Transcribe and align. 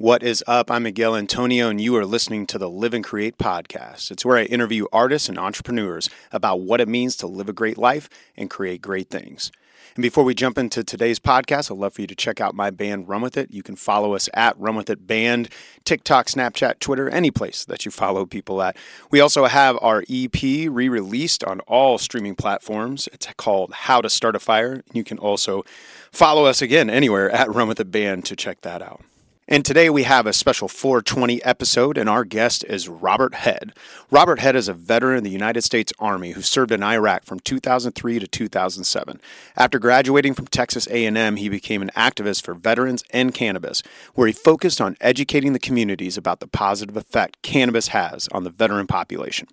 What 0.00 0.22
is 0.22 0.44
up? 0.46 0.70
I'm 0.70 0.84
Miguel 0.84 1.16
Antonio, 1.16 1.68
and 1.68 1.80
you 1.80 1.96
are 1.96 2.06
listening 2.06 2.46
to 2.46 2.58
the 2.58 2.70
Live 2.70 2.94
and 2.94 3.02
Create 3.02 3.36
podcast. 3.36 4.12
It's 4.12 4.24
where 4.24 4.36
I 4.36 4.44
interview 4.44 4.86
artists 4.92 5.28
and 5.28 5.36
entrepreneurs 5.36 6.08
about 6.30 6.60
what 6.60 6.80
it 6.80 6.86
means 6.86 7.16
to 7.16 7.26
live 7.26 7.48
a 7.48 7.52
great 7.52 7.76
life 7.76 8.08
and 8.36 8.48
create 8.48 8.80
great 8.80 9.10
things. 9.10 9.50
And 9.96 10.02
before 10.04 10.22
we 10.22 10.36
jump 10.36 10.56
into 10.56 10.84
today's 10.84 11.18
podcast, 11.18 11.72
I'd 11.72 11.78
love 11.78 11.94
for 11.94 12.02
you 12.02 12.06
to 12.06 12.14
check 12.14 12.40
out 12.40 12.54
my 12.54 12.70
band, 12.70 13.08
Run 13.08 13.22
With 13.22 13.36
It. 13.36 13.50
You 13.50 13.64
can 13.64 13.74
follow 13.74 14.14
us 14.14 14.28
at 14.34 14.56
Run 14.56 14.76
With 14.76 14.88
It 14.88 15.08
Band, 15.08 15.48
TikTok, 15.84 16.28
Snapchat, 16.28 16.78
Twitter, 16.78 17.08
any 17.08 17.32
place 17.32 17.64
that 17.64 17.84
you 17.84 17.90
follow 17.90 18.24
people 18.24 18.62
at. 18.62 18.76
We 19.10 19.18
also 19.18 19.46
have 19.46 19.76
our 19.82 20.04
EP 20.08 20.40
re 20.40 20.88
released 20.88 21.42
on 21.42 21.58
all 21.62 21.98
streaming 21.98 22.36
platforms. 22.36 23.08
It's 23.12 23.26
called 23.36 23.72
How 23.72 24.00
to 24.00 24.08
Start 24.08 24.36
a 24.36 24.38
Fire. 24.38 24.84
You 24.92 25.02
can 25.02 25.18
also 25.18 25.64
follow 26.12 26.44
us 26.44 26.62
again 26.62 26.88
anywhere 26.88 27.28
at 27.30 27.52
Run 27.52 27.66
With 27.66 27.80
It 27.80 27.90
Band 27.90 28.24
to 28.26 28.36
check 28.36 28.60
that 28.60 28.80
out. 28.80 29.02
And 29.50 29.64
today 29.64 29.88
we 29.88 30.02
have 30.02 30.26
a 30.26 30.34
special 30.34 30.68
420 30.68 31.42
episode, 31.42 31.96
and 31.96 32.06
our 32.06 32.22
guest 32.22 32.64
is 32.64 32.86
Robert 32.86 33.32
Head. 33.32 33.72
Robert 34.10 34.40
Head 34.40 34.54
is 34.54 34.68
a 34.68 34.74
veteran 34.74 35.16
of 35.16 35.24
the 35.24 35.30
United 35.30 35.62
States 35.62 35.90
Army 35.98 36.32
who 36.32 36.42
served 36.42 36.70
in 36.70 36.82
Iraq 36.82 37.24
from 37.24 37.40
2003 37.40 38.18
to 38.18 38.26
2007. 38.26 39.20
After 39.56 39.78
graduating 39.78 40.34
from 40.34 40.48
Texas 40.48 40.86
A&M, 40.88 41.36
he 41.36 41.48
became 41.48 41.80
an 41.80 41.90
activist 41.96 42.44
for 42.44 42.52
veterans 42.52 43.02
and 43.08 43.32
cannabis, 43.32 43.82
where 44.12 44.26
he 44.26 44.34
focused 44.34 44.82
on 44.82 44.98
educating 45.00 45.54
the 45.54 45.58
communities 45.58 46.18
about 46.18 46.40
the 46.40 46.46
positive 46.46 46.98
effect 46.98 47.40
cannabis 47.40 47.88
has 47.88 48.28
on 48.32 48.44
the 48.44 48.50
veteran 48.50 48.86
population. 48.86 49.48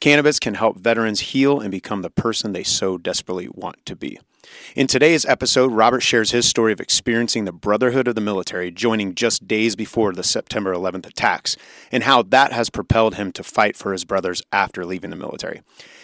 Cannabis 0.00 0.40
can 0.40 0.54
help 0.54 0.76
veterans 0.76 1.20
heal 1.20 1.60
and 1.60 1.70
become 1.70 2.02
the 2.02 2.10
person 2.10 2.52
they 2.52 2.64
so 2.64 2.98
desperately 2.98 3.48
want 3.48 3.76
to 3.86 3.94
be. 3.94 4.18
In 4.74 4.86
today's 4.86 5.24
episode, 5.24 5.72
Robert 5.72 6.00
shares 6.00 6.30
his 6.30 6.46
story 6.46 6.72
of 6.72 6.80
experiencing 6.80 7.44
the 7.44 7.52
brotherhood 7.52 8.08
of 8.08 8.14
the 8.14 8.20
military, 8.20 8.70
joining 8.70 9.14
just 9.14 9.48
days 9.48 9.76
before 9.76 10.12
the 10.12 10.22
September 10.22 10.74
11th 10.74 11.06
attacks, 11.06 11.56
and 11.90 12.02
how 12.02 12.22
that 12.22 12.52
has 12.52 12.70
propelled 12.70 13.14
him 13.14 13.32
to 13.32 13.42
fight 13.42 13.76
for 13.76 13.92
his 13.92 14.04
brothers 14.04 14.42
after 14.52 14.84
leaving 14.84 15.10
the 15.10 15.16
military. 15.16 15.62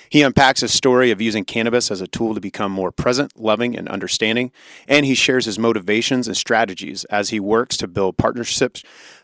He 0.08 0.20
unpacks 0.20 0.60
his 0.60 0.74
story 0.74 1.10
of 1.10 1.22
using 1.22 1.44
cannabis 1.44 1.90
as 1.90 2.02
a 2.02 2.06
tool 2.06 2.34
to 2.34 2.40
become 2.40 2.70
more 2.70 2.92
present, 2.92 3.32
loving, 3.34 3.74
and 3.74 3.88
understanding, 3.88 4.52
and 4.86 5.06
he 5.06 5.14
shares 5.14 5.46
his 5.46 5.58
motivations 5.58 6.26
and 6.26 6.36
strategies 6.36 7.04
as 7.06 7.30
he 7.30 7.40
works 7.40 7.78
to 7.78 7.88
build 7.88 8.18
partnerships 8.18 8.82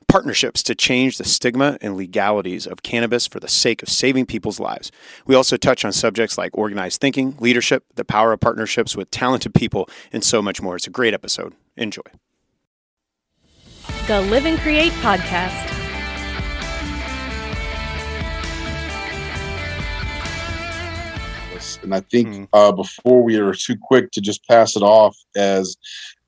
partnerships 0.09 0.63
to 0.65 0.75
change 0.75 1.19
the 1.19 1.25
stigma 1.25 1.79
and 1.81 1.97
legalities 1.97 2.67
of 2.67 2.83
cannabis 2.83 3.27
for 3.27 3.39
the 3.39 3.49
sake 3.49 3.83
of 3.83 3.89
saving 3.89 4.27
people's 4.27 4.59
lives. 4.59 4.91
We 5.27 5.35
also 5.35 5.57
touch 5.57 5.85
on 5.85 5.93
subjects 5.93 6.39
like 6.39 6.57
organized 6.57 7.01
thinking, 7.01 7.37
leadership, 7.39 7.85
the 7.95 8.05
power 8.05 8.33
of 8.33 8.41
partnerships 8.41 8.97
with 8.97 9.11
talented 9.11 9.55
people, 9.55 9.89
and 10.13 10.25
so 10.25 10.41
much 10.43 10.63
more. 10.63 10.77
It's 10.77 10.87
a 10.87 10.91
great 10.91 11.15
episode. 11.15 11.55
Enjoy. 11.77 12.03
The 14.07 14.23
Live 14.23 14.47
and 14.47 14.59
Create 14.59 14.93
podcast. 14.93 15.75
And 21.83 21.95
I 21.95 22.01
think 22.01 22.29
mm. 22.29 22.49
uh, 22.53 22.73
before 22.73 23.23
we 23.23 23.37
are 23.37 23.55
too 23.55 23.77
quick 23.81 24.11
to 24.13 24.21
just 24.21 24.47
pass 24.47 24.77
it 24.77 24.83
off 24.83 25.17
as 25.37 25.77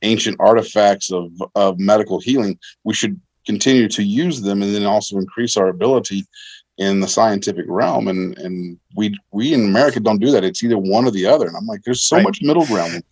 ancient 0.03 0.37
artifacts 0.41 1.11
of, 1.11 1.31
of 1.55 1.79
medical 1.79 2.21
healing, 2.21 2.59
we 2.85 2.95
should 2.95 3.21
continue 3.53 3.89
to 3.89 4.03
use 4.03 4.41
them 4.41 4.63
and 4.63 4.75
then 4.75 4.87
also 4.87 5.19
increase 5.19 5.57
our 5.57 5.69
ability 5.69 6.25
in 6.79 7.01
the 7.01 7.09
scientific 7.09 7.67
realm. 7.69 8.09
And 8.09 8.39
and 8.39 8.79
we 8.97 9.05
we 9.33 9.53
in 9.53 9.63
america 9.73 10.01
don't 10.01 10.21
do 10.21 10.31
that. 10.31 10.45
It's 10.45 10.63
either 10.63 10.79
one 10.79 11.05
or 11.07 11.11
the 11.11 11.27
other. 11.27 11.47
And 11.49 11.57
i'm 11.57 11.67
like 11.67 11.83
there's 11.85 12.03
so 12.03 12.17
right. 12.17 12.25
much 12.25 12.39
middle 12.43 12.67
ground 12.67 13.03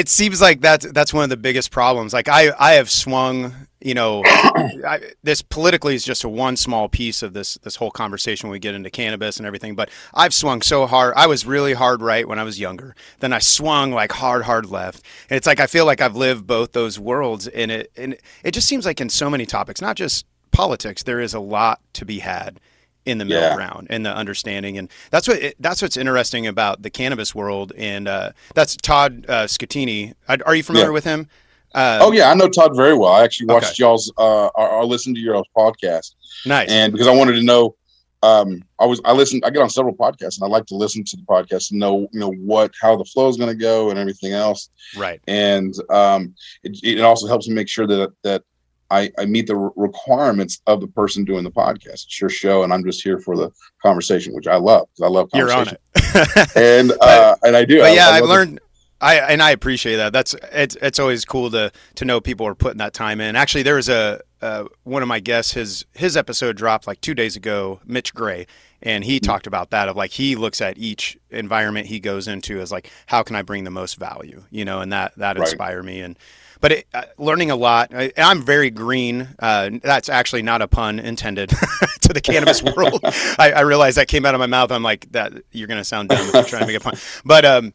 it 0.00 0.08
seems 0.08 0.40
like 0.40 0.60
that's 0.60 0.86
that's 0.92 1.14
one 1.14 1.24
of 1.24 1.30
the 1.30 1.42
biggest 1.48 1.70
problems. 1.70 2.12
Like 2.12 2.28
i 2.28 2.42
i 2.58 2.72
have 2.72 2.90
swung 2.90 3.54
you 3.84 3.94
know 3.94 4.22
I, 4.26 5.00
this 5.22 5.42
politically 5.42 5.94
is 5.94 6.02
just 6.02 6.24
a 6.24 6.28
one 6.28 6.56
small 6.56 6.88
piece 6.88 7.22
of 7.22 7.34
this 7.34 7.54
this 7.62 7.76
whole 7.76 7.90
conversation 7.90 8.48
when 8.48 8.52
we 8.52 8.58
get 8.58 8.74
into 8.74 8.90
cannabis 8.90 9.36
and 9.36 9.46
everything 9.46 9.76
but 9.76 9.90
i've 10.14 10.34
swung 10.34 10.62
so 10.62 10.86
hard 10.86 11.14
i 11.16 11.26
was 11.28 11.46
really 11.46 11.74
hard 11.74 12.02
right 12.02 12.26
when 12.26 12.38
i 12.38 12.42
was 12.42 12.58
younger 12.58 12.96
then 13.20 13.32
i 13.32 13.38
swung 13.38 13.92
like 13.92 14.10
hard 14.10 14.42
hard 14.42 14.66
left 14.66 15.04
and 15.30 15.36
it's 15.36 15.46
like 15.46 15.60
i 15.60 15.66
feel 15.66 15.84
like 15.84 16.00
i've 16.00 16.16
lived 16.16 16.46
both 16.46 16.72
those 16.72 16.98
worlds 16.98 17.46
and 17.48 17.70
it 17.70 17.92
and 17.96 18.16
it 18.42 18.52
just 18.52 18.66
seems 18.66 18.84
like 18.84 19.00
in 19.00 19.08
so 19.08 19.30
many 19.30 19.46
topics 19.46 19.80
not 19.80 19.96
just 19.96 20.26
politics 20.50 21.02
there 21.02 21.20
is 21.20 21.34
a 21.34 21.40
lot 21.40 21.80
to 21.92 22.04
be 22.04 22.18
had 22.18 22.58
in 23.06 23.18
the 23.18 23.24
middle 23.24 23.42
yeah. 23.42 23.54
ground 23.54 23.86
and 23.90 24.06
the 24.06 24.14
understanding 24.14 24.78
and 24.78 24.88
that's 25.10 25.28
what 25.28 25.36
it, 25.38 25.56
that's 25.60 25.82
what's 25.82 25.96
interesting 25.96 26.46
about 26.46 26.80
the 26.80 26.88
cannabis 26.88 27.34
world 27.34 27.70
and 27.76 28.08
uh, 28.08 28.32
that's 28.54 28.76
Todd 28.76 29.26
uh, 29.28 29.44
Scattini. 29.44 30.14
Are 30.26 30.54
you 30.54 30.62
familiar 30.62 30.88
yeah. 30.88 30.92
with 30.92 31.04
him? 31.04 31.28
Uh, 31.74 31.98
oh 32.00 32.12
yeah, 32.12 32.30
I 32.30 32.34
know 32.34 32.48
Todd 32.48 32.76
very 32.76 32.94
well. 32.94 33.12
I 33.12 33.24
actually 33.24 33.46
watched 33.46 33.72
okay. 33.72 33.82
y'all's 33.82 34.12
uh, 34.16 34.46
or, 34.46 34.68
or 34.68 34.84
listened 34.84 35.16
to 35.16 35.22
your 35.22 35.42
podcast. 35.56 36.14
Nice. 36.46 36.70
And 36.70 36.92
because 36.92 37.08
I 37.08 37.14
wanted 37.14 37.34
to 37.34 37.42
know, 37.42 37.74
um, 38.22 38.62
I 38.78 38.86
was 38.86 39.00
I 39.04 39.12
listen. 39.12 39.40
I 39.44 39.50
get 39.50 39.60
on 39.60 39.68
several 39.68 39.94
podcasts, 39.94 40.40
and 40.40 40.44
I 40.44 40.46
like 40.46 40.66
to 40.66 40.76
listen 40.76 41.04
to 41.04 41.16
the 41.16 41.24
podcast 41.24 41.72
and 41.72 41.80
know 41.80 42.08
you 42.12 42.20
know 42.20 42.32
what 42.32 42.72
how 42.80 42.96
the 42.96 43.04
flow 43.04 43.28
is 43.28 43.36
going 43.36 43.50
to 43.50 43.60
go 43.60 43.90
and 43.90 43.98
everything 43.98 44.32
else. 44.32 44.70
Right. 44.96 45.20
And 45.26 45.74
um, 45.90 46.34
it, 46.62 46.78
it 46.82 47.00
also 47.00 47.26
helps 47.26 47.48
me 47.48 47.54
make 47.54 47.68
sure 47.68 47.86
that 47.86 48.12
that 48.22 48.44
I, 48.90 49.10
I 49.18 49.24
meet 49.26 49.46
the 49.46 49.56
requirements 49.76 50.60
of 50.66 50.80
the 50.80 50.86
person 50.86 51.24
doing 51.24 51.42
the 51.42 51.50
podcast. 51.50 52.04
It's 52.04 52.20
your 52.20 52.30
show, 52.30 52.62
and 52.62 52.72
I'm 52.72 52.84
just 52.84 53.02
here 53.02 53.18
for 53.18 53.36
the 53.36 53.50
conversation, 53.82 54.34
which 54.34 54.46
I 54.46 54.56
love 54.56 54.86
because 54.92 55.06
I 55.06 55.10
love 55.10 55.30
conversation. 55.30 55.76
You're 55.96 56.04
on 56.04 56.32
it, 56.36 56.56
and 56.56 56.92
uh, 57.00 57.34
and 57.42 57.56
I 57.56 57.64
do. 57.64 57.80
But 57.80 57.90
I, 57.90 57.94
yeah, 57.94 58.08
I 58.08 58.16
have 58.16 58.24
learned. 58.26 58.60
I 59.00 59.16
and 59.16 59.42
I 59.42 59.50
appreciate 59.50 59.96
that. 59.96 60.12
That's 60.12 60.34
it's 60.52 60.76
it's 60.80 60.98
always 60.98 61.24
cool 61.24 61.50
to 61.50 61.72
to 61.96 62.04
know 62.04 62.20
people 62.20 62.46
are 62.46 62.54
putting 62.54 62.78
that 62.78 62.94
time 62.94 63.20
in. 63.20 63.36
Actually, 63.36 63.62
there 63.62 63.76
was 63.76 63.88
a 63.88 64.22
uh, 64.40 64.64
one 64.84 65.02
of 65.02 65.08
my 65.08 65.20
guests. 65.20 65.52
His 65.52 65.84
his 65.94 66.16
episode 66.16 66.56
dropped 66.56 66.86
like 66.86 67.00
two 67.00 67.14
days 67.14 67.36
ago. 67.36 67.80
Mitch 67.84 68.14
Gray, 68.14 68.46
and 68.82 69.04
he 69.04 69.16
mm-hmm. 69.16 69.26
talked 69.26 69.46
about 69.46 69.70
that 69.70 69.88
of 69.88 69.96
like 69.96 70.12
he 70.12 70.36
looks 70.36 70.60
at 70.60 70.78
each 70.78 71.18
environment 71.30 71.86
he 71.86 72.00
goes 72.00 72.28
into 72.28 72.60
as 72.60 72.70
like 72.72 72.90
how 73.06 73.22
can 73.22 73.36
I 73.36 73.42
bring 73.42 73.64
the 73.64 73.70
most 73.70 73.98
value, 73.98 74.44
you 74.50 74.64
know, 74.64 74.80
and 74.80 74.92
that 74.92 75.14
that 75.16 75.38
right. 75.38 75.48
inspired 75.48 75.84
me 75.84 76.00
and 76.00 76.18
but 76.64 76.72
it, 76.72 76.86
uh, 76.94 77.02
learning 77.18 77.50
a 77.50 77.56
lot. 77.56 77.94
I, 77.94 78.10
am 78.16 78.40
very 78.40 78.70
green. 78.70 79.28
Uh, 79.38 79.68
that's 79.82 80.08
actually 80.08 80.40
not 80.40 80.62
a 80.62 80.66
pun 80.66 80.98
intended 80.98 81.50
to 82.00 82.12
the 82.14 82.22
cannabis 82.22 82.62
world. 82.76 83.00
I, 83.38 83.52
I 83.56 83.60
realize 83.60 83.96
that 83.96 84.08
came 84.08 84.24
out 84.24 84.34
of 84.34 84.38
my 84.38 84.46
mouth. 84.46 84.72
I'm 84.72 84.82
like 84.82 85.12
that. 85.12 85.34
You're 85.52 85.68
gonna 85.68 85.84
sound 85.84 86.08
dumb 86.08 86.26
if 86.26 86.32
you're 86.32 86.42
trying 86.44 86.62
to 86.62 86.66
make 86.66 86.76
a 86.76 86.80
pun. 86.80 86.94
But 87.22 87.44
um, 87.44 87.74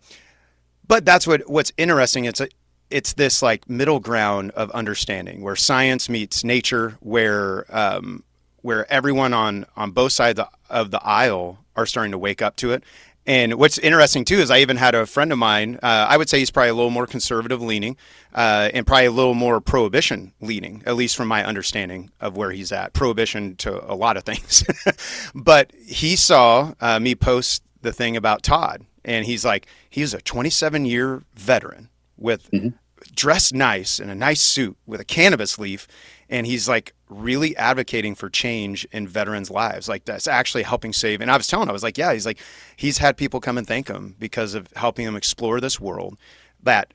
but 0.90 1.06
that's 1.06 1.26
what 1.26 1.50
what's 1.50 1.72
interesting. 1.78 2.26
It's 2.26 2.42
a, 2.42 2.50
it's 2.90 3.14
this 3.14 3.42
like 3.42 3.70
middle 3.70 4.02
ground 4.02 4.52
of 4.52 4.70
understanding 4.72 5.42
where 5.42 5.56
science 5.56 6.10
meets 6.10 6.44
nature, 6.44 6.98
where 7.00 7.66
um, 7.70 8.26
where 8.62 8.92
everyone 8.92 9.34
on 9.34 9.66
on 9.78 9.92
both 9.92 10.12
sides 10.12 10.42
of 10.70 10.92
the, 10.92 11.02
aisle 11.02 11.60
are 11.78 11.86
starting 11.86 12.12
to 12.12 12.18
wake 12.18 12.42
up 12.42 12.58
to 12.58 12.74
it 12.74 12.84
and 13.30 13.54
what's 13.56 13.78
interesting 13.78 14.26
too 14.26 14.38
is 14.40 14.50
I 14.50 14.60
even 14.60 14.76
had 14.76 14.96
a 14.96 15.06
friend 15.06 15.32
of 15.32 15.38
mine. 15.38 15.76
Uh, 15.84 16.08
I 16.10 16.18
would 16.18 16.28
say 16.30 16.40
he's 16.40 16.50
probably 16.50 16.70
a 16.70 16.74
little 16.74 16.90
more 16.90 17.06
conservative 17.06 17.62
leaning, 17.62 17.96
uh, 18.34 18.72
and 18.74 18.88
probably 18.88 19.06
a 19.06 19.12
little 19.12 19.36
more 19.36 19.62
prohibition 19.62 20.34
leaning, 20.42 20.82
at 20.88 20.96
least 20.96 21.16
from 21.16 21.28
my 21.28 21.46
understanding 21.46 22.10
of 22.20 22.36
where 22.36 22.52
he's 22.52 22.72
at. 22.72 22.94
Prohibition 22.94 23.56
to 23.58 23.92
a 23.92 23.94
lot 23.94 24.18
of 24.18 24.24
things, 24.24 24.64
but 25.36 25.72
he 25.86 26.16
saw 26.16 26.74
uh, 26.82 27.00
me 27.00 27.14
post 27.14 27.62
the 27.84 27.94
thing 27.94 28.18
about 28.18 28.42
Todd, 28.42 28.84
and 29.06 29.26
he's 29.26 29.46
like, 29.46 29.68
he's 29.90 30.14
a 30.14 30.22
27 30.22 30.86
year 30.86 31.24
veteran 31.36 31.90
with 32.18 32.50
mm-hmm. 32.52 32.70
dressed 33.16 33.54
nice 33.54 34.00
in 34.00 34.10
a 34.10 34.16
nice 34.16 34.42
suit 34.42 34.78
with 34.86 35.00
a 35.00 35.06
cannabis 35.06 35.58
leaf, 35.58 35.88
and 36.30 36.46
he's 36.46 36.68
like 36.68 36.94
really 37.10 37.58
advocating 37.58 38.16
for 38.16 38.30
change 38.30 38.86
in 38.92 39.08
veterans' 39.08 39.50
lives. 39.50 39.90
Like 39.90 40.06
that's 40.06 40.28
actually 40.28 40.64
helping 40.64 40.94
save. 40.94 41.22
And 41.22 41.32
I 41.32 41.38
was 41.38 41.48
telling, 41.48 41.64
him, 41.64 41.70
I 41.70 41.74
was 41.74 41.84
like, 41.84 41.98
yeah, 41.98 42.14
he's 42.14 42.26
like, 42.26 42.40
he's 42.76 43.00
had 43.00 43.18
people 43.18 43.40
come 43.40 43.58
and 43.58 43.68
thank 43.68 43.88
him 43.88 44.16
because 44.20 44.54
of 44.54 44.68
helping 44.76 45.06
them 45.06 45.16
explore 45.16 45.60
this 45.60 45.80
world 45.80 46.18
that 46.64 46.94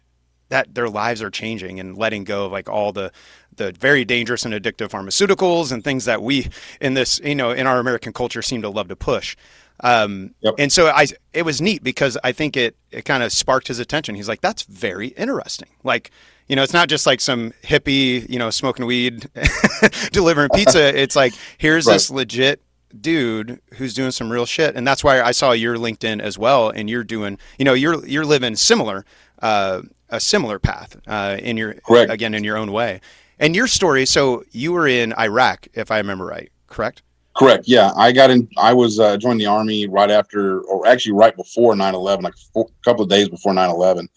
that 0.51 0.75
their 0.75 0.89
lives 0.89 1.23
are 1.23 1.31
changing 1.31 1.81
and 1.81 1.97
letting 1.97 2.23
go 2.23 2.47
of 2.47 2.53
like 2.53 2.69
all 2.69 2.93
the 2.93 3.11
the 3.57 3.73
very 3.73 4.05
dangerous 4.05 4.45
and 4.45 4.55
addictive 4.55 4.89
pharmaceuticals 4.89 5.73
and 5.73 5.83
things 5.83 6.05
that 6.05 6.23
we 6.23 6.49
in 6.81 6.95
this 6.95 7.21
you 7.25 7.35
know 7.35 7.51
in 7.51 7.67
our 7.67 7.79
American 7.79 8.13
culture 8.13 8.43
seem 8.43 8.63
to 8.63 8.69
love 8.69 8.89
to 8.89 8.97
push. 8.97 9.37
Um, 9.81 10.35
yep. 10.41 10.55
And 10.59 10.73
so 10.73 10.89
I, 10.89 11.07
it 11.33 11.43
was 11.43 11.61
neat 11.61 11.83
because 11.83 12.17
I 12.23 12.33
think 12.33 12.57
it, 12.57 12.77
it 12.91 13.05
kind 13.05 13.23
of 13.23 13.33
sparked 13.33 13.69
his 13.69 13.79
attention. 13.79 14.15
He's 14.15 14.29
like, 14.29 14.41
that's 14.41 14.63
very 14.63 15.09
interesting. 15.09 15.69
Like, 15.83 16.11
you 16.49 16.57
know, 16.57 16.63
it's 16.63 16.73
not 16.73 16.89
just 16.89 17.07
like 17.07 17.21
some 17.21 17.53
hippie, 17.63 18.29
you 18.29 18.39
know, 18.39 18.51
smoking 18.51 18.87
weed, 18.87 19.29
delivering 20.13 20.51
pizza. 20.55 20.97
It's 21.05 21.17
like, 21.17 21.35
here's 21.59 21.87
right. 21.87 21.95
this 21.95 22.11
legit 22.11 22.63
dude 23.01 23.61
who's 23.75 23.95
doing 23.95 24.11
some 24.11 24.31
real 24.31 24.47
shit. 24.47 24.77
And 24.77 24.87
that's 24.87 25.03
why 25.03 25.21
I 25.21 25.33
saw 25.33 25.53
your 25.53 25.77
LinkedIn 25.77 26.21
as 26.21 26.39
well. 26.39 26.71
And 26.71 26.89
you're 26.89 27.05
doing, 27.05 27.39
you 27.59 27.65
know, 27.65 27.75
you're, 27.75 28.07
you're 28.07 28.27
living 28.27 28.55
similar, 28.55 29.05
uh, 29.41 29.83
a 30.11 30.21
similar 30.21 30.59
path, 30.59 30.97
uh, 31.07 31.39
in 31.41 31.57
your, 31.57 31.75
Correct. 31.75 32.13
again, 32.13 32.35
in 32.35 32.45
your 32.45 32.57
own 32.57 32.71
way. 32.71 33.01
And 33.41 33.57
your 33.57 33.67
story. 33.67 34.07
So 34.07 34.45
you 34.53 34.73
were 34.73 34.87
in 34.87 35.13
Iraq, 35.15 35.67
if 35.75 35.91
I 35.91 35.99
remember 35.99 36.25
right, 36.27 36.53
correct? 36.69 37.03
Correct. 37.37 37.65
Yeah, 37.67 37.91
I 37.97 38.13
got 38.13 38.31
in. 38.31 38.49
I 38.57 38.73
was 38.73 39.01
uh, 39.01 39.17
joined 39.17 39.41
the 39.41 39.47
army 39.47 39.87
right 39.89 40.11
after, 40.11 40.61
or 40.63 40.87
actually 40.87 41.13
right 41.13 41.37
before 41.37 41.75
9/11, 41.75 42.23
like 42.23 42.35
a 42.57 42.63
couple 42.85 43.03
of 43.03 43.09
days 43.11 43.29
before 43.29 43.53
9/11, 43.53 43.99
and 43.99 44.09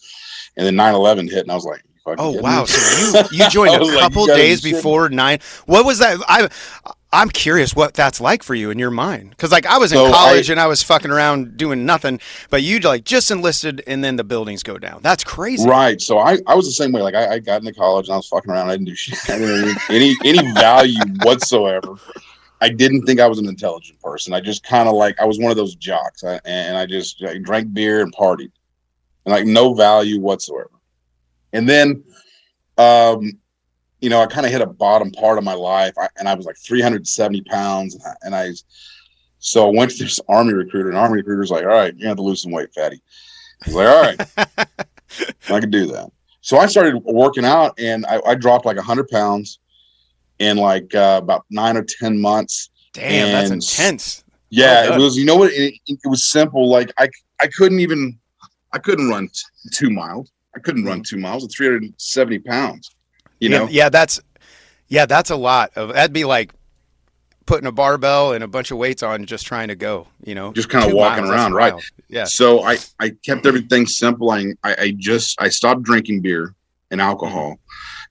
then 0.55 0.75
9/11 0.75 1.29
hit, 1.29 1.41
and 1.41 1.51
I 1.51 1.55
was 1.55 1.65
like, 1.65 1.81
Oh 2.17 2.39
wow! 2.41 2.65
So 2.65 3.21
you 3.21 3.23
you 3.43 3.49
joined 3.49 3.75
a 3.75 3.83
like, 3.83 3.99
couple 3.99 4.27
be 4.27 4.33
days 4.33 4.61
before 4.61 5.09
nine. 5.09 5.39
What 5.65 5.85
was 5.85 5.99
that? 5.99 6.19
I 6.27 6.47
I'm 7.11 7.29
curious 7.29 7.75
what 7.75 7.93
that's 7.93 8.21
like 8.21 8.43
for 8.43 8.53
you 8.53 8.69
in 8.69 8.79
your 8.79 8.91
mind, 8.91 9.31
because 9.31 9.51
like 9.51 9.65
I 9.65 9.77
was 9.77 9.91
in 9.91 9.97
So 9.97 10.11
college 10.11 10.49
I- 10.49 10.53
and 10.53 10.59
I 10.59 10.67
was 10.67 10.83
fucking 10.83 11.11
around 11.11 11.57
doing 11.57 11.85
nothing, 11.85 12.19
but 12.49 12.63
you 12.63 12.79
like 12.79 13.03
just 13.03 13.31
enlisted 13.31 13.81
and 13.87 14.03
then 14.03 14.15
the 14.15 14.23
buildings 14.23 14.63
go 14.63 14.77
down. 14.77 15.01
That's 15.01 15.23
crazy. 15.23 15.67
Right. 15.67 15.99
So 16.01 16.19
I, 16.19 16.37
I 16.47 16.55
was 16.55 16.65
the 16.65 16.71
same 16.71 16.91
way. 16.91 17.01
Like 17.01 17.15
I, 17.15 17.33
I 17.35 17.39
got 17.39 17.61
into 17.61 17.73
college 17.73 18.07
and 18.07 18.13
I 18.13 18.17
was 18.17 18.27
fucking 18.27 18.51
around. 18.51 18.69
I 18.69 18.73
didn't 18.73 18.85
do 18.87 18.95
shit. 18.95 19.17
I 19.29 19.37
didn't 19.39 19.77
any 19.89 20.15
any 20.23 20.53
value 20.53 20.99
whatsoever. 21.23 21.95
I 22.61 22.69
didn't 22.69 23.03
think 23.03 23.19
I 23.19 23.27
was 23.27 23.39
an 23.39 23.47
intelligent 23.47 23.99
person. 24.01 24.33
I 24.33 24.41
just 24.41 24.63
kind 24.63 24.89
of 24.89 24.95
like 24.95 25.19
I 25.19 25.25
was 25.25 25.39
one 25.39 25.51
of 25.51 25.57
those 25.57 25.75
jocks, 25.75 26.23
I, 26.23 26.39
and 26.45 26.77
I 26.77 26.85
just 26.85 27.23
I 27.23 27.37
drank 27.37 27.73
beer 27.73 28.01
and 28.01 28.13
partied, 28.13 28.51
and 29.25 29.33
like 29.33 29.45
no 29.45 29.73
value 29.73 30.19
whatsoever. 30.19 30.71
And 31.53 31.67
then, 31.67 32.03
um, 32.77 33.33
you 34.01 34.09
know, 34.09 34.21
I 34.21 34.25
kind 34.25 34.45
of 34.45 34.51
hit 34.51 34.61
a 34.61 34.67
bottom 34.67 35.11
part 35.11 35.37
of 35.37 35.43
my 35.43 35.53
life, 35.53 35.93
I, 35.97 36.09
and 36.17 36.27
I 36.27 36.33
was 36.33 36.45
like 36.45 36.57
370 36.57 37.41
pounds, 37.43 37.95
and 37.95 38.03
I, 38.03 38.13
and 38.23 38.35
I 38.35 38.51
so 39.39 39.67
I 39.67 39.77
went 39.77 39.91
to 39.91 40.03
this 40.03 40.19
army 40.27 40.53
recruiter, 40.53 40.89
and 40.89 40.97
army 40.97 41.17
recruiter's 41.17 41.51
like, 41.51 41.63
"All 41.63 41.69
right, 41.69 41.95
you 41.95 42.07
have 42.07 42.17
to 42.17 42.23
lose 42.23 42.41
some 42.41 42.51
weight, 42.51 42.73
fatty." 42.73 43.01
He's 43.65 43.75
like, 43.75 43.87
"All 43.87 44.01
right." 44.01 44.67
I 45.49 45.59
can 45.59 45.69
do 45.69 45.87
that. 45.87 46.11
So 46.41 46.57
I 46.57 46.65
started 46.65 47.03
working 47.03 47.45
out 47.45 47.77
and 47.79 48.05
I, 48.05 48.21
I 48.25 48.35
dropped 48.35 48.65
like 48.65 48.77
100 48.77 49.09
pounds 49.09 49.59
in 50.39 50.57
like 50.57 50.93
uh, 50.95 51.19
about 51.21 51.45
nine 51.49 51.77
or 51.77 51.83
10 51.83 52.19
months. 52.19 52.69
Damn, 52.93 53.31
that's 53.31 53.51
intense. 53.51 54.23
Yeah, 54.49 54.89
Well 54.89 55.01
it 55.01 55.03
was, 55.03 55.17
you 55.17 55.25
know 55.25 55.35
what? 55.35 55.51
It, 55.51 55.73
it 55.87 55.99
was 56.05 56.23
simple. 56.23 56.69
Like 56.69 56.91
I, 56.97 57.09
I 57.41 57.47
couldn't 57.47 57.79
even, 57.79 58.17
I 58.73 58.79
couldn't 58.79 59.09
run 59.09 59.27
t- 59.27 59.41
two 59.73 59.89
miles. 59.89 60.31
I 60.55 60.59
couldn't 60.59 60.85
run 60.85 61.03
two 61.03 61.17
miles 61.17 61.43
at 61.43 61.51
370 61.51 62.39
pounds. 62.39 62.89
You 63.39 63.49
yeah, 63.49 63.57
know, 63.57 63.67
yeah, 63.67 63.89
that's 63.89 64.19
yeah, 64.87 65.05
that's 65.05 65.29
a 65.29 65.35
lot 65.35 65.71
of. 65.75 65.93
That'd 65.93 66.13
be 66.13 66.25
like 66.25 66.51
putting 67.45 67.67
a 67.67 67.71
barbell 67.71 68.33
and 68.33 68.43
a 68.43 68.47
bunch 68.47 68.71
of 68.71 68.77
weights 68.77 69.03
on, 69.03 69.25
just 69.25 69.45
trying 69.45 69.67
to 69.67 69.75
go. 69.75 70.07
You 70.23 70.33
know, 70.33 70.53
Just 70.53 70.69
kinda 70.69 70.93
walking 70.95 71.25
miles, 71.25 71.35
around, 71.35 71.53
right. 71.53 71.73
Yeah. 72.09 72.23
So 72.23 72.63
I, 72.63 72.77
I 72.99 73.11
kept 73.23 73.45
everything 73.45 73.85
simple. 73.85 74.31
I, 74.31 74.53
I 74.63 74.75
I 74.79 74.91
just, 74.97 75.39
I 75.39 75.49
stopped 75.49 75.83
drinking 75.83 76.21
beer 76.21 76.55
and 76.89 77.01
alcohol 77.01 77.59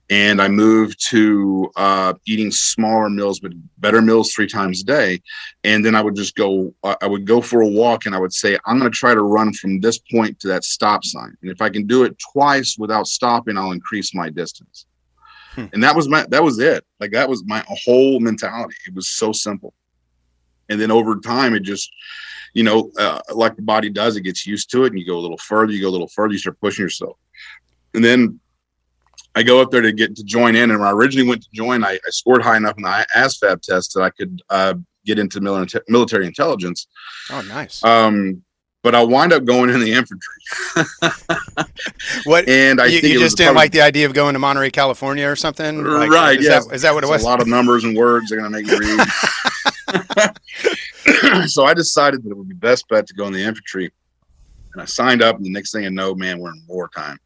and 0.09 0.41
I 0.41 0.47
moved 0.47 1.05
to 1.09 1.69
uh, 1.75 2.13
eating 2.25 2.49
smaller 2.49 3.09
meals, 3.09 3.39
but 3.41 3.51
better 3.79 4.01
meals 4.01 4.31
three 4.31 4.47
times 4.47 4.81
a 4.81 4.85
day. 4.85 5.21
And 5.65 5.83
then 5.83 5.95
I 5.95 6.01
would 6.01 6.15
just 6.15 6.35
go, 6.35 6.73
uh, 6.83 6.95
I 7.01 7.07
would 7.07 7.25
go 7.25 7.41
for 7.41 7.61
a 7.61 7.67
walk 7.67 8.05
and 8.05 8.15
I 8.15 8.19
would 8.19 8.33
say, 8.33 8.57
I'm 8.65 8.79
going 8.79 8.89
to 8.89 8.97
try 8.97 9.13
to 9.13 9.21
run 9.21 9.53
from 9.53 9.81
this 9.81 9.97
point 9.97 10.39
to 10.39 10.47
that 10.47 10.63
stop 10.63 11.03
sign. 11.03 11.35
And 11.41 11.51
if 11.51 11.61
I 11.61 11.69
can 11.69 11.87
do 11.87 12.03
it 12.03 12.15
twice 12.31 12.77
without 12.77 13.07
stopping, 13.07 13.57
I'll 13.57 13.71
increase 13.71 14.15
my 14.15 14.29
distance. 14.29 14.85
Hmm. 15.55 15.65
And 15.73 15.83
that 15.83 15.95
was 15.95 16.07
my, 16.07 16.25
that 16.29 16.43
was 16.43 16.59
it. 16.59 16.85
Like 17.01 17.11
that 17.11 17.27
was 17.27 17.43
my 17.45 17.63
whole 17.67 18.21
mentality. 18.21 18.75
It 18.87 18.93
was 18.93 19.09
so 19.09 19.33
simple. 19.33 19.73
And 20.69 20.79
then 20.79 20.91
over 20.91 21.17
time, 21.17 21.53
it 21.53 21.63
just, 21.63 21.91
you 22.53 22.63
know, 22.63 22.91
uh, 22.97 23.19
like 23.33 23.57
the 23.57 23.61
body 23.61 23.89
does, 23.89 24.15
it 24.15 24.21
gets 24.21 24.47
used 24.47 24.71
to 24.71 24.85
it 24.85 24.91
and 24.91 24.99
you 24.99 25.05
go 25.05 25.17
a 25.17 25.19
little 25.19 25.37
further, 25.37 25.73
you 25.73 25.81
go 25.81 25.89
a 25.89 25.91
little 25.91 26.07
further, 26.07 26.33
you 26.33 26.39
start 26.39 26.59
pushing 26.61 26.83
yourself. 26.83 27.17
And 27.93 28.03
then 28.03 28.39
I 29.37 29.43
go 29.43 29.61
up 29.61 29.69
there 29.69 29.81
to 29.83 29.91
get 29.91 30.15
to 30.15 30.23
join 30.23 30.55
in. 30.55 30.71
And 30.71 30.79
when 30.79 30.87
I 30.87 30.91
originally 30.91 31.27
went 31.29 31.43
to 31.43 31.49
join, 31.53 31.83
I, 31.83 31.91
I 31.93 32.09
scored 32.09 32.41
high 32.41 32.57
enough 32.57 32.75
in 32.77 32.83
the 32.83 33.07
ASVAB 33.15 33.61
test 33.61 33.93
that 33.93 34.01
I 34.01 34.09
could 34.09 34.41
uh, 34.49 34.73
get 35.05 35.19
into 35.19 35.39
mili- 35.39 35.79
military 35.87 36.25
intelligence. 36.25 36.87
Oh, 37.29 37.41
nice. 37.41 37.83
Um, 37.83 38.41
but 38.81 38.95
I 38.95 39.03
wind 39.03 39.33
up 39.33 39.45
going 39.45 39.69
in 39.69 39.79
the 39.79 39.91
infantry. 39.91 40.33
what 42.25 42.47
And 42.49 42.81
I 42.81 42.85
you, 42.87 42.99
think 43.01 43.13
you 43.13 43.19
just 43.19 43.37
didn't 43.37 43.49
probably- 43.49 43.59
like 43.65 43.71
the 43.73 43.81
idea 43.81 44.05
of 44.07 44.13
going 44.13 44.33
to 44.33 44.39
Monterey, 44.39 44.71
California, 44.71 45.27
or 45.29 45.35
something? 45.35 45.83
Like, 45.83 46.09
Right, 46.09 46.39
Is, 46.39 46.45
yes. 46.45 46.65
that, 46.65 46.73
is 46.75 46.81
that 46.81 46.93
what 46.95 47.03
it 47.03 47.09
was? 47.09 47.21
a 47.21 47.25
lot 47.25 47.39
of 47.41 47.47
numbers 47.47 47.83
and 47.83 47.95
words 47.95 48.29
they're 48.29 48.39
going 48.39 48.51
to 48.51 48.57
make 48.61 48.67
you 48.67 48.79
read. 48.79 49.07
so 51.49 51.65
I 51.65 51.73
decided 51.73 52.23
that 52.23 52.31
it 52.31 52.37
would 52.37 52.47
be 52.49 52.55
best 52.55 52.87
bet 52.89 53.05
to 53.07 53.13
go 53.13 53.27
in 53.27 53.33
the 53.33 53.41
infantry. 53.43 53.91
And 54.77 54.83
I 54.83 54.85
signed 54.85 55.23
up, 55.23 55.37
and 55.37 55.43
the 55.43 55.49
next 55.49 55.71
thing 55.71 55.87
I 55.87 55.89
know, 55.89 56.13
man, 56.13 56.37
we're 56.37 56.51
in 56.51 56.61
wartime. 56.67 57.17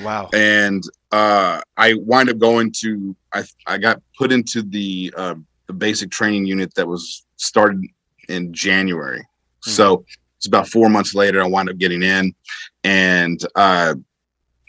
Wow. 0.00 0.28
and 0.34 0.82
uh, 1.10 1.62
I 1.78 1.94
wind 1.94 2.28
up 2.28 2.36
going 2.36 2.72
to 2.80 3.16
I 3.32 3.44
I 3.66 3.78
got 3.78 4.02
put 4.18 4.32
into 4.32 4.60
the 4.60 5.10
uh, 5.16 5.36
the 5.66 5.72
basic 5.72 6.10
training 6.10 6.44
unit 6.44 6.74
that 6.74 6.86
was 6.86 7.24
started 7.36 7.82
in 8.28 8.52
January. 8.52 9.26
So 9.62 10.04
it's 10.36 10.46
about 10.46 10.68
four 10.68 10.90
months 10.90 11.14
later. 11.14 11.42
I 11.42 11.46
wind 11.46 11.70
up 11.70 11.78
getting 11.78 12.02
in, 12.02 12.34
and 12.84 13.42
uh, 13.54 13.94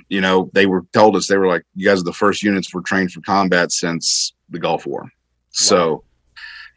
you 0.07 0.21
know 0.21 0.49
they 0.53 0.67
were 0.67 0.85
told 0.93 1.17
us 1.17 1.27
they 1.27 1.37
were 1.37 1.49
like, 1.49 1.63
"You 1.75 1.85
guys 1.85 1.99
are 1.99 2.05
the 2.05 2.13
first 2.13 2.43
units 2.43 2.73
we're 2.73 2.79
trained 2.79 3.11
for 3.11 3.19
combat 3.21 3.73
since 3.73 4.33
the 4.49 4.59
Gulf 4.59 4.85
War." 4.85 5.11
So 5.49 6.05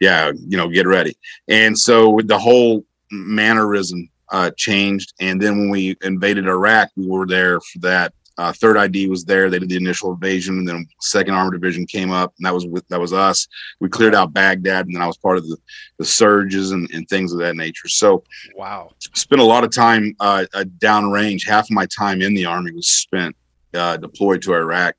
yeah, 0.01 0.33
you 0.35 0.57
know, 0.57 0.69
get 0.69 0.89
ready. 0.89 1.17
And 1.47 1.79
so 1.79 2.11
with 2.11 2.27
the 2.27 2.41
whole 2.41 2.85
mannerism 3.13 4.09
uh, 4.33 4.51
changed, 4.57 5.15
and 5.21 5.41
then 5.41 5.59
when 5.59 5.71
we 5.71 5.97
invaded 6.03 6.47
Iraq, 6.47 6.91
we 6.97 7.07
were 7.07 7.27
there 7.27 7.61
for 7.61 7.79
that 7.81 8.13
uh, 8.37 8.53
third 8.53 8.77
ID 8.77 9.09
was 9.09 9.25
there. 9.25 9.49
They 9.49 9.59
did 9.59 9.69
the 9.69 9.77
initial 9.77 10.13
invasion, 10.13 10.59
and 10.59 10.69
then 10.69 10.87
Second 11.01 11.35
Armored 11.35 11.55
Division 11.55 11.87
came 11.87 12.11
up, 12.11 12.35
and 12.37 12.47
that 12.47 12.55
was 12.55 12.67
with 12.67 12.87
that 12.89 13.01
was 13.01 13.13
us. 13.13 13.47
We 13.81 13.89
cleared 13.89 14.15
out 14.15 14.33
Baghdad, 14.33 14.87
and 14.87 14.95
then 14.95 15.03
I 15.03 15.07
was 15.07 15.17
part 15.17 15.39
of 15.39 15.47
the 15.47 15.57
the 15.99 16.05
surges 16.05 16.73
and, 16.73 16.91
and 16.93 17.09
things 17.09 17.33
of 17.33 17.39
that 17.39 17.57
nature. 17.57 17.89
So 17.89 18.25
Wow. 18.57 18.91
spent 19.15 19.41
a 19.41 19.45
lot 19.45 19.63
of 19.65 19.71
time 19.71 20.17
uh, 20.19 20.47
uh, 20.53 20.65
downrange. 20.79 21.47
Half 21.47 21.67
of 21.67 21.71
my 21.73 21.87
time 21.87 22.23
in 22.23 22.35
the 22.35 22.47
army 22.47 22.73
was 22.73 22.89
spent 22.89 23.37
uh, 23.73 23.97
deployed 23.99 24.43
to 24.43 24.55
Iraq, 24.55 24.95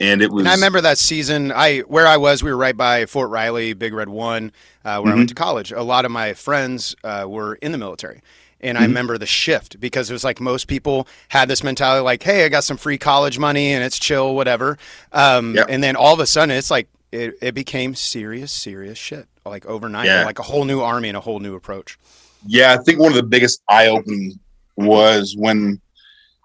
and 0.00 0.22
it 0.22 0.30
was. 0.32 0.40
And 0.42 0.48
I 0.48 0.54
remember 0.54 0.80
that 0.80 0.98
season. 0.98 1.52
I 1.52 1.80
where 1.80 2.06
I 2.06 2.16
was, 2.16 2.42
we 2.42 2.50
were 2.50 2.56
right 2.56 2.76
by 2.76 3.06
Fort 3.06 3.30
Riley, 3.30 3.72
Big 3.74 3.92
Red 3.92 4.08
One, 4.08 4.52
uh, 4.84 5.00
where 5.00 5.12
I 5.12 5.16
went 5.16 5.28
to 5.28 5.34
college. 5.34 5.72
A 5.72 5.82
lot 5.82 6.04
of 6.04 6.10
my 6.10 6.32
friends 6.34 6.96
uh, 7.04 7.26
were 7.28 7.54
in 7.56 7.72
the 7.72 7.78
military, 7.78 8.20
and 8.60 8.76
I 8.78 8.82
Mhm. 8.82 8.86
remember 8.88 9.18
the 9.18 9.26
shift 9.26 9.78
because 9.80 10.10
it 10.10 10.12
was 10.12 10.24
like 10.24 10.40
most 10.40 10.66
people 10.68 11.06
had 11.28 11.48
this 11.48 11.62
mentality, 11.62 12.02
like, 12.02 12.22
"Hey, 12.22 12.44
I 12.44 12.48
got 12.48 12.64
some 12.64 12.76
free 12.76 12.98
college 12.98 13.38
money 13.38 13.72
and 13.72 13.84
it's 13.84 13.98
chill, 13.98 14.34
whatever." 14.34 14.78
Um, 15.12 15.54
Yep. 15.54 15.66
And 15.68 15.84
then 15.84 15.96
all 15.96 16.14
of 16.14 16.20
a 16.20 16.26
sudden, 16.26 16.50
it's 16.56 16.70
like 16.70 16.88
it, 17.12 17.34
it 17.42 17.54
became 17.54 17.94
serious, 17.94 18.52
serious 18.52 18.96
shit. 18.96 19.26
Like 19.44 19.66
overnight, 19.66 20.06
Yeah. 20.06 20.24
like 20.24 20.38
a 20.38 20.42
whole 20.44 20.64
new 20.64 20.80
army 20.80 21.08
and 21.08 21.16
a 21.16 21.20
whole 21.20 21.40
new 21.40 21.54
approach. 21.56 21.98
Yeah, 22.46 22.72
I 22.72 22.82
think 22.84 23.00
one 23.00 23.10
of 23.10 23.16
the 23.16 23.22
biggest 23.24 23.62
eye 23.68 23.88
opening 23.88 24.38
was 24.76 25.34
when 25.36 25.80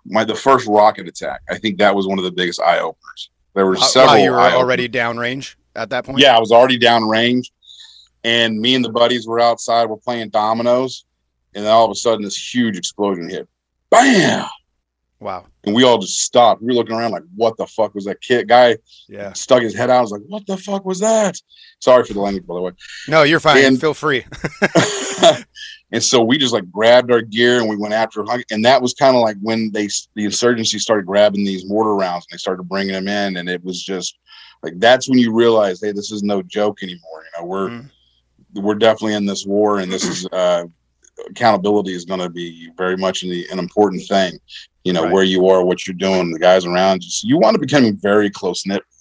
my 0.06 0.24
the 0.24 0.34
first 0.36 0.68
rocket 0.68 1.08
attack. 1.08 1.42
I 1.50 1.58
think 1.58 1.78
that 1.78 1.96
was 1.96 2.08
one 2.08 2.18
of 2.18 2.26
the 2.26 2.32
biggest 2.32 2.60
eye 2.62 2.80
openers. 2.80 3.30
There 3.56 3.66
were 3.66 3.76
several. 3.78 4.18
You 4.20 4.32
were 4.32 4.40
already 4.42 4.88
downrange 4.90 5.56
at 5.76 5.90
that 5.90 6.06
point. 6.06 6.20
Yeah, 6.20 6.36
I 6.36 6.40
was 6.40 6.52
already 6.52 6.78
downrange, 6.78 7.46
and 8.24 8.60
me 8.60 8.76
and 8.76 8.84
the 8.84 8.92
buddies 8.92 9.26
were 9.26 9.40
outside. 9.40 9.86
We're 9.90 9.98
playing 9.98 10.30
dominoes, 10.30 11.06
and 11.56 11.66
then 11.66 11.72
all 11.72 11.86
of 11.86 11.92
a 11.92 11.96
sudden, 11.96 12.24
this 12.24 12.54
huge 12.54 12.78
explosion 12.78 13.30
hit. 13.30 13.48
Bam! 13.90 14.46
Wow. 15.22 15.46
And 15.64 15.74
we 15.74 15.84
all 15.84 15.98
just 15.98 16.20
stopped. 16.20 16.62
We 16.62 16.68
were 16.68 16.74
looking 16.74 16.96
around 16.96 17.12
like, 17.12 17.24
"What 17.36 17.56
the 17.58 17.66
fuck 17.66 17.96
was 17.96 18.06
that 18.06 18.20
kid 18.22 18.48
guy?" 18.50 18.78
Yeah. 19.08 19.32
Stuck 19.34 19.64
his 19.64 19.74
head 19.74 19.90
out. 19.90 20.00
I 20.00 20.02
was 20.02 20.12
like, 20.12 20.22
"What 20.28 20.46
the 20.46 20.58
fuck 20.58 20.86
was 20.86 21.00
that?" 21.00 21.36
Sorry 21.80 22.04
for 22.04 22.14
the 22.14 22.20
language, 22.20 22.46
by 22.46 22.56
the 22.56 22.62
way. 22.62 22.72
No, 23.08 23.24
you're 23.24 23.40
fine. 23.40 23.64
And- 23.64 23.80
Feel 23.80 23.94
free. 23.94 24.26
and 25.92 26.04
so 26.04 26.22
we 26.22 26.38
just 26.38 26.54
like 26.54 26.70
grabbed 26.72 27.12
our 27.12 27.22
gear 27.22 27.60
and 27.60 27.70
we 27.70 27.76
went 27.78 27.94
after. 27.94 28.24
And 28.52 28.66
that 28.66 28.82
was 28.82 28.94
kind 28.94 29.16
of 29.16 29.22
like 29.22 29.38
when 29.42 29.72
they 29.72 29.88
the 30.16 30.26
insurgency 30.26 30.80
started 30.80 31.06
grabbing 31.06 31.44
these 31.46 31.66
mortar 31.68 31.96
rounds 31.96 32.26
and 32.30 32.36
they 32.36 32.40
started 32.40 32.64
bringing 32.64 32.94
them 32.94 33.08
in, 33.08 33.38
and 33.38 33.48
it 33.50 33.64
was 33.64 33.82
just 33.84 34.18
like 34.64 34.74
that's 34.80 35.08
when 35.10 35.20
you 35.20 35.34
realize, 35.34 35.82
hey, 35.82 35.92
this 35.92 36.12
is 36.12 36.24
no 36.24 36.42
joke 36.42 36.82
anymore. 36.84 37.24
You 37.24 37.42
know, 37.42 37.48
we're 37.48 37.70
Mhm. 37.70 37.90
we're 38.56 38.76
definitely 38.76 39.14
in 39.16 39.26
this 39.26 39.46
war, 39.46 39.80
and 39.80 39.92
this 39.92 40.04
is 40.06 40.26
uh, 40.32 40.66
accountability 41.30 41.94
is 41.94 42.06
going 42.06 42.20
to 42.20 42.30
be 42.30 42.70
very 42.78 42.98
much 42.98 43.24
an, 43.24 43.32
an 43.52 43.60
important 43.60 44.04
thing. 44.08 44.38
You 44.84 44.94
know, 44.94 45.04
Right. 45.04 45.14
where 45.14 45.24
you 45.24 45.48
are, 45.48 45.64
what 45.64 45.88
you're 45.88 45.96
doing, 45.96 46.32
the 46.32 46.40
guys 46.40 46.66
around 46.66 47.04
you. 47.04 47.10
So 47.10 47.28
you 47.28 47.38
want 47.38 47.56
to 47.56 47.60
become 47.60 47.96
very 47.98 48.30
close 48.30 48.66
knit 48.66 48.82
with 48.82 48.86
these 48.88 48.94
guys. 48.94 48.95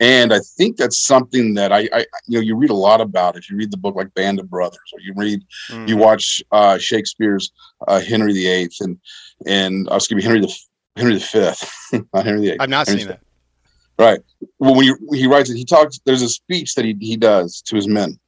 And 0.00 0.32
I 0.32 0.40
think 0.58 0.76
that's 0.76 0.98
something 1.06 1.54
that 1.54 1.72
I, 1.72 1.88
I, 1.92 2.00
you 2.26 2.38
know, 2.38 2.40
you 2.40 2.54
read 2.54 2.70
a 2.70 2.74
lot 2.74 3.00
about. 3.00 3.36
If 3.36 3.50
you 3.50 3.56
read 3.56 3.70
the 3.70 3.78
book 3.78 3.94
like 3.94 4.12
Band 4.14 4.38
of 4.38 4.50
Brothers, 4.50 4.78
or 4.92 5.00
you 5.00 5.14
read 5.16 5.42
Mhm. 5.70 5.88
you 5.88 5.96
watch 5.96 6.42
uh, 6.52 6.76
Shakespeare's 6.78 7.50
uh, 7.88 8.00
Henry 8.00 8.32
VIII 8.34 8.70
and 8.80 8.98
and 9.46 9.88
uh, 9.90 9.94
excuse 9.96 10.16
me 10.16 10.22
Henry 10.22 10.40
the 10.40 10.54
Henry 10.96 11.14
the 11.14 11.20
Fifth, 11.20 11.70
not 12.14 12.24
Henry 12.26 12.42
VIII. 12.42 12.60
I've 12.60 12.68
not 12.68 12.86
Henry 12.86 13.02
seen 13.02 13.08
that. 13.08 13.20
Right. 13.98 14.20
Well, 14.58 14.74
when 14.74 14.84
you, 14.84 14.98
he 15.12 15.26
writes 15.26 15.48
it, 15.48 15.56
he 15.56 15.64
talks. 15.64 15.98
There's 16.04 16.20
a 16.22 16.28
speech 16.28 16.74
that 16.74 16.84
he 16.84 16.94
he 17.00 17.16
does 17.16 17.62
to 17.62 17.76
his 17.76 17.88
men, 17.88 18.18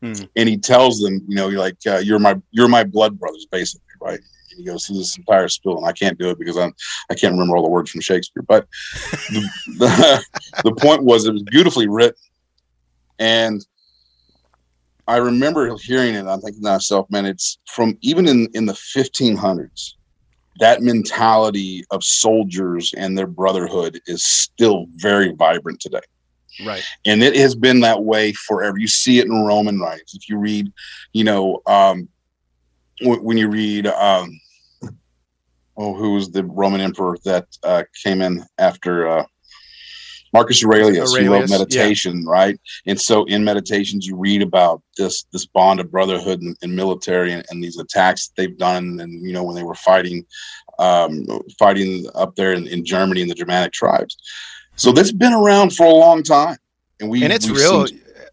Hmm. 0.00 0.14
and 0.34 0.48
he 0.48 0.56
tells 0.58 0.98
them, 1.00 1.24
you 1.28 1.36
know, 1.36 1.48
you're 1.48 1.60
like 1.60 1.76
uh, 1.86 1.98
you're 1.98 2.18
my 2.18 2.34
you're 2.50 2.66
my 2.68 2.82
blood 2.82 3.20
brothers, 3.20 3.46
basically, 3.52 3.86
right? 4.00 4.18
And 4.52 4.60
he 4.60 4.64
goes 4.64 4.86
through 4.86 4.98
this 4.98 5.16
entire 5.16 5.48
spiel, 5.48 5.78
and 5.78 5.86
I 5.86 5.92
can't 5.92 6.18
do 6.18 6.30
it 6.30 6.38
because 6.38 6.56
I'm 6.56 6.74
I 7.10 7.14
can't 7.14 7.32
remember 7.32 7.56
all 7.56 7.62
the 7.62 7.70
words 7.70 7.90
from 7.90 8.00
Shakespeare. 8.00 8.42
But 8.42 8.66
the, 9.30 9.48
the 9.78 10.24
the 10.64 10.74
point 10.74 11.02
was 11.02 11.26
it 11.26 11.32
was 11.32 11.42
beautifully 11.44 11.88
written, 11.88 12.20
and 13.18 13.64
I 15.08 15.16
remember 15.16 15.74
hearing 15.76 16.14
it. 16.14 16.18
and 16.18 16.30
I'm 16.30 16.40
thinking 16.40 16.62
to 16.62 16.70
myself, 16.70 17.10
man, 17.10 17.26
it's 17.26 17.58
from 17.66 17.98
even 18.02 18.28
in 18.28 18.48
in 18.54 18.66
the 18.66 18.72
1500s, 18.72 19.94
that 20.60 20.82
mentality 20.82 21.84
of 21.90 22.04
soldiers 22.04 22.94
and 22.96 23.16
their 23.16 23.26
brotherhood 23.26 24.00
is 24.06 24.24
still 24.24 24.86
very 24.96 25.32
vibrant 25.32 25.80
today. 25.80 26.00
Right. 26.64 26.82
And 27.06 27.22
it 27.22 27.34
has 27.36 27.54
been 27.54 27.80
that 27.80 28.04
way 28.04 28.32
forever. 28.32 28.78
You 28.78 28.88
see 28.88 29.18
it 29.18 29.26
in 29.26 29.44
Roman 29.44 29.80
writings. 29.80 30.14
If 30.14 30.28
you 30.28 30.36
read, 30.36 30.70
you 31.12 31.24
know, 31.24 31.62
um, 31.66 32.08
when 33.04 33.36
you 33.36 33.48
read, 33.48 33.86
um, 33.86 34.38
oh, 35.76 35.94
who 35.94 36.14
was 36.14 36.30
the 36.30 36.44
Roman 36.44 36.80
emperor 36.80 37.16
that 37.24 37.46
uh, 37.62 37.84
came 38.02 38.22
in 38.22 38.44
after 38.58 39.08
uh, 39.08 39.24
Marcus 40.32 40.64
Aurelius, 40.64 41.12
Aurelius, 41.12 41.14
who 41.14 41.32
wrote 41.32 41.50
meditation, 41.50 42.22
yeah. 42.22 42.30
right? 42.30 42.60
And 42.86 43.00
so 43.00 43.24
in 43.24 43.44
meditations, 43.44 44.06
you 44.06 44.16
read 44.16 44.42
about 44.42 44.82
this 44.96 45.24
this 45.32 45.46
bond 45.46 45.80
of 45.80 45.90
brotherhood 45.90 46.40
and, 46.40 46.56
and 46.62 46.74
military 46.74 47.32
and, 47.32 47.44
and, 47.50 47.62
these 47.62 47.78
attacks 47.78 48.30
they've 48.36 48.56
done, 48.56 49.00
and 49.00 49.26
you 49.26 49.32
know 49.32 49.42
when 49.42 49.54
they 49.54 49.62
were 49.62 49.74
fighting, 49.74 50.24
um, 50.78 51.26
fighting 51.58 52.06
up 52.14 52.34
there 52.34 52.54
in, 52.54 52.66
in 52.66 52.84
Germany 52.84 53.20
and 53.20 53.30
the 53.30 53.34
Germanic 53.34 53.72
tribes. 53.72 54.16
So 54.76 54.90
that's 54.90 55.12
been 55.12 55.34
around 55.34 55.74
for 55.74 55.84
a 55.84 55.92
long 55.92 56.22
time, 56.22 56.56
and 56.98 57.10
we 57.10 57.24
and 57.24 57.32
it's 57.32 57.48
real. 57.48 57.86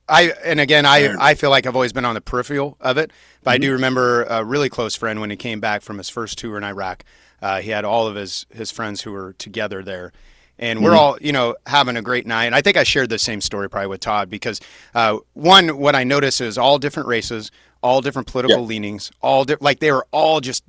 I 0.09 0.33
and 0.43 0.59
again, 0.59 0.85
I 0.85 1.15
I 1.19 1.35
feel 1.35 1.49
like 1.49 1.65
I've 1.65 1.75
always 1.75 1.93
been 1.93 2.05
on 2.05 2.15
the 2.15 2.21
peripheral 2.21 2.77
of 2.79 2.97
it, 2.97 3.11
but 3.43 3.51
mm-hmm. 3.51 3.55
I 3.55 3.57
do 3.59 3.71
remember 3.73 4.23
a 4.23 4.43
really 4.43 4.69
close 4.69 4.95
friend 4.95 5.21
when 5.21 5.29
he 5.29 5.35
came 5.35 5.59
back 5.59 5.81
from 5.81 5.97
his 5.97 6.09
first 6.09 6.37
tour 6.37 6.57
in 6.57 6.63
Iraq. 6.63 7.03
Uh, 7.41 7.61
he 7.61 7.69
had 7.69 7.85
all 7.85 8.07
of 8.07 8.15
his 8.15 8.45
his 8.49 8.71
friends 8.71 9.01
who 9.01 9.11
were 9.11 9.33
together 9.33 9.83
there, 9.83 10.11
and 10.57 10.83
we're 10.83 10.91
mm-hmm. 10.91 10.99
all 10.99 11.17
you 11.21 11.31
know 11.31 11.55
having 11.65 11.95
a 11.97 12.01
great 12.01 12.27
night. 12.27 12.45
And 12.45 12.55
I 12.55 12.61
think 12.61 12.77
I 12.77 12.83
shared 12.83 13.09
the 13.09 13.19
same 13.19 13.41
story 13.41 13.69
probably 13.69 13.87
with 13.87 14.01
Todd 14.01 14.29
because 14.29 14.59
uh, 14.93 15.17
one, 15.33 15.77
what 15.77 15.95
I 15.95 16.03
noticed 16.03 16.41
is 16.41 16.57
all 16.57 16.79
different 16.79 17.07
races, 17.07 17.51
all 17.81 18.01
different 18.01 18.27
political 18.27 18.61
yeah. 18.61 18.67
leanings, 18.67 19.11
all 19.21 19.45
di- 19.45 19.57
like 19.61 19.79
they 19.79 19.91
were 19.91 20.07
all 20.11 20.41
just 20.41 20.63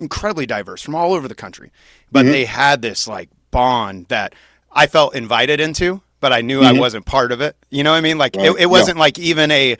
incredibly 0.00 0.46
diverse 0.46 0.82
from 0.82 0.94
all 0.94 1.12
over 1.12 1.28
the 1.28 1.34
country, 1.34 1.70
but 2.10 2.22
mm-hmm. 2.22 2.32
they 2.32 2.44
had 2.44 2.82
this 2.82 3.06
like 3.06 3.28
bond 3.50 4.06
that 4.08 4.34
I 4.72 4.86
felt 4.86 5.14
invited 5.14 5.60
into, 5.60 6.02
but 6.24 6.32
I 6.32 6.40
knew 6.40 6.60
mm-hmm. 6.60 6.76
I 6.76 6.80
wasn't 6.80 7.04
part 7.04 7.32
of 7.32 7.42
it. 7.42 7.54
You 7.68 7.84
know 7.84 7.90
what 7.90 7.98
I 7.98 8.00
mean? 8.00 8.16
Like 8.16 8.34
right. 8.34 8.46
it, 8.46 8.60
it, 8.60 8.66
wasn't 8.66 8.96
yeah. 8.96 9.02
like 9.02 9.18
even 9.18 9.50
a. 9.50 9.76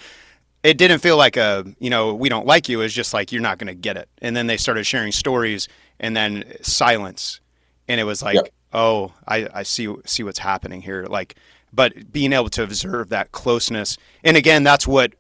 It 0.63 0.77
didn't 0.77 0.99
feel 0.99 1.17
like 1.17 1.39
a 1.39 1.65
you 1.79 1.89
know 1.89 2.15
we 2.15 2.29
don't 2.29 2.47
like 2.47 2.69
you. 2.69 2.83
It's 2.83 2.93
just 2.93 3.15
like 3.15 3.33
you're 3.33 3.41
not 3.41 3.59
going 3.59 3.69
to 3.69 3.75
get 3.75 3.97
it. 3.97 4.09
And 4.21 4.37
then 4.37 4.47
they 4.47 4.59
started 4.59 4.85
sharing 4.85 5.11
stories, 5.11 5.69
and 5.99 6.15
then 6.15 6.45
silence, 6.61 7.41
and 7.89 8.01
it 8.01 8.05
was 8.05 8.23
like. 8.23 8.37
Yeah 8.37 8.43
oh, 8.75 9.13
I, 9.27 9.49
I 9.55 9.63
see 9.63 9.95
see 10.05 10.25
what's 10.25 10.41
happening 10.41 10.83
here. 10.83 11.07
Like, 11.07 11.37
but 11.73 12.13
being 12.13 12.33
able 12.33 12.51
to 12.51 12.65
observe 12.65 13.09
that 13.11 13.33
closeness, 13.33 13.97
and 14.25 14.37
again, 14.37 14.65
that's 14.65 14.85
what 14.87 15.15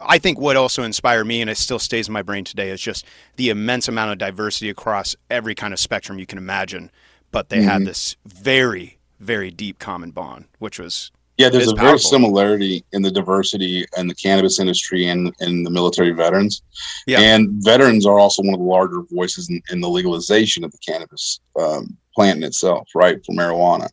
I 0.00 0.18
think 0.18 0.38
what 0.38 0.56
also 0.56 0.84
inspired 0.84 1.26
me, 1.26 1.40
and 1.40 1.50
it 1.50 1.58
still 1.58 1.80
stays 1.80 2.06
in 2.06 2.14
my 2.14 2.22
brain 2.22 2.44
today, 2.44 2.70
is 2.70 2.80
just 2.80 3.04
the 3.36 3.50
immense 3.50 3.88
amount 3.88 4.12
of 4.12 4.18
diversity 4.18 4.70
across 4.70 5.16
every 5.28 5.54
kind 5.56 5.74
of 5.74 5.80
spectrum 5.80 6.18
you 6.18 6.26
can 6.26 6.38
imagine. 6.38 6.90
But 7.32 7.48
they 7.48 7.58
mm-hmm. 7.58 7.68
had 7.68 7.84
this 7.84 8.16
very, 8.24 8.98
very 9.20 9.50
deep 9.50 9.78
common 9.78 10.10
bond, 10.10 10.46
which 10.58 10.78
was 10.78 11.10
yeah. 11.36 11.48
There's 11.48 11.70
a 11.70 11.74
powerful. 11.74 11.86
very 11.86 11.98
similarity 11.98 12.84
in 12.92 13.02
the 13.02 13.10
diversity 13.10 13.86
in 13.96 14.08
the 14.08 14.14
cannabis 14.14 14.60
industry 14.60 15.06
and 15.06 15.32
in 15.40 15.62
the 15.62 15.70
military 15.70 16.10
veterans. 16.10 16.62
Yeah. 17.06 17.20
And 17.20 17.48
veterans 17.64 18.04
are 18.04 18.18
also 18.18 18.42
one 18.42 18.54
of 18.54 18.60
the 18.60 18.66
larger 18.66 19.02
voices 19.10 19.48
in, 19.48 19.62
in 19.70 19.80
the 19.80 19.88
legalization 19.88 20.64
of 20.64 20.70
the 20.72 20.78
cannabis 20.78 21.40
um, 21.58 21.96
plant 22.14 22.38
in 22.38 22.44
itself, 22.44 22.88
right, 22.94 23.24
for 23.24 23.32
marijuana. 23.32 23.88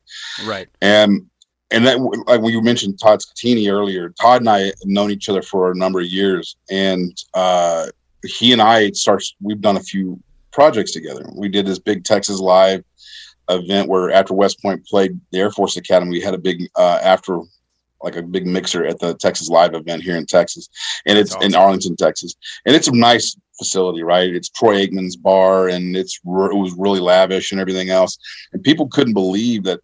Right. 0.46 0.67
And 0.81 1.27
and 1.72 1.86
that 1.86 2.00
like 2.27 2.41
when 2.41 2.53
you 2.53 2.62
mentioned 2.62 3.00
Todd 3.00 3.19
Scattini 3.19 3.72
earlier, 3.72 4.10
Todd 4.22 4.41
and 4.41 4.50
I 4.50 4.60
have 4.62 4.74
known 4.86 5.12
each 5.12 5.29
other 5.29 5.41
for 5.41 5.72
a 5.72 5.75
number 5.75 6.00
of 6.00 6.07
years, 6.07 6.55
and 6.69 7.15
uh, 7.34 7.88
he 8.25 8.53
and 8.53 8.62
I 8.62 8.91
starts 8.91 9.36
we've 9.41 9.62
done 9.62 9.77
a 9.77 9.81
few 9.81 10.19
projects 10.51 10.91
together. 10.91 11.29
We 11.36 11.50
did 11.50 11.65
this 11.65 11.79
big 11.79 12.03
Texas 12.03 12.39
Live 12.39 12.84
event 13.50 13.89
where 13.89 14.12
after 14.12 14.34
West 14.34 14.62
Point 14.62 14.86
played 14.86 15.20
the 15.32 15.39
Air 15.39 15.51
Force 15.51 15.77
Academy, 15.77 16.12
we 16.12 16.22
had 16.22 16.34
a 16.34 16.39
big 16.39 16.68
uh, 16.75 17.00
after 17.01 17.42
like 18.04 18.16
a 18.16 18.22
big 18.22 18.46
mixer 18.46 18.86
at 18.86 19.00
the 19.00 19.16
Texas 19.16 19.50
Live 19.50 19.74
event 19.74 20.04
here 20.04 20.18
in 20.18 20.25
Texas, 20.25 20.70
and 21.06 21.18
it's 21.18 21.34
awesome. 21.34 21.48
in 21.48 21.56
Arlington, 21.56 21.96
Texas, 21.96 22.36
and 22.66 22.75
it's 22.75 22.88
a 22.88 22.96
nice 22.96 23.36
facility, 23.58 24.04
right? 24.04 24.34
It's 24.34 24.50
Troy 24.50 24.86
Aikman's 24.86 25.16
bar, 25.16 25.70
and 25.70 25.96
it's 25.96 26.20
it 26.24 26.25
was 26.25 26.75
really 26.77 27.00
lavish 27.00 27.51
and 27.51 27.60
everything 27.60 27.89
else. 27.89 28.18
And 28.54 28.63
people 28.63 28.88
couldn't 28.88 29.13
believe 29.13 29.63
that, 29.63 29.80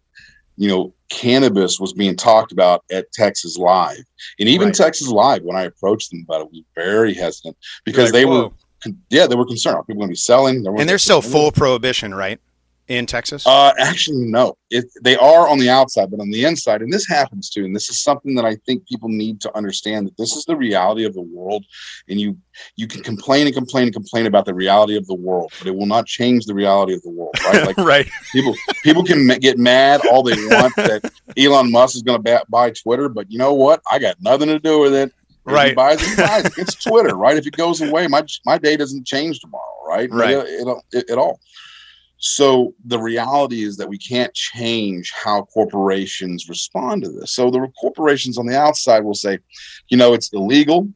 you 0.56 0.68
know, 0.68 0.94
cannabis 1.08 1.80
was 1.80 1.92
being 1.92 2.16
talked 2.16 2.52
about 2.52 2.84
at 2.90 3.10
Texas 3.12 3.56
Live, 3.56 4.04
and 4.38 4.48
even 4.48 4.68
right. 4.68 4.74
Texas 4.74 5.08
Live. 5.08 5.42
When 5.42 5.56
I 5.56 5.62
approached 5.64 6.10
them 6.10 6.24
about 6.28 6.42
it, 6.42 6.50
was 6.50 6.62
very 6.76 7.14
hesitant 7.14 7.56
because 7.84 8.06
like, 8.06 8.12
they 8.12 8.24
Whoa. 8.24 8.52
were, 8.86 8.92
yeah, 9.10 9.26
they 9.26 9.36
were 9.36 9.46
concerned. 9.46 9.76
Are 9.76 9.84
people 9.84 10.00
going 10.00 10.08
to 10.08 10.12
be 10.12 10.16
selling? 10.16 10.64
And 10.66 10.88
they're 10.88 10.98
still 10.98 11.22
full 11.22 11.50
prohibition, 11.50 12.14
right? 12.14 12.40
In 12.88 13.06
Texas? 13.06 13.46
Uh, 13.46 13.72
actually, 13.78 14.26
no. 14.26 14.56
It, 14.70 14.84
they 15.02 15.16
are 15.16 15.48
on 15.48 15.58
the 15.58 15.70
outside, 15.70 16.10
but 16.10 16.20
on 16.20 16.30
the 16.30 16.44
inside, 16.44 16.82
and 16.82 16.92
this 16.92 17.06
happens 17.06 17.48
too. 17.48 17.64
And 17.64 17.74
this 17.74 17.88
is 17.88 18.00
something 18.00 18.34
that 18.34 18.44
I 18.44 18.56
think 18.66 18.86
people 18.86 19.08
need 19.08 19.40
to 19.42 19.56
understand 19.56 20.06
that 20.06 20.16
this 20.16 20.34
is 20.34 20.44
the 20.44 20.56
reality 20.56 21.04
of 21.04 21.14
the 21.14 21.22
world. 21.22 21.64
And 22.08 22.20
you 22.20 22.36
you 22.76 22.86
can 22.86 23.02
complain 23.02 23.46
and 23.46 23.54
complain 23.54 23.84
and 23.84 23.92
complain 23.92 24.26
about 24.26 24.44
the 24.44 24.54
reality 24.54 24.96
of 24.96 25.06
the 25.06 25.14
world, 25.14 25.52
but 25.58 25.68
it 25.68 25.74
will 25.74 25.86
not 25.86 26.06
change 26.06 26.46
the 26.46 26.54
reality 26.54 26.94
of 26.94 27.02
the 27.02 27.10
world, 27.10 27.34
right? 27.44 27.64
Like 27.64 27.78
right. 27.78 28.08
People 28.32 28.54
people 28.82 29.04
can 29.04 29.26
get 29.38 29.58
mad 29.58 30.02
all 30.10 30.22
they 30.22 30.36
want 30.46 30.76
that 30.76 31.10
Elon 31.38 31.70
Musk 31.70 31.96
is 31.96 32.02
going 32.02 32.22
to 32.22 32.44
buy 32.48 32.70
Twitter, 32.70 33.08
but 33.08 33.30
you 33.30 33.38
know 33.38 33.54
what? 33.54 33.80
I 33.90 33.98
got 33.98 34.20
nothing 34.20 34.48
to 34.48 34.58
do 34.58 34.80
with 34.80 34.94
it. 34.94 35.12
If 35.46 35.52
right. 35.52 35.76
Buys 35.76 36.00
it, 36.00 36.16
buys 36.16 36.44
it. 36.46 36.52
It's 36.56 36.74
Twitter, 36.82 37.16
right? 37.16 37.36
If 37.36 37.46
it 37.46 37.56
goes 37.56 37.82
away, 37.82 38.06
my 38.06 38.22
my 38.46 38.56
day 38.56 38.76
doesn't 38.76 39.06
change 39.06 39.40
tomorrow, 39.40 39.86
right? 39.86 40.10
Right. 40.10 40.30
It, 40.30 40.66
it, 40.66 40.76
it, 40.92 41.10
at 41.10 41.18
all. 41.18 41.40
So 42.26 42.72
the 42.86 42.98
reality 42.98 43.64
is 43.64 43.76
that 43.76 43.86
we 43.86 43.98
can't 43.98 44.32
change 44.32 45.12
how 45.12 45.42
corporations 45.42 46.48
respond 46.48 47.04
to 47.04 47.10
this. 47.10 47.32
So 47.32 47.50
the 47.50 47.70
corporations 47.78 48.38
on 48.38 48.46
the 48.46 48.58
outside 48.58 49.04
will 49.04 49.12
say, 49.12 49.40
you 49.88 49.98
know, 49.98 50.14
it's 50.14 50.32
illegal, 50.32 50.88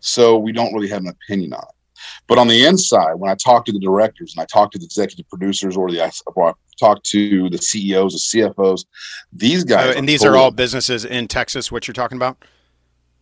so 0.00 0.38
we 0.38 0.52
don't 0.52 0.72
really 0.72 0.88
have 0.88 1.02
an 1.02 1.08
opinion 1.08 1.52
on 1.52 1.60
it. 1.60 2.00
But 2.28 2.38
on 2.38 2.48
the 2.48 2.64
inside, 2.64 3.12
when 3.16 3.30
I 3.30 3.34
talk 3.34 3.66
to 3.66 3.72
the 3.72 3.78
directors 3.78 4.32
and 4.34 4.42
I 4.42 4.46
talk 4.46 4.70
to 4.70 4.78
the 4.78 4.86
executive 4.86 5.28
producers 5.28 5.76
or 5.76 5.90
the 5.90 6.10
or 6.34 6.48
I 6.48 6.52
talk 6.80 7.02
to 7.02 7.50
the 7.50 7.58
CEOs, 7.58 8.30
the 8.32 8.40
CFOs, 8.40 8.86
these 9.34 9.64
guys, 9.64 9.94
uh, 9.94 9.98
and 9.98 10.08
these 10.08 10.22
totally, 10.22 10.38
are 10.38 10.42
all 10.44 10.50
businesses 10.50 11.04
in 11.04 11.28
Texas. 11.28 11.70
What 11.70 11.86
you're 11.86 11.92
talking 11.92 12.16
about? 12.16 12.42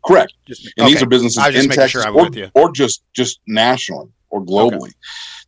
Correct. 0.06 0.32
Just, 0.46 0.72
and 0.76 0.84
okay. 0.84 0.94
these 0.94 1.02
are 1.02 1.06
businesses 1.06 1.44
in 1.44 1.68
Texas 1.70 1.90
sure 1.90 2.08
or, 2.08 2.30
or, 2.54 2.70
just 2.70 3.02
just 3.12 3.40
nationally 3.48 4.10
or 4.30 4.44
globally. 4.44 4.84
Okay 4.84 4.92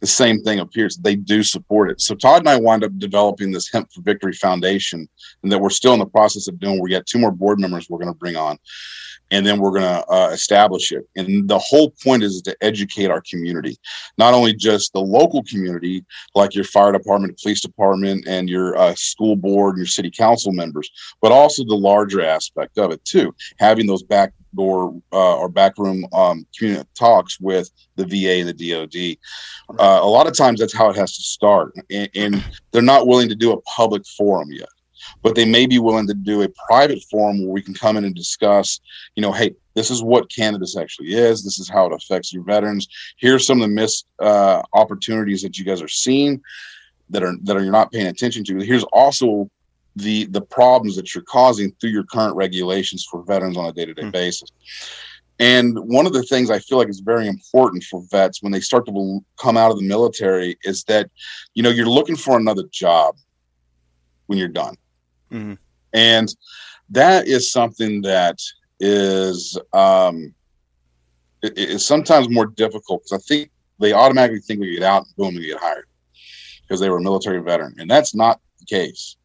the 0.04 0.08
same 0.08 0.42
thing 0.42 0.60
appears. 0.60 0.98
They 0.98 1.16
do 1.16 1.42
support 1.42 1.90
it. 1.90 1.98
So 1.98 2.14
Todd 2.14 2.40
and 2.40 2.48
I 2.50 2.60
wind 2.60 2.84
up 2.84 2.98
developing 2.98 3.50
this 3.50 3.72
Hemp 3.72 3.90
for 3.90 4.02
Victory 4.02 4.34
Foundation, 4.34 5.08
and 5.42 5.50
that 5.50 5.58
we're 5.58 5.70
still 5.70 5.94
in 5.94 5.98
the 5.98 6.04
process 6.04 6.46
of 6.46 6.60
doing. 6.60 6.78
We 6.78 6.90
got 6.90 7.06
two 7.06 7.18
more 7.18 7.30
board 7.30 7.58
members 7.58 7.88
we're 7.88 8.00
going 8.00 8.12
to 8.12 8.18
bring 8.18 8.36
on, 8.36 8.58
and 9.30 9.46
then 9.46 9.58
we're 9.58 9.70
going 9.70 9.82
to 9.82 10.06
uh, 10.10 10.28
establish 10.30 10.92
it. 10.92 11.08
And 11.16 11.48
the 11.48 11.58
whole 11.58 11.94
point 12.04 12.22
is 12.22 12.42
to 12.42 12.54
educate 12.60 13.10
our 13.10 13.22
community, 13.22 13.78
not 14.18 14.34
only 14.34 14.52
just 14.52 14.92
the 14.92 15.00
local 15.00 15.42
community, 15.44 16.04
like 16.34 16.54
your 16.54 16.64
fire 16.64 16.92
department, 16.92 17.40
police 17.40 17.62
department, 17.62 18.28
and 18.28 18.46
your 18.46 18.76
uh, 18.76 18.94
school 18.96 19.36
board 19.36 19.76
and 19.76 19.78
your 19.78 19.86
city 19.86 20.10
council 20.10 20.52
members, 20.52 20.90
but 21.22 21.32
also 21.32 21.64
the 21.64 21.74
larger 21.74 22.20
aspect 22.20 22.76
of 22.76 22.90
it 22.90 23.02
too, 23.06 23.34
having 23.58 23.86
those 23.86 24.02
back 24.02 24.34
door 24.54 24.94
uh, 25.12 25.36
or 25.36 25.48
backroom 25.48 26.06
um, 26.12 26.46
community 26.56 26.88
talks 26.94 27.40
with 27.40 27.70
the 27.96 28.04
VA 28.04 28.40
and 28.40 28.48
the 28.48 28.70
DoD. 28.70 29.18
Uh, 29.94 30.00
a 30.02 30.06
lot 30.06 30.26
of 30.26 30.36
times 30.36 30.58
that's 30.58 30.76
how 30.76 30.90
it 30.90 30.96
has 30.96 31.16
to 31.16 31.22
start, 31.22 31.72
and, 31.90 32.10
and, 32.14 32.44
they're 32.72 32.82
not 32.82 33.06
willing 33.06 33.28
to 33.28 33.34
do 33.36 33.52
a 33.52 33.60
public 33.62 34.04
forum 34.16 34.50
yet, 34.50 34.68
but 35.22 35.36
they 35.36 35.44
may 35.44 35.66
be 35.66 35.78
willing 35.78 36.06
to 36.06 36.14
do 36.14 36.42
a 36.42 36.48
private 36.66 37.00
forum 37.08 37.40
where 37.40 37.52
we 37.52 37.62
can 37.62 37.74
come 37.74 37.96
in 37.96 38.04
and 38.04 38.14
discuss. 38.14 38.80
You 39.14 39.22
know, 39.22 39.30
hey, 39.30 39.54
this 39.74 39.90
is 39.90 40.02
what 40.02 40.32
cannabis 40.32 40.76
actually 40.76 41.14
is. 41.14 41.44
This 41.44 41.60
is 41.60 41.68
how 41.68 41.86
it 41.86 41.92
affects 41.92 42.32
your 42.32 42.42
veterans. 42.42 42.88
Here's 43.18 43.46
some 43.46 43.62
of 43.62 43.68
the 43.68 43.74
missed 43.74 44.06
uh, 44.18 44.62
opportunities 44.72 45.42
that 45.42 45.58
you 45.58 45.64
guys 45.64 45.80
are 45.80 45.88
seeing 45.88 46.42
that 47.10 47.22
are 47.22 47.34
that 47.44 47.56
are 47.56 47.62
you're 47.62 47.70
not 47.70 47.92
paying 47.92 48.08
attention 48.08 48.42
to. 48.44 48.58
Here's 48.58 48.84
also 48.84 49.48
the 49.94 50.24
the 50.26 50.40
problems 50.40 50.96
that 50.96 51.14
you're 51.14 51.24
causing 51.24 51.70
through 51.80 51.90
your 51.90 52.04
current 52.04 52.34
regulations 52.34 53.06
for 53.08 53.22
veterans 53.22 53.56
on 53.56 53.66
a 53.66 53.72
day-to-day 53.72 54.02
mm-hmm. 54.02 54.10
basis 54.10 54.50
and 55.38 55.76
one 55.78 56.06
of 56.06 56.12
the 56.12 56.22
things 56.22 56.50
i 56.50 56.58
feel 56.58 56.78
like 56.78 56.88
is 56.88 57.00
very 57.00 57.26
important 57.26 57.82
for 57.84 58.02
vets 58.10 58.42
when 58.42 58.52
they 58.52 58.60
start 58.60 58.86
to 58.86 59.24
come 59.38 59.56
out 59.56 59.70
of 59.70 59.78
the 59.78 59.86
military 59.86 60.56
is 60.62 60.84
that 60.84 61.10
you 61.54 61.62
know 61.62 61.70
you're 61.70 61.86
looking 61.86 62.16
for 62.16 62.36
another 62.36 62.64
job 62.70 63.16
when 64.26 64.38
you're 64.38 64.48
done. 64.48 64.76
Mm-hmm. 65.32 65.54
and 65.92 66.28
that 66.90 67.26
is 67.26 67.50
something 67.50 68.02
that 68.02 68.38
is 68.78 69.58
um 69.72 70.32
is 71.42 71.84
sometimes 71.84 72.28
more 72.30 72.46
difficult 72.46 73.02
because 73.02 73.20
i 73.20 73.22
think 73.26 73.50
they 73.80 73.92
automatically 73.92 74.40
think 74.40 74.60
we 74.60 74.74
get 74.74 74.82
out 74.82 75.04
and 75.06 75.16
boom 75.16 75.34
we 75.34 75.46
get 75.46 75.58
hired 75.58 75.86
because 76.62 76.80
they 76.80 76.90
were 76.90 76.98
a 76.98 77.02
military 77.02 77.40
veteran. 77.40 77.74
And 77.78 77.90
that's 77.90 78.14
not 78.14 78.40
the 78.58 78.66
case 78.66 79.16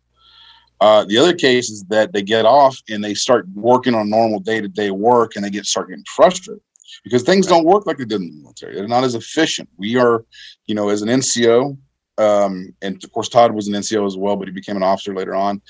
uh, 0.81 1.03
the 1.05 1.17
other 1.17 1.33
case 1.33 1.69
is 1.69 1.83
that 1.85 2.13
they 2.13 2.21
get 2.21 2.45
off 2.45 2.77
and 2.89 3.03
they 3.03 3.13
start 3.13 3.47
working 3.53 3.93
on 3.93 4.09
normal 4.09 4.39
day 4.39 4.61
to 4.61 4.67
day 4.67 4.91
work 4.91 5.35
and 5.35 5.43
they 5.43 5.49
get 5.49 5.65
start 5.65 5.89
getting 5.89 6.05
frustrated 6.05 6.61
because 7.03 7.23
things 7.23 7.47
don't 7.47 7.65
work 7.65 7.85
like 7.85 7.97
they 7.97 8.05
did 8.05 8.21
in 8.21 8.29
the 8.29 8.41
military. 8.41 8.75
They're 8.75 8.87
not 8.87 9.03
as 9.03 9.15
efficient. 9.15 9.69
We 9.77 9.97
are, 9.97 10.25
you 10.67 10.75
know, 10.75 10.89
as 10.89 11.01
an 11.01 11.09
NCO, 11.09 11.77
um, 12.17 12.73
and 12.81 13.03
of 13.03 13.11
course 13.11 13.29
Todd 13.29 13.53
was 13.53 13.67
an 13.67 13.73
NCO 13.73 14.05
as 14.05 14.17
well, 14.17 14.35
but 14.35 14.47
he 14.47 14.53
became 14.53 14.77
an 14.77 14.83
officer 14.83 15.13
later 15.13 15.35
on. 15.35 15.61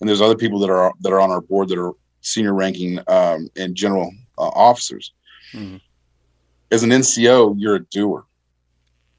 And 0.00 0.08
there's 0.08 0.20
other 0.20 0.36
people 0.36 0.58
that 0.60 0.70
are 0.70 0.92
that 1.00 1.12
are 1.12 1.20
on 1.20 1.30
our 1.30 1.40
board 1.40 1.68
that 1.68 1.78
are 1.78 1.92
senior 2.20 2.54
ranking 2.54 2.98
um, 3.08 3.48
and 3.56 3.74
general 3.74 4.12
uh, 4.38 4.48
officers. 4.48 5.12
Mm-hmm. 5.52 5.76
As 6.70 6.82
an 6.82 6.90
NCO, 6.90 7.54
you're 7.58 7.76
a 7.76 7.84
doer, 7.86 8.24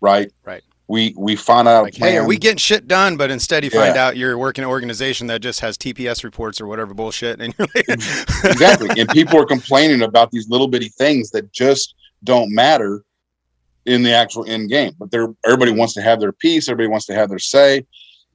right? 0.02 0.32
Right. 0.44 0.64
We 0.94 1.12
we 1.18 1.36
find 1.36 1.68
out. 1.68 1.86
Like, 1.86 1.96
hey, 1.96 2.18
are 2.18 2.28
we 2.28 2.38
getting 2.38 2.60
shit 2.60 2.88
done? 2.88 3.18
But 3.18 3.32
instead, 3.32 3.64
you 3.64 3.72
yeah. 3.74 3.80
find 3.80 3.98
out 3.98 4.16
you're 4.16 4.38
working 4.38 4.64
an 4.64 4.70
organization 4.70 5.26
that 5.26 5.42
just 5.42 5.60
has 5.62 5.76
TPS 5.76 6.24
reports 6.24 6.62
or 6.62 6.68
whatever 6.68 6.94
bullshit, 6.94 7.42
and 7.42 7.52
you're 7.58 7.68
like, 7.74 7.88
mm, 7.88 8.52
exactly. 8.52 8.90
And 9.02 9.10
people 9.10 9.40
are 9.40 9.46
complaining 9.48 10.04
about 10.04 10.30
these 10.30 10.48
little 10.52 10.68
bitty 10.68 10.90
things 10.90 11.32
that 11.32 11.52
just 11.52 11.96
don't 12.24 12.54
matter 12.54 13.04
in 13.88 14.04
the 14.04 14.14
actual 14.14 14.46
end 14.48 14.70
game. 14.70 14.94
But 15.00 15.10
they're 15.10 15.34
everybody 15.44 15.72
wants 15.72 15.96
to 15.96 16.04
have 16.04 16.20
their 16.20 16.32
piece. 16.32 16.70
Everybody 16.70 16.92
wants 16.92 17.08
to 17.08 17.16
have 17.16 17.28
their 17.28 17.40
say, 17.40 17.78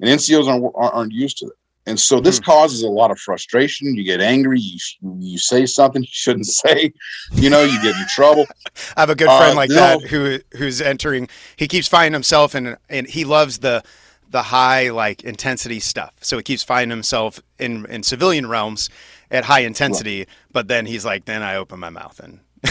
and 0.01 0.11
NCOs 0.11 0.49
aren't 0.49 0.95
aren't 0.95 1.13
used 1.13 1.39
to 1.39 1.47
it. 1.47 1.53
And 1.89 1.99
so 1.99 2.21
this 2.21 2.39
hmm. 2.39 2.45
causes 2.45 2.83
a 2.83 2.89
lot 2.89 3.11
of 3.11 3.19
frustration. 3.19 3.97
You 3.97 4.05
get 4.05 4.21
angry. 4.21 4.61
You 4.61 4.79
you 5.19 5.39
say 5.39 5.67
something 5.67 6.03
you 6.03 6.09
shouldn't 6.11 6.47
say. 6.47 6.93
You 7.33 7.51
know, 7.51 7.63
you 7.63 7.81
get 7.83 7.97
in 7.97 8.07
trouble. 8.09 8.47
I 8.97 9.01
have 9.01 9.11
a 9.11 9.15
good 9.15 9.27
friend 9.27 9.53
uh, 9.53 9.57
like 9.57 9.71
that 9.71 10.03
who 10.03 10.39
who's 10.57 10.81
entering. 10.81 11.29
He 11.57 11.67
keeps 11.67 11.89
finding 11.89 12.13
himself 12.13 12.55
in, 12.55 12.77
and 12.89 13.07
he 13.07 13.25
loves 13.25 13.59
the 13.59 13.83
the 14.31 14.43
high 14.43 14.91
like 14.91 15.25
intensity 15.25 15.81
stuff. 15.81 16.13
So 16.21 16.37
he 16.37 16.43
keeps 16.43 16.63
finding 16.63 16.91
himself 16.91 17.41
in 17.59 17.87
in 17.87 18.03
civilian 18.03 18.47
realms 18.47 18.91
at 19.31 19.45
high 19.45 19.61
intensity. 19.61 20.19
Right. 20.19 20.29
But 20.53 20.69
then 20.69 20.87
he's 20.87 21.05
like, 21.05 21.25
then 21.25 21.43
I 21.43 21.57
open 21.57 21.81
my 21.81 21.91
mouth 21.91 22.21
and 22.21 22.41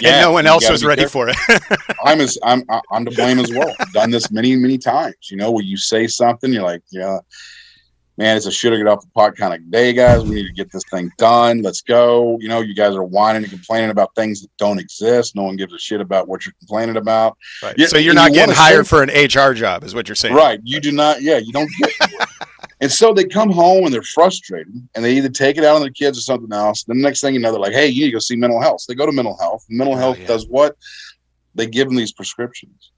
yeah, 0.00 0.10
and 0.12 0.20
no 0.20 0.32
one 0.32 0.46
else 0.46 0.68
was 0.68 0.84
ready 0.84 1.02
careful. 1.02 1.22
for 1.22 1.28
it. 1.30 1.62
I'm 2.04 2.20
as 2.20 2.38
I'm 2.42 2.64
I'm 2.90 3.04
to 3.06 3.10
blame 3.10 3.38
as 3.38 3.50
well. 3.50 3.74
I've 3.80 3.92
done 3.92 4.10
this 4.10 4.30
many 4.30 4.54
many 4.56 4.76
times. 4.76 5.30
You 5.30 5.38
know, 5.38 5.50
where 5.50 5.64
you 5.64 5.78
say 5.78 6.06
something, 6.06 6.52
you're 6.52 6.62
like, 6.62 6.82
yeah, 6.90 7.18
man, 8.16 8.36
it's 8.36 8.46
a 8.46 8.52
shit 8.52 8.72
or 8.72 8.76
get 8.76 8.86
off 8.86 9.00
the 9.00 9.10
pot 9.14 9.36
kind 9.36 9.54
of 9.54 9.70
day, 9.70 9.92
guys. 9.92 10.22
We 10.22 10.36
need 10.36 10.46
to 10.46 10.52
get 10.52 10.70
this 10.70 10.84
thing 10.90 11.10
done. 11.16 11.62
Let's 11.62 11.80
go. 11.80 12.38
You 12.40 12.48
know, 12.48 12.60
you 12.60 12.74
guys 12.74 12.94
are 12.94 13.02
whining 13.02 13.42
and 13.42 13.50
complaining 13.50 13.90
about 13.90 14.14
things 14.14 14.42
that 14.42 14.50
don't 14.58 14.78
exist. 14.78 15.34
No 15.34 15.44
one 15.44 15.56
gives 15.56 15.72
a 15.72 15.78
shit 15.78 16.00
about 16.00 16.28
what 16.28 16.44
you're 16.44 16.54
complaining 16.58 16.96
about. 16.96 17.38
Right. 17.62 17.80
so 17.88 17.98
you're 17.98 18.14
not 18.14 18.30
you 18.30 18.36
getting 18.36 18.54
hired 18.54 18.86
say, 18.86 18.90
for 18.90 19.02
an 19.02 19.08
HR 19.08 19.54
job, 19.54 19.84
is 19.84 19.94
what 19.94 20.08
you're 20.08 20.16
saying. 20.16 20.34
Right. 20.34 20.60
You 20.64 20.80
do 20.80 20.92
not. 20.92 21.22
Yeah, 21.22 21.38
you 21.38 21.52
don't 21.52 21.70
get. 21.80 21.92
and 22.80 22.92
so 22.92 23.14
they 23.14 23.24
come 23.24 23.50
home 23.50 23.84
and 23.84 23.94
they're 23.94 24.02
frustrated, 24.02 24.74
and 24.94 25.04
they 25.04 25.14
either 25.14 25.30
take 25.30 25.56
it 25.56 25.64
out 25.64 25.76
on 25.76 25.80
their 25.80 25.90
kids 25.90 26.18
or 26.18 26.22
something 26.22 26.52
else. 26.52 26.84
Then 26.84 26.98
the 26.98 27.02
next 27.02 27.20
thing 27.20 27.34
you 27.34 27.40
know, 27.40 27.50
they're 27.52 27.60
like, 27.60 27.72
"Hey, 27.72 27.88
you 27.88 28.02
need 28.02 28.08
to 28.08 28.16
go 28.16 28.18
see 28.18 28.36
mental 28.36 28.60
health." 28.60 28.82
So 28.82 28.92
they 28.92 28.96
go 28.96 29.06
to 29.06 29.12
mental 29.12 29.36
health. 29.38 29.64
Mental 29.68 29.94
oh, 29.94 29.98
health 29.98 30.18
yeah. 30.18 30.26
does 30.26 30.46
what? 30.46 30.76
They 31.54 31.66
give 31.66 31.88
them 31.88 31.96
these 31.96 32.12
prescriptions. 32.12 32.92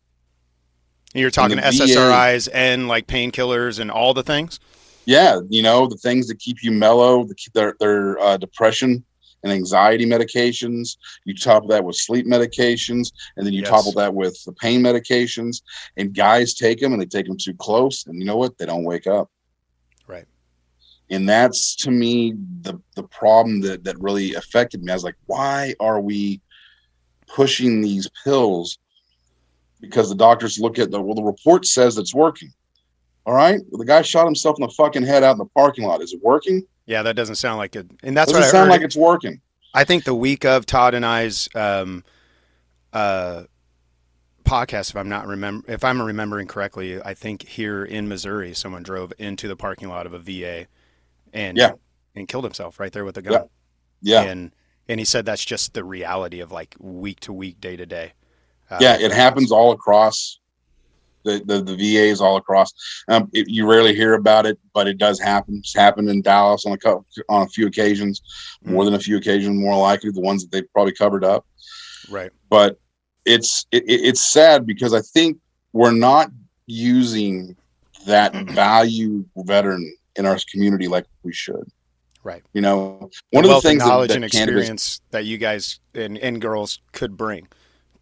You're 1.15 1.31
talking 1.31 1.59
and 1.59 1.75
SSRIs 1.75 2.47
VA, 2.47 2.57
and 2.57 2.89
like 2.89 3.07
painkillers 3.07 3.79
and 3.79 3.91
all 3.91 4.15
the 4.15 4.23
things 4.23 4.59
yeah, 5.05 5.41
you 5.49 5.63
know, 5.63 5.87
the 5.87 5.97
things 5.97 6.29
that 6.29 6.39
keep 6.39 6.63
you 6.63 6.71
mellow, 6.71 7.25
the, 7.25 7.35
their, 7.55 7.75
their 7.81 8.19
uh, 8.21 8.37
depression 8.37 9.05
and 9.43 9.53
anxiety 9.53 10.07
medications. 10.07 10.97
You 11.25 11.35
topple 11.35 11.69
that 11.69 11.85
with 11.85 11.97
sleep 11.97 12.27
medications, 12.27 13.13
and 13.37 13.47
then 13.47 13.53
you 13.53 13.61
yes. 13.61 13.71
topple 13.71 13.93
that 13.93 14.15
with 14.15 14.43
the 14.45 14.53
pain 14.53 14.81
medications. 14.83 15.63
And 15.97 16.15
guys 16.15 16.55
take 16.55 16.81
them, 16.81 16.93
and 16.93 17.03
they 17.03 17.07
take 17.07 17.27
them 17.27 17.37
too 17.37 17.55
close, 17.55 18.07
and 18.07 18.19
you 18.19 18.25
know 18.25 18.37
what? 18.37 18.57
They 18.59 18.67
don't 18.67 18.85
wake 18.85 19.07
up. 19.07 19.31
Right. 20.07 20.27
And 21.11 21.29
that's 21.29 21.75
to 21.77 21.91
me 21.91 22.35
the 22.63 22.81
the 22.95 23.03
problem 23.03 23.61
that 23.63 23.85
that 23.85 23.99
really 24.01 24.35
affected 24.35 24.83
me. 24.83 24.93
I 24.93 24.95
was 24.95 25.05
like, 25.05 25.17
why 25.27 25.75
are 25.81 26.01
we 26.01 26.41
pushing 27.27 27.81
these 27.81 28.09
pills? 28.25 28.79
Because 29.81 30.09
the 30.09 30.15
doctors 30.15 30.61
look 30.61 30.79
at 30.79 30.93
the 30.93 31.01
well, 31.01 31.17
the 31.17 31.23
report 31.23 31.67
says 31.67 31.99
it's 31.99 32.15
working. 32.15 32.53
All 33.25 33.35
right. 33.35 33.61
Well, 33.71 33.79
the 33.79 33.85
guy 33.85 34.03
shot 34.03 34.25
himself 34.25 34.57
in 34.59 34.67
the 34.67 34.73
fucking 34.73 35.05
head 35.05 35.23
out 35.23 35.33
in 35.33 35.39
the 35.39 35.47
parking 35.47 35.85
lot. 35.85 36.03
Is 36.03 36.13
it 36.13 36.21
working? 36.23 36.67
Yeah, 36.87 37.03
that 37.03 37.15
doesn't 37.15 37.37
sound 37.37 37.59
like 37.59 37.77
it. 37.77 37.89
And 38.03 38.17
that's 38.17 38.33
doesn't 38.33 38.43
what 38.43 38.49
I 38.49 38.51
sound 38.51 38.71
heard. 38.71 38.73
like 38.73 38.83
it's 38.83 38.97
working. 38.97 39.41
I 39.75 39.85
think 39.85 40.05
the 40.05 40.15
week 40.15 40.45
of 40.45 40.67
Todd 40.67 40.95
and 40.95 41.07
I's 41.07 41.49
um, 41.55 42.05
uh, 42.93 43.45
podcast, 44.45 44.91
if 44.91 44.97
I'm 44.97 45.09
not 45.09 45.27
remember, 45.27 45.71
if 45.73 45.85
I'm 45.85 46.03
remembering 46.03 46.47
correctly, 46.47 47.01
I 47.01 47.15
think 47.15 47.47
here 47.47 47.85
in 47.85 48.09
Missouri, 48.09 48.55
someone 48.55 48.83
drove 48.83 49.13
into 49.19 49.49
the 49.49 49.57
parking 49.57 49.89
lot 49.89 50.07
of 50.07 50.13
a 50.13 50.19
VA 50.19 50.67
and 51.33 51.57
yeah. 51.57 51.73
and 52.15 52.29
killed 52.29 52.45
himself 52.45 52.79
right 52.79 52.93
there 52.93 53.05
with 53.05 53.17
a 53.17 53.23
gun. 53.23 53.33
Yeah. 54.03 54.23
yeah. 54.23 54.31
And 54.31 54.53
and 54.89 55.01
he 55.01 55.05
said 55.05 55.25
that's 55.25 55.45
just 55.45 55.75
the 55.75 55.85
reality 55.85 56.41
of 56.41 56.53
like 56.53 56.75
week 56.79 57.21
to 57.21 57.33
week, 57.33 57.61
day 57.61 57.77
to 57.77 57.87
day. 57.87 58.13
Uh, 58.71 58.79
yeah, 58.81 58.99
it 58.99 59.13
happens 59.13 59.53
all 59.53 59.73
across 59.73 60.41
the, 61.25 61.43
the, 61.45 61.63
the 61.63 61.77
VAs 61.77 62.21
all 62.21 62.37
across. 62.37 62.73
Um, 63.09 63.29
it, 63.33 63.49
you 63.49 63.69
rarely 63.69 63.95
hear 63.95 64.15
about 64.15 64.47
it, 64.47 64.59
but 64.75 64.87
it 64.87 64.99
does 64.99 65.21
happen. 65.21 65.57
It's 65.59 65.75
happened 65.75 66.09
in 66.09 66.23
Dallas 66.23 66.67
on 66.67 66.73
a 66.73 66.79
couple, 66.79 67.07
on 67.29 67.43
a 67.43 67.49
few 67.49 67.67
occasions, 67.67 68.21
mm-hmm. 68.63 68.75
more 68.75 68.85
than 68.85 68.95
a 68.95 68.99
few 68.99 69.17
occasions, 69.17 69.59
more 69.59 69.77
likely 69.81 70.11
the 70.11 70.21
ones 70.21 70.43
that 70.43 70.53
they 70.53 70.63
probably 70.63 70.93
covered 70.93 71.25
up. 71.25 71.47
Right. 72.11 72.31
But 72.49 72.79
it's 73.25 73.67
it, 73.71 73.85
it's 73.87 74.33
sad 74.33 74.67
because 74.67 74.93
I 74.93 75.01
think 75.01 75.39
we're 75.73 75.93
not 75.93 76.31
using 76.67 77.57
that 78.07 78.35
value 78.51 79.25
veteran 79.37 79.95
in 80.17 80.27
our 80.27 80.39
community 80.51 80.89
like 80.89 81.07
we 81.23 81.33
should. 81.33 81.69
Right. 82.25 82.43
You 82.53 82.61
know, 82.61 83.11
one 83.31 83.45
the 83.45 83.51
of 83.51 83.63
the 83.63 83.69
things 83.69 83.81
knowledge 83.85 84.09
that, 84.09 84.15
that 84.15 84.17
and 84.17 84.25
experience 84.25 84.99
cannabis, 84.99 85.01
that 85.11 85.25
you 85.25 85.39
guys 85.39 85.81
and, 85.95 86.19
and 86.19 86.41
girls 86.41 86.81
could 86.93 87.17
bring 87.17 87.49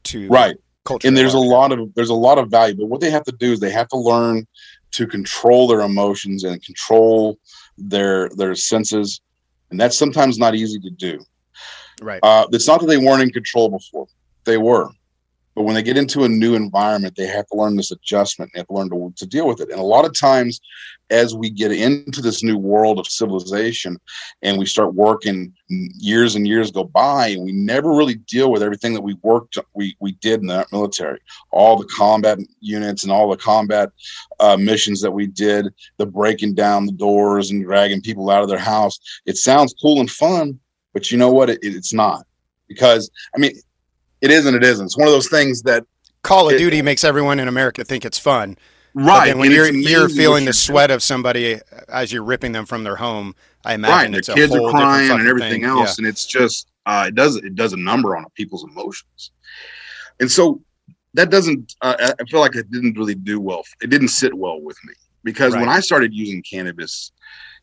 to 0.04 0.28
right 0.28 0.56
culture. 0.84 1.06
And 1.06 1.16
there's 1.16 1.34
a 1.34 1.38
lot 1.38 1.72
of 1.72 1.94
there's 1.94 2.10
a 2.10 2.14
lot 2.14 2.38
of 2.38 2.50
value, 2.50 2.76
but 2.76 2.86
what 2.86 3.00
they 3.00 3.10
have 3.10 3.24
to 3.24 3.32
do 3.32 3.52
is 3.52 3.60
they 3.60 3.70
have 3.70 3.88
to 3.88 3.96
learn 3.96 4.46
to 4.92 5.06
control 5.06 5.68
their 5.68 5.80
emotions 5.80 6.44
and 6.44 6.64
control 6.64 7.38
their 7.78 8.28
their 8.30 8.54
senses, 8.54 9.20
and 9.70 9.80
that's 9.80 9.98
sometimes 9.98 10.38
not 10.38 10.54
easy 10.54 10.78
to 10.80 10.90
do. 10.90 11.20
Right. 12.02 12.20
Uh, 12.22 12.46
it's 12.52 12.66
not 12.66 12.80
that 12.80 12.86
they 12.86 12.98
weren't 12.98 13.22
in 13.22 13.30
control 13.30 13.68
before; 13.68 14.06
they 14.44 14.58
were. 14.58 14.88
But 15.60 15.66
when 15.66 15.74
they 15.74 15.82
get 15.82 15.98
into 15.98 16.24
a 16.24 16.28
new 16.30 16.54
environment, 16.54 17.16
they 17.16 17.26
have 17.26 17.46
to 17.48 17.54
learn 17.54 17.76
this 17.76 17.90
adjustment. 17.90 18.50
They 18.54 18.60
have 18.60 18.68
to 18.68 18.72
learn 18.72 18.88
to, 18.88 19.12
to 19.14 19.26
deal 19.26 19.46
with 19.46 19.60
it. 19.60 19.68
And 19.68 19.78
a 19.78 19.82
lot 19.82 20.06
of 20.06 20.18
times, 20.18 20.58
as 21.10 21.34
we 21.34 21.50
get 21.50 21.70
into 21.70 22.22
this 22.22 22.42
new 22.42 22.56
world 22.56 22.98
of 22.98 23.06
civilization 23.06 24.00
and 24.40 24.58
we 24.58 24.64
start 24.64 24.94
working, 24.94 25.52
years 25.68 26.34
and 26.34 26.48
years 26.48 26.70
go 26.70 26.84
by, 26.84 27.26
and 27.26 27.44
we 27.44 27.52
never 27.52 27.92
really 27.92 28.14
deal 28.14 28.50
with 28.50 28.62
everything 28.62 28.94
that 28.94 29.02
we 29.02 29.18
worked, 29.20 29.58
we, 29.74 29.94
we 30.00 30.12
did 30.12 30.40
in 30.40 30.46
the 30.46 30.64
military, 30.72 31.20
all 31.50 31.76
the 31.76 31.84
combat 31.94 32.38
units 32.60 33.02
and 33.02 33.12
all 33.12 33.28
the 33.28 33.36
combat 33.36 33.90
uh, 34.38 34.56
missions 34.56 35.02
that 35.02 35.10
we 35.10 35.26
did, 35.26 35.68
the 35.98 36.06
breaking 36.06 36.54
down 36.54 36.86
the 36.86 36.92
doors 36.92 37.50
and 37.50 37.62
dragging 37.66 38.00
people 38.00 38.30
out 38.30 38.42
of 38.42 38.48
their 38.48 38.56
house. 38.56 38.98
It 39.26 39.36
sounds 39.36 39.74
cool 39.82 40.00
and 40.00 40.10
fun, 40.10 40.58
but 40.94 41.10
you 41.10 41.18
know 41.18 41.30
what? 41.30 41.50
It, 41.50 41.58
it's 41.62 41.92
not 41.92 42.24
because 42.66 43.10
I 43.34 43.38
mean, 43.38 43.52
it 44.20 44.30
is 44.30 44.46
and 44.46 44.56
it 44.56 44.64
isn't. 44.64 44.86
It's 44.86 44.96
one 44.96 45.08
of 45.08 45.12
those 45.12 45.28
things 45.28 45.62
that 45.62 45.84
Call 46.22 46.48
of 46.48 46.54
it, 46.54 46.58
Duty 46.58 46.82
makes 46.82 47.04
everyone 47.04 47.40
in 47.40 47.48
America 47.48 47.84
think 47.84 48.04
it's 48.04 48.18
fun. 48.18 48.56
Right. 48.92 49.36
When 49.36 49.50
you're 49.50 49.72
you're 49.72 50.08
feeling 50.08 50.44
the 50.44 50.52
sweat 50.52 50.90
of 50.90 51.02
somebody 51.02 51.60
as 51.88 52.12
you're 52.12 52.24
ripping 52.24 52.52
them 52.52 52.66
from 52.66 52.84
their 52.84 52.96
home, 52.96 53.34
I 53.64 53.74
imagine 53.74 54.12
right. 54.12 54.18
it's 54.18 54.28
the 54.28 54.34
kids 54.34 54.54
are 54.54 54.70
crying 54.70 55.10
and 55.10 55.28
everything 55.28 55.62
thing. 55.62 55.64
else, 55.64 55.98
yeah. 55.98 56.02
and 56.02 56.06
it's 56.08 56.26
just 56.26 56.68
uh, 56.86 57.04
it 57.08 57.14
does 57.14 57.36
it 57.36 57.54
does 57.54 57.72
a 57.72 57.76
number 57.76 58.16
on 58.16 58.24
people's 58.34 58.64
emotions, 58.64 59.30
and 60.18 60.30
so 60.30 60.60
that 61.14 61.30
doesn't. 61.30 61.76
Uh, 61.80 62.14
I 62.18 62.24
feel 62.24 62.40
like 62.40 62.56
it 62.56 62.70
didn't 62.70 62.98
really 62.98 63.14
do 63.14 63.40
well. 63.40 63.62
It 63.80 63.90
didn't 63.90 64.08
sit 64.08 64.34
well 64.34 64.60
with 64.60 64.76
me 64.84 64.94
because 65.22 65.54
right. 65.54 65.60
when 65.60 65.68
I 65.68 65.80
started 65.80 66.12
using 66.12 66.42
cannabis, 66.42 67.12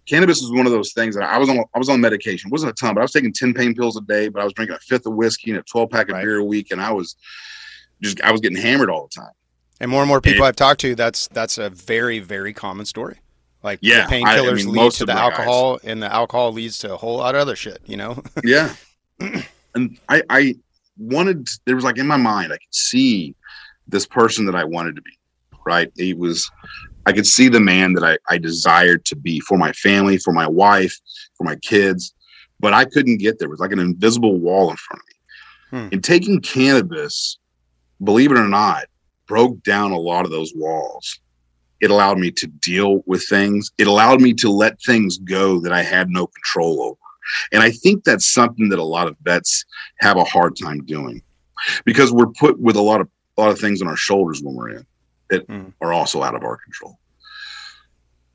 cannabis 0.07 0.41
was 0.41 0.51
one 0.51 0.65
of 0.65 0.71
those 0.71 0.93
things 0.93 1.15
that 1.15 1.23
I 1.23 1.37
was 1.37 1.49
on. 1.49 1.59
I 1.73 1.79
was 1.79 1.89
on 1.89 2.01
medication. 2.01 2.49
It 2.49 2.51
wasn't 2.51 2.71
a 2.71 2.75
ton, 2.75 2.95
but 2.95 3.01
I 3.01 3.03
was 3.03 3.11
taking 3.11 3.33
ten 3.33 3.53
pain 3.53 3.75
pills 3.75 3.97
a 3.97 4.01
day. 4.01 4.29
But 4.29 4.41
I 4.41 4.43
was 4.45 4.53
drinking 4.53 4.75
a 4.75 4.79
fifth 4.79 5.05
of 5.05 5.13
whiskey 5.13 5.51
and 5.51 5.59
a 5.59 5.63
twelve 5.63 5.89
pack 5.89 6.09
of 6.09 6.13
right. 6.13 6.23
beer 6.23 6.37
a 6.37 6.43
week, 6.43 6.71
and 6.71 6.81
I 6.81 6.91
was 6.91 7.15
just 8.01 8.21
I 8.21 8.31
was 8.31 8.41
getting 8.41 8.57
hammered 8.57 8.89
all 8.89 9.09
the 9.13 9.21
time. 9.21 9.31
And 9.79 9.91
more 9.91 10.01
and 10.01 10.07
more 10.07 10.21
people 10.21 10.43
and, 10.43 10.47
I've 10.47 10.55
talked 10.55 10.81
to, 10.81 10.95
that's 10.95 11.27
that's 11.27 11.57
a 11.57 11.69
very 11.69 12.19
very 12.19 12.53
common 12.53 12.85
story. 12.85 13.19
Like 13.63 13.79
yeah, 13.81 14.07
painkillers 14.07 14.51
I 14.51 14.53
mean, 14.53 14.71
lead 14.71 14.91
to 14.93 15.05
the 15.05 15.13
alcohol, 15.13 15.77
guys. 15.77 15.85
and 15.85 16.01
the 16.01 16.11
alcohol 16.11 16.53
leads 16.53 16.77
to 16.79 16.93
a 16.93 16.97
whole 16.97 17.17
lot 17.17 17.35
of 17.35 17.41
other 17.41 17.55
shit. 17.55 17.81
You 17.85 17.97
know. 17.97 18.23
yeah, 18.43 18.73
and 19.19 19.99
I 20.09 20.23
I 20.29 20.55
wanted 20.97 21.49
there 21.65 21.75
was 21.75 21.83
like 21.83 21.97
in 21.97 22.07
my 22.07 22.17
mind 22.17 22.51
I 22.51 22.57
could 22.57 22.73
see 22.73 23.35
this 23.87 24.05
person 24.05 24.45
that 24.45 24.55
I 24.55 24.63
wanted 24.63 24.95
to 24.95 25.01
be. 25.01 25.11
Right, 25.65 25.91
he 25.97 26.13
was 26.13 26.49
I 27.07 27.13
could 27.13 27.25
see 27.25 27.47
the 27.47 27.61
man 27.61 27.93
that 27.93 28.03
I, 28.03 28.17
I 28.29 28.37
desired 28.37 29.05
to 29.05 29.15
be 29.15 29.39
for 29.39 29.57
my 29.57 29.71
family, 29.71 30.17
for 30.17 30.33
my 30.33 30.45
wife, 30.45 30.93
for 31.37 31.45
my 31.45 31.55
kids, 31.55 32.13
but 32.59 32.73
I 32.73 32.83
couldn't 32.83 33.19
get 33.19 33.39
there. 33.39 33.47
It 33.47 33.51
was 33.51 33.61
like 33.61 33.71
an 33.71 33.79
invisible 33.79 34.37
wall 34.37 34.69
in 34.69 34.75
front 34.75 35.01
of 35.01 35.07
me. 35.07 35.79
Hmm. 35.79 35.93
And 35.93 36.03
taking 36.03 36.41
cannabis, 36.41 37.39
believe 38.03 38.33
it 38.33 38.37
or 38.37 38.49
not, 38.49 38.87
broke 39.25 39.63
down 39.63 39.91
a 39.91 39.97
lot 39.97 40.25
of 40.25 40.31
those 40.31 40.51
walls. 40.53 41.21
It 41.79 41.91
allowed 41.91 42.19
me 42.19 42.29
to 42.31 42.47
deal 42.47 43.03
with 43.05 43.25
things. 43.29 43.71
It 43.77 43.87
allowed 43.87 44.19
me 44.19 44.33
to 44.33 44.49
let 44.49 44.81
things 44.81 45.17
go 45.17 45.61
that 45.61 45.71
I 45.71 45.83
had 45.83 46.09
no 46.09 46.27
control 46.27 46.81
over. 46.81 46.97
And 47.53 47.63
I 47.63 47.71
think 47.71 48.03
that's 48.03 48.25
something 48.25 48.67
that 48.67 48.79
a 48.79 48.83
lot 48.83 49.07
of 49.07 49.15
vets 49.21 49.63
have 50.01 50.17
a 50.17 50.25
hard 50.25 50.57
time 50.61 50.83
doing 50.83 51.21
because 51.85 52.11
we're 52.11 52.27
put 52.27 52.59
with 52.59 52.75
a 52.75 52.81
lot 52.81 52.99
of 52.99 53.07
a 53.37 53.41
lot 53.41 53.51
of 53.51 53.59
things 53.59 53.81
on 53.81 53.87
our 53.87 53.95
shoulders 53.95 54.41
when 54.41 54.55
we're 54.55 54.71
in 54.71 54.85
that 55.29 55.47
Mm. 55.47 55.73
are 55.81 55.93
also 55.93 56.23
out 56.23 56.35
of 56.35 56.43
our 56.43 56.57
control. 56.57 56.97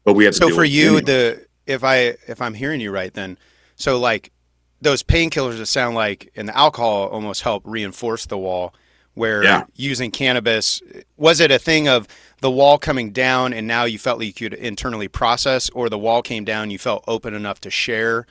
But 0.04 0.14
we 0.14 0.24
have 0.24 0.34
to 0.34 0.38
So 0.38 0.50
for 0.54 0.64
you, 0.64 0.98
anyway. 0.98 1.02
the 1.02 1.46
if 1.66 1.84
I 1.84 2.16
if 2.26 2.40
I'm 2.42 2.54
hearing 2.54 2.80
you 2.80 2.90
right, 2.90 3.12
then 3.14 3.38
so 3.76 3.98
like 3.98 4.32
those 4.80 5.02
painkillers 5.02 5.58
that 5.58 5.66
sound 5.66 5.94
like 5.94 6.30
and 6.34 6.48
the 6.48 6.56
alcohol 6.56 7.08
almost 7.08 7.42
help 7.42 7.62
reinforce 7.64 8.26
the 8.26 8.38
wall. 8.38 8.74
Where 9.14 9.44
Yeah. 9.44 9.64
using 9.76 10.10
cannabis 10.10 10.80
was 11.18 11.38
it 11.38 11.50
a 11.50 11.58
thing 11.58 11.86
of 11.86 12.08
the 12.40 12.50
wall 12.50 12.78
coming 12.78 13.12
down 13.12 13.52
and 13.52 13.66
now 13.68 13.84
you 13.84 13.98
felt 13.98 14.18
like 14.18 14.40
you 14.40 14.48
could 14.50 14.58
internally 14.58 15.06
process, 15.06 15.68
or 15.70 15.88
the 15.90 15.98
wall 15.98 16.22
came 16.22 16.44
down, 16.44 16.70
you 16.70 16.78
felt 16.78 17.04
open 17.06 17.34
enough 17.34 17.60
to 17.60 17.70
share 17.70 18.26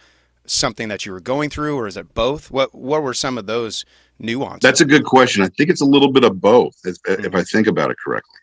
something 0.48 0.88
that 0.90 1.06
you 1.06 1.12
were 1.14 1.20
going 1.22 1.50
through, 1.52 1.78
or 1.78 1.88
is 1.88 1.96
it 1.96 2.14
both? 2.16 2.50
What 2.52 2.74
what 2.74 3.04
were 3.04 3.14
some 3.14 3.38
of 3.38 3.46
those 3.46 3.86
nuances? 4.20 4.62
That's 4.62 4.82
a 4.82 4.86
good 4.86 5.06
question. 5.06 5.44
I 5.44 5.50
think 5.50 5.70
it's 5.70 5.82
a 5.82 5.86
little 5.86 6.12
bit 6.12 6.24
of 6.24 6.42
both, 6.42 6.76
if, 6.84 6.98
if 7.08 7.34
I 7.36 7.44
think 7.44 7.68
about 7.68 7.92
it 7.92 7.98
correctly. 8.04 8.40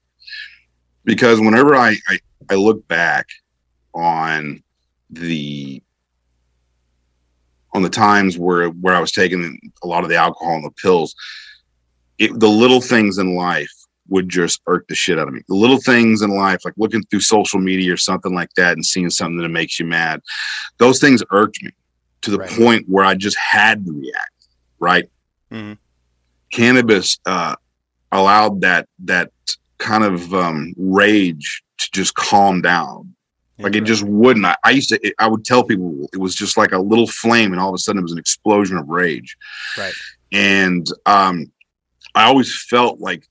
Because 1.09 1.41
whenever 1.41 1.75
I, 1.75 1.97
I, 2.07 2.19
I 2.51 2.55
look 2.57 2.87
back 2.87 3.27
on 3.95 4.63
the 5.09 5.83
on 7.73 7.81
the 7.81 7.89
times 7.89 8.37
where 8.37 8.69
where 8.69 8.95
I 8.95 9.01
was 9.01 9.11
taking 9.11 9.59
a 9.83 9.87
lot 9.87 10.03
of 10.03 10.11
the 10.11 10.17
alcohol 10.17 10.57
and 10.57 10.65
the 10.67 10.71
pills, 10.73 11.15
it, 12.19 12.39
the 12.39 12.47
little 12.47 12.83
things 12.83 13.17
in 13.17 13.35
life 13.35 13.73
would 14.11 14.29
just 14.29 14.61
irk 14.67 14.85
the 14.91 14.95
shit 14.95 15.19
out 15.19 15.29
of 15.29 15.33
me. 15.33 15.41
The 15.49 15.55
little 15.55 15.81
things 15.81 16.21
in 16.21 16.37
life, 16.37 16.63
like 16.67 16.75
looking 16.77 17.03
through 17.05 17.21
social 17.21 17.59
media 17.59 17.95
or 17.95 17.97
something 17.97 18.35
like 18.35 18.51
that 18.59 18.75
and 18.75 18.85
seeing 18.85 19.09
something 19.09 19.39
that 19.39 19.49
makes 19.49 19.81
you 19.81 19.87
mad, 19.87 20.21
those 20.79 21.01
things 21.01 21.23
irked 21.31 21.63
me 21.63 21.71
to 22.21 22.31
the 22.33 22.39
Right. 22.39 22.51
point 22.51 22.85
where 22.87 23.07
I 23.07 23.15
just 23.15 23.39
had 23.39 23.87
to 23.87 23.93
react. 23.93 24.31
Right 24.79 25.07
Mhm. 25.51 25.79
cannabis 26.53 27.19
uh, 27.25 27.55
allowed 28.13 28.61
that 28.61 28.87
that 29.05 29.31
kind 29.79 30.05
of 30.05 30.33
um, 30.35 30.73
rage 30.77 31.63
to 31.79 31.89
just 31.93 32.15
calm 32.15 32.61
down. 32.61 33.15
Like 33.61 33.75
it 33.75 33.83
just 33.83 34.05
wouldn't. 34.05 34.47
I, 34.47 34.55
I 34.65 34.71
used 34.71 34.89
to. 34.91 35.05
It, 35.05 35.15
I 35.19 35.27
would 35.27 35.45
tell 35.45 35.65
people 35.65 36.09
it 36.13 36.19
was 36.19 36.37
just 36.37 36.57
like 36.57 36.71
a 36.71 36.79
little 36.79 37.09
flame, 37.09 37.51
and 37.53 37.61
all 37.61 37.71
of 37.71 37.75
a 37.75 37.79
sudden 37.79 37.99
it 37.99 38.03
was 38.03 38.13
an 38.13 38.19
explosion 38.19 38.77
of 38.77 38.89
rage. 38.89 39.37
Right. 39.77 39.93
And 40.31 40.87
um, 41.07 41.51
I 42.15 42.25
always 42.27 42.55
felt 42.69 43.01
like 43.01 43.25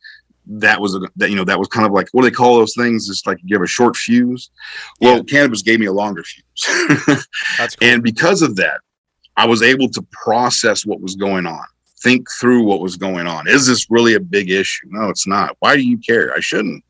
that 0.48 0.82
was 0.82 0.96
a, 0.96 1.00
that 1.16 1.30
you 1.30 1.38
know 1.38 1.46
that 1.46 1.58
was 1.58 1.70
kind 1.70 1.86
of 1.86 1.94
like 1.94 2.10
what 2.12 2.24
do 2.24 2.30
they 2.30 2.36
call 2.36 2.58
those 2.58 2.76
things? 2.76 3.10
It's 3.10 3.26
like 3.26 3.38
you 3.46 3.56
have 3.56 3.64
a 3.64 3.68
short 3.68 3.96
fuse. 3.96 4.50
Well, 5.00 5.18
Yeah. 5.18 5.24
cannabis 5.24 5.62
gave 5.62 5.80
me 5.80 5.86
a 5.86 5.94
longer 5.94 6.24
fuse. 6.24 7.06
That's 7.58 7.76
cool. 7.78 7.88
And 7.90 8.04
because 8.04 8.42
of 8.42 8.58
that, 8.58 8.82
I 9.38 9.46
was 9.46 9.62
able 9.62 9.88
to 9.90 10.02
process 10.12 10.86
what 10.86 11.00
was 11.00 11.16
going 11.16 11.46
on, 11.46 11.64
think 12.02 12.28
through 12.40 12.64
what 12.64 12.80
was 12.80 12.96
going 12.96 13.28
on. 13.28 13.48
Is 13.48 13.66
this 13.68 13.88
really 13.90 14.14
a 14.14 14.20
big 14.20 14.50
issue? 14.52 14.88
No, 14.90 15.10
it's 15.10 15.26
not. 15.28 15.56
Why 15.60 15.76
do 15.76 15.82
you 15.82 15.98
care? 15.98 16.34
I 16.36 16.40
shouldn't. 16.40 16.84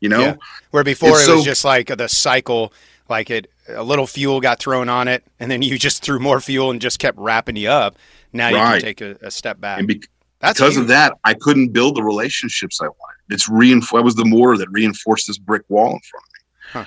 You 0.00 0.08
know? 0.08 0.20
Yeah. 0.20 0.36
Where 0.70 0.84
before 0.84 1.10
It's 1.18 1.28
it 1.28 1.34
was 1.34 1.44
just 1.44 1.64
like 1.64 1.88
the 1.96 2.08
cycle, 2.08 2.72
like 3.08 3.30
it 3.30 3.50
a 3.68 3.82
little 3.82 4.06
fuel 4.06 4.40
got 4.40 4.58
thrown 4.60 4.88
on 4.88 5.08
it, 5.08 5.24
and 5.40 5.50
then 5.50 5.60
you 5.62 5.78
just 5.88 6.02
threw 6.02 6.18
more 6.18 6.40
fuel 6.40 6.70
and 6.70 6.80
just 6.80 6.98
kept 6.98 7.18
wrapping 7.18 7.56
you 7.56 7.68
up. 7.68 7.96
Now 8.32 8.48
you 8.48 8.56
Right. 8.56 8.72
can 8.74 8.82
take 8.82 9.00
a, 9.00 9.16
a 9.22 9.30
step 9.30 9.60
back. 9.60 9.78
And 9.78 9.88
be- 9.88 10.02
That's 10.40 10.58
because 10.58 10.74
huge. 10.74 10.82
of 10.82 10.88
that, 10.88 11.14
I 11.24 11.34
couldn't 11.34 11.68
build 11.72 11.96
the 11.96 12.02
relationships 12.02 12.80
I 12.80 12.84
wanted. 12.86 13.16
It's 13.30 13.48
reinforced. 13.48 13.92
That 14.00 14.04
was 14.04 14.14
the 14.14 14.24
mortar 14.24 14.56
that 14.58 14.68
reinforced 14.70 15.26
this 15.26 15.36
brick 15.38 15.62
wall 15.68 15.92
in 15.94 16.00
front 16.00 16.24
of 16.26 16.32
me. 16.32 16.40
Huh. 16.72 16.84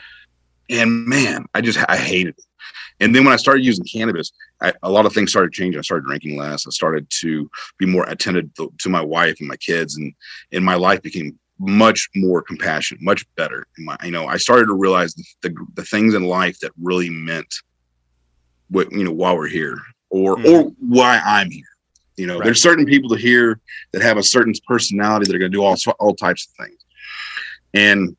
And 0.81 1.05
man, 1.05 1.45
I 1.53 1.61
just 1.61 1.77
I 1.89 1.97
hated 1.97 2.35
it. 2.37 2.45
And 3.01 3.15
then 3.15 3.25
when 3.25 3.33
I 3.33 3.37
started 3.37 3.65
using 3.65 3.83
cannabis, 3.83 4.31
I, 4.61 4.71
a 4.83 4.89
lot 4.89 5.05
of 5.07 5.13
things 5.13 5.31
started 5.31 5.51
changing. 5.51 5.79
I 5.79 5.81
started 5.81 6.05
drinking 6.05 6.37
less. 6.37 6.67
I 6.67 6.69
started 6.69 7.09
to 7.21 7.49
be 7.79 7.87
more 7.87 8.05
attentive 8.07 8.53
to, 8.53 8.71
to 8.79 8.89
my 8.89 9.01
wife 9.01 9.37
and 9.39 9.49
my 9.49 9.57
kids, 9.57 9.97
and 9.97 10.13
and 10.51 10.63
my 10.63 10.75
life 10.75 11.01
became 11.01 11.37
much 11.59 12.09
more 12.15 12.41
compassionate, 12.41 13.01
much 13.01 13.25
better. 13.35 13.65
And 13.77 13.85
my, 13.87 13.97
you 14.03 14.11
know, 14.11 14.27
I 14.27 14.37
started 14.37 14.67
to 14.67 14.73
realize 14.73 15.13
the, 15.15 15.25
the 15.41 15.55
the 15.73 15.83
things 15.83 16.13
in 16.13 16.23
life 16.23 16.59
that 16.59 16.71
really 16.79 17.09
meant 17.09 17.53
what 18.69 18.91
you 18.91 19.03
know 19.03 19.11
while 19.11 19.35
we're 19.35 19.47
here, 19.47 19.79
or 20.11 20.37
Mhm. 20.37 20.45
or 20.47 20.63
why 20.79 21.19
I'm 21.25 21.49
here. 21.49 21.65
You 22.17 22.27
know, 22.27 22.37
Right. 22.37 22.45
there's 22.45 22.61
certain 22.61 22.85
people 22.85 23.09
to 23.09 23.15
here 23.17 23.59
that 23.93 24.03
have 24.03 24.17
a 24.17 24.23
certain 24.23 24.53
personality 24.67 25.25
that 25.25 25.35
are 25.35 25.39
going 25.39 25.51
to 25.51 25.57
do 25.57 25.63
all 25.63 25.75
all 25.99 26.15
types 26.15 26.47
of 26.47 26.65
things, 26.65 26.85
and 27.73 28.15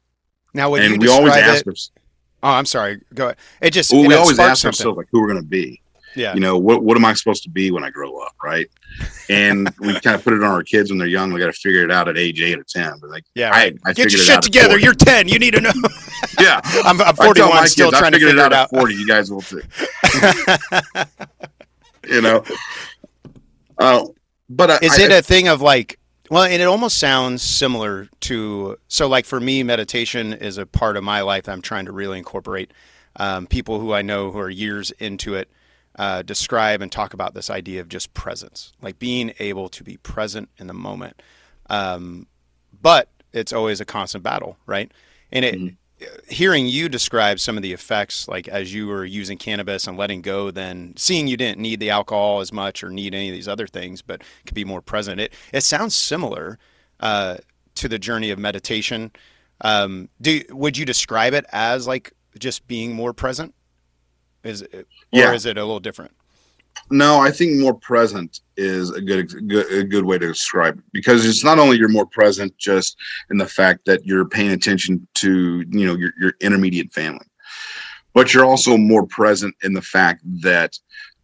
now 0.54 0.70
would 0.70 0.82
you 0.82 0.92
and 0.94 1.00
we 1.00 1.08
always 1.08 1.34
ask 1.34 1.66
it? 1.66 1.72
us, 1.72 1.92
Oh, 2.42 2.50
I'm 2.50 2.66
sorry. 2.66 3.00
Go 3.14 3.26
ahead. 3.26 3.36
It 3.60 3.70
just 3.72 3.92
well, 3.92 4.06
we 4.06 4.14
always 4.14 4.38
ask 4.38 4.62
something. 4.62 4.68
ourselves 4.68 4.96
like 4.98 5.06
who 5.12 5.20
we're 5.20 5.28
going 5.28 5.42
to 5.42 5.48
be. 5.48 5.80
Yeah. 6.14 6.34
You 6.34 6.40
know, 6.40 6.58
what 6.58 6.82
what 6.82 6.96
am 6.96 7.04
I 7.06 7.14
supposed 7.14 7.42
to 7.44 7.48
be 7.48 7.70
when 7.70 7.84
I 7.84 7.90
grow 7.90 8.18
up, 8.18 8.34
right? 8.44 8.68
And 9.30 9.72
we 9.80 9.98
kind 10.00 10.14
of 10.14 10.22
put 10.22 10.34
it 10.34 10.42
on 10.42 10.50
our 10.50 10.62
kids 10.62 10.90
when 10.90 10.98
they're 10.98 11.08
young. 11.08 11.32
We 11.32 11.40
got 11.40 11.46
to 11.46 11.52
figure 11.54 11.82
it 11.84 11.90
out 11.90 12.06
at 12.08 12.18
age 12.18 12.42
eight 12.42 12.58
or 12.58 12.64
ten. 12.68 12.92
But 13.00 13.10
like, 13.10 13.24
yeah. 13.34 13.48
I, 13.48 13.50
Right. 13.50 13.78
I 13.86 13.92
Get 13.94 14.12
your 14.12 14.20
it 14.20 14.24
shit 14.24 14.42
together. 14.42 14.78
You're 14.78 14.92
10. 14.92 15.28
You 15.28 15.38
need 15.38 15.52
to 15.54 15.60
know. 15.62 15.72
yeah. 16.40 16.60
I'm, 16.84 17.00
I'm 17.00 17.08
I 17.08 17.12
tell 17.12 17.24
41, 17.24 17.66
still 17.68 17.90
kids, 17.90 17.98
trying 17.98 18.12
to 18.12 18.18
figure 18.18 18.28
it 18.34 18.38
out 18.38 18.52
it 18.52 18.56
out. 18.56 18.64
at 18.64 18.70
forty. 18.78 18.94
You 18.94 19.06
guys 19.06 19.30
will 19.30 19.40
too. 19.40 19.62
you 22.08 22.20
know. 22.20 22.44
Uh, 23.78 24.04
but 24.50 24.70
I, 24.70 24.78
Is 24.82 24.98
it 24.98 25.10
a 25.10 25.22
thing 25.22 25.48
of 25.48 25.62
like, 25.62 25.98
well, 26.32 26.44
and 26.44 26.62
it 26.62 26.64
almost 26.64 26.96
sounds 26.96 27.42
similar 27.42 28.08
to, 28.20 28.78
so 28.88 29.06
like 29.06 29.26
for 29.26 29.38
me, 29.38 29.62
meditation 29.62 30.32
is 30.32 30.56
a 30.56 30.64
part 30.64 30.96
of 30.96 31.04
my 31.04 31.20
life 31.20 31.46
I'm 31.46 31.60
trying 31.60 31.84
to 31.84 31.92
really 31.92 32.16
incorporate. 32.16 32.72
Um, 33.16 33.46
people 33.46 33.78
who 33.80 33.92
I 33.92 34.00
know 34.00 34.30
who 34.30 34.38
are 34.38 34.48
years 34.48 34.92
into 34.92 35.34
it 35.34 35.50
uh, 35.98 36.22
describe 36.22 36.80
and 36.80 36.90
talk 36.90 37.12
about 37.12 37.34
this 37.34 37.50
idea 37.50 37.82
of 37.82 37.90
just 37.90 38.14
presence, 38.14 38.72
like 38.80 38.98
being 38.98 39.34
able 39.40 39.68
to 39.68 39.84
be 39.84 39.98
present 39.98 40.48
in 40.56 40.68
the 40.68 40.72
moment. 40.72 41.20
Um, 41.68 42.26
but 42.80 43.10
it's 43.34 43.52
always 43.52 43.82
a 43.82 43.84
constant 43.84 44.24
battle, 44.24 44.56
right? 44.64 44.90
And 45.30 45.44
it, 45.44 45.54
Mhm. 45.56 45.76
Hearing 46.28 46.66
you 46.66 46.88
describe 46.88 47.40
some 47.40 47.56
of 47.56 47.62
the 47.62 47.72
effects, 47.72 48.28
like 48.28 48.48
as 48.48 48.72
you 48.72 48.86
were 48.86 49.04
using 49.04 49.38
cannabis 49.38 49.86
and 49.86 49.96
letting 49.96 50.22
go, 50.22 50.50
then 50.50 50.94
seeing 50.96 51.28
you 51.28 51.36
didn't 51.36 51.60
need 51.60 51.80
the 51.80 51.90
alcohol 51.90 52.40
as 52.40 52.52
much 52.52 52.82
or 52.82 52.90
need 52.90 53.14
any 53.14 53.28
of 53.28 53.34
these 53.34 53.48
other 53.48 53.66
things, 53.66 54.02
but 54.02 54.22
could 54.46 54.54
be 54.54 54.64
more 54.64 54.82
present. 54.82 55.20
It 55.20 55.32
it 55.52 55.62
sounds 55.62 55.94
similar 55.94 56.58
uh, 57.00 57.38
to 57.76 57.88
the 57.88 57.98
journey 57.98 58.30
of 58.30 58.38
meditation. 58.38 59.10
Um, 59.60 60.08
do 60.20 60.42
would 60.50 60.76
you 60.76 60.84
describe 60.84 61.34
it 61.34 61.44
as 61.52 61.86
like 61.86 62.12
just 62.38 62.66
being 62.66 62.94
more 62.94 63.12
present? 63.12 63.54
Is 64.44 64.62
it, 64.62 64.88
or 65.30 65.34
is 65.34 65.46
it 65.46 65.56
a 65.56 65.60
little 65.60 65.80
different? 65.80 66.12
No, 66.92 67.20
I 67.20 67.30
think 67.30 67.58
more 67.58 67.74
present 67.74 68.40
is 68.58 68.90
a 68.90 69.00
good, 69.00 69.48
good 69.48 69.72
a 69.72 69.82
good 69.82 70.04
way 70.04 70.18
to 70.18 70.26
describe 70.26 70.78
it 70.78 70.84
because 70.92 71.24
it's 71.24 71.42
not 71.42 71.58
only 71.58 71.78
you're 71.78 71.88
more 71.88 72.06
present 72.06 72.56
just 72.58 72.98
in 73.30 73.38
the 73.38 73.46
fact 73.46 73.86
that 73.86 74.04
you're 74.04 74.26
paying 74.26 74.52
attention 74.52 75.06
to 75.14 75.64
you 75.70 75.86
know 75.86 75.96
your 75.96 76.12
your 76.20 76.34
intermediate 76.40 76.92
family, 76.92 77.24
but 78.12 78.34
you're 78.34 78.44
also 78.44 78.76
more 78.76 79.06
present 79.06 79.54
in 79.62 79.72
the 79.72 79.80
fact 79.80 80.20
that 80.42 80.78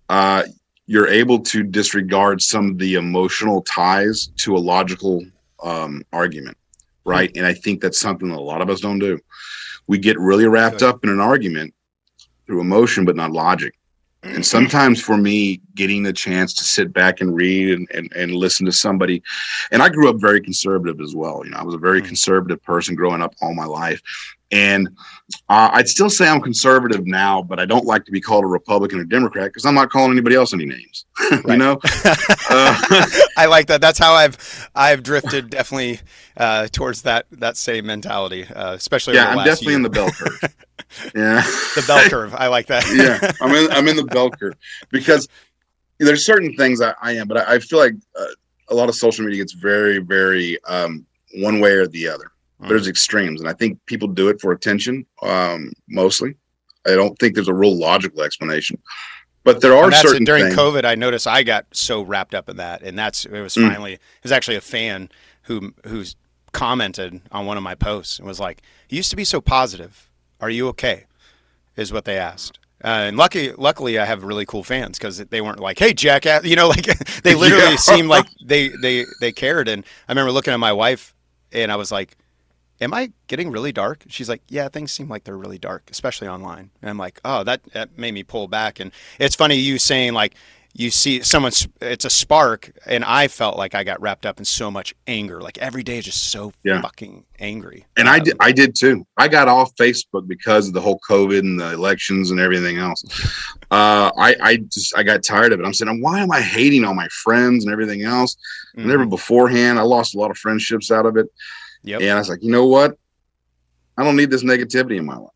uh, 0.08 0.44
you're 0.86 1.08
able 1.08 1.38
to 1.40 1.62
disregard 1.62 2.40
some 2.40 2.70
of 2.70 2.78
the 2.78 2.94
emotional 2.94 3.60
ties 3.62 4.28
to 4.38 4.56
a 4.56 4.58
logical 4.58 5.22
um, 5.62 6.02
argument, 6.14 6.56
right? 7.04 7.30
And 7.36 7.44
I 7.44 7.52
think 7.52 7.82
that's 7.82 8.00
something 8.00 8.28
that 8.30 8.38
a 8.38 8.40
lot 8.40 8.62
of 8.62 8.70
us 8.70 8.80
don't 8.80 8.98
do. 8.98 9.20
We 9.86 9.98
get 9.98 10.18
really 10.18 10.46
wrapped 10.46 10.82
up 10.82 11.04
in 11.04 11.10
an 11.10 11.20
argument 11.20 11.74
through 12.46 12.62
emotion, 12.62 13.04
but 13.04 13.16
not 13.16 13.32
logic 13.32 13.74
and 14.24 14.44
sometimes 14.44 15.00
for 15.00 15.16
me 15.16 15.60
getting 15.76 16.02
the 16.02 16.12
chance 16.12 16.52
to 16.52 16.64
sit 16.64 16.92
back 16.92 17.20
and 17.20 17.34
read 17.36 17.70
and, 17.70 17.88
and, 17.94 18.12
and 18.16 18.34
listen 18.34 18.66
to 18.66 18.72
somebody 18.72 19.22
and 19.70 19.80
i 19.82 19.88
grew 19.88 20.08
up 20.10 20.16
very 20.16 20.40
conservative 20.40 21.00
as 21.00 21.14
well 21.14 21.42
you 21.44 21.50
know 21.50 21.56
i 21.58 21.62
was 21.62 21.74
a 21.74 21.78
very 21.78 22.02
Mm. 22.02 22.06
conservative 22.06 22.62
person 22.62 22.94
growing 22.96 23.22
up 23.22 23.32
all 23.40 23.54
my 23.54 23.64
life 23.64 24.02
and 24.50 24.88
uh, 25.48 25.70
i'd 25.74 25.88
still 25.88 26.10
say 26.10 26.26
i'm 26.28 26.40
conservative 26.40 27.06
now 27.06 27.42
but 27.42 27.60
i 27.60 27.64
don't 27.64 27.84
like 27.84 28.04
to 28.04 28.10
be 28.10 28.20
called 28.20 28.42
a 28.44 28.46
republican 28.46 28.98
or 28.98 29.04
democrat 29.04 29.46
because 29.50 29.64
i'm 29.64 29.74
not 29.74 29.88
calling 29.90 30.10
anybody 30.10 30.34
else 30.34 30.52
any 30.52 30.66
names 30.66 31.04
you 31.46 31.56
know 31.56 31.78
uh, 32.50 32.82
I 33.36 33.46
like 33.46 33.68
that. 33.68 33.80
That's 33.80 34.00
how 34.00 34.14
I've 34.14 34.68
I've 34.74 35.04
drifted 35.04 35.50
definitely 35.50 36.00
uh, 36.38 36.66
towards 36.72 37.02
that 37.02 37.26
that 37.32 37.56
same 37.56 37.84
mentality, 37.86 38.44
uh, 38.46 38.72
especially 38.74 39.14
yeah 39.14 39.28
i'm 39.30 39.44
definitely 39.44 39.66
year. 39.66 39.76
in 39.76 39.82
the 39.82 39.90
bell 39.90 40.10
curve 40.10 40.40
yeah 41.14 41.42
the 41.74 41.84
bell 41.86 42.08
curve. 42.08 42.34
I 42.34 42.46
like 42.46 42.66
that. 42.68 42.84
yeah, 42.94 43.32
I'm 43.42 43.54
in. 43.54 43.70
I'm 43.72 43.86
in 43.88 43.96
the 43.96 44.04
bell 44.04 44.30
curve 44.30 44.54
because 44.90 45.28
there's 45.98 46.24
certain 46.24 46.54
things 46.56 46.80
I, 46.80 46.94
I 47.02 47.12
am, 47.12 47.26
but 47.28 47.36
I, 47.38 47.54
I 47.54 47.58
feel 47.58 47.78
like 47.80 47.94
uh, 48.18 48.24
a 48.68 48.74
lot 48.74 48.88
of 48.88 48.94
social 48.94 49.24
media 49.24 49.40
gets 49.42 49.52
very, 49.52 49.98
very 49.98 50.56
um, 50.64 51.04
one 51.34 51.58
way 51.60 51.72
or 51.72 51.86
the 51.88 52.08
other. 52.08 52.30
Mm. 52.62 52.68
There's 52.68 52.86
extremes, 52.88 53.40
and 53.40 53.50
I 53.50 53.52
think 53.52 53.84
people 53.86 54.08
do 54.08 54.28
it 54.28 54.40
for 54.40 54.52
attention 54.52 55.04
um, 55.22 55.72
mostly. 55.88 56.34
I 56.86 56.90
don't 56.94 57.18
think 57.18 57.34
there's 57.34 57.48
a 57.48 57.54
real 57.54 57.76
logical 57.76 58.22
explanation, 58.22 58.78
but 59.44 59.60
there 59.60 59.74
are 59.76 59.84
And 59.84 59.92
that's 59.92 60.04
it. 60.04 60.08
certain 60.08 60.24
during 60.24 60.44
things. 60.44 60.56
COVID. 60.56 60.84
I 60.84 60.94
noticed 60.94 61.26
I 61.26 61.42
got 61.42 61.66
so 61.72 62.00
wrapped 62.02 62.34
up 62.34 62.48
in 62.48 62.56
that, 62.58 62.82
and 62.82 62.96
that's 62.96 63.26
it 63.26 63.40
was 63.42 63.54
Mm. 63.56 63.68
finally 63.68 63.92
it 63.94 64.00
was 64.22 64.32
actually 64.32 64.56
a 64.56 64.60
fan 64.62 65.10
who 65.42 65.74
who's 65.86 66.16
commented 66.52 67.20
on 67.32 67.46
one 67.46 67.56
of 67.56 67.62
my 67.62 67.74
posts 67.74 68.18
and 68.18 68.26
was 68.26 68.40
like, 68.40 68.62
"You 68.88 68.96
used 68.98 69.10
to 69.10 69.16
be 69.16 69.24
so 69.24 69.40
positive. 69.40 70.08
Are 70.40 70.50
you 70.50 70.68
okay?" 70.68 71.04
Is 71.76 71.92
what 71.92 72.04
they 72.04 72.18
asked. 72.18 72.58
Uh, 72.84 73.06
and 73.08 73.16
lucky, 73.16 73.52
luckily, 73.52 73.98
I 73.98 74.04
have 74.04 74.22
really 74.24 74.46
cool 74.46 74.62
fans 74.64 74.98
because 74.98 75.18
they 75.18 75.40
weren't 75.40 75.60
like, 75.60 75.78
"Hey, 75.78 75.92
jackass," 75.92 76.44
you 76.50 76.56
know, 76.56 76.68
like 76.68 76.86
they 77.22 77.34
literally 77.34 77.70
Yeah. 77.72 77.76
seemed 77.76 78.08
like 78.08 78.26
they 78.44 78.68
they 78.68 79.04
they 79.20 79.32
cared. 79.32 79.68
And 79.68 79.84
I 80.08 80.12
remember 80.12 80.32
looking 80.32 80.52
at 80.52 80.60
my 80.60 80.72
wife, 80.72 81.14
and 81.52 81.70
I 81.72 81.76
was 81.76 81.90
like, 81.92 82.16
am 82.80 82.94
I 82.94 83.10
getting 83.26 83.50
really 83.50 83.72
dark? 83.72 84.04
She's 84.06 84.28
like, 84.28 84.40
yeah, 84.48 84.68
things 84.68 84.92
seem 84.92 85.08
like 85.08 85.24
they're 85.24 85.36
really 85.36 85.58
dark, 85.58 85.88
especially 85.90 86.28
online. 86.28 86.70
And 86.80 86.88
I'm 86.88 86.96
like, 86.96 87.20
oh, 87.24 87.42
that, 87.42 87.60
that 87.72 87.98
made 87.98 88.14
me 88.14 88.22
pull 88.22 88.46
back. 88.46 88.78
And 88.78 88.92
it's 89.18 89.34
funny 89.34 89.56
you 89.56 89.78
saying 89.80 90.12
like, 90.12 90.36
you 90.74 90.90
see 90.90 91.22
someone's 91.22 91.66
it's 91.80 92.04
a 92.04 92.10
spark 92.10 92.70
and 92.86 93.02
i 93.04 93.26
felt 93.26 93.56
like 93.56 93.74
i 93.74 93.82
got 93.82 94.00
wrapped 94.00 94.24
up 94.26 94.38
in 94.38 94.44
so 94.44 94.70
much 94.70 94.94
anger 95.06 95.40
like 95.40 95.58
every 95.58 95.82
day 95.82 95.98
is 95.98 96.04
just 96.04 96.30
so 96.30 96.52
Yeah. 96.62 96.80
fucking 96.82 97.24
angry 97.40 97.84
And 97.96 98.08
I 98.08 98.18
did, 98.20 98.36
I 98.40 98.52
did 98.52 98.74
too. 98.76 99.06
I 99.16 99.26
got 99.28 99.48
off 99.48 99.74
Facebook 99.76 100.28
because 100.28 100.68
of 100.68 100.74
the 100.74 100.80
whole 100.80 101.00
COVID 101.08 101.40
and 101.40 101.58
the 101.58 101.72
elections 101.72 102.30
and 102.30 102.38
everything 102.40 102.78
else. 102.78 103.02
Uh, 103.70 104.10
I, 104.16 104.34
I 104.42 104.56
just, 104.72 104.96
I 104.96 105.02
got 105.02 105.22
tired 105.22 105.52
of 105.52 105.60
it. 105.60 105.66
I'm 105.66 105.74
saying, 105.74 106.00
why 106.00 106.20
am 106.20 106.30
I 106.32 106.40
hating 106.40 106.84
all 106.84 106.94
my 106.94 107.06
friends 107.08 107.64
and 107.66 107.72
everything 107.72 108.02
else? 108.02 108.34
Mhm. 108.78 108.86
Never 108.86 109.04
beforehand, 109.04 109.78
I 109.78 109.82
lost 109.82 110.14
a 110.14 110.18
lot 110.18 110.30
of 110.30 110.38
friendships 110.38 110.90
out 110.90 111.04
of 111.04 111.18
it. 111.18 111.26
Yep. 111.82 112.00
And 112.00 112.10
I 112.12 112.18
was 112.18 112.30
like, 112.30 112.42
you 112.42 112.50
know 112.50 112.64
what? 112.66 112.96
I 113.98 114.04
don't 114.04 114.16
need 114.16 114.30
this 114.30 114.42
negativity 114.42 114.96
in 114.96 115.04
my 115.04 115.16
life. 115.16 115.28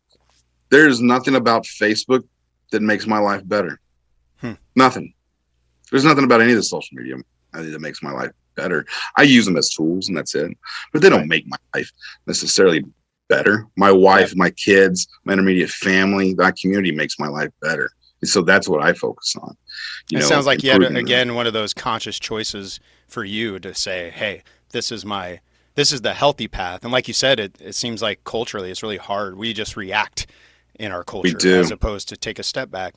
There's 0.69 0.99
nothing 0.99 1.35
about 1.35 1.63
Facebook 1.65 2.23
that 2.71 2.81
makes 2.81 3.05
my 3.05 3.19
life 3.19 3.47
better. 3.47 3.79
Hmm. 4.41 4.53
Nothing. 4.75 5.13
There's 5.93 6.03
nothing 6.05 6.23
about 6.23 6.41
any 6.41 6.53
of 6.53 6.57
the 6.57 6.63
social 6.63 6.97
media 6.97 7.17
that 7.53 7.79
makes 7.81 8.01
my 8.01 8.11
life 8.11 8.31
better. 8.55 8.83
I 9.15 9.21
use 9.21 9.45
them 9.45 9.57
as 9.57 9.69
tools 9.69 10.07
and 10.07 10.17
that's 10.17 10.33
it. 10.33 10.51
But 10.91 11.03
they 11.03 11.09
don't 11.09 11.19
Right. 11.19 11.29
make 11.29 11.47
my 11.47 11.57
life 11.75 11.91
necessarily 12.25 12.83
better. 13.29 13.67
My 13.77 13.91
wife, 13.91 14.35
my 14.35 14.49
kids, 14.49 15.07
my 15.23 15.33
intermediate 15.33 15.69
family, 15.69 16.33
that 16.39 16.57
community 16.57 16.91
makes 16.91 17.19
my 17.19 17.27
life 17.27 17.51
better. 17.61 17.91
And 18.21 18.27
so 18.29 18.41
that's 18.41 18.67
what 18.67 18.81
I 18.81 18.93
focus 18.93 19.35
on. 19.39 19.55
it 20.11 20.23
sounds 20.23 20.47
like 20.47 20.63
you 20.63 20.71
had 20.71 20.81
again 20.95 21.35
one 21.35 21.45
of 21.45 21.53
those 21.53 21.75
conscious 21.75 22.19
choices 22.19 22.79
for 23.07 23.23
you 23.23 23.59
to 23.59 23.75
say 23.75 24.09
hey 24.09 24.41
this 24.71 24.91
is 24.91 25.05
my 25.05 25.39
this 25.75 25.91
is 25.91 26.01
the 26.01 26.13
healthy 26.13 26.47
path 26.47 26.83
and 26.83 26.91
like 26.91 27.07
you 27.07 27.13
said 27.13 27.39
it, 27.39 27.55
it 27.61 27.75
seems 27.75 28.01
like 28.01 28.23
culturally 28.23 28.71
it's 28.71 28.81
really 28.81 28.97
hard 28.97 29.37
we 29.37 29.53
just 29.53 29.77
react 29.77 30.25
in 30.79 30.91
our 30.91 31.03
culture 31.03 31.37
as 31.59 31.69
opposed 31.69 32.09
to 32.09 32.17
take 32.17 32.39
a 32.39 32.43
step 32.43 32.71
back 32.71 32.95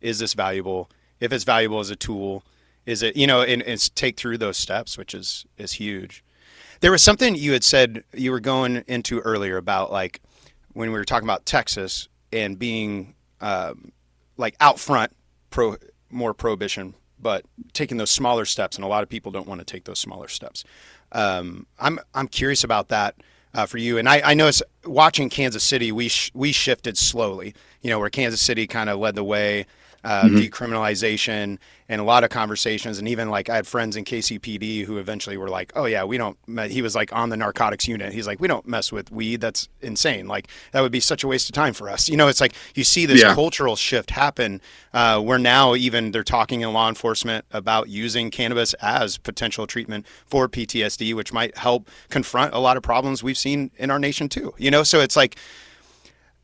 is 0.00 0.18
this 0.20 0.32
valuable 0.34 0.88
if 1.20 1.32
it's 1.32 1.44
valuable 1.44 1.80
as 1.80 1.90
a 1.90 1.96
tool 1.96 2.42
is 2.86 3.02
it 3.02 3.16
you 3.16 3.26
know 3.26 3.42
and 3.42 3.62
it's 3.62 3.88
take 3.90 4.16
through 4.16 4.38
those 4.38 4.56
steps 4.56 4.98
which 4.98 5.14
is 5.14 5.46
is 5.58 5.72
huge. 5.72 6.24
There 6.80 6.90
was 6.90 7.02
something 7.02 7.34
you 7.34 7.52
had 7.52 7.62
said 7.62 8.04
you 8.14 8.30
were 8.30 8.40
going 8.40 8.84
into 8.86 9.20
earlier 9.20 9.58
about 9.58 9.92
like 9.92 10.20
when 10.72 10.90
we 10.90 10.98
were 10.98 11.04
talking 11.04 11.26
about 11.26 11.44
texas 11.46 12.08
and 12.32 12.58
being 12.58 13.14
um, 13.40 13.92
like 14.36 14.56
out 14.60 14.78
front 14.78 15.14
pro 15.50 15.76
more 16.10 16.34
prohibition 16.34 16.94
but 17.22 17.44
taking 17.74 17.98
those 17.98 18.10
smaller 18.10 18.44
steps 18.46 18.76
and 18.76 18.84
a 18.84 18.88
lot 18.88 19.02
of 19.02 19.08
people 19.08 19.30
don't 19.30 19.46
want 19.46 19.60
to 19.60 19.64
take 19.64 19.84
those 19.84 19.98
smaller 19.98 20.28
steps. 20.28 20.64
Um, 21.12 21.66
i'm 21.78 21.98
i'm 22.14 22.28
curious 22.28 22.64
about 22.64 22.88
that 22.88 23.16
uh, 23.52 23.66
for 23.66 23.78
you 23.78 23.98
and 23.98 24.08
i 24.08 24.22
i 24.24 24.32
noticed 24.32 24.62
watching 24.84 25.28
kansas 25.28 25.64
city 25.64 25.90
we 25.90 26.08
sh- 26.08 26.30
we 26.34 26.52
shifted 26.52 26.96
slowly 26.96 27.52
you 27.82 27.90
know 27.90 27.98
where 27.98 28.10
kansas 28.10 28.40
city 28.40 28.66
kind 28.68 28.88
of 28.88 29.00
led 29.00 29.16
the 29.16 29.24
way 29.24 29.66
uh, 30.02 30.24
Mhm. 30.24 30.48
decriminalization 30.50 31.58
and 31.88 32.00
a 32.00 32.04
lot 32.04 32.24
of 32.24 32.30
conversations. 32.30 32.98
And 32.98 33.06
even 33.08 33.28
like 33.30 33.50
i 33.50 33.56
had 33.56 33.66
friends 33.66 33.96
in 33.96 34.04
kcpd 34.04 34.84
who 34.84 34.98
eventually 34.98 35.36
were 35.36 35.48
like 35.50 35.72
oh 35.74 35.84
yeah 35.86 36.04
we 36.04 36.16
don't 36.16 36.38
he 36.70 36.80
was 36.82 36.94
like 36.94 37.12
on 37.12 37.28
the 37.30 37.36
narcotics 37.36 37.86
unit. 37.88 38.12
He's 38.12 38.26
like 38.26 38.40
we 38.40 38.48
don't 38.48 38.66
mess 38.66 38.90
with 38.92 39.10
weed. 39.10 39.40
That's 39.40 39.68
insane. 39.82 40.26
Like 40.28 40.48
that 40.72 40.80
would 40.80 40.92
be 40.92 41.00
such 41.00 41.22
a 41.24 41.28
waste 41.28 41.48
of 41.48 41.54
time 41.54 41.74
for 41.74 41.88
us. 41.90 42.08
You 42.08 42.16
know 42.16 42.28
it's 42.28 42.40
like 42.40 42.54
you 42.74 42.84
see 42.84 43.04
this 43.06 43.20
Yeah. 43.20 43.34
cultural 43.34 43.76
shift 43.76 44.10
happen 44.10 44.60
uh, 44.94 45.20
where 45.20 45.38
now 45.38 45.74
even 45.74 46.12
they're 46.12 46.24
talking 46.24 46.62
in 46.62 46.72
law 46.72 46.88
enforcement 46.88 47.44
about 47.50 47.88
using 47.88 48.30
cannabis 48.30 48.72
as 48.74 49.18
potential 49.18 49.66
treatment 49.66 50.06
for 50.26 50.48
ptsd 50.48 51.14
which 51.14 51.32
might 51.32 51.56
help 51.58 51.88
confront 52.08 52.54
a 52.54 52.58
lot 52.58 52.76
of 52.76 52.82
problems 52.82 53.22
we've 53.22 53.38
seen 53.38 53.70
in 53.76 53.90
our 53.90 53.98
nation 53.98 54.28
too. 54.28 54.54
You 54.58 54.70
know 54.70 54.82
so 54.82 55.00
it's 55.00 55.16
like 55.16 55.36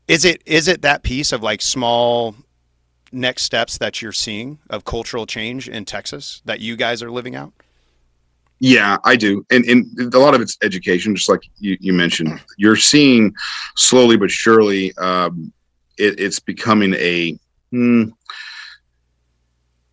is 0.07 0.23
it 0.25 0.41
is 0.45 0.67
it 0.67 0.81
that 0.83 1.03
piece 1.03 1.31
of 1.31 1.41
like 1.43 1.61
small 1.61 2.35
next 3.11 3.43
steps 3.43 3.77
that 3.77 4.01
you're 4.01 4.11
seeing 4.11 4.59
of 4.69 4.85
cultural 4.85 5.25
change 5.25 5.69
in 5.69 5.85
Texas 5.85 6.41
that 6.45 6.59
you 6.59 6.75
guys 6.75 7.01
are 7.01 7.11
living 7.11 7.35
out? 7.35 7.53
Yeah, 8.59 8.97
I 9.03 9.15
do, 9.15 9.45
and 9.51 9.65
and 9.65 10.13
a 10.13 10.19
lot 10.19 10.33
of 10.33 10.41
it's 10.41 10.57
education, 10.63 11.15
just 11.15 11.29
like 11.29 11.41
you, 11.59 11.77
you 11.79 11.93
mentioned. 11.93 12.41
You're 12.57 12.75
seeing 12.75 13.35
slowly 13.75 14.17
but 14.17 14.31
surely, 14.31 14.97
um, 14.97 15.53
it, 15.97 16.19
it's 16.19 16.39
becoming 16.39 16.95
a. 16.95 17.37
Hmm, 17.71 18.05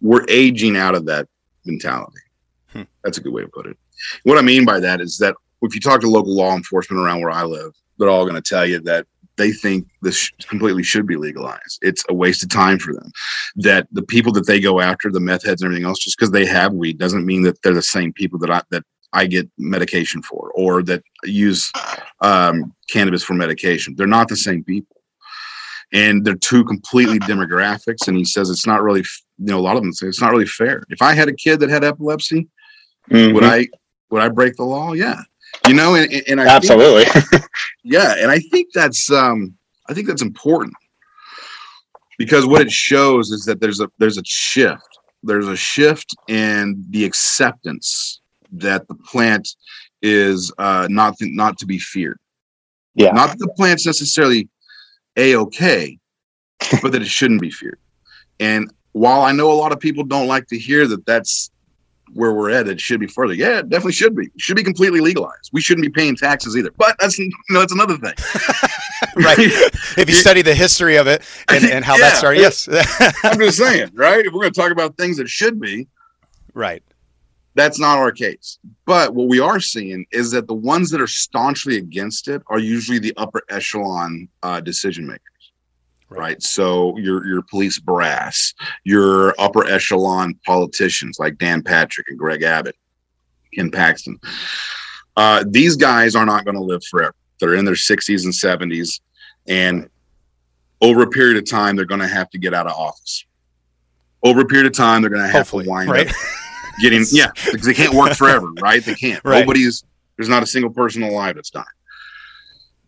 we're 0.01 0.25
aging 0.29 0.77
out 0.77 0.95
of 0.95 1.05
that 1.07 1.29
mentality. 1.67 2.21
Hmm. 2.69 2.83
That's 3.03 3.19
a 3.19 3.21
good 3.21 3.33
way 3.33 3.43
to 3.43 3.49
put 3.49 3.67
it. 3.67 3.77
What 4.23 4.39
I 4.39 4.43
mean 4.43 4.65
by 4.65 4.81
that 4.81 5.01
is 5.01 5.19
that 5.19 5.35
if 5.63 5.75
you 5.75 5.81
talk 5.81 6.01
to 6.01 6.09
local 6.09 6.35
law 6.35 6.55
enforcement 6.55 7.03
around 7.03 7.21
where 7.21 7.31
I 7.31 7.45
live, 7.45 7.73
they're 7.99 8.11
all 8.11 8.25
going 8.25 8.41
to 8.41 8.49
tell 8.49 8.67
you 8.67 8.81
that 8.81 9.07
they 9.37 9.53
think 9.53 9.87
this 10.03 10.31
completely 10.47 10.83
should 10.83 11.07
be 11.07 11.17
legalized. 11.17 11.79
It's 11.83 12.05
a 12.09 12.15
waste 12.15 12.43
of 12.43 12.51
time 12.51 12.79
for 12.79 12.93
them. 12.93 13.11
That 13.57 13.89
the 13.93 14.03
people 14.03 14.33
that 14.33 14.47
they 14.47 14.61
go 14.61 14.81
after, 14.81 15.11
the 15.11 15.21
meth 15.21 15.45
heads 15.45 15.63
and 15.63 15.69
everything 15.69 15.87
else, 15.87 15.99
just 15.99 16.17
because 16.19 16.31
they 16.31 16.47
have 16.47 16.73
weed 16.73 16.99
doesn't 16.99 17.27
mean 17.27 17.43
that 17.43 17.61
they're 17.63 17.75
the 17.75 17.83
same 17.83 18.13
people 18.13 18.39
that 18.41 18.51
I 18.51 18.63
that 18.71 18.85
I 19.13 19.27
get 19.27 19.49
medication 19.59 20.23
for 20.23 20.51
or 20.55 20.83
that 20.85 21.03
use 21.25 21.71
um, 22.21 22.73
cannabis 22.91 23.23
for 23.23 23.35
medication. 23.35 23.95
They're 23.97 24.07
not 24.07 24.29
the 24.29 24.37
same 24.37 24.65
people, 24.65 24.97
and 25.93 26.25
they're 26.25 26.35
two 26.35 26.65
completely 26.65 27.19
demographics. 27.21 28.09
And 28.09 28.17
he 28.17 28.25
says 28.25 28.51
it's 28.51 28.67
not 28.67 28.83
really, 28.83 29.01
you 29.39 29.47
know, 29.47 29.59
a 29.59 29.63
lot 29.63 29.77
of 29.77 29.83
them 29.83 29.93
say 29.93 30.07
it's 30.07 30.21
not 30.21 30.33
really 30.33 30.47
fair. 30.47 30.83
If 30.91 31.01
I 31.03 31.15
had 31.15 31.29
a 31.29 31.35
kid 31.35 31.61
that 31.61 31.71
had 31.71 31.85
epilepsy, 31.85 32.49
Mhm. 33.11 33.35
would 33.35 33.45
I 33.45 33.69
would 34.11 34.23
I 34.23 34.29
break 34.29 34.57
the 34.57 34.65
law? 34.65 34.93
Yeah, 34.93 35.21
you 35.69 35.75
know, 35.75 35.95
and, 35.95 36.13
and 36.29 36.41
I 36.41 36.45
think- 36.45 36.73
Absolutely. 36.73 37.05
yeah, 37.85 38.17
and 38.19 38.31
I 38.31 38.39
think 38.39 38.69
that's 38.75 39.11
um 39.11 39.55
I 39.89 39.95
think 39.95 40.07
that's 40.09 40.23
important 40.23 40.75
because 42.19 42.47
what 42.47 42.61
it 42.63 42.71
shows 42.71 43.31
is 43.31 43.45
that 43.45 43.61
there's 43.61 43.81
a 43.81 43.89
there's 43.99 44.19
a 44.19 44.25
shift. 44.25 44.83
There's 45.23 45.49
a 45.49 45.57
shift 45.57 46.15
in 46.29 46.85
the 46.91 47.05
acceptance 47.05 48.21
that 48.53 48.87
the 48.89 48.95
plant 48.95 49.49
is 50.03 50.53
uh 50.59 50.87
not 50.91 51.15
not 51.21 51.59
to 51.59 51.67
be 51.67 51.79
feared. 51.79 52.19
Yeah. 52.95 53.11
Not 53.11 53.31
that 53.31 53.39
the 53.39 53.53
plant's 53.57 53.87
necessarily 53.87 54.49
a 55.17 55.35
okay, 55.37 55.99
but 56.83 56.93
that 56.93 57.03
it 57.03 57.09
shouldn't 57.09 57.41
be 57.41 57.51
feared. 57.51 57.79
And 58.41 58.73
while 58.93 59.23
I 59.23 59.33
know 59.33 59.51
a 59.51 59.55
lot 59.55 59.73
of 59.73 59.81
people 59.81 60.05
don't 60.05 60.29
like 60.29 60.47
to 60.49 60.59
hear 60.59 60.87
that 60.87 61.05
that's 61.07 61.51
where 62.13 62.33
we're 62.33 62.51
at, 62.51 62.69
it 62.69 62.81
should 62.81 63.01
be 63.01 63.07
further. 63.07 63.35
Yeah, 63.35 63.59
it 63.61 63.69
definitely 63.69 63.93
should 63.93 64.15
be. 64.15 64.27
It 64.27 64.41
should 64.41 64.57
be 64.57 64.63
completely 64.63 65.01
legalized. 65.01 65.51
We 65.53 65.61
shouldn't 65.61 65.85
be 65.85 65.91
paying 65.91 66.17
taxes 66.17 66.57
either. 66.57 66.71
But 66.77 66.97
that's 67.01 67.19
you 67.19 67.31
know, 67.51 67.61
that's 67.61 67.73
another 67.73 67.97
thing. 67.97 68.15
right. 69.17 69.39
If 69.39 70.09
you 70.09 70.15
study 70.15 70.43
the 70.43 70.55
history 70.55 70.97
of 70.97 71.07
it 71.07 71.23
and, 71.49 71.65
and 71.65 71.85
how 71.85 71.97
that 71.97 72.17
started, 72.17 72.41
yes. 72.41 72.69
I'm 73.25 73.39
just 73.39 73.59
saying, 73.59 73.91
right? 73.95 74.25
If 74.25 74.33
we're 74.33 74.41
going 74.41 74.53
to 74.53 74.61
talk 74.61 74.73
about 74.73 74.97
things 74.97 75.17
that 75.17 75.29
should 75.29 75.61
be, 75.61 75.87
right. 76.53 76.83
that's 77.55 77.79
not 77.79 77.99
our 77.99 78.13
case. 78.13 78.59
But 78.87 79.15
what 79.15 79.29
we 79.29 79.41
are 79.41 79.61
seeing 79.61 80.07
is 80.11 80.31
that 80.33 80.47
the 80.47 80.55
ones 80.55 80.91
that 80.91 81.01
are 81.01 81.07
staunchly 81.07 81.77
against 81.77 82.29
it 82.29 82.43
are 82.49 82.59
usually 82.59 82.99
the 82.99 83.15
upper 83.17 83.43
echelon 83.49 84.29
uh, 84.43 84.61
decision 84.61 85.07
makers. 85.07 85.21
Right. 86.09 86.41
So 86.43 86.97
your 86.99 87.27
your 87.27 87.43
police 87.43 87.79
brass, 87.79 88.55
your 88.85 89.35
upper 89.39 89.67
echelon 89.67 90.39
politicians 90.47 91.19
like 91.19 91.39
Dan 91.39 91.63
Patrick 91.63 92.07
and 92.09 92.19
Greg 92.19 92.43
Abbott, 92.43 92.77
Ken 93.55 93.71
Paxton. 93.71 94.19
Uh, 95.17 95.45
these 95.49 95.77
guys 95.77 96.15
are 96.15 96.27
not 96.27 96.45
going 96.45 96.57
to 96.57 96.61
live 96.63 96.85
forever. 96.85 97.15
They're 97.41 97.55
in 97.55 97.65
their 97.65 97.75
60s 97.75 98.25
and 98.25 98.33
70s, 98.73 99.01
and 99.49 99.89
over 100.81 101.03
a 101.03 101.09
period 101.09 101.37
of 101.37 101.49
time, 101.49 101.75
they're 101.77 101.85
going 101.85 102.01
to 102.01 102.07
have 102.09 102.31
to 102.31 102.39
get 102.39 102.55
out 102.55 102.67
of 102.67 102.73
office. 102.73 103.25
Over 104.23 104.41
a 104.43 104.45
period 104.47 104.67
of 104.67 104.73
time, 104.73 105.01
they're 105.03 105.11
going 105.11 105.23
to 105.23 105.27
have 105.29 105.37
Hopefully, 105.47 105.65
to 105.65 105.71
wind 105.71 105.91
right? 105.91 106.09
up 106.09 106.15
getting 106.81 107.05
yeah 107.13 107.29
because 107.53 107.67
they 107.67 107.75
can't 107.75 107.95
work 107.95 108.13
forever 108.15 108.49
right 108.61 108.85
they 108.85 108.95
can't 108.97 109.23
Right. 109.25 109.41
nobody's 109.41 109.85
there's 110.17 110.29
not 110.29 110.43
a 110.43 110.47
single 110.47 110.73
person 110.73 111.05
alive 111.05 111.37
that's 111.37 111.51
dying 111.51 111.65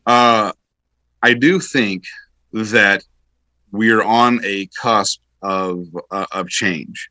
uh 0.06 0.50
i 1.22 1.32
do 1.34 1.60
think 1.60 2.02
that 2.64 3.02
we 3.70 3.90
are 3.90 4.02
on 4.02 4.40
a 4.44 4.66
cusp 4.80 5.20
of 5.42 5.84
uh, 6.10 6.26
of 6.32 6.48
change 6.48 7.08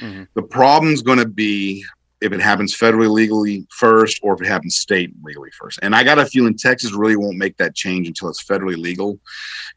Mhm. 0.00 0.26
the 0.34 0.42
problem's 0.42 1.02
going 1.02 1.18
to 1.18 1.26
be 1.28 1.84
if 2.20 2.32
it 2.32 2.40
happens 2.40 2.76
federally 2.76 3.08
legally 3.08 3.64
first 3.70 4.18
or 4.22 4.34
if 4.34 4.40
it 4.40 4.46
happens 4.48 4.76
state 4.76 5.12
legally 5.22 5.50
first 5.52 5.78
and 5.82 5.94
i 5.94 6.02
got 6.02 6.18
a 6.18 6.26
feeling 6.26 6.56
texas 6.56 6.92
really 6.92 7.16
won't 7.16 7.36
make 7.36 7.56
that 7.56 7.74
change 7.74 8.06
until 8.08 8.28
it's 8.28 8.42
federally 8.44 8.76
legal 8.76 9.18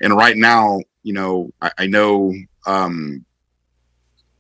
and 0.02 0.16
right 0.16 0.38
now 0.38 0.80
you 1.04 1.14
know 1.14 1.52
i, 1.62 1.72
I 1.78 1.86
know 1.88 2.34
um 2.66 3.24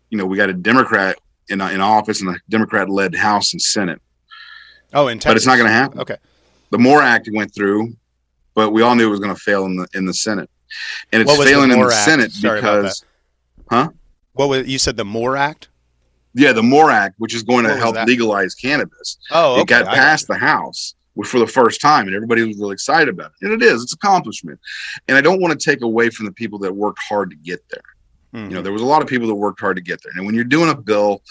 you 0.09 0.17
know 0.17 0.25
we 0.25 0.37
got 0.37 0.49
a 0.49 0.53
democrat 0.53 1.17
in, 1.49 1.61
in 1.61 1.81
office 1.81 2.21
and 2.21 2.29
a 2.35 2.39
democrat 2.49 2.89
led 2.89 3.13
house 3.15 3.53
and 3.53 3.61
senate 3.61 4.01
Oh, 4.93 5.07
in 5.07 5.19
Texas. 5.19 5.29
but 5.29 5.37
it's 5.37 5.45
not 5.45 5.55
going 5.57 5.67
to 5.69 5.73
happen 5.73 5.99
Okay. 5.99 6.17
the 6.71 6.77
MORE 6.79 7.01
act 7.01 7.29
went 7.33 7.53
through 7.53 7.93
but 8.55 8.71
we 8.71 8.81
all 8.81 8.95
knew 8.95 9.07
it 9.07 9.11
was 9.11 9.19
going 9.19 9.33
to 9.33 9.39
fail 9.41 9.65
in 9.65 9.77
the 9.77 9.87
in 9.93 10.05
the 10.05 10.13
senate 10.13 10.49
and 11.11 11.21
it's 11.21 11.31
failing 11.37 11.71
in 11.71 11.79
the 11.79 11.85
Act? 11.85 12.05
senate 12.05 12.31
Sorry 12.31 12.59
because 12.61 13.03
What 14.33 14.49
was 14.49 14.67
you 14.67 14.79
said 14.79 14.97
the 14.97 15.05
MORE 15.05 15.37
Act? 15.37 15.69
yeah 16.33 16.53
the 16.53 16.63
MORE 16.63 16.91
act 16.91 17.15
which 17.17 17.35
is 17.35 17.43
going 17.43 17.63
to 17.63 17.69
What 17.69 17.75
was 17.75 17.83
help 17.83 17.95
that? 17.95 18.07
legalize 18.07 18.55
cannabis 18.55 19.17
Oh, 19.31 19.53
okay. 19.53 19.61
it 19.61 19.67
got 19.67 19.93
passed 19.93 20.27
the 20.27 20.35
House, 20.37 20.95
for 21.25 21.39
the 21.39 21.47
first 21.47 21.81
time 21.81 22.07
and 22.07 22.15
everybody 22.15 22.43
was 22.43 22.57
really 22.57 22.73
excited 22.73 23.09
about 23.09 23.31
it 23.41 23.45
and 23.45 23.53
it 23.53 23.61
is 23.65 23.83
it's 23.83 23.93
accomplishment 23.93 24.59
and 25.07 25.17
i 25.17 25.21
don't 25.21 25.41
want 25.41 25.57
to 25.57 25.69
take 25.71 25.81
away 25.81 26.09
from 26.09 26.25
the 26.25 26.31
people 26.31 26.57
that 26.59 26.73
worked 26.73 26.99
hard 27.07 27.29
to 27.29 27.35
get 27.35 27.59
there 27.69 27.81
mm-hmm. 28.33 28.49
you 28.49 28.55
know 28.55 28.61
there 28.61 28.71
was 28.71 28.81
a 28.81 28.85
lot 28.85 29.01
of 29.01 29.07
people 29.07 29.27
that 29.27 29.35
worked 29.35 29.59
hard 29.59 29.75
to 29.75 29.81
get 29.81 30.01
there 30.03 30.13
and 30.15 30.25
when 30.25 30.33
you're 30.33 30.43
doing 30.45 30.69
a 30.71 30.75
bill 30.75 31.21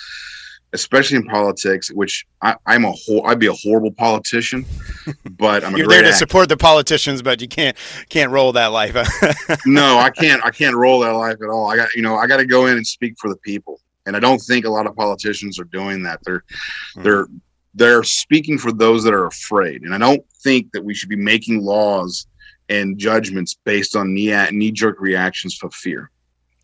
especially 0.72 1.16
in 1.16 1.24
politics 1.24 1.90
which 1.90 2.26
I, 2.42 2.54
am 2.66 2.84
a 2.84 2.92
whole 2.92 3.26
i'd 3.26 3.38
be 3.38 3.48
a 3.48 3.52
horrible 3.52 3.92
politician 3.92 4.64
but 5.32 5.64
i'm 5.64 5.76
you're 5.76 5.88
there 5.88 6.02
to 6.02 6.08
actor. 6.08 6.16
support 6.18 6.48
the 6.48 6.56
politicians 6.56 7.22
but 7.22 7.40
you 7.40 7.48
can't 7.48 7.76
can't 8.08 8.30
roll 8.30 8.52
that 8.52 8.68
life 8.68 8.94
no 9.66 9.98
i 9.98 10.10
can't 10.10 10.44
i 10.44 10.50
can't 10.50 10.76
roll 10.76 11.00
that 11.00 11.10
life 11.10 11.36
at 11.42 11.48
all 11.48 11.70
i 11.70 11.76
got 11.76 11.92
you 11.94 12.02
know 12.02 12.16
i 12.16 12.26
got 12.26 12.36
to 12.36 12.46
go 12.46 12.66
in 12.66 12.76
and 12.76 12.86
speak 12.86 13.14
for 13.18 13.28
the 13.28 13.36
people 13.38 13.80
and 14.06 14.16
i 14.16 14.20
don't 14.20 14.38
think 14.38 14.64
a 14.64 14.70
lot 14.70 14.86
of 14.86 14.94
politicians 14.94 15.58
are 15.58 15.64
doing 15.64 16.02
that 16.02 16.20
they're 16.24 16.40
mm-hmm. 16.40 17.02
they're 17.02 17.26
they're 17.74 18.02
speaking 18.02 18.58
for 18.58 18.72
those 18.72 19.04
that 19.04 19.14
are 19.14 19.26
afraid. 19.26 19.82
And 19.82 19.94
I 19.94 19.98
don't 19.98 20.24
think 20.42 20.72
that 20.72 20.84
we 20.84 20.94
should 20.94 21.08
be 21.08 21.16
making 21.16 21.62
laws 21.62 22.26
and 22.68 22.98
judgments 22.98 23.56
based 23.64 23.96
on 23.96 24.12
knee 24.14 24.72
jerk 24.72 25.00
reactions 25.00 25.54
for 25.54 25.70
fear. 25.70 26.10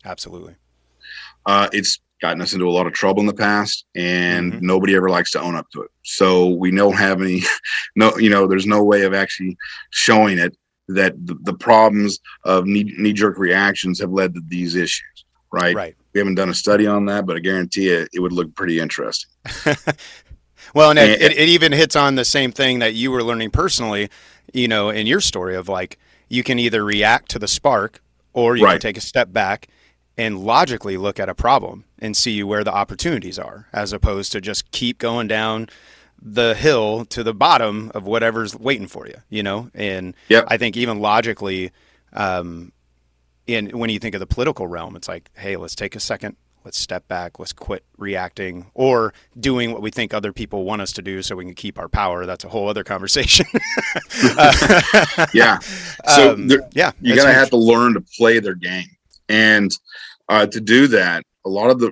Absolutely. 0.05 0.55
Uh, 1.45 1.69
it's 1.71 1.99
gotten 2.21 2.41
us 2.41 2.53
into 2.53 2.67
a 2.67 2.71
lot 2.71 2.87
of 2.87 2.93
trouble 2.93 3.21
in 3.21 3.27
the 3.27 3.33
past, 3.33 3.85
and 3.95 4.53
mm-hmm. 4.53 4.65
nobody 4.65 4.95
ever 4.95 5.09
likes 5.09 5.31
to 5.31 5.41
own 5.41 5.55
up 5.55 5.69
to 5.71 5.81
it. 5.83 5.91
So 6.03 6.49
we 6.49 6.71
don't 6.71 6.95
have 6.95 7.21
any, 7.21 7.41
no, 7.95 8.17
you 8.17 8.29
know, 8.29 8.47
there's 8.47 8.67
no 8.67 8.83
way 8.83 9.03
of 9.03 9.13
actually 9.13 9.57
showing 9.91 10.37
it 10.37 10.55
that 10.89 11.13
the, 11.25 11.35
the 11.41 11.53
problems 11.53 12.19
of 12.45 12.65
knee 12.65 12.93
knee-jerk 12.97 13.37
reactions 13.37 13.99
have 13.99 14.11
led 14.11 14.33
to 14.33 14.41
these 14.47 14.75
issues. 14.75 15.25
Right. 15.51 15.75
Right. 15.75 15.95
We 16.13 16.19
haven't 16.19 16.35
done 16.35 16.49
a 16.49 16.53
study 16.53 16.87
on 16.87 17.05
that, 17.05 17.25
but 17.25 17.37
I 17.37 17.39
guarantee 17.39 17.89
you 17.91 18.07
it 18.11 18.19
would 18.19 18.31
look 18.31 18.53
pretty 18.55 18.79
interesting. 18.79 19.29
Well, 20.73 20.89
and, 20.89 20.99
and 20.99 21.09
it, 21.09 21.31
it, 21.31 21.49
even 21.49 21.71
hits 21.71 21.95
on 21.95 22.15
the 22.15 22.25
same 22.25 22.51
thing 22.51 22.79
that 22.79 22.93
you 22.93 23.11
were 23.11 23.23
learning 23.23 23.51
personally, 23.51 24.09
you 24.53 24.67
know, 24.67 24.89
in 24.89 25.07
your 25.07 25.21
story 25.21 25.55
of 25.55 25.69
like 25.69 25.97
you 26.29 26.43
can 26.43 26.59
either 26.59 26.83
react 26.83 27.29
to 27.31 27.39
the 27.39 27.47
spark 27.47 28.01
or 28.33 28.55
you 28.55 28.65
right. 28.65 28.73
can 28.73 28.81
take 28.81 28.97
a 28.97 29.01
step 29.01 29.31
back 29.31 29.69
and 30.17 30.39
logically 30.39 30.97
look 30.97 31.19
at 31.19 31.29
a 31.29 31.35
problem 31.35 31.85
and 31.99 32.17
see 32.17 32.43
where 32.43 32.63
the 32.63 32.73
opportunities 32.73 33.37
are, 33.37 33.67
as 33.71 33.93
opposed 33.93 34.31
to 34.31 34.41
just 34.41 34.71
keep 34.71 34.97
going 34.97 35.27
down 35.27 35.69
the 36.21 36.55
hill 36.55 37.05
to 37.05 37.23
the 37.23 37.33
bottom 37.33 37.91
of 37.93 38.05
whatever's 38.05 38.55
waiting 38.55 38.87
for 38.87 39.07
you, 39.07 39.15
you 39.29 39.43
know? 39.43 39.69
And 39.73 40.15
yep. 40.29 40.45
I 40.47 40.57
think 40.57 40.75
even 40.75 40.99
logically, 40.99 41.71
um, 42.13 42.71
in 43.45 43.77
when 43.77 43.89
you 43.89 43.99
think 43.99 44.15
of 44.15 44.19
the 44.19 44.27
political 44.27 44.67
realm, 44.67 44.95
it's 44.95 45.07
like, 45.07 45.29
hey, 45.35 45.55
let's 45.55 45.75
take 45.75 45.95
a 45.95 45.99
second, 45.99 46.35
let's 46.65 46.77
step 46.77 47.07
back, 47.07 47.39
let's 47.39 47.53
quit 47.53 47.83
reacting 47.97 48.65
or 48.73 49.13
doing 49.39 49.71
what 49.71 49.81
we 49.81 49.89
think 49.91 50.13
other 50.13 50.33
people 50.33 50.65
want 50.65 50.81
us 50.81 50.91
to 50.93 51.01
do 51.01 51.21
so 51.21 51.35
we 51.35 51.45
can 51.45 51.53
keep 51.53 51.79
our 51.79 51.87
power. 51.87 52.25
That's 52.25 52.43
a 52.43 52.49
whole 52.49 52.67
other 52.67 52.83
conversation. 52.83 53.45
yeah. 55.33 55.59
So 56.07 56.31
um, 56.31 56.49
yeah, 56.73 56.91
you 57.01 57.15
gotta 57.15 57.33
have 57.33 57.49
to 57.49 57.57
learn 57.57 57.93
to 57.93 58.01
play 58.01 58.39
their 58.39 58.55
game, 58.55 58.87
and 59.27 59.71
uh, 60.29 60.45
to 60.47 60.61
do 60.61 60.87
that, 60.87 61.23
a 61.45 61.49
lot 61.49 61.69
of 61.69 61.79
the 61.79 61.91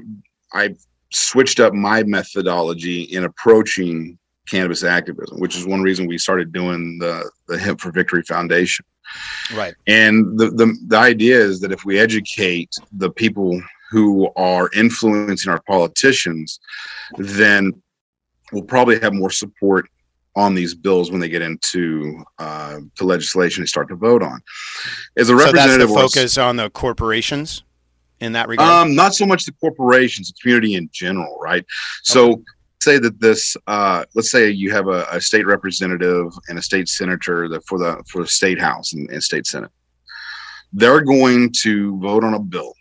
I've 0.54 0.78
switched 1.12 1.60
up 1.60 1.74
my 1.74 2.04
methodology 2.04 3.04
in 3.04 3.24
approaching 3.24 4.18
cannabis 4.50 4.84
activism, 4.84 5.40
which 5.40 5.58
is 5.58 5.66
one 5.66 5.82
reason 5.82 6.08
we 6.08 6.18
started 6.18 6.52
doing 6.52 6.98
the 7.00 7.30
the 7.48 7.58
Hemp 7.58 7.82
for 7.82 7.92
Victory 7.92 8.24
Foundation. 8.24 8.86
Right. 9.54 9.74
And 9.88 10.38
the, 10.38 10.50
the 10.50 10.76
the 10.88 10.98
idea 10.98 11.40
is 11.40 11.60
that 11.62 11.72
if 11.72 11.86
we 11.86 12.00
educate 12.00 12.70
the 12.92 13.12
people 13.12 13.62
who 13.92 14.30
are 14.36 14.70
influencing 14.76 15.52
our 15.52 15.62
politicians, 15.68 16.60
then 17.18 17.72
we'll 18.52 18.64
probably 18.64 19.00
have 19.00 19.14
more 19.14 19.30
support 19.30 19.88
on 20.36 20.54
these 20.54 20.76
bills 20.76 21.12
when 21.12 21.22
they 21.22 21.30
get 21.30 21.42
into 21.42 22.22
uh, 22.40 22.80
to 22.96 23.06
legislation 23.06 23.62
and 23.62 23.70
start 23.70 23.88
to 23.88 23.96
vote 23.96 24.22
on. 24.22 24.42
As 25.16 25.30
a 25.30 25.36
representative, 25.36 25.90
so 25.90 25.96
that's 25.96 26.14
the 26.14 26.20
focus 26.20 26.38
on 26.38 26.58
the 26.58 26.70
corporations 26.72 27.64
in 28.26 28.34
that 28.34 28.48
regard. 28.48 28.70
Um, 28.70 28.96
not 28.96 29.16
so 29.16 29.26
much 29.26 29.46
the 29.46 29.54
corporations, 29.54 30.32
the 30.32 30.36
community 30.42 30.76
in 30.76 30.90
general, 30.92 31.38
right? 31.42 31.66
So. 32.04 32.42
Say 32.82 33.00
that 33.00 33.20
this, 33.20 33.58
uh, 33.66 34.06
let's 34.14 34.30
say 34.30 34.52
you 34.52 34.70
have 34.70 34.88
a, 34.90 35.08
a, 35.10 35.20
state 35.20 35.48
representative 35.48 36.32
and 36.50 36.60
a 36.60 36.62
state 36.62 36.88
senator 36.88 37.50
that 37.50 37.66
for 37.66 37.80
the 37.80 38.04
for 38.08 38.22
the 38.22 38.28
state 38.28 38.62
house 38.62 38.94
and, 38.94 39.10
and 39.10 39.24
state 39.24 39.48
senate, 39.48 39.72
they're 40.72 41.02
going 41.02 41.52
to 41.64 41.98
vote 42.00 42.24
on 42.24 42.36
a 42.36 42.40
bill 42.40 42.76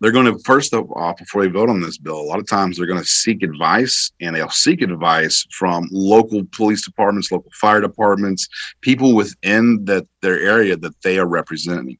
they're 0.00 0.12
going 0.12 0.26
to 0.26 0.38
first 0.44 0.74
off 0.74 1.16
before 1.18 1.42
they 1.42 1.50
vote 1.50 1.68
on 1.68 1.80
this 1.80 1.98
bill 1.98 2.20
a 2.20 2.22
lot 2.22 2.38
of 2.38 2.46
times 2.46 2.76
they're 2.76 2.86
going 2.86 3.00
to 3.00 3.06
seek 3.06 3.42
advice 3.42 4.12
and 4.20 4.34
they'll 4.34 4.50
seek 4.50 4.82
advice 4.82 5.46
from 5.50 5.88
local 5.90 6.42
police 6.52 6.84
departments 6.84 7.32
local 7.32 7.50
fire 7.54 7.80
departments 7.80 8.48
people 8.80 9.14
within 9.14 9.84
that 9.84 10.06
their 10.22 10.38
area 10.38 10.76
that 10.76 10.94
they 11.02 11.18
are 11.18 11.26
representing 11.26 11.98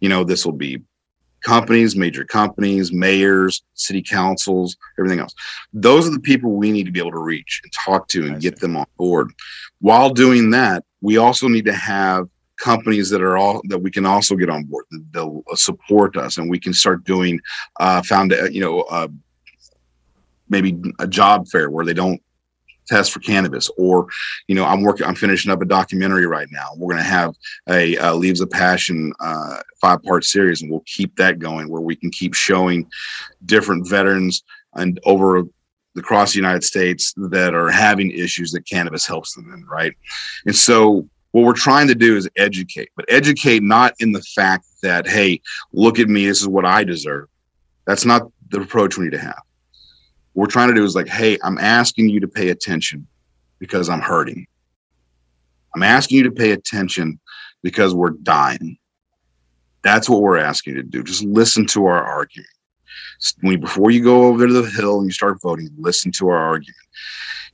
you 0.00 0.08
know 0.08 0.24
this 0.24 0.44
will 0.44 0.52
be 0.52 0.80
companies 1.44 1.94
major 1.94 2.24
companies 2.24 2.92
mayors 2.92 3.62
city 3.74 4.02
councils 4.02 4.76
everything 4.98 5.20
else. 5.20 5.34
Those 5.72 6.08
are 6.08 6.10
the 6.10 6.20
people 6.20 6.52
we 6.52 6.72
need 6.72 6.86
to 6.86 6.92
be 6.92 6.98
able 6.98 7.12
to 7.12 7.18
reach 7.18 7.60
and 7.62 7.72
talk 7.72 8.08
to 8.08 8.26
and 8.26 8.40
get 8.40 8.58
them 8.58 8.76
on 8.76 8.86
board. 8.96 9.30
While 9.80 10.10
doing 10.10 10.50
that 10.50 10.84
we 11.00 11.18
also 11.18 11.46
need 11.48 11.66
to 11.66 11.74
have 11.74 12.28
companies 12.56 13.10
that 13.10 13.20
are 13.20 13.36
all 13.36 13.60
that 13.68 13.78
we 13.78 13.90
can 13.90 14.06
also 14.06 14.36
get 14.36 14.48
on 14.48 14.64
board 14.64 14.84
they'll 15.10 15.42
support 15.54 16.16
us 16.16 16.38
and 16.38 16.48
we 16.48 16.58
can 16.58 16.72
start 16.72 17.02
doing 17.04 17.40
uh 17.80 18.00
found 18.02 18.32
uh, 18.32 18.44
you 18.44 18.60
know 18.60 18.82
uh, 18.82 19.08
maybe 20.48 20.80
a 21.00 21.06
job 21.06 21.48
fair 21.48 21.68
where 21.68 21.84
they 21.84 21.92
don't 21.92 22.22
test 22.86 23.12
for 23.12 23.20
cannabis 23.20 23.70
or 23.76 24.06
you 24.48 24.54
know 24.54 24.64
i'm 24.64 24.82
working 24.82 25.06
i'm 25.06 25.14
finishing 25.14 25.50
up 25.50 25.62
a 25.62 25.66
documentary 25.66 26.26
right 26.26 26.48
now 26.50 26.68
we're 26.76 26.92
going 26.92 27.02
to 27.02 27.08
have 27.08 27.34
a 27.68 27.96
uh, 27.98 28.14
leaves 28.14 28.40
of 28.40 28.50
passion 28.50 29.12
uh, 29.20 29.58
five 29.80 30.02
part 30.02 30.24
series 30.24 30.62
and 30.62 30.70
we'll 30.70 30.84
keep 30.86 31.14
that 31.16 31.38
going 31.38 31.68
where 31.68 31.82
we 31.82 31.96
can 31.96 32.10
keep 32.10 32.34
showing 32.34 32.88
different 33.46 33.88
veterans 33.88 34.44
and 34.74 35.00
over 35.04 35.42
across 35.96 36.32
the 36.32 36.38
united 36.38 36.64
states 36.64 37.14
that 37.16 37.54
are 37.54 37.70
having 37.70 38.10
issues 38.10 38.50
that 38.50 38.66
cannabis 38.66 39.06
helps 39.06 39.34
them 39.34 39.52
in 39.52 39.64
right 39.66 39.94
and 40.46 40.56
so 40.56 41.08
what 41.34 41.44
we're 41.44 41.52
trying 41.52 41.88
to 41.88 41.96
do 41.96 42.16
is 42.16 42.28
educate, 42.36 42.90
but 42.94 43.04
educate 43.08 43.60
not 43.60 43.92
in 43.98 44.12
the 44.12 44.22
fact 44.22 44.66
that, 44.84 45.04
hey, 45.04 45.40
look 45.72 45.98
at 45.98 46.08
me, 46.08 46.26
this 46.26 46.40
is 46.40 46.46
what 46.46 46.64
I 46.64 46.84
deserve. 46.84 47.26
That's 47.88 48.04
not 48.04 48.30
the 48.50 48.60
approach 48.60 48.96
we 48.96 49.06
need 49.06 49.14
to 49.14 49.18
have. 49.18 49.42
What 50.34 50.42
we're 50.42 50.52
trying 50.52 50.68
to 50.68 50.74
do 50.74 50.84
is 50.84 50.94
like, 50.94 51.08
hey, 51.08 51.38
I'm 51.42 51.58
asking 51.58 52.10
you 52.10 52.20
to 52.20 52.28
pay 52.28 52.50
attention 52.50 53.06
because 53.58 53.88
I'm 53.88 54.00
hurting. 54.00 54.46
I'm 55.74 55.82
asking 55.82 56.18
you 56.18 56.24
to 56.24 56.30
pay 56.30 56.52
attention 56.52 57.18
because 57.62 57.94
we're 57.94 58.10
dying. 58.10 58.76
That's 59.82 60.08
what 60.08 60.22
we're 60.22 60.38
asking 60.38 60.76
you 60.76 60.82
to 60.82 60.88
do. 60.88 61.02
Just 61.02 61.24
listen 61.24 61.66
to 61.68 61.86
our 61.86 62.02
argument. 62.02 62.48
When, 63.40 63.60
before 63.60 63.90
you 63.90 64.02
go 64.02 64.24
over 64.24 64.46
to 64.46 64.52
the 64.52 64.70
hill 64.70 64.98
and 64.98 65.06
you 65.06 65.12
start 65.12 65.40
voting, 65.40 65.70
listen 65.78 66.12
to 66.12 66.28
our 66.28 66.38
argument. 66.38 66.76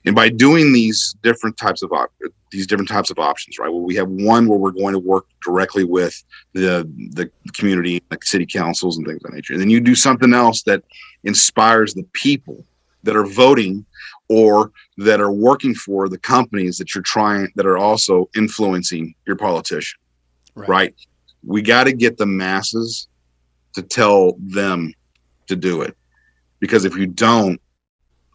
And 0.07 0.15
by 0.15 0.31
doing 0.31 0.73
these 0.73 1.15
different 1.23 1.59
types 1.59 1.83
of 1.83 1.93
op- 1.93 2.13
these 2.51 2.67
different 2.67 2.89
types 2.89 3.11
of 3.11 3.19
options, 3.19 3.59
right? 3.59 3.69
Well, 3.69 3.83
we 3.83 3.95
have 3.97 4.09
one 4.09 4.49
where 4.49 4.59
we're 4.59 4.71
going 4.71 4.95
to 4.95 4.99
work 4.99 5.27
directly 5.45 5.85
with 5.85 6.23
the 6.55 6.91
the 7.11 7.31
community, 7.53 8.03
like 8.11 8.25
city 8.25 8.47
councils 8.47 8.97
and 8.97 9.07
things 9.07 9.23
of 9.23 9.31
that 9.31 9.37
nature. 9.37 9.53
And 9.53 9.61
then 9.61 9.71
you 9.71 9.81
do 9.81 9.95
something 9.95 10.33
else 10.33 10.63
that 10.63 10.83
inspires 11.25 11.93
the 11.93 12.05
people 12.15 12.65
that 13.03 13.17
are 13.17 13.27
voting 13.27 13.85
or 14.29 14.73
that 14.99 15.21
are 15.21 15.33
working 15.33 15.75
for 15.75 16.09
the 16.09 16.19
companies 16.19 16.79
that 16.79 16.95
you're 16.95 17.03
trying 17.03 17.49
that 17.57 17.67
are 17.67 17.79
also 17.79 18.29
influencing 18.37 19.15
your 19.27 19.37
politician. 19.37 19.99
Right. 20.55 20.69
right? 20.69 20.95
We 21.45 21.63
got 21.63 21.85
to 21.85 21.93
get 21.93 22.17
the 22.17 22.27
masses 22.27 23.09
to 23.75 23.83
tell 23.83 24.37
them 24.39 24.93
to 25.49 25.57
do 25.57 25.83
it. 25.83 25.97
Because 26.61 26.85
if 26.85 26.97
you 26.97 27.07
don't, 27.07 27.61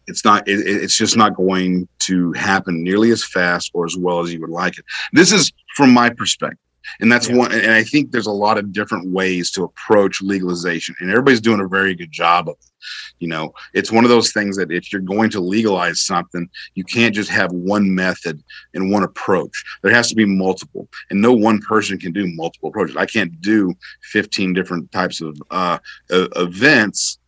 it's 0.06 0.24
not 0.24 0.46
it, 0.48 0.60
it's 0.66 0.96
just 0.96 1.16
not 1.16 1.34
going 1.34 1.88
to 2.00 2.32
happen 2.32 2.82
nearly 2.82 3.10
as 3.10 3.24
fast 3.24 3.70
or 3.74 3.84
as 3.84 3.96
well 3.96 4.20
as 4.20 4.32
you 4.32 4.40
would 4.40 4.50
like 4.50 4.78
it 4.78 4.84
this 5.12 5.32
is 5.32 5.52
from 5.74 5.92
my 5.92 6.08
perspective 6.08 6.58
and 7.00 7.10
that's 7.10 7.28
yeah. 7.28 7.36
one 7.36 7.52
and 7.52 7.72
i 7.72 7.82
think 7.82 8.10
there's 8.10 8.26
a 8.26 8.32
lot 8.32 8.58
of 8.58 8.72
different 8.72 9.08
ways 9.10 9.50
to 9.50 9.64
approach 9.64 10.22
legalization 10.22 10.94
and 11.00 11.10
everybody's 11.10 11.40
doing 11.40 11.60
a 11.60 11.68
very 11.68 11.94
good 11.94 12.10
job 12.10 12.48
of 12.48 12.54
it 12.54 12.70
you 13.18 13.28
know 13.28 13.52
it's 13.74 13.90
one 13.90 14.04
of 14.04 14.10
those 14.10 14.32
things 14.32 14.56
that 14.56 14.70
if 14.70 14.92
you're 14.92 15.02
going 15.02 15.30
to 15.30 15.40
legalize 15.40 16.00
something 16.00 16.48
you 16.74 16.84
can't 16.84 17.14
just 17.14 17.30
have 17.30 17.50
one 17.52 17.94
method 17.94 18.42
and 18.74 18.90
one 18.90 19.02
approach 19.02 19.64
there 19.82 19.92
has 19.92 20.08
to 20.08 20.14
be 20.14 20.24
multiple 20.24 20.88
and 21.10 21.20
no 21.20 21.32
one 21.32 21.60
person 21.60 21.98
can 21.98 22.12
do 22.12 22.26
multiple 22.34 22.68
approaches 22.68 22.96
i 22.96 23.06
can't 23.06 23.40
do 23.40 23.74
15 24.02 24.52
different 24.52 24.90
types 24.92 25.20
of 25.20 25.36
uh, 25.50 25.78
events 26.10 27.18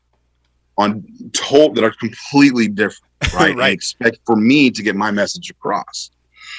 on 0.78 1.04
told 1.32 1.74
that 1.74 1.84
are 1.84 1.90
completely 1.90 2.68
different, 2.68 3.12
right? 3.34 3.54
right. 3.56 3.72
expect 3.72 4.18
for 4.24 4.36
me 4.36 4.70
to 4.70 4.82
get 4.82 4.96
my 4.96 5.10
message 5.10 5.50
across. 5.50 6.10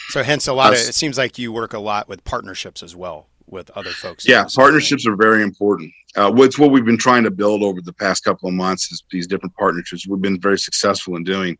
So 0.10 0.24
hence 0.24 0.48
a 0.48 0.54
lot 0.54 0.74
of 0.74 0.80
it 0.80 0.96
seems 0.96 1.18
like 1.18 1.38
you 1.38 1.52
work 1.52 1.74
a 1.74 1.80
lot 1.80 2.08
with 2.08 2.24
partnerships 2.24 2.82
as 2.82 2.96
well 2.96 3.28
with 3.46 3.70
other 3.72 3.92
folks. 3.92 4.28
Yeah, 4.28 4.46
partnerships 4.56 5.08
are 5.08 5.16
very 5.16 5.44
important. 5.44 5.92
Uh, 6.16 6.32
what's 6.32 6.58
what 6.58 6.72
we've 6.72 6.86
been 6.86 6.98
trying 6.98 7.24
to 7.24 7.32
build 7.32 7.62
over 7.62 7.82
the 7.82 7.94
past 7.94 8.24
couple 8.24 8.50
of 8.50 8.56
months 8.56 8.92
is 8.92 9.04
these 9.12 9.28
different 9.28 9.56
partnerships. 9.56 10.08
We've 10.08 10.22
been 10.22 10.40
very 10.40 10.58
successful 10.58 11.16
in 11.16 11.24
doing 11.24 11.58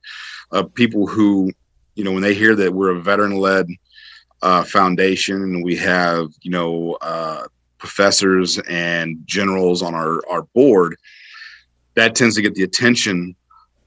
uh, 0.52 0.64
people 0.64 1.06
who 1.06 1.52
you 2.00 2.06
know, 2.06 2.14
when 2.14 2.24
they 2.24 2.34
hear 2.34 2.56
that 2.56 2.74
we're 2.74 2.92
a 2.92 3.02
veteran-led 3.02 3.68
uh, 4.42 4.64
foundation 4.64 5.36
and 5.36 5.66
we 5.66 5.76
have, 5.76 6.30
you 6.42 6.50
know, 6.50 6.98
uh, 7.02 7.44
professors 7.78 8.58
and 8.70 9.22
generals 9.26 9.82
on 9.84 9.94
our 9.94 10.22
our 10.30 10.44
board, 10.56 10.96
that 11.96 12.16
tends 12.16 12.36
to 12.36 12.42
get 12.42 12.56
the 12.56 12.64
attention 12.64 13.36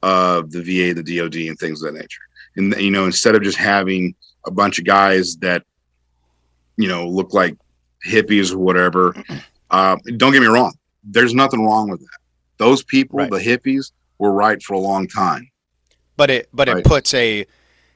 of 0.03 0.51
the 0.51 0.61
VA, 0.61 0.93
the 0.93 1.03
DoD, 1.03 1.36
and 1.49 1.59
things 1.59 1.82
of 1.82 1.90
that 1.90 1.99
nature. 1.99 2.20
And 2.57 2.78
you 2.78 2.90
know, 2.90 3.07
instead 3.07 3.34
of 3.34 3.43
just 3.43 3.57
having 3.57 4.14
a 4.47 4.51
bunch 4.51 4.78
of 4.78 4.84
guys 4.84 5.36
that 5.36 5.62
you 6.76 6.88
know 6.88 7.07
look 7.09 7.32
like 7.34 7.57
hippies 8.07 8.53
or 8.53 8.59
whatever, 8.59 9.14
uh, 9.70 9.97
don't 10.16 10.32
get 10.32 10.40
me 10.40 10.47
wrong. 10.49 10.72
There's 11.05 11.34
nothing 11.34 11.64
wrong 11.64 11.90
with 11.90 12.01
that. 12.01 12.18
Those 12.59 12.82
people, 12.82 13.18
Right. 13.18 13.30
the 13.30 13.38
hippies, 13.38 13.93
were 14.18 14.32
right 14.32 14.62
for 14.62 14.74
a 14.74 14.78
long 14.78 15.07
time. 15.09 15.49
but 16.16 16.30
it 16.30 16.49
but 16.53 16.68
it 16.68 16.84
puts 16.84 17.12
a 17.14 17.40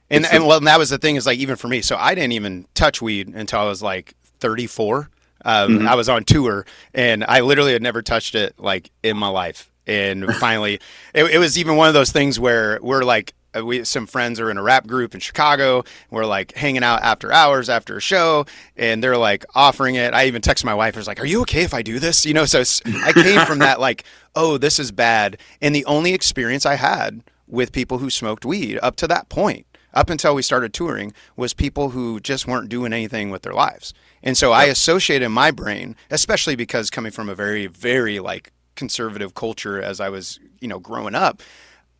and 0.09 0.23
It's 0.25 0.33
and 0.33 0.45
well 0.47 0.59
that 0.61 0.77
was 0.79 0.89
the 0.89 0.97
thing 0.97 1.15
is 1.17 1.25
like 1.25 1.37
even 1.39 1.55
for 1.55 1.67
me 1.67 1.81
so 1.81 1.95
i 1.97 2.15
didn't 2.15 2.31
even 2.33 2.65
touch 2.73 3.01
weed 3.01 3.27
until 3.29 3.59
i 3.59 3.65
was 3.65 3.81
like 3.83 4.15
34 4.39 5.09
um, 5.45 5.79
Mhm. 5.79 5.87
i 5.87 5.93
was 5.95 6.09
on 6.09 6.23
tour 6.23 6.65
and 6.95 7.23
i 7.25 7.41
literally 7.41 7.73
had 7.73 7.81
never 7.83 8.01
touched 8.01 8.33
it 8.35 8.55
like 8.57 8.89
in 9.03 9.15
my 9.17 9.27
life 9.27 9.69
and 9.85 10.25
finally 10.39 10.79
it, 11.13 11.25
it 11.25 11.37
was 11.37 11.57
even 11.59 11.75
one 11.75 11.87
of 11.87 11.93
those 11.93 12.11
things 12.11 12.39
where 12.39 12.79
we're 12.81 13.03
like 13.03 13.33
Uh, 13.57 13.63
we 13.63 13.83
some 13.83 14.05
friends 14.05 14.39
are 14.39 14.51
in 14.51 14.57
a 14.57 14.63
rap 14.63 14.85
group 14.87 15.13
in 15.13 15.19
chicago 15.19 15.83
we're 16.11 16.25
like 16.25 16.55
hanging 16.55 16.83
out 16.83 17.01
after 17.01 17.31
hours 17.31 17.69
after 17.69 17.97
a 17.97 18.01
show 18.01 18.45
and 18.75 19.03
they're 19.03 19.17
like 19.17 19.45
offering 19.55 19.95
it. 19.95 20.13
I 20.13 20.25
even 20.25 20.41
texted 20.41 20.65
my 20.65 20.73
wife 20.73 20.95
I 20.95 20.99
was 20.99 21.07
like 21.07 21.19
are 21.19 21.25
you 21.25 21.41
okay 21.41 21.63
if 21.63 21.73
i 21.73 21.81
do 21.81 21.99
this? 21.99 22.25
You 22.25 22.33
know 22.33 22.45
so 22.45 22.63
I 22.85 23.11
came 23.13 23.45
from 23.45 23.59
that 23.59 23.79
like 23.79 24.03
oh 24.35 24.57
this 24.57 24.79
is 24.79 24.91
bad. 24.91 25.37
And 25.61 25.73
the 25.73 25.85
only 25.85 26.13
experience 26.13 26.65
i 26.65 26.75
had 26.75 27.23
with 27.47 27.71
people 27.71 27.97
who 27.99 28.09
smoked 28.09 28.45
weed 28.45 28.79
up 28.81 28.95
to 28.97 29.07
that 29.07 29.29
point 29.29 29.65
up 29.93 30.09
until 30.09 30.35
we 30.35 30.41
started 30.41 30.73
touring 30.73 31.13
was 31.35 31.53
people 31.53 31.89
who 31.89 32.19
just 32.19 32.47
weren't 32.47 32.69
doing 32.69 32.93
anything 32.93 33.31
with 33.31 33.41
their 33.41 33.53
lives. 33.53 33.93
And 34.21 34.37
so 34.37 34.51
i 34.51 34.65
associated 34.65 35.25
in 35.25 35.31
my 35.31 35.51
brain 35.51 35.95
especially 36.11 36.55
because 36.55 36.89
coming 36.89 37.11
from 37.11 37.29
a 37.29 37.35
very 37.35 37.67
very 37.67 38.19
like 38.19 38.51
conservative 38.75 39.33
culture 39.33 39.81
as 39.81 39.99
i 39.99 40.07
was 40.07 40.39
you 40.59 40.67
know 40.67 40.79
growing 40.79 41.15
up 41.15 41.41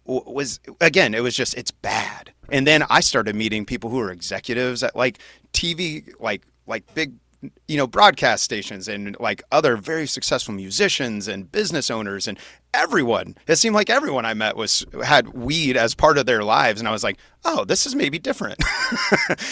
was 0.07 0.59
again 0.81 1.13
it 1.13 1.21
was 1.21 1.35
just 1.35 1.53
it's 1.55 1.71
bad. 1.71 2.31
And 2.49 2.65
then 2.65 2.83
i 2.89 3.01
started 3.01 3.35
meeting 3.35 3.65
people 3.65 3.89
who 3.89 3.99
are 3.99 4.11
executives 4.11 4.81
at 4.83 4.95
like 4.95 5.19
tv 5.53 6.13
like 6.19 6.43
like 6.65 6.93
big 6.93 7.13
you 7.67 7.77
know 7.77 7.85
broadcast 7.85 8.43
stations 8.43 8.87
and 8.87 9.15
like 9.19 9.43
other 9.51 9.77
very 9.77 10.07
successful 10.07 10.53
musicians 10.53 11.27
and 11.27 11.51
business 11.51 11.91
owners 11.91 12.27
and 12.27 12.39
everyone. 12.73 13.35
It 13.47 13.57
seemed 13.57 13.75
like 13.75 13.89
everyone 13.89 14.25
i 14.25 14.33
met 14.33 14.55
was 14.55 14.85
had 15.03 15.29
weed 15.29 15.77
as 15.77 15.93
part 15.93 16.17
of 16.17 16.25
their 16.25 16.43
lives. 16.43 16.79
And 16.79 16.87
i 16.87 16.91
was 16.91 17.03
like 17.03 17.17
oh 17.45 17.65
this 17.65 17.85
is 17.85 17.95
maybe 17.95 18.19
different. 18.19 18.63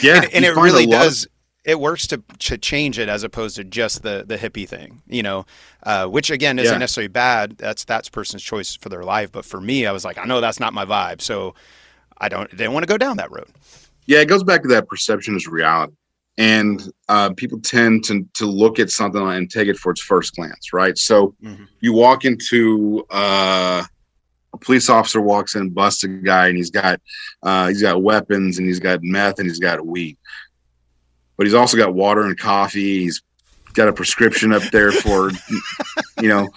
Yeah, 0.02 0.22
and, 0.24 0.34
and 0.34 0.46
it 0.46 0.56
really 0.56 0.86
does 0.86 1.28
it 1.66 1.80
works 1.80 2.06
to, 2.08 2.22
to 2.40 2.58
change 2.58 3.00
it 3.00 3.10
as 3.10 3.24
opposed 3.24 3.56
to 3.56 3.64
just 3.64 4.04
the 4.04 4.24
the 4.28 4.38
hippie 4.38 4.68
thing 4.68 5.02
you 5.08 5.24
know 5.24 5.46
uh, 5.84 6.06
which 6.08 6.30
again 6.30 6.60
isn't 6.60 6.74
Yeah. 6.76 6.80
necessarily 6.80 7.08
bad 7.08 7.58
that's 7.58 7.84
that's 7.86 8.10
person's 8.10 8.44
choice 8.44 8.76
for 8.76 8.90
their 8.90 9.04
life 9.04 9.32
but 9.32 9.46
for 9.46 9.60
me 9.60 9.86
i 9.86 9.92
was 9.92 10.06
like 10.06 10.18
i 10.18 10.26
know 10.26 10.42
that's 10.42 10.60
not 10.60 10.74
my 10.74 10.86
vibe 10.86 11.22
so 11.22 11.56
i 12.20 12.30
don't 12.30 12.50
didn't 12.52 12.74
want 12.74 12.84
to 12.84 12.88
go 12.88 12.98
down 12.98 13.18
that 13.18 13.32
road 13.32 13.48
Yeah, 14.08 14.20
it 14.22 14.28
goes 14.28 14.44
back 14.44 14.62
to 14.62 14.68
that 14.70 14.88
perception 14.88 15.36
is 15.36 15.48
reality. 15.48 15.94
And 16.38 16.92
uh, 17.10 17.30
people 17.36 17.60
tend 17.62 18.04
to, 18.04 18.24
to 18.36 18.46
look 18.46 18.78
at 18.78 18.90
something 18.92 19.20
and 19.32 19.50
take 19.50 19.68
it 19.68 19.78
for 19.78 19.92
its 19.94 20.02
first 20.02 20.36
glance, 20.36 20.74
right? 20.74 20.96
So 20.98 21.34
Mhm. 21.42 21.68
you 21.80 21.92
walk 21.94 22.24
into 22.26 23.04
uh, 23.10 23.84
a 24.54 24.58
police 24.60 24.90
officer 24.90 25.22
walks 25.22 25.56
in, 25.56 25.70
busts 25.72 26.04
a 26.04 26.08
guy, 26.08 26.50
and 26.50 26.58
he's 26.58 26.70
got 26.72 27.00
uh, 27.42 27.68
he's 27.70 27.82
got 27.82 28.04
weapons 28.04 28.58
and 28.60 28.68
he's 28.68 28.80
got 28.82 29.00
meth 29.02 29.40
and 29.40 29.48
he's 29.50 29.60
got 29.60 29.84
weed, 29.86 30.18
but 31.38 31.46
he's 31.46 31.54
also 31.54 31.78
got 31.78 31.94
water 31.94 32.22
and 32.24 32.38
coffee. 32.38 33.04
He's 33.04 33.22
got 33.74 33.88
a 33.88 33.94
prescription 33.94 34.54
up 34.54 34.64
there 34.72 34.92
for 34.92 35.32
you 36.22 36.30
know 36.30 36.48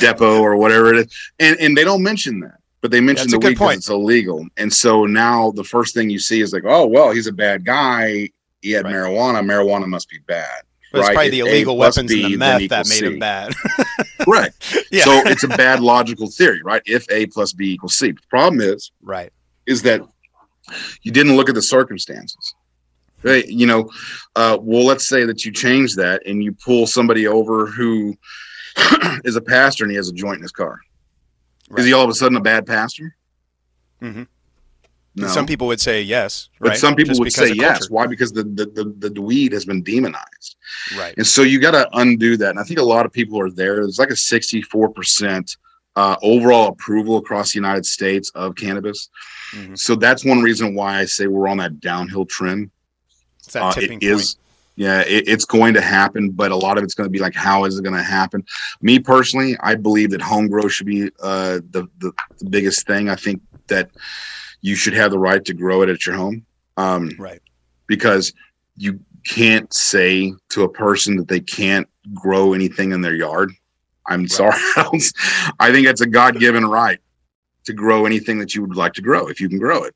depot 0.00 0.40
or 0.40 0.56
whatever 0.56 0.92
it 0.94 1.06
is, 1.06 1.30
and 1.38 1.56
and 1.60 1.76
they 1.76 1.84
don't 1.84 2.02
mention 2.02 2.40
that. 2.40 2.58
But 2.82 2.90
they 2.90 3.00
mention 3.00 3.30
That's 3.30 3.32
the 3.32 3.38
weed 3.48 3.54
because 3.54 3.76
it's 3.78 3.88
illegal, 3.88 4.46
and 4.56 4.72
so 4.72 5.04
now 5.06 5.50
the 5.52 5.64
first 5.64 5.94
thing 5.94 6.10
you 6.10 6.18
see 6.18 6.40
is 6.40 6.52
like, 6.52 6.64
oh 6.66 6.86
well, 6.86 7.10
he's 7.10 7.26
a 7.26 7.32
bad 7.32 7.64
guy. 7.64 8.28
He 8.62 8.70
had 8.72 8.84
Right. 8.84 8.94
marijuana. 8.94 9.44
Marijuana 9.44 9.86
must 9.86 10.08
be 10.08 10.18
bad. 10.26 10.62
but 10.92 11.00
it's 11.00 11.08
probably 11.08 11.26
if 11.26 11.30
the 11.32 11.40
illegal 11.40 11.76
plus 11.76 11.96
weapons 11.96 12.12
and 12.12 12.24
the 12.24 12.36
meth 12.36 12.68
that 12.68 12.86
made 12.88 12.94
C. 12.98 13.06
him 13.06 13.18
bad 13.18 13.52
right. 14.26 14.50
yeah 14.90 15.04
So 15.04 15.22
it's 15.26 15.44
a 15.44 15.48
bad 15.48 15.80
logical 15.80 16.28
theory, 16.30 16.62
right? 16.62 16.82
If 16.86 17.06
A 17.10 17.26
plus 17.26 17.52
B 17.52 17.72
equals 17.72 17.96
C. 17.96 18.12
The 18.12 18.20
problem 18.30 18.60
is, 18.60 18.90
right 19.02 19.32
is 19.66 19.82
that 19.82 20.00
you 21.02 21.12
didn't 21.12 21.36
look 21.36 21.48
at 21.48 21.54
the 21.54 21.62
circumstances. 21.62 22.54
Right? 23.26 23.46
You 23.48 23.66
know, 23.66 23.90
uh, 24.36 24.56
well, 24.60 24.84
let's 24.84 25.08
say 25.08 25.24
that 25.24 25.44
you 25.44 25.52
change 25.52 25.96
that 25.96 26.24
and 26.26 26.42
you 26.44 26.52
pull 26.52 26.86
somebody 26.86 27.26
over 27.26 27.66
who 27.66 28.16
is 29.24 29.36
a 29.36 29.40
pastor 29.40 29.84
and 29.84 29.90
he 29.90 29.96
has 29.96 30.08
a 30.08 30.12
joint 30.12 30.36
in 30.36 30.42
his 30.42 30.52
car. 30.52 30.78
Right. 31.68 31.80
Is 31.80 31.86
he 31.86 31.92
all 31.92 32.04
of 32.04 32.10
a 32.10 32.14
sudden 32.14 32.36
a 32.36 32.40
bad 32.40 32.66
pastor? 32.66 33.16
Mhm. 34.02 34.28
No. 35.18 35.28
some 35.28 35.46
people 35.46 35.66
would 35.68 35.80
say 35.80 36.02
yes 36.02 36.50
but 36.60 36.76
some 36.76 36.94
people 36.94 37.12
Just 37.12 37.20
would 37.20 37.32
say 37.32 37.52
yes. 37.54 37.88
Why? 37.88 38.06
Because 38.06 38.32
the, 38.32 38.42
the 38.44 38.66
the 39.00 39.10
the 39.10 39.22
weed 39.22 39.52
has 39.52 39.64
been 39.64 39.82
demonized. 39.82 40.56
right 40.96 41.14
And 41.16 41.26
so 41.26 41.40
you 41.42 41.58
got 41.58 41.70
to 41.70 41.88
undo 41.94 42.36
that. 42.36 42.50
And 42.50 42.58
I 42.60 42.62
think 42.64 42.78
a 42.78 42.84
lot 42.84 43.06
of 43.06 43.12
people 43.12 43.40
are 43.40 43.50
there. 43.50 43.76
There's 43.76 43.98
like 43.98 44.10
a 44.10 44.12
64% 44.12 45.56
uh, 45.96 46.16
overall 46.22 46.68
approval 46.68 47.16
across 47.16 47.52
the 47.52 47.56
United 47.56 47.86
States 47.86 48.30
of 48.34 48.54
cannabis. 48.56 49.08
Mhm. 49.52 49.78
So 49.78 49.94
that's 49.96 50.22
one 50.24 50.42
reason 50.42 50.74
why 50.74 50.98
I 50.98 51.06
say 51.06 51.26
we're 51.26 51.48
on 51.48 51.56
that 51.56 51.80
downhill 51.80 52.26
trend. 52.26 52.70
It's 53.46 53.54
that 53.54 53.62
Uh, 53.62 53.72
tipping 53.72 53.98
it 54.02 54.04
is, 54.04 54.36
yeah, 54.76 55.00
it, 55.00 55.26
it's 55.26 55.44
going 55.44 55.74
to 55.74 55.80
happen, 55.80 56.30
but 56.30 56.50
a 56.52 56.56
lot 56.56 56.76
of 56.76 56.84
it's 56.84 56.94
going 56.94 57.06
to 57.06 57.10
be 57.10 57.18
like, 57.18 57.34
how 57.34 57.64
is 57.64 57.78
it 57.78 57.82
going 57.82 57.96
to 57.96 58.02
happen? 58.02 58.44
Me 58.82 58.98
personally, 58.98 59.56
I 59.60 59.74
believe 59.74 60.10
that 60.10 60.20
home 60.20 60.48
grow 60.48 60.68
should 60.68 60.86
be 60.86 61.10
uh, 61.22 61.60
the, 61.70 61.88
the 61.98 62.12
the 62.38 62.44
biggest 62.50 62.86
thing. 62.86 63.08
I 63.08 63.16
think 63.16 63.40
that 63.68 63.90
you 64.60 64.74
should 64.74 64.94
have 64.94 65.10
the 65.10 65.18
right 65.18 65.44
to 65.44 65.54
grow 65.54 65.82
it 65.82 65.88
at 65.88 66.04
your 66.04 66.14
home. 66.14 66.44
Um, 66.76 67.10
right 67.18 67.40
because 67.86 68.32
you 68.76 69.00
can't 69.24 69.72
say 69.72 70.32
to 70.50 70.62
a 70.62 70.68
person 70.68 71.16
that 71.16 71.28
they 71.28 71.40
can't 71.40 71.88
grow 72.14 72.52
anything 72.52 72.92
in 72.92 73.00
their 73.00 73.14
yard. 73.14 73.52
I'm 74.08 74.28
sorry. 74.28 74.58
I 75.58 75.72
think 75.72 75.86
it's 75.86 76.00
a 76.00 76.06
God 76.06 76.38
given 76.38 76.64
right 76.64 77.00
to 77.64 77.72
grow 77.72 78.06
anything 78.06 78.38
that 78.38 78.54
you 78.54 78.62
would 78.62 78.76
like 78.76 78.92
to 78.94 79.02
grow 79.02 79.26
if 79.28 79.40
you 79.40 79.48
can 79.48 79.58
grow 79.58 79.82
it. 79.82 79.94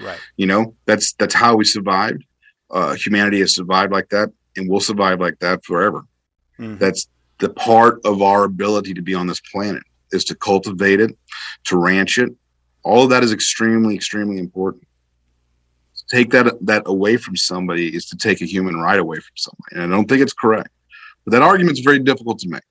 right 0.00 0.20
You 0.36 0.46
know, 0.46 0.74
that's 0.86 1.12
that's 1.14 1.34
how 1.34 1.56
we 1.56 1.64
survived. 1.64 2.24
Uh, 2.70 2.94
humanity 2.94 3.40
has 3.40 3.54
survived 3.54 3.92
like 3.92 4.08
that 4.10 4.30
and 4.56 4.68
will 4.68 4.80
survive 4.80 5.20
like 5.20 5.38
that 5.38 5.64
forever. 5.64 6.04
Mhm. 6.58 6.78
That's 6.78 7.08
the 7.38 7.48
part 7.50 8.00
of 8.04 8.20
our 8.20 8.44
ability 8.44 8.94
to 8.94 9.02
be 9.02 9.14
on 9.14 9.26
this 9.26 9.40
planet 9.40 9.82
is 10.12 10.24
to 10.24 10.34
cultivate 10.34 11.00
it, 11.00 11.16
to 11.64 11.76
ranch 11.76 12.18
it. 12.18 12.34
All 12.82 13.04
of 13.04 13.10
that 13.10 13.22
is 13.22 13.32
extremely, 13.32 13.94
extremely 13.94 14.38
important. 14.38 14.84
To 15.96 16.16
take 16.16 16.30
that 16.30 16.54
that 16.66 16.82
away 16.86 17.16
from 17.16 17.36
somebody 17.36 17.94
is 17.94 18.06
to 18.06 18.16
take 18.16 18.40
a 18.40 18.44
human 18.46 18.76
right 18.76 18.98
away 18.98 19.16
from 19.16 19.36
somebody. 19.36 19.74
And 19.74 19.82
I 19.82 19.96
don't 19.96 20.08
think 20.08 20.22
it's 20.22 20.32
correct. 20.32 20.70
But 21.24 21.32
that 21.32 21.42
argument's 21.42 21.80
very 21.80 21.98
difficult 21.98 22.38
to 22.40 22.48
make. 22.48 22.62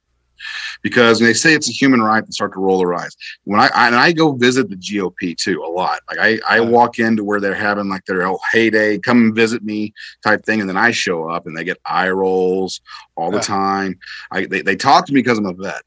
Because 0.81 1.19
when 1.19 1.29
they 1.29 1.33
say 1.33 1.53
it's 1.53 1.69
a 1.69 1.73
human 1.73 2.01
right, 2.01 2.23
they 2.25 2.31
start 2.31 2.53
to 2.53 2.59
roll 2.59 2.77
their 2.79 2.93
eyes. 2.93 3.15
When 3.45 3.59
I, 3.59 3.69
I 3.73 3.87
and 3.87 3.95
I 3.95 4.11
go 4.11 4.33
visit 4.33 4.69
the 4.69 4.75
GOP 4.75 5.35
too 5.37 5.63
a 5.63 5.69
lot. 5.69 5.99
Like 6.09 6.19
I, 6.19 6.39
I 6.47 6.59
Uh. 6.59 6.65
walk 6.65 6.99
into 6.99 7.23
where 7.23 7.39
they're 7.39 7.55
having 7.55 7.89
like 7.89 8.05
their 8.05 8.27
oh 8.27 8.39
heyday, 8.51 8.97
come 8.99 9.17
and 9.17 9.35
visit 9.35 9.63
me 9.63 9.93
type 10.23 10.45
thing, 10.45 10.59
and 10.61 10.69
then 10.69 10.77
I 10.77 10.91
show 10.91 11.29
up 11.29 11.47
and 11.47 11.57
they 11.57 11.63
get 11.63 11.77
eye 11.85 12.09
rolls 12.09 12.81
all 13.15 13.31
the 13.31 13.37
Uh. 13.39 13.41
time. 13.41 13.99
I 14.31 14.45
they, 14.45 14.61
they 14.61 14.75
talk 14.75 15.05
to 15.07 15.13
me 15.13 15.21
because 15.21 15.37
I'm 15.37 15.45
a 15.45 15.53
vet. 15.53 15.81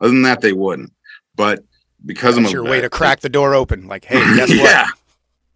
Other 0.00 0.10
than 0.12 0.22
that, 0.22 0.40
they 0.40 0.52
wouldn't. 0.52 0.92
But 1.34 1.64
because 2.04 2.36
I'm 2.36 2.46
a 2.46 2.50
your 2.50 2.62
vet, 2.62 2.70
way 2.70 2.80
to 2.82 2.90
crack 2.90 3.20
the 3.20 3.28
door 3.28 3.54
open 3.54 3.88
like 3.88 4.04
hey 4.04 4.20
guess 4.36 4.50
what 4.50 4.58
yeah. 4.58 4.86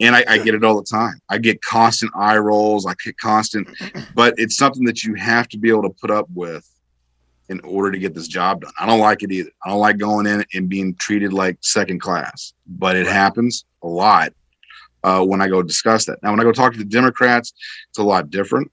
And 0.02 0.16
I, 0.16 0.24
I 0.26 0.38
get 0.38 0.54
it 0.54 0.64
all 0.64 0.76
the 0.80 0.86
time. 0.90 1.20
I 1.28 1.36
get 1.36 1.60
constant 1.60 2.10
eye 2.16 2.38
rolls. 2.38 2.86
I 2.86 2.94
get 3.04 3.18
constant, 3.18 3.68
but 4.14 4.32
it's 4.38 4.56
something 4.56 4.84
that 4.84 5.04
you 5.04 5.12
have 5.16 5.46
to 5.48 5.58
be 5.58 5.68
able 5.68 5.82
to 5.82 5.90
put 5.90 6.10
up 6.10 6.26
with 6.34 6.66
in 7.50 7.60
order 7.60 7.90
to 7.90 7.98
get 7.98 8.14
this 8.14 8.28
job 8.28 8.62
done. 8.62 8.72
I 8.78 8.86
don't 8.86 9.00
like 9.00 9.22
it 9.22 9.30
either. 9.32 9.50
I 9.64 9.70
don't 9.70 9.80
like 9.80 9.98
going 9.98 10.24
in 10.26 10.44
and 10.54 10.68
being 10.68 10.94
treated 10.94 11.32
like 11.32 11.58
second 11.60 12.00
class, 12.00 12.54
but 12.66 12.96
it 12.96 13.06
happens 13.08 13.64
a 13.82 13.88
lot 13.88 14.32
uh, 15.02 15.22
when 15.24 15.42
I 15.42 15.48
go 15.48 15.60
discuss 15.60 16.04
that. 16.06 16.22
Now, 16.22 16.30
when 16.30 16.38
I 16.40 16.44
go 16.44 16.52
talk 16.52 16.72
to 16.72 16.78
the 16.78 16.84
Democrats, 16.84 17.52
it's 17.88 17.98
a 17.98 18.02
lot 18.04 18.30
different. 18.30 18.70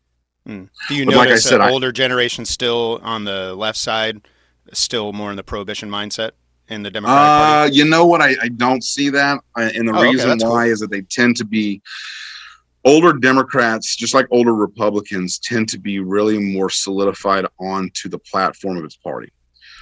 Mm. 0.48 0.70
Do 0.88 0.96
you 0.96 1.06
But 1.06 1.16
like 1.16 1.28
I 1.28 1.30
notice 1.32 1.44
said, 1.44 1.54
that 1.60 1.62
I- 1.62 1.72
older 1.72 1.92
generation 1.92 2.46
still 2.46 3.00
on 3.04 3.24
the 3.26 3.56
left 3.56 3.80
side, 3.80 4.22
still 4.74 5.12
more 5.12 5.32
in 5.32 5.38
the 5.38 5.44
prohibition 5.44 5.90
mindset 5.90 6.32
in 6.70 6.84
the 6.84 6.92
Democratic 6.92 7.28
Party? 7.28 7.72
Uh, 7.72 7.74
you 7.74 7.84
know 7.86 8.06
what? 8.06 8.22
I, 8.22 8.36
I 8.44 8.50
don't 8.50 8.84
see 8.84 9.10
that, 9.10 9.40
uh, 9.58 9.70
and 9.74 9.88
the 9.88 9.94
Oh, 9.98 10.04
reason 10.04 10.30
that's 10.30 10.44
why 10.44 10.66
cool. 10.66 10.74
is 10.74 10.80
that 10.82 10.92
they 10.92 11.02
tend 11.02 11.36
to 11.38 11.46
be 11.46 11.82
older 12.88 13.14
Democrats, 13.14 13.96
just 13.96 14.14
like 14.14 14.26
older 14.32 14.54
Republicans, 14.54 15.38
tend 15.40 15.68
to 15.70 15.78
be 15.78 16.00
really 16.00 16.38
more 16.40 16.70
solidified 16.70 17.46
onto 17.60 18.08
the 18.10 18.18
platform 18.20 18.78
of 18.78 18.84
its 18.86 18.96
party, 18.96 19.32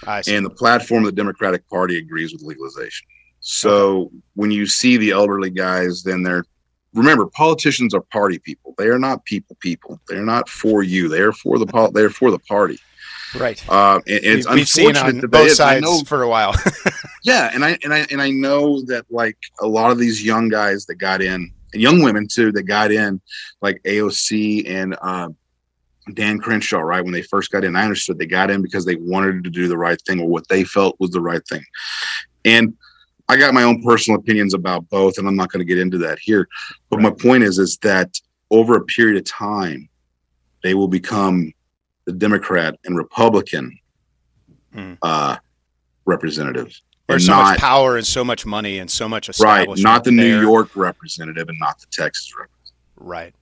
I 0.08 0.22
see. 0.22 0.36
and 0.36 0.46
the 0.46 0.50
platform 0.50 1.04
of 1.06 1.08
the 1.12 1.16
Democratic 1.24 1.68
Party 1.70 1.98
agrees 1.98 2.34
with 2.34 2.42
legalization. 2.42 3.08
So 3.40 4.12
when 4.34 4.50
you 4.52 4.66
see 4.66 4.98
the 4.98 5.12
elderly 5.12 5.52
guys, 5.52 6.02
then 6.04 6.24
they're 6.24 6.46
remember, 6.94 7.26
politicians 7.28 7.94
are 7.94 8.02
party 8.02 8.40
people. 8.40 8.74
They 8.78 8.88
are 8.88 8.98
not 9.00 9.24
people 9.26 9.56
people. 9.60 10.00
They're 10.08 10.26
not 10.26 10.50
for 10.50 10.82
you. 10.82 11.08
They 11.10 11.20
are 11.22 11.34
for 11.34 11.60
the 11.60 11.66
pol- 11.68 11.92
they're 11.92 12.10
for 12.10 12.32
the 12.32 12.40
party. 12.40 12.80
Right. 13.38 13.62
Uh, 13.70 14.00
and, 14.08 14.16
and 14.24 14.40
it's 14.40 14.50
We've, 14.50 14.68
seen 14.68 14.90
unfortunate 14.90 15.16
on 15.16 15.22
that 15.22 15.28
both 15.28 15.48
they- 15.50 15.54
sides 15.54 15.84
know- 15.86 16.02
for 16.08 16.24
a 16.24 16.30
while. 16.30 16.56
yeah, 17.24 17.52
and 17.54 17.64
I 17.66 17.78
and 17.84 17.94
I 17.94 18.08
and 18.10 18.22
I 18.22 18.32
know 18.32 18.82
that 18.84 19.06
like 19.12 19.38
a 19.62 19.68
lot 19.68 19.92
of 19.92 20.00
these 20.00 20.24
young 20.24 20.48
guys 20.50 20.86
that 20.88 20.96
got 20.96 21.22
in, 21.22 21.52
young 21.80 22.02
women 22.02 22.28
too, 22.28 22.52
that 22.54 22.64
got 22.64 22.92
in, 22.92 23.22
like 23.62 23.82
AOC 23.84 24.70
and 24.70 24.96
uh, 25.02 25.30
Dan 26.14 26.40
Crenshaw, 26.40 26.80
right 26.80 27.04
when 27.04 27.14
they 27.14 27.22
first 27.22 27.52
got 27.52 27.64
in, 27.64 27.76
I 27.76 27.84
understood 27.84 28.18
they 28.18 28.26
got 28.26 28.52
in 28.52 28.62
because 28.62 28.86
they 28.86 28.96
wanted 28.96 29.44
to 29.44 29.50
do 29.50 29.68
the 29.68 29.78
right 29.78 30.00
thing 30.08 30.20
or 30.20 30.28
what 30.28 30.48
they 30.48 30.64
felt 30.64 30.96
was 31.00 31.12
the 31.12 31.22
right 31.22 31.46
thing, 31.48 31.64
and 32.44 32.74
I 33.28 33.38
got 33.38 33.56
my 33.56 33.64
own 33.64 33.82
personal 33.82 34.20
opinions 34.20 34.54
about 34.54 34.88
both, 34.90 35.18
and 35.18 35.28
I'm 35.28 35.36
not 35.36 35.52
going 35.52 35.66
to 35.66 35.74
get 35.74 35.80
into 35.80 35.98
that 36.00 36.20
here. 36.22 36.48
But 36.92 37.02
my 37.02 37.10
point 37.10 37.44
is, 37.44 37.58
is 37.58 37.78
that 37.78 38.20
over 38.52 38.76
a 38.76 38.86
period 38.86 39.18
of 39.18 39.24
time, 39.24 39.90
they 40.62 40.76
will 40.76 40.88
become 40.88 41.52
the 42.06 42.14
Democrat 42.14 42.78
and 42.86 42.96
Republican 42.96 43.80
Hmm. 44.76 44.94
uh, 45.02 45.38
representatives. 46.06 46.84
There's 47.08 47.26
so 47.26 47.34
not- 47.34 47.52
much 47.52 47.60
power 47.60 47.98
and 47.98 48.06
so 48.06 48.24
much 48.24 48.46
money 48.46 48.80
and 48.80 48.90
so 48.90 49.08
much 49.08 49.30
right 49.40 49.68
not 49.78 50.04
the 50.04 50.12
new 50.12 50.42
york 50.42 50.76
representative 50.76 51.50
and 51.50 51.60
not 51.60 51.80
the 51.80 51.88
texas 51.92 52.32
representative 52.36 52.52
Right. 52.98 53.34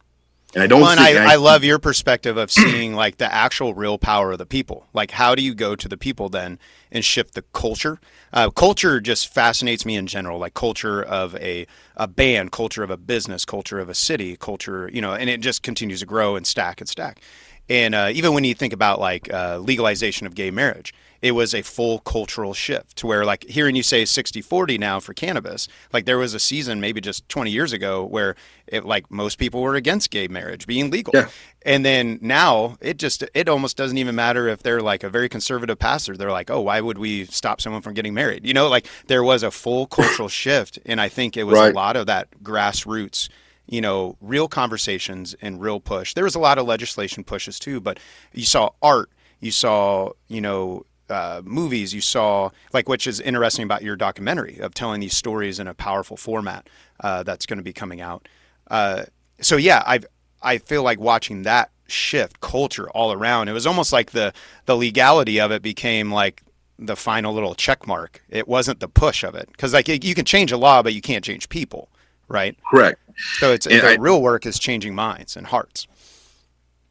and 0.53 0.63
i 0.63 0.67
don't 0.67 0.81
Well, 0.81 0.89
and 0.91 0.99
think 0.99 1.17
I, 1.17 1.33
I 1.33 1.35
love 1.35 1.63
your 1.63 1.79
perspective 1.79 2.35
of 2.37 2.51
seeing 2.51 2.93
like 2.93 3.17
the 3.17 3.31
actual 3.33 3.73
real 3.73 3.97
power 3.97 4.31
of 4.33 4.37
the 4.39 4.45
people. 4.45 4.87
Like, 4.93 5.11
how 5.11 5.33
do 5.35 5.41
you 5.43 5.53
go 5.55 5.75
to 5.75 5.87
the 5.87 5.97
people 5.97 6.27
then 6.29 6.59
and 6.91 7.05
shift 7.05 7.33
the 7.35 7.43
culture? 7.53 7.99
Uh, 8.33 8.49
culture 8.49 8.99
just 8.99 9.27
fascinates 9.33 9.85
me 9.85 9.95
in 9.95 10.07
general. 10.07 10.39
Like 10.39 10.53
culture 10.55 11.01
of 11.01 11.35
a 11.35 11.65
a 11.95 12.07
band, 12.07 12.51
culture 12.51 12.83
of 12.83 12.89
a 12.89 12.97
business, 12.97 13.45
culture 13.45 13.79
of 13.79 13.89
a 13.89 13.93
city, 13.95 14.35
culture, 14.35 14.89
you 14.91 15.01
know, 15.01 15.13
and 15.13 15.29
it 15.29 15.39
just 15.39 15.63
continues 15.63 15.99
to 16.01 16.05
grow 16.05 16.35
and 16.35 16.45
stack 16.45 16.81
and 16.81 16.89
stack. 16.89 17.21
And 17.69 17.95
uh, 17.95 18.09
even 18.11 18.33
when 18.33 18.43
you 18.43 18.53
think 18.55 18.73
about 18.73 18.99
like 18.99 19.31
uh, 19.33 19.59
legalization 19.59 20.27
of 20.27 20.35
gay 20.35 20.51
marriage, 20.51 20.93
it 21.23 21.31
was 21.31 21.55
a 21.55 21.61
full 21.63 21.99
cultural 21.99 22.53
shift 22.53 22.97
to 22.97 23.07
where 23.07 23.23
like 23.25 23.43
hearing 23.45 23.75
you 23.75 23.81
say 23.81 24.05
60 24.05 24.41
40 24.41 24.77
now 24.77 24.99
for 24.99 25.13
cannabis 25.13 25.67
like 25.93 26.05
there 26.05 26.17
was 26.19 26.33
a 26.35 26.39
season 26.39 26.79
maybe 26.81 27.01
just 27.01 27.27
20 27.29 27.49
years 27.49 27.73
ago 27.73 28.03
where 28.03 28.35
it 28.67 28.85
like 28.85 29.09
most 29.09 29.39
people 29.39 29.61
were 29.61 29.75
against 29.75 30.11
gay 30.11 30.27
marriage 30.27 30.67
being 30.67 30.91
legal 30.91 31.13
Yeah. 31.15 31.29
and 31.65 31.83
then 31.85 32.19
now 32.21 32.77
it 32.81 32.97
just 32.97 33.23
it 33.33 33.47
almost 33.49 33.77
doesn't 33.77 33.97
even 33.97 34.13
matter 34.15 34.47
if 34.49 34.61
they're 34.61 34.81
like 34.81 35.03
a 35.03 35.09
very 35.09 35.29
conservative 35.29 35.79
pastor 35.79 36.15
they're 36.17 36.29
like 36.31 36.51
oh 36.51 36.61
why 36.61 36.81
would 36.81 36.97
we 36.97 37.25
stop 37.25 37.61
someone 37.61 37.81
from 37.81 37.93
getting 37.93 38.13
married 38.13 38.45
you 38.45 38.53
know 38.53 38.67
like 38.67 38.85
there 39.07 39.23
was 39.23 39.41
a 39.43 39.49
full 39.51 39.87
cultural 39.87 40.27
shift 40.43 40.77
and 40.85 40.99
i 41.01 41.07
think 41.09 41.37
it 41.37 41.45
was 41.45 41.57
Right. 41.57 41.71
a 41.71 41.75
lot 41.75 41.95
of 41.95 42.05
that 42.07 42.27
grassroots 42.43 43.29
you 43.65 43.79
know 43.79 44.17
real 44.19 44.49
conversations 44.49 45.35
and 45.41 45.61
real 45.61 45.79
push 45.79 46.13
there 46.15 46.25
was 46.25 46.35
a 46.35 46.39
lot 46.39 46.57
of 46.57 46.65
legislation 46.67 47.23
pushes 47.23 47.59
too 47.59 47.79
but 47.79 47.97
you 48.33 48.43
saw 48.45 48.69
art 48.81 49.09
you 49.39 49.51
saw 49.51 50.09
you 50.27 50.41
know 50.41 50.85
uh, 51.13 51.41
movies 51.45 51.93
you 51.93 52.01
saw 52.01 52.49
like 52.73 52.89
which 52.89 53.07
is 53.07 53.19
interesting 53.21 53.63
about 53.63 53.83
your 53.83 53.95
documentary 53.95 54.57
of 54.59 54.73
telling 54.73 54.99
these 54.99 55.15
stories 55.15 55.59
in 55.59 55.67
a 55.67 55.73
powerful 55.73 56.17
format 56.17 56.67
uh, 57.01 57.23
that's 57.23 57.45
going 57.45 57.57
to 57.59 57.63
be 57.63 57.73
coming 57.73 58.01
out. 58.01 58.27
Uh, 58.69 59.03
so 59.41 59.55
yeah 59.57 59.83
i've 59.85 60.05
i 60.41 60.57
feel 60.57 60.83
like 60.83 60.99
watching 60.99 61.43
that 61.43 61.69
shift 61.87 62.39
culture 62.39 62.89
all 62.91 63.11
around. 63.11 63.49
It 63.49 63.53
was 63.53 63.67
almost 63.67 63.91
like 63.93 64.11
the 64.11 64.33
the 64.65 64.75
legality 64.75 65.39
of 65.39 65.51
it 65.51 65.61
became 65.61 66.11
like 66.11 66.41
the 66.79 66.95
final 66.95 67.33
little 67.33 67.53
check 67.55 67.85
mark. 67.85 68.21
It 68.29 68.47
wasn't 68.47 68.79
the 68.79 68.87
push 68.87 69.23
of 69.23 69.35
it 69.35 69.47
because 69.51 69.73
like 69.73 69.87
you 69.87 70.15
can 70.15 70.25
change 70.25 70.51
a 70.51 70.57
law 70.57 70.81
but 70.81 70.93
you 70.93 71.01
can't 71.01 71.23
change 71.23 71.47
people 71.49 71.89
right? 72.29 72.57
Correct. 72.71 72.99
So 73.39 73.51
it's 73.51 73.67
And 73.67 73.81
the 73.81 73.91
I- 73.91 73.95
real 73.99 74.21
work 74.21 74.45
is 74.45 74.57
changing 74.57 74.95
minds 74.95 75.35
and 75.37 75.45
hearts. 75.45 75.87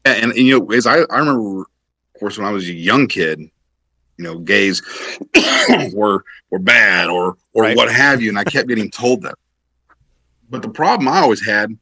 And, 0.05 0.31
and 0.31 0.35
you 0.47 0.59
know 0.59 0.71
as 0.71 0.85
I, 0.85 0.99
I 1.09 1.17
remember 1.19 1.61
of 1.61 2.19
course 2.19 2.37
when 2.37 2.45
i 2.47 2.51
was 2.51 2.67
a 2.69 2.73
young 2.73 3.07
kid 3.07 3.49
you 4.17 4.23
know 4.23 4.37
gays 4.39 4.81
were 5.93 6.23
were 6.51 6.59
bad 6.59 7.09
or 7.09 7.35
or 7.53 7.63
Right. 7.63 7.75
what 7.77 7.91
have 7.91 8.21
you 8.21 8.29
and 8.29 8.37
i 8.39 8.43
kept 8.43 8.67
getting 8.67 8.89
told 8.91 9.21
that 9.23 9.35
but 10.49 10.61
the 10.61 10.69
problem 10.69 11.07
i 11.07 11.19
always 11.19 11.43
had 11.45 11.77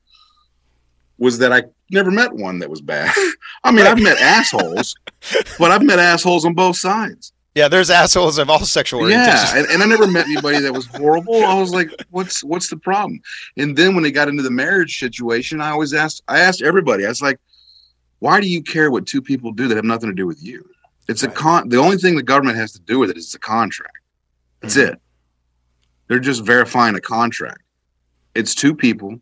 was 1.17 1.37
that 1.39 1.51
i 1.51 1.63
never 1.91 2.11
met 2.11 2.31
one 2.33 2.59
that 2.59 2.69
was 2.69 2.81
bad 2.81 3.13
i 3.63 3.71
mean 3.71 3.85
Right. 3.85 3.91
i've 3.97 4.01
met 4.01 4.19
assholes 4.19 4.95
but 5.59 5.71
i've 5.71 5.83
met 5.83 5.99
assholes 5.99 6.45
on 6.45 6.53
both 6.53 6.77
sides 6.77 7.33
yeah 7.53 7.67
there's 7.67 7.89
assholes 7.89 8.37
of 8.37 8.49
all 8.49 8.59
sexual 8.59 9.01
orientations 9.01 9.53
Yeah, 9.53 9.57
and, 9.57 9.67
and 9.67 9.83
I 9.83 9.85
never 9.85 10.07
met 10.07 10.25
anybody 10.25 10.59
that 10.61 10.73
was 10.73 10.85
horrible. 10.87 11.43
I 11.43 11.59
was 11.59 11.71
like, 11.71 11.89
"What's 12.09 12.45
what's 12.45 12.69
the 12.69 12.77
problem?" 12.77 13.19
And 13.57 13.75
then 13.77 13.93
when 13.93 14.03
they 14.05 14.11
got 14.11 14.29
into 14.29 14.41
the 14.41 14.49
marriage 14.51 14.97
situation, 14.99 15.59
I 15.59 15.71
always 15.71 15.93
asked. 15.93 16.23
I 16.29 16.39
asked 16.39 16.61
everybody. 16.61 17.05
I 17.05 17.09
was 17.09 17.21
like, 17.21 17.37
"Why 18.19 18.39
do 18.39 18.47
you 18.47 18.63
care 18.63 18.89
what 18.89 19.05
two 19.05 19.21
people 19.21 19.51
do 19.51 19.67
that 19.67 19.75
have 19.75 19.83
nothing 19.83 20.07
to 20.09 20.15
do 20.15 20.25
with 20.25 20.41
you?" 20.41 20.63
It's 21.07 21.23
Right. 21.23 21.31
a 21.31 21.35
con. 21.35 21.69
The 21.69 21.77
only 21.77 21.97
thing 21.97 22.15
the 22.15 22.23
government 22.23 22.57
has 22.57 22.71
to 22.73 22.79
do 22.81 22.99
with 22.99 23.09
it 23.09 23.17
is 23.17 23.31
the 23.31 23.39
contract. 23.39 23.97
That's 24.61 24.75
Mhm. 24.75 24.89
it. 24.93 25.01
They're 26.07 26.19
just 26.19 26.43
verifying 26.45 26.95
a 26.95 27.01
contract. 27.01 27.61
It's 28.35 28.53
two 28.55 28.75
people 28.75 29.19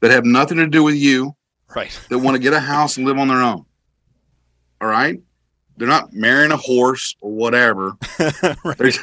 that 0.00 0.10
have 0.10 0.24
nothing 0.24 0.58
to 0.58 0.66
do 0.66 0.82
with 0.82 0.94
you 0.96 1.34
right 1.74 1.98
that 2.10 2.18
want 2.18 2.34
to 2.34 2.38
get 2.38 2.52
a 2.52 2.60
house 2.60 2.96
and 2.96 3.06
live 3.06 3.18
on 3.18 3.28
their 3.28 3.40
own. 3.42 3.64
All 4.80 4.88
right. 4.88 5.20
They're 5.76 5.88
not 5.88 6.12
marrying 6.12 6.52
a 6.52 6.56
horse 6.56 7.16
or 7.20 7.32
whatever. 7.32 7.94
right. 8.64 8.96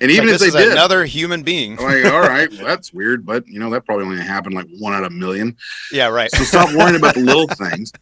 And 0.00 0.10
even 0.10 0.26
Like, 0.26 0.34
if 0.34 0.40
they 0.40 0.50
did, 0.50 0.72
another 0.72 1.04
human 1.04 1.44
being 1.44 1.76
like, 1.76 2.04
all 2.06 2.20
right, 2.20 2.50
well, 2.50 2.64
that's 2.66 2.92
weird, 2.92 3.24
but 3.24 3.46
you 3.46 3.60
know, 3.60 3.70
that 3.70 3.84
probably 3.86 4.06
only 4.06 4.20
happened 4.20 4.54
like 4.56 4.66
one 4.78 4.92
out 4.94 5.04
of 5.04 5.12
a 5.12 5.14
million. 5.14 5.56
yeah 5.92 6.08
right 6.08 6.30
So 6.32 6.42
stop 6.42 6.72
worrying 6.74 6.96
about 6.96 7.14
the 7.14 7.20
little 7.32 7.46
things. 7.46 7.92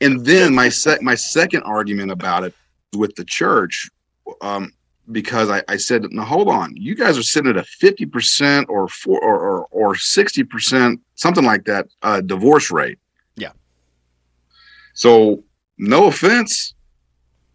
And 0.00 0.24
then 0.24 0.54
my 0.54 0.68
sec 0.68 1.02
my 1.02 1.16
second 1.16 1.62
argument 1.64 2.12
about 2.12 2.44
it 2.44 2.54
with 2.96 3.14
the 3.16 3.24
church, 3.24 3.88
um, 4.40 4.72
because 5.12 5.50
I, 5.50 5.62
I 5.68 5.76
said, 5.76 6.04
now 6.10 6.24
hold 6.24 6.48
on, 6.48 6.74
you 6.76 6.94
guys 6.94 7.18
are 7.18 7.22
sitting 7.22 7.50
at 7.50 7.56
a 7.56 7.62
50% 7.62 8.66
or 8.68 8.88
four 8.88 9.20
or 9.22 9.38
or, 9.38 9.66
or 9.70 9.94
60%, 9.94 10.98
something 11.14 11.44
like 11.44 11.64
that, 11.64 11.86
uh, 12.02 12.20
divorce 12.20 12.70
rate. 12.70 12.98
Yeah. 13.36 13.52
So 14.94 15.42
no 15.78 16.06
offense, 16.06 16.74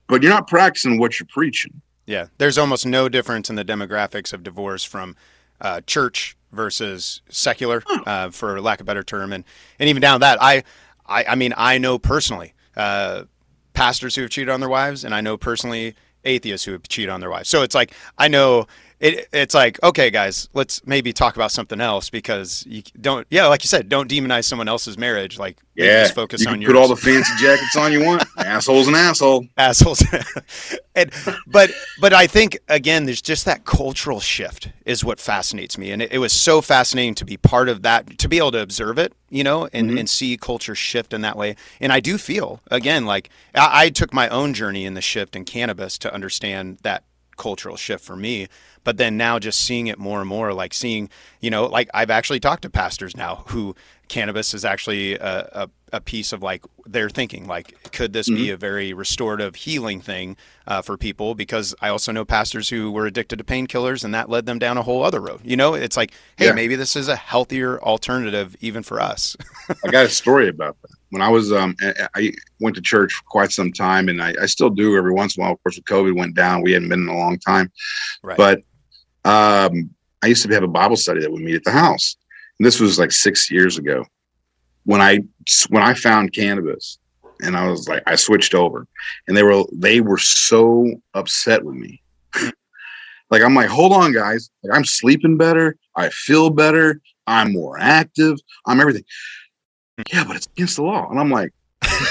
but 0.07 0.21
you're 0.21 0.31
not 0.31 0.47
practicing 0.47 0.99
what 0.99 1.19
you're 1.19 1.27
preaching. 1.27 1.81
Yeah, 2.05 2.27
there's 2.39 2.57
almost 2.57 2.85
no 2.87 3.07
difference 3.07 3.51
in 3.51 3.55
the 3.55 3.63
demographics 3.63 4.33
of 4.33 4.41
divorce 4.41 4.83
from 4.83 5.15
uh, 5.61 5.81
church 5.81 6.35
versus 6.51 7.21
secular, 7.29 7.83
uh, 8.07 8.31
for 8.31 8.59
lack 8.61 8.79
of 8.79 8.85
a 8.85 8.87
better 8.87 9.03
term, 9.03 9.31
and 9.31 9.43
and 9.77 9.89
even 9.89 10.01
down 10.01 10.21
that, 10.21 10.41
I, 10.41 10.63
I, 11.05 11.25
I 11.25 11.35
mean, 11.35 11.53
I 11.55 11.77
know 11.77 11.99
personally 11.99 12.55
uh, 12.75 13.25
pastors 13.73 14.15
who 14.15 14.21
have 14.21 14.31
cheated 14.31 14.49
on 14.49 14.59
their 14.59 14.69
wives, 14.69 15.03
and 15.03 15.13
I 15.13 15.21
know 15.21 15.37
personally 15.37 15.95
atheists 16.25 16.65
who 16.65 16.73
have 16.73 16.87
cheated 16.87 17.09
on 17.09 17.21
their 17.21 17.29
wives. 17.29 17.49
So 17.49 17.63
it's 17.63 17.75
like 17.75 17.93
I 18.17 18.27
know 18.27 18.67
it. 18.99 19.27
It's 19.33 19.53
like 19.53 19.81
okay, 19.83 20.09
guys, 20.09 20.49
let's 20.53 20.85
maybe 20.85 21.13
talk 21.13 21.35
about 21.35 21.51
something 21.51 21.79
else 21.81 22.09
because 22.09 22.65
you 22.67 22.83
don't. 22.99 23.25
Yeah, 23.29 23.47
like 23.47 23.63
you 23.63 23.67
said, 23.67 23.89
don't 23.89 24.09
demonize 24.09 24.45
someone 24.45 24.67
else's 24.67 24.97
marriage. 24.97 25.37
Like 25.39 25.57
Yeah, 25.75 26.03
just 26.03 26.15
focus 26.15 26.41
you 26.43 26.49
on 26.49 26.61
your 26.61 26.71
put 26.73 26.79
all 26.79 26.87
the 26.87 26.95
fancy 26.95 27.31
jackets 27.39 27.75
on 27.77 27.91
you 27.93 28.03
want. 28.03 28.23
Asshole's 28.37 28.87
an 28.87 28.95
asshole. 28.95 29.45
assholes 29.57 30.03
and 30.95 31.11
but 31.47 31.69
but 32.01 32.13
i 32.13 32.25
think 32.25 32.57
again 32.67 33.05
there's 33.05 33.21
just 33.21 33.45
that 33.45 33.63
cultural 33.65 34.19
shift 34.19 34.69
is 34.85 35.03
what 35.05 35.19
fascinates 35.19 35.77
me 35.77 35.91
and 35.91 36.01
it, 36.01 36.11
it 36.11 36.17
was 36.17 36.33
so 36.33 36.61
fascinating 36.61 37.13
to 37.15 37.25
be 37.25 37.37
part 37.37 37.69
of 37.69 37.83
that 37.83 38.17
to 38.17 38.27
be 38.27 38.37
able 38.37 38.51
to 38.51 38.59
observe 38.61 38.97
it 38.97 39.13
you 39.29 39.43
know 39.43 39.67
and, 39.71 39.91
Mhm. 39.91 39.99
and 39.99 40.09
see 40.09 40.35
culture 40.37 40.73
shift 40.75 41.13
in 41.13 41.21
that 41.21 41.37
way 41.37 41.55
and 41.79 41.91
i 41.93 41.99
do 41.99 42.17
feel 42.17 42.59
again 42.71 43.05
like 43.05 43.29
I, 43.55 43.85
I 43.85 43.89
took 43.89 44.13
my 44.13 44.27
own 44.29 44.53
journey 44.53 44.85
in 44.85 44.93
the 44.95 45.01
shift 45.01 45.35
in 45.35 45.45
cannabis 45.45 45.97
to 45.99 46.13
understand 46.13 46.79
that 46.83 47.03
cultural 47.39 47.75
shift 47.77 48.03
for 48.05 48.15
me 48.15 48.47
but 48.83 48.97
then 48.97 49.17
now 49.17 49.39
just 49.39 49.59
seeing 49.59 49.87
it 49.87 49.97
more 49.97 50.19
and 50.19 50.29
more 50.29 50.53
like 50.53 50.73
seeing 50.73 51.09
you 51.39 51.49
know 51.49 51.65
like 51.65 51.89
i've 51.95 52.11
actually 52.11 52.39
talked 52.39 52.61
to 52.61 52.69
pastors 52.69 53.15
now 53.17 53.43
who 53.47 53.75
cannabis 54.09 54.53
is 54.53 54.65
actually 54.65 55.13
a, 55.15 55.39
a, 55.53 55.69
a 55.93 56.01
piece 56.01 56.33
of 56.33 56.41
like 56.41 56.65
their 56.85 57.09
thinking. 57.11 57.45
Like 57.47 57.91
could 57.91 58.11
this 58.11 58.27
be 58.27 58.49
a 58.49 58.57
very 58.57 58.91
restorative 58.91 59.55
healing 59.55 60.01
thing 60.01 60.35
uh, 60.65 60.81
for 60.81 60.97
people? 60.97 61.35
Because 61.35 61.75
i 61.79 61.89
also 61.89 62.11
know 62.11 62.25
pastors 62.25 62.69
who 62.69 62.91
were 62.91 63.05
addicted 63.05 63.37
to 63.37 63.43
painkillers 63.43 64.03
and 64.03 64.11
that 64.15 64.27
led 64.27 64.47
them 64.47 64.57
down 64.57 64.77
a 64.79 64.81
whole 64.81 65.03
other 65.03 65.21
road. 65.21 65.41
You 65.43 65.55
know 65.57 65.75
it's 65.75 65.95
like 65.95 66.11
hey 66.37 66.47
Yeah. 66.47 66.53
maybe 66.53 66.75
this 66.75 66.95
is 66.95 67.07
a 67.07 67.15
healthier 67.15 67.79
alternative 67.81 68.55
even 68.61 68.81
for 68.83 68.99
us. 68.99 69.37
I 69.85 69.91
got 69.91 70.05
a 70.05 70.09
story 70.09 70.49
about 70.49 70.75
that. 70.81 70.91
When 71.11 71.21
I 71.21 71.29
was, 71.29 71.51
um, 71.51 71.75
I- 72.15 72.33
went 72.59 72.75
to 72.75 72.81
church 72.81 73.13
for 73.13 73.23
quite 73.25 73.51
some 73.51 73.71
time, 73.71 74.09
and 74.09 74.21
I, 74.21 74.33
I 74.41 74.45
still 74.45 74.69
do 74.69 74.95
every 74.95 75.13
once 75.13 75.35
in 75.35 75.41
a 75.41 75.45
while. 75.45 75.53
Of 75.53 75.63
course, 75.63 75.77
when 75.77 76.03
COVID 76.03 76.15
went 76.15 76.35
down, 76.35 76.61
we 76.61 76.73
hadn't 76.73 76.89
been 76.89 77.03
in 77.03 77.09
a 77.09 77.17
long 77.17 77.39
time. 77.39 77.71
Right. 78.23 78.37
But 78.37 78.57
um, 79.25 79.89
I 80.21 80.27
used 80.27 80.45
to 80.45 80.53
have 80.53 80.63
a 80.63 80.67
Bible 80.67 80.95
study 80.95 81.21
that 81.21 81.31
would 81.31 81.41
meet 81.41 81.55
at 81.55 81.63
the 81.63 81.71
house. 81.71 82.15
And 82.59 82.65
this 82.65 82.79
was 82.79 82.99
like 82.99 83.11
six 83.11 83.49
years 83.49 83.77
ago. 83.77 84.05
When 84.85 85.01
I 85.01 85.19
when 85.69 85.83
I 85.83 85.93
found 85.93 86.33
cannabis, 86.33 86.99
and 87.41 87.55
I 87.55 87.67
was 87.69 87.87
like, 87.87 88.03
I 88.05 88.15
switched 88.15 88.53
over, 88.53 88.87
and 89.27 89.35
they 89.35 89.43
were 89.43 89.63
they 89.73 90.01
were 90.01 90.17
so 90.17 90.89
upset 91.13 91.63
with 91.63 91.75
me 91.75 92.01
Like 93.29 93.43
I'm 93.43 93.53
like, 93.53 93.69
hold 93.69 93.93
on, 93.93 94.11
guys. 94.11 94.49
Like 94.63 94.75
I'm 94.75 94.85
sleeping 94.85 95.37
better. 95.37 95.75
I 95.95 96.09
feel 96.09 96.49
better. 96.49 96.99
I'm 97.27 97.53
more 97.53 97.77
active. 97.79 98.37
I'm 98.65 98.79
everything. 98.79 99.03
Yeah, 100.11 100.23
but 100.25 100.35
it's 100.35 100.47
against 100.47 100.77
the 100.77 100.83
law. 100.83 101.09
And 101.09 101.19
I'm 101.19 101.29
like, 101.29 101.53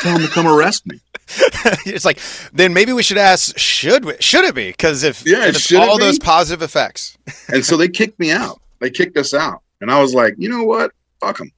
tell 0.02 0.18
them 0.18 0.26
to 0.26 0.32
come 0.32 0.46
arrest 0.46 0.86
me. 0.86 1.00
it's 1.86 2.04
like 2.04 2.18
then 2.52 2.72
maybe 2.72 2.92
we 2.92 3.02
should 3.02 3.18
ask 3.18 3.58
should 3.58 4.04
we 4.06 4.14
should 4.18 4.44
it 4.44 4.54
be 4.54 4.70
because 4.70 5.04
if, 5.04 5.26
Yeah, 5.26 5.44
if 5.44 5.56
it's 5.56 5.60
should 5.60 5.82
it 5.82 5.88
all 5.88 5.98
those 5.98 6.18
positive 6.18 6.62
effects 6.62 7.18
And 7.52 7.62
so 7.62 7.76
they 7.76 7.88
kicked 7.88 8.18
me 8.18 8.30
out. 8.32 8.60
They 8.80 8.88
kicked 8.88 9.16
us 9.18 9.34
out. 9.34 9.62
And 9.80 9.90
I 9.90 10.00
was 10.00 10.14
like, 10.14 10.34
you 10.38 10.48
know 10.48 10.64
what? 10.64 10.90
Fuck 11.20 11.38
them. 11.38 11.50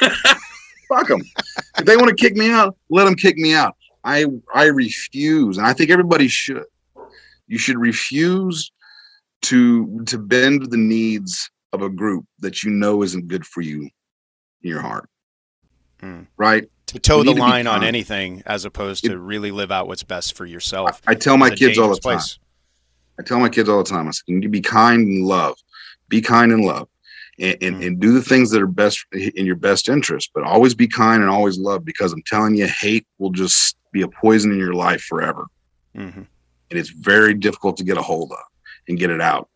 Fuck 0.88 1.08
them. 1.08 1.22
If 1.78 1.84
they 1.84 1.96
want 1.96 2.08
to 2.08 2.14
kick 2.14 2.36
me 2.36 2.50
out, 2.50 2.76
let 2.90 3.04
them 3.04 3.14
kick 3.14 3.36
me 3.36 3.54
out. 3.54 3.76
I 4.04 4.26
I 4.54 4.66
refuse, 4.66 5.58
and 5.58 5.66
I 5.66 5.72
think 5.72 5.90
everybody 5.90 6.28
should. 6.28 6.64
You 7.46 7.58
should 7.58 7.78
refuse 7.78 8.70
to 9.42 10.02
to 10.06 10.18
bend 10.18 10.70
the 10.70 10.76
needs 10.76 11.50
of 11.72 11.82
a 11.82 11.90
group 11.90 12.24
that 12.40 12.62
you 12.62 12.70
know 12.70 13.02
isn't 13.02 13.28
good 13.28 13.46
for 13.46 13.60
you 13.60 13.82
in 13.82 14.70
your 14.70 14.80
heart. 14.80 15.08
Hmm. 16.00 16.22
Right? 16.36 16.68
to 16.86 16.98
toe 16.98 17.22
the 17.22 17.34
line 17.34 17.66
on 17.66 17.84
anything 17.84 18.42
as 18.46 18.64
opposed 18.64 19.04
to 19.04 19.18
really 19.18 19.50
live 19.50 19.70
out 19.70 19.88
what's 19.88 20.02
best 20.02 20.34
for 20.34 20.46
yourself 20.46 21.02
I 21.06 21.14
tell 21.14 21.36
my 21.36 21.50
kids 21.50 21.78
all 21.78 21.88
the 21.90 21.96
time. 21.96 22.00
place. 22.00 22.38
I 23.18 23.22
tell 23.24 23.38
my 23.40 23.50
kids 23.50 23.68
all 23.68 23.76
the 23.82 23.90
time. 23.90 24.08
I 24.08 24.10
say, 24.12 24.22
you 24.26 24.36
need 24.36 24.42
to 24.44 24.48
be 24.48 24.62
kind 24.62 25.06
and 25.06 25.26
love. 25.26 25.58
Be 26.08 26.22
kind 26.22 26.50
and 26.50 26.64
love. 26.64 26.88
And, 27.38 27.56
and, 27.60 27.76
Mm. 27.76 27.86
and 27.86 28.00
do 28.00 28.12
the 28.12 28.22
things 28.22 28.50
that 28.52 28.62
are 28.62 28.66
best 28.66 29.04
in 29.12 29.44
your 29.44 29.54
best 29.56 29.90
interest, 29.90 30.30
but 30.34 30.44
always 30.44 30.74
be 30.74 30.88
kind 30.88 31.20
and 31.22 31.30
always 31.30 31.58
love 31.58 31.84
because 31.84 32.10
I'm 32.14 32.22
telling 32.22 32.54
you, 32.56 32.66
hate 32.66 33.06
will 33.18 33.30
just 33.32 33.76
be 33.92 34.00
a 34.00 34.08
poison 34.08 34.50
in 34.50 34.58
your 34.58 34.72
life 34.72 35.02
forever. 35.02 35.44
Mhm. 35.94 36.26
And 36.70 36.78
it's 36.78 36.88
very 36.90 37.34
difficult 37.34 37.76
to 37.76 37.84
get 37.84 37.98
a 37.98 38.02
hold 38.02 38.32
of 38.32 38.38
and 38.88 38.98
get 38.98 39.10
it 39.10 39.20
out. 39.20 39.50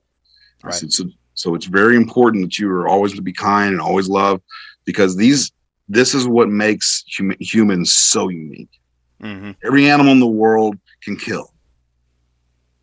Right. 0.63 0.75
said, 0.75 0.93
so, 0.93 1.05
so 1.33 1.55
it's 1.55 1.67
very 1.67 1.97
important 1.97 2.45
that 2.45 2.59
you 2.59 2.69
are 2.71 2.87
always 2.87 3.15
to 3.15 3.23
be 3.23 3.33
kind 3.33 3.73
and 3.73 3.81
always 3.81 4.09
love 4.09 4.43
because 4.85 5.17
these 5.17 5.51
this 5.93 6.15
is 6.15 6.27
what 6.27 6.49
makes 6.49 7.05
hum- 7.17 7.37
humans 7.39 7.95
so 7.95 8.29
unique. 8.29 8.71
Mhm. 9.23 9.55
every 9.65 9.89
animal 9.89 10.11
in 10.11 10.19
the 10.19 10.27
world 10.27 10.77
can 11.05 11.17
kill. 11.17 11.55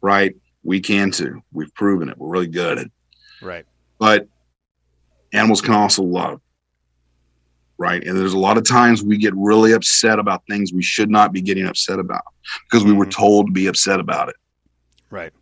Right? 0.02 0.34
We 0.64 0.80
can 0.80 1.12
too. 1.12 1.42
We've 1.52 1.74
proven 1.76 2.08
it. 2.08 2.18
We're 2.18 2.30
really 2.30 2.48
good 2.48 2.78
at 2.78 2.86
it. 2.86 2.92
Right. 3.42 3.66
But 3.98 4.30
animals 5.34 5.60
can 5.60 5.74
also 5.74 6.02
love. 6.02 6.40
Right? 7.78 8.02
And 8.02 8.18
there's 8.18 8.32
a 8.32 8.40
lot 8.40 8.58
of 8.58 8.64
times 8.64 9.04
we 9.04 9.18
get 9.18 9.34
really 9.36 9.74
upset 9.74 10.18
about 10.18 10.44
things 10.50 10.72
we 10.72 10.82
should 10.82 11.10
not 11.10 11.34
be 11.34 11.42
getting 11.42 11.66
upset 11.66 12.00
about 12.00 12.24
because 12.70 12.86
we 12.86 12.94
were 12.94 13.06
Mhm. 13.06 13.12
told 13.12 13.48
to 13.48 13.52
be 13.52 13.68
upset 13.68 14.00
about 14.00 14.30
it. 14.30 14.36
Right. 15.10 15.34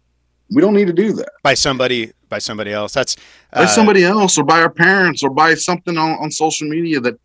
We 0.50 0.62
don't 0.62 0.74
need 0.74 0.88
to 0.88 0.94
do 0.94 1.14
that. 1.14 1.30
By 1.44 1.54
somebody 1.54 2.12
by 2.30 2.40
somebody 2.40 2.72
else 2.72 2.94
that's 2.94 3.16
by 3.54 3.64
uh, 3.64 3.68
somebody 3.68 4.04
else 4.04 4.38
or 4.38 4.44
by 4.44 4.60
our 4.62 4.70
parents 4.70 5.24
or 5.24 5.30
by 5.30 5.54
something 5.54 5.98
on, 5.98 6.12
on 6.20 6.30
social 6.32 6.68
media 6.68 7.00
that 7.00 7.20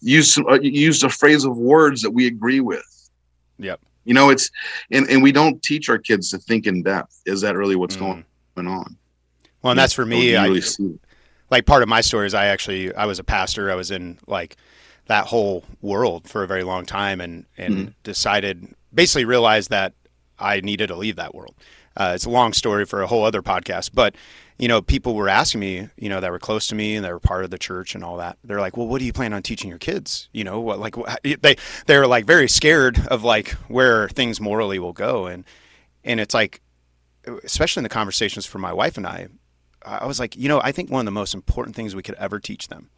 used 0.00 0.38
uh, 0.48 0.60
used 0.60 1.04
a 1.04 1.08
phrase 1.08 1.44
of 1.44 1.56
words 1.56 2.02
that 2.02 2.10
we 2.10 2.26
agree 2.26 2.60
with 2.60 2.84
Yep. 3.58 3.80
you 4.04 4.14
know 4.14 4.30
it's 4.30 4.50
and, 4.90 5.08
and 5.08 5.22
we 5.22 5.32
don't 5.32 5.62
teach 5.62 5.88
our 5.88 5.98
kids 5.98 6.30
to 6.30 6.38
think 6.38 6.66
in 6.66 6.82
depth 6.82 7.20
is 7.26 7.40
that 7.42 7.56
really 7.56 7.76
what's 7.76 7.96
Mhm. 7.96 8.24
going 8.56 8.68
on 8.68 8.96
well 9.62 9.70
and 9.72 9.78
that's 9.78 9.92
for 9.92 10.04
me 10.06 10.36
I, 10.36 10.46
really 10.46 10.60
see 10.60 10.98
like 11.50 11.66
part 11.66 11.82
of 11.82 11.88
my 11.88 12.00
story 12.00 12.26
is 12.26 12.34
I 12.34 12.46
actually 12.46 12.94
I 12.94 13.04
was 13.04 13.18
a 13.18 13.24
pastor. 13.24 13.70
I 13.70 13.74
was 13.74 13.90
in 13.90 14.18
like 14.26 14.56
that 15.06 15.26
whole 15.26 15.64
world 15.82 16.26
for 16.26 16.42
a 16.42 16.46
very 16.46 16.64
long 16.64 16.86
time, 16.86 17.20
and 17.20 17.44
and 17.58 17.88
Mhm. 17.88 17.94
decided 18.04 18.74
basically 18.94 19.26
realized 19.26 19.68
that 19.68 19.92
I 20.38 20.60
needed 20.60 20.86
to 20.86 20.96
leave 20.96 21.16
that 21.16 21.34
world. 21.34 21.54
Uh, 21.96 22.12
it's 22.14 22.24
a 22.24 22.30
long 22.30 22.52
story 22.52 22.84
for 22.84 23.02
a 23.02 23.06
whole 23.06 23.24
other 23.24 23.42
podcast, 23.42 23.90
but 23.92 24.14
you 24.58 24.68
know, 24.68 24.80
people 24.80 25.14
were 25.14 25.28
asking 25.28 25.60
me, 25.60 25.88
you 25.96 26.08
know, 26.08 26.20
that 26.20 26.30
were 26.30 26.38
close 26.38 26.68
to 26.68 26.74
me 26.74 26.94
and 26.94 27.04
they 27.04 27.12
were 27.12 27.18
part 27.18 27.44
of 27.44 27.50
the 27.50 27.58
church 27.58 27.94
and 27.94 28.04
all 28.04 28.18
that. 28.18 28.38
They're 28.44 28.60
like, 28.60 28.76
"Well, 28.76 28.86
what 28.86 29.00
do 29.00 29.04
you 29.04 29.12
plan 29.12 29.32
on 29.32 29.42
teaching 29.42 29.68
your 29.68 29.78
kids?" 29.78 30.28
You 30.32 30.44
know, 30.44 30.60
what 30.60 30.78
like 30.78 30.96
what, 30.96 31.20
they 31.22 31.56
they're 31.86 32.06
like 32.06 32.26
very 32.26 32.48
scared 32.48 32.98
of 33.08 33.24
like 33.24 33.50
where 33.68 34.08
things 34.10 34.40
morally 34.40 34.78
will 34.78 34.92
go, 34.92 35.26
and 35.26 35.44
and 36.04 36.20
it's 36.20 36.34
like, 36.34 36.60
especially 37.44 37.80
in 37.80 37.84
the 37.84 37.88
conversations 37.88 38.46
for 38.46 38.58
my 38.58 38.72
wife 38.72 38.96
and 38.96 39.06
I, 39.06 39.28
I 39.84 40.06
was 40.06 40.20
like, 40.20 40.36
you 40.36 40.48
know, 40.48 40.60
I 40.62 40.72
think 40.72 40.90
one 40.90 41.00
of 41.00 41.06
the 41.06 41.10
most 41.10 41.34
important 41.34 41.76
things 41.76 41.94
we 41.94 42.02
could 42.02 42.14
ever 42.16 42.38
teach 42.38 42.68
them 42.68 42.90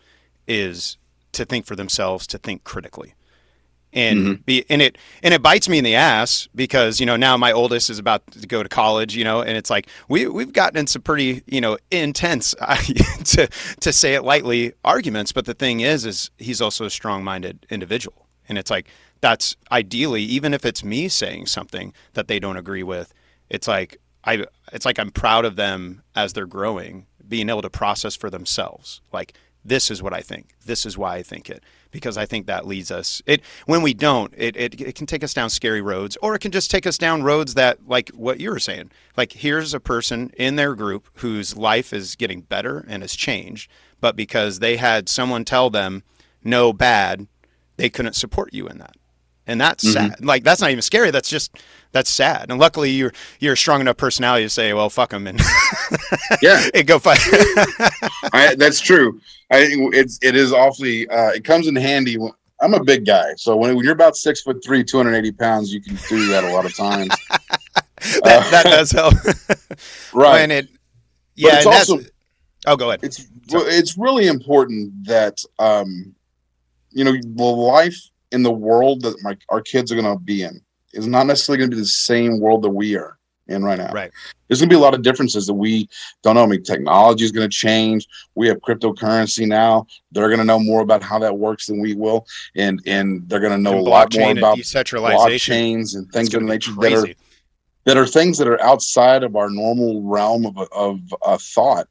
is 0.47 0.99
to 1.33 1.45
think 1.45 1.67
for 1.67 1.77
themselves, 1.77 2.27
to 2.29 2.39
think 2.39 2.65
critically. 2.65 3.15
And 3.95 4.19
mm-hmm. 4.19 4.43
be 4.43 4.65
and 4.69 4.83
it 4.83 4.99
and 5.23 5.33
it 5.33 5.41
bites 5.41 5.69
me 5.69 5.79
in 5.79 5.85
the 5.85 5.95
ass 5.95 6.49
because, 6.55 6.99
you 6.99 7.07
know, 7.07 7.15
now 7.15 7.37
my 7.37 7.53
oldest 7.53 7.91
is 7.91 8.01
about 8.01 8.27
to 8.33 8.47
go 8.47 8.63
to 8.63 8.69
college, 8.69 9.15
you 9.17 9.23
know, 9.23 9.41
and 9.41 9.57
it's 9.57 9.71
like 9.71 9.89
we 10.09 10.27
we've 10.27 10.53
gotten 10.53 10.77
in 10.77 10.89
some 10.89 11.03
pretty, 11.03 11.43
you 11.47 11.61
know, 11.61 11.79
intense 11.93 12.55
to 13.25 13.49
to 13.81 13.93
say 13.93 14.15
it 14.15 14.25
lightly 14.25 14.73
arguments, 14.85 15.31
but 15.31 15.47
the 15.47 15.55
thing 15.55 15.81
is 15.81 16.05
is 16.05 16.31
he's 16.39 16.61
also 16.61 16.85
a 16.85 16.91
strong-minded 16.91 17.67
individual. 17.71 18.27
And 18.49 18.59
it's 18.59 18.71
like 18.71 18.89
that's 19.21 19.57
ideally 19.71 20.23
even 20.23 20.53
if 20.53 20.65
it's 20.67 20.83
me 20.83 21.09
saying 21.09 21.47
something 21.47 21.95
that 22.15 22.27
they 22.27 22.41
don't 22.41 22.57
agree 22.57 22.83
with, 22.83 23.15
it's 23.49 23.69
like 23.69 23.99
I 24.25 24.45
it's 24.73 24.85
like 24.85 24.99
I'm 24.99 25.11
proud 25.11 25.45
of 25.45 25.57
them 25.57 26.03
as 26.17 26.33
they're 26.33 26.47
growing, 26.47 27.07
being 27.29 27.49
able 27.49 27.63
to 27.63 27.71
process 27.71 28.17
for 28.17 28.29
themselves. 28.29 29.01
Like 29.13 29.35
this 29.65 29.91
is 29.91 30.03
what 30.03 30.13
I 30.13 30.21
think. 30.21 30.55
This 30.67 30.85
is 30.85 30.99
why 30.99 31.17
I 31.17 31.23
think 31.23 31.49
it. 31.49 31.63
Because 31.91 32.19
I 32.19 32.27
think 32.27 32.47
that 32.47 32.67
leads 32.67 32.91
us 32.91 33.23
it 33.25 33.41
when 33.67 33.83
we 33.83 33.95
don't, 33.95 34.33
it, 34.37 34.57
it 34.57 34.81
it 34.81 34.95
can 34.95 35.07
take 35.07 35.25
us 35.25 35.33
down 35.33 35.49
scary 35.49 35.81
roads 35.81 36.19
or 36.21 36.35
it 36.35 36.41
can 36.41 36.53
just 36.53 36.71
take 36.71 36.87
us 36.87 36.99
down 36.99 37.23
roads 37.23 37.55
that 37.55 37.87
like 37.87 38.11
what 38.11 38.41
you 38.41 38.51
were 38.51 38.59
saying. 38.59 38.91
Like 39.17 39.33
here's 39.33 39.73
a 39.73 39.81
person 39.81 40.31
in 40.37 40.57
their 40.57 40.75
group 40.75 41.09
whose 41.15 41.57
life 41.57 41.93
is 41.93 42.17
getting 42.17 42.43
better 42.43 42.85
and 42.89 43.03
has 43.03 43.15
changed, 43.17 43.71
but 44.01 44.17
because 44.17 44.59
they 44.59 44.77
had 44.77 45.09
someone 45.09 45.45
tell 45.45 45.71
them 45.71 46.03
no 46.43 46.73
bad, 46.73 47.27
they 47.77 47.89
couldn't 47.89 48.15
support 48.15 48.53
you 48.53 48.67
in 48.69 48.79
that. 48.79 48.97
And 49.47 49.61
that's 49.61 49.85
Mhm. 49.85 49.93
sad. 49.93 50.25
Like 50.25 50.43
that's 50.45 50.61
not 50.61 50.71
even 50.71 50.83
scary. 50.83 51.11
That's 51.11 51.29
just 51.29 51.57
that's 51.93 52.11
sad. 52.11 52.51
And 52.51 52.59
luckily 52.59 52.91
you're 52.91 53.13
you're 53.41 53.53
a 53.53 53.57
strong 53.57 53.81
enough 53.81 53.97
personality 53.99 54.45
to 54.45 54.51
say, 54.51 54.73
well, 54.73 54.89
fuck 54.91 55.11
them 55.11 55.27
and 55.27 55.39
yeah 56.43 56.69
hey, 56.75 56.83
go 56.83 56.99
fight. 56.99 57.19
I, 58.33 58.55
that's 58.57 58.81
true 58.81 59.21
i 59.51 59.67
think 59.67 59.95
it's 59.95 60.19
it 60.23 60.35
is 60.35 60.53
awfully 60.53 61.07
uh 61.09 61.29
it 61.29 61.45
comes 61.45 61.67
in 61.67 61.77
handy 61.77 62.17
when, 62.17 62.33
i'm 62.63 62.73
a 62.73 62.83
big 62.83 63.05
guy 63.05 63.35
so 63.37 63.55
when, 63.57 63.77
when 63.77 63.85
you're 63.85 63.93
about 63.93 64.17
six 64.17 64.41
foot 64.41 64.65
three 64.65 64.83
280 64.83 65.33
pounds 65.33 65.73
you 65.73 65.83
can 65.83 65.97
do 66.09 66.27
that 66.29 66.43
a 66.43 66.49
lot 66.49 66.65
of 66.65 66.75
times 66.75 67.23
that, 68.25 68.51
that 68.51 68.65
does 68.65 68.91
help. 68.91 69.15
right 70.15 70.41
And 70.41 70.53
it, 70.53 70.69
But 70.69 70.77
yeah, 71.37 71.57
it's 71.57 71.67
and 71.67 71.75
that's, 71.75 71.91
also 71.91 72.05
oh, 72.67 72.77
go 72.77 72.89
ahead. 72.91 73.01
it's 73.03 73.27
well, 73.53 73.65
it's 73.67 73.99
really 73.99 74.27
important 74.27 74.93
that 75.07 75.39
um 75.59 76.15
you 76.91 77.05
know 77.05 77.13
the 77.13 77.43
life 77.45 78.01
in 78.35 78.43
the 78.43 78.53
world 78.69 79.03
that 79.03 79.17
my 79.23 79.37
our 79.49 79.63
kids 79.63 79.91
are 79.91 79.97
going 80.01 80.13
to 80.13 80.21
be 80.23 80.43
in 80.43 80.61
is 80.93 81.07
not 81.07 81.27
necessarily 81.27 81.59
going 81.59 81.71
to 81.71 81.77
be 81.77 81.83
the 81.83 81.87
same 81.87 82.41
world 82.41 82.63
that 82.63 82.71
we 82.71 82.97
are 82.97 83.19
in 83.47 83.63
right 83.63 83.79
now 83.79 83.93
Right. 83.93 84.11
there's 84.49 84.61
going 84.61 84.71
to 84.71 84.75
be 84.75 84.79
a 84.79 84.87
lot 84.87 84.95
of 84.95 85.03
differences 85.03 85.47
that 85.47 85.55
we 85.55 85.89
don't 86.23 86.35
know 86.37 86.45
i 86.45 86.47
mean 86.47 86.63
technology 86.63 87.25
is 87.25 87.33
going 87.33 87.49
to 87.49 87.55
change 87.55 88.07
we 88.35 88.49
have 88.49 88.59
cryptocurrency 88.67 89.47
now 89.47 89.87
they're 90.13 90.29
going 90.29 90.39
to 90.39 90.45
know 90.53 90.59
more 90.59 90.81
about 90.81 91.03
how 91.03 91.19
that 91.19 91.37
works 91.47 91.67
than 91.67 91.79
we 91.81 91.95
will 91.95 92.27
and 92.57 92.81
and 92.87 93.29
they're 93.29 93.41
going 93.41 93.53
to 93.53 93.59
know 93.59 93.79
And 93.79 93.87
a 93.87 93.91
lot 93.91 94.15
more 94.15 94.31
about 94.39 94.57
blockchains 95.49 95.95
and 95.97 96.11
things 96.13 96.33
of 96.35 96.43
nature 96.43 96.73
that 96.73 96.93
are 96.93 97.07
that 97.85 97.97
are 97.99 98.07
things 98.07 98.39
that 98.39 98.49
are 98.49 98.61
outside 98.63 99.23
of 99.23 99.37
our 99.37 99.51
normal 99.51 100.03
realm 100.03 100.47
of, 100.47 100.57
of 100.73 101.01
uh, 101.23 101.39
thought. 101.39 101.87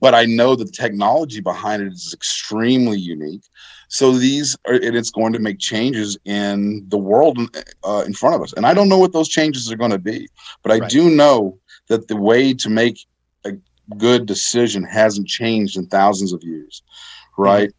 But 0.00 0.14
I 0.14 0.24
know 0.24 0.56
the 0.56 0.64
technology 0.64 1.40
behind 1.40 1.82
it 1.82 1.92
is 1.92 2.12
extremely 2.12 2.98
unique. 2.98 3.44
So 3.92 4.12
these 4.12 4.56
are, 4.68 4.74
and 4.74 4.96
it's 4.96 5.10
going 5.10 5.32
to 5.32 5.40
make 5.40 5.58
changes 5.58 6.16
in 6.24 6.84
the 6.88 6.96
world 6.96 7.38
uh, 7.84 8.04
in 8.06 8.14
front 8.14 8.36
of 8.36 8.42
us. 8.42 8.52
And 8.52 8.64
I 8.64 8.72
don't 8.72 8.88
know 8.88 8.98
what 8.98 9.12
those 9.12 9.28
changes 9.28 9.70
are 9.70 9.76
going 9.76 9.90
to 9.90 9.98
be, 9.98 10.28
but 10.62 10.70
I 10.70 10.78
Right. 10.78 10.90
do 10.90 11.10
know 11.10 11.58
that 11.88 12.06
the 12.06 12.16
way 12.16 12.54
to 12.54 12.68
make 12.70 12.98
a 13.44 13.52
good 13.98 14.26
decision 14.26 14.84
hasn't 14.84 15.26
changed 15.26 15.76
in 15.76 15.86
thousands 15.88 16.32
of 16.32 16.42
years, 16.44 16.84
right? 17.36 17.72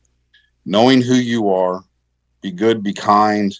Knowing 0.65 1.01
who 1.01 1.15
you 1.15 1.49
are, 1.49 1.81
be 2.41 2.51
good, 2.51 2.83
be 2.83 2.93
kind, 2.93 3.57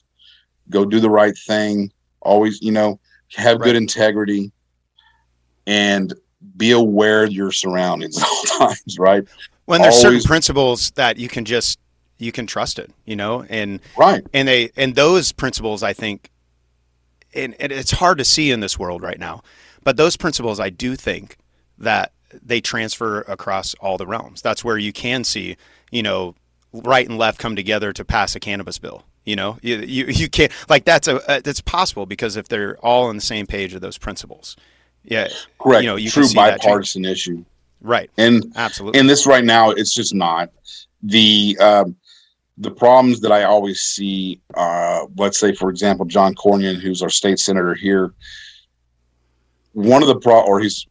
go 0.69 0.83
do 0.83 0.99
the 0.99 1.09
right 1.09 1.37
thing, 1.47 1.89
always, 2.21 2.61
you 2.61 2.73
know, 2.73 2.99
have 3.33 3.59
Right. 3.59 3.67
good 3.67 3.75
integrity 3.77 4.51
and 5.67 6.13
be 6.57 6.71
aware 6.71 7.23
of 7.23 7.31
your 7.31 7.53
surroundings 7.53 8.17
at 8.21 8.27
all 8.59 8.67
times, 8.67 8.99
right? 8.99 9.23
When 9.65 9.81
there's 9.81 10.01
certain 10.01 10.21
principles 10.23 10.91
that 10.95 11.15
you 11.17 11.29
can 11.29 11.45
just 11.45 11.79
you 12.21 12.31
can 12.31 12.45
trust 12.47 12.79
it, 12.79 12.91
you 13.05 13.15
know, 13.15 13.43
and 13.49 13.79
Right. 13.97 14.23
and 14.33 14.47
they 14.47 14.71
and 14.77 14.95
those 14.95 15.31
principles 15.31 15.83
I 15.83 15.93
think, 15.93 16.29
and, 17.33 17.55
and 17.59 17.71
it's 17.71 17.91
hard 17.91 18.17
to 18.19 18.25
see 18.25 18.51
in 18.51 18.59
this 18.59 18.77
world 18.79 19.01
right 19.01 19.19
now, 19.19 19.41
but 19.83 19.97
those 19.97 20.17
principles 20.17 20.59
I 20.59 20.69
do 20.69 20.95
think 20.95 21.37
that 21.77 22.11
they 22.45 22.61
transfer 22.61 23.21
across 23.21 23.73
all 23.75 23.97
the 23.97 24.07
realms. 24.07 24.41
That's 24.41 24.63
where 24.63 24.77
you 24.77 24.93
can 24.93 25.23
see, 25.23 25.57
you 25.91 26.03
know, 26.03 26.35
right 26.73 27.07
and 27.09 27.17
left 27.17 27.39
come 27.39 27.55
together 27.55 27.91
to 27.93 28.05
pass 28.05 28.35
a 28.35 28.39
cannabis 28.39 28.77
bill. 28.77 29.03
You 29.25 29.35
know, 29.35 29.57
you 29.61 29.77
you, 29.79 30.05
you 30.07 30.29
can't 30.29 30.51
like 30.69 30.85
that's 30.85 31.07
a 31.07 31.15
uh, 31.29 31.41
that's 31.43 31.61
possible 31.61 32.05
because 32.05 32.37
if 32.37 32.47
they're 32.47 32.77
all 32.79 33.07
on 33.07 33.15
the 33.15 33.21
same 33.21 33.45
page 33.47 33.73
of 33.73 33.81
those 33.81 33.97
principles, 33.97 34.55
Yeah, 35.03 35.27
correct. 35.59 35.83
You 35.83 35.89
know, 35.89 35.95
you 35.95 36.11
can 36.11 36.23
true 36.23 36.33
bipartisan 36.33 37.05
issue, 37.05 37.43
right. 37.81 38.09
and 38.17 38.43
Absolutely. 38.55 38.99
and 38.99 39.09
this 39.09 39.27
right 39.27 39.43
now, 39.45 39.71
it's 39.71 39.93
just 39.93 40.13
not 40.15 40.49
the 41.03 41.57
um, 41.59 41.95
the 42.57 42.71
problems 42.71 43.19
that 43.21 43.31
I 43.31 43.43
always 43.43 43.81
see. 43.81 44.41
Uh, 44.53 45.05
let's 45.17 45.39
say, 45.39 45.53
for 45.53 45.69
example, 45.69 46.05
John 46.05 46.35
Cornyn, 46.35 46.79
who's 46.79 47.01
our 47.01 47.09
state 47.09 47.39
senator 47.39 47.73
here. 47.73 48.13
One 49.73 50.01
of 50.01 50.09
the 50.09 50.19
pro, 50.19 50.41
or 50.41 50.59
he's 50.59 50.85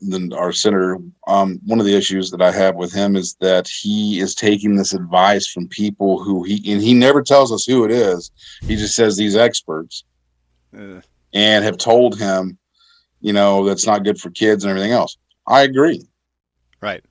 then 0.00 0.30
our 0.34 0.52
senator. 0.52 0.98
Um, 1.26 1.58
one 1.64 1.80
of 1.80 1.86
the 1.86 1.96
issues 1.96 2.30
that 2.32 2.42
I 2.42 2.52
have 2.52 2.74
with 2.74 2.92
him 2.92 3.16
is 3.16 3.34
that 3.40 3.66
he 3.66 4.20
is 4.20 4.34
taking 4.34 4.76
this 4.76 4.92
advice 4.92 5.46
from 5.48 5.68
people 5.68 6.22
who 6.22 6.42
he 6.44 6.56
and 6.70 6.82
he 6.82 6.92
never 6.92 7.22
tells 7.22 7.50
us 7.50 7.64
who 7.64 7.84
it 7.86 7.90
is. 7.90 8.30
He 8.60 8.76
just 8.76 8.94
says 8.94 9.16
these 9.16 9.36
experts 9.36 10.04
Uh, 10.76 11.00
and 11.32 11.64
have 11.64 11.78
told 11.78 12.18
him, 12.18 12.58
you 13.22 13.32
know, 13.32 13.64
that's 13.64 13.86
not 13.86 14.04
good 14.04 14.20
for 14.20 14.28
kids 14.30 14.64
and 14.64 14.70
everything 14.70 14.92
else. 14.92 15.16
I 15.46 15.62
agree. 15.62 16.06
right. 16.82 17.02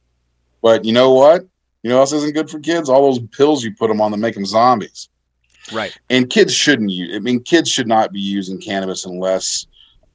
But 0.62 0.86
you 0.86 0.93
know 0.93 1.12
what? 1.14 1.45
You 1.86 1.89
know 1.89 1.97
what 1.97 2.01
else 2.01 2.13
isn't 2.13 2.33
good 2.33 2.49
for 2.49 2.59
kids? 2.59 2.89
All 2.89 3.13
those 3.13 3.19
pills 3.27 3.63
you 3.63 3.71
put 3.71 3.89
them 3.89 4.01
on 4.01 4.09
that 4.09 4.17
make 4.17 4.33
them 4.33 4.43
zombies. 4.43 5.07
Right. 5.71 5.95
And 6.09 6.27
kids 6.31 6.51
shouldn't 6.51 6.89
use. 6.89 7.15
I 7.15 7.19
mean, 7.19 7.43
kids 7.43 7.69
should 7.69 7.88
not 7.88 8.11
be 8.11 8.19
using 8.19 8.59
cannabis 8.59 9.05
unless, 9.05 9.67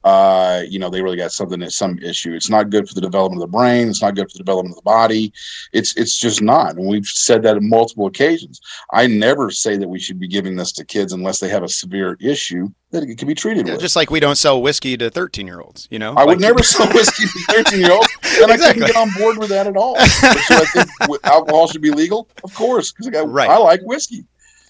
uh, 0.03 0.63
you 0.67 0.79
know, 0.79 0.89
they 0.89 1.01
really 1.01 1.17
got 1.17 1.31
something 1.31 1.59
that's 1.59 1.77
some 1.77 1.99
issue. 1.99 2.33
It's 2.33 2.49
not 2.49 2.69
good 2.71 2.87
for 2.87 2.95
the 2.95 3.01
development 3.01 3.41
of 3.43 3.51
the 3.51 3.55
brain. 3.57 3.87
It's 3.89 4.01
not 4.01 4.15
good 4.15 4.31
for 4.31 4.33
the 4.33 4.43
development 4.43 4.73
of 4.73 4.77
the 4.77 4.89
body. 4.89 5.31
It's 5.73 5.95
it's 5.95 6.17
just 6.17 6.41
not. 6.41 6.75
And 6.77 6.87
we've 6.87 7.05
said 7.05 7.43
that 7.43 7.55
on 7.57 7.69
multiple 7.69 8.07
occasions. 8.07 8.59
I 8.93 9.05
never 9.07 9.51
say 9.51 9.77
that 9.77 9.87
we 9.87 9.99
should 9.99 10.19
be 10.19 10.27
giving 10.27 10.55
this 10.55 10.71
to 10.73 10.85
kids 10.85 11.13
unless 11.13 11.39
they 11.39 11.49
have 11.49 11.61
a 11.63 11.69
severe 11.69 12.17
issue 12.19 12.67
that 12.89 13.03
it 13.03 13.17
can 13.17 13.27
be 13.27 13.35
treated 13.35 13.67
Yeah, 13.67 13.73
with. 13.73 13.81
just 13.81 13.95
like 13.95 14.09
we 14.09 14.19
don't 14.19 14.35
sell 14.37 14.61
whiskey 14.61 14.97
to 14.97 15.09
13 15.09 15.45
year 15.47 15.61
olds, 15.61 15.87
you 15.91 15.99
know? 15.99 16.13
I 16.17 16.25
would 16.25 16.41
never 16.41 16.61
sell 16.63 16.87
whiskey 16.93 17.23
to 17.25 17.53
13 17.53 17.79
year 17.79 17.91
olds, 17.91 18.07
and 18.41 18.51
I 18.51 18.57
couldn't 18.57 18.85
get 18.85 18.95
on 18.95 19.09
board 19.17 19.37
with 19.37 19.49
that 19.49 19.67
at 19.67 19.77
all. 19.77 19.95
So 19.97 20.27
I 20.27 20.65
think 20.73 20.89
alcohol 21.23 21.67
should 21.67 21.81
be 21.81 21.91
legal, 21.91 22.27
of 22.43 22.53
course, 22.55 22.91
because 22.91 23.15
I, 23.15 23.23
Right. 23.23 23.49
I 23.49 23.57
like 23.57 23.81
whiskey, 23.83 24.25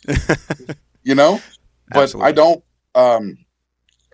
you 1.03 1.15
know, 1.15 1.39
but 1.89 2.03
Absolutely. 2.03 2.27
I 2.29 2.31
don't 2.33 2.63
um, 2.95 3.37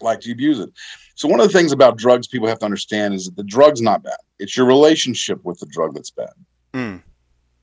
like 0.01 0.19
to 0.21 0.31
abuse 0.31 0.59
it. 0.59 0.69
So 1.17 1.27
one 1.27 1.39
of 1.39 1.47
the 1.47 1.53
things 1.57 1.71
about 1.71 1.97
drugs 1.97 2.27
people 2.27 2.47
have 2.47 2.59
to 2.59 2.65
understand 2.65 3.15
is 3.15 3.25
that 3.25 3.35
the 3.35 3.43
drug's 3.43 3.81
not 3.81 4.03
bad; 4.03 4.17
it's 4.37 4.55
your 4.55 4.67
relationship 4.67 5.43
with 5.43 5.59
the 5.59 5.65
drug 5.65 5.95
that's 5.95 6.11
bad, 6.11 6.29
Mm, 6.75 7.01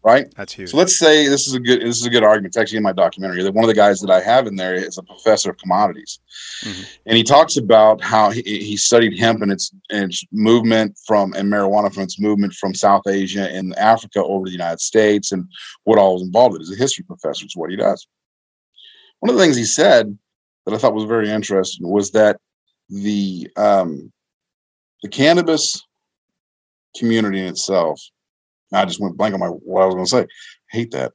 right? 0.03 0.27
that's 0.37 0.53
huge. 0.53 0.71
So 0.73 0.77
let's 0.77 0.99
say 0.99 1.29
this 1.29 1.47
is 1.47 1.55
a 1.55 1.61
good 1.61 1.81
this 1.81 2.01
is 2.01 2.05
a 2.05 2.11
good 2.11 2.25
argument. 2.25 2.49
It's 2.51 2.57
actually 2.57 2.79
in 2.79 2.83
my 2.83 2.93
documentary. 2.93 3.45
That 3.45 3.55
one 3.55 3.63
of 3.63 3.69
the 3.69 3.75
guys 3.75 4.01
that 4.01 4.11
I 4.11 4.21
have 4.23 4.49
in 4.49 4.57
there 4.57 4.75
is 4.75 4.99
a 4.99 5.05
professor 5.05 5.51
of 5.51 5.57
commodities, 5.59 6.19
Mhm. 6.65 6.85
and 7.07 7.17
he 7.17 7.23
talks 7.23 7.57
about 7.57 8.03
how 8.03 8.31
he, 8.31 8.43
he 8.43 8.77
studied 8.77 9.17
hemp 9.17 9.41
and 9.41 9.53
its 9.53 9.71
and 9.89 10.11
its 10.11 10.25
movement 10.33 10.99
from 11.07 11.33
and 11.35 11.49
marijuana 11.49 11.95
from 11.95 12.03
its 12.03 12.19
movement 12.19 12.55
from 12.55 12.75
South 12.75 13.07
Asia 13.07 13.49
and 13.53 13.73
Africa 13.77 14.21
over 14.21 14.47
to 14.47 14.51
the 14.51 14.59
United 14.65 14.81
States 14.81 15.31
and 15.31 15.45
what 15.85 15.97
all 16.01 16.15
was 16.15 16.23
involved. 16.25 16.59
He's 16.59 16.73
a 16.73 16.77
history 16.77 17.05
professor. 17.05 17.45
It's 17.45 17.57
what 17.57 17.71
he 17.71 17.77
does. 17.77 18.05
One 19.21 19.31
of 19.31 19.37
the 19.37 19.43
things 19.45 19.57
he 19.57 19.65
said 19.65 20.19
that 20.67 20.75
I 20.75 20.79
thought 20.79 20.93
was 20.93 21.05
very 21.05 21.31
interesting 21.31 21.89
was 21.89 22.11
that 22.11 22.41
the 22.89 23.49
um, 23.57 24.13
the 25.03 25.09
cannabis 25.09 25.83
community 26.97 27.41
in 27.41 27.47
itself. 27.47 28.01
I 28.73 28.85
just 28.85 29.01
went 29.01 29.17
blank 29.17 29.35
on 29.35 29.41
my 29.41 29.47
what 29.47 29.83
I 29.83 29.87
was 29.87 29.95
going 29.95 30.07
to 30.07 30.11
say. 30.11 30.27
hate 30.71 30.91
that. 30.93 31.13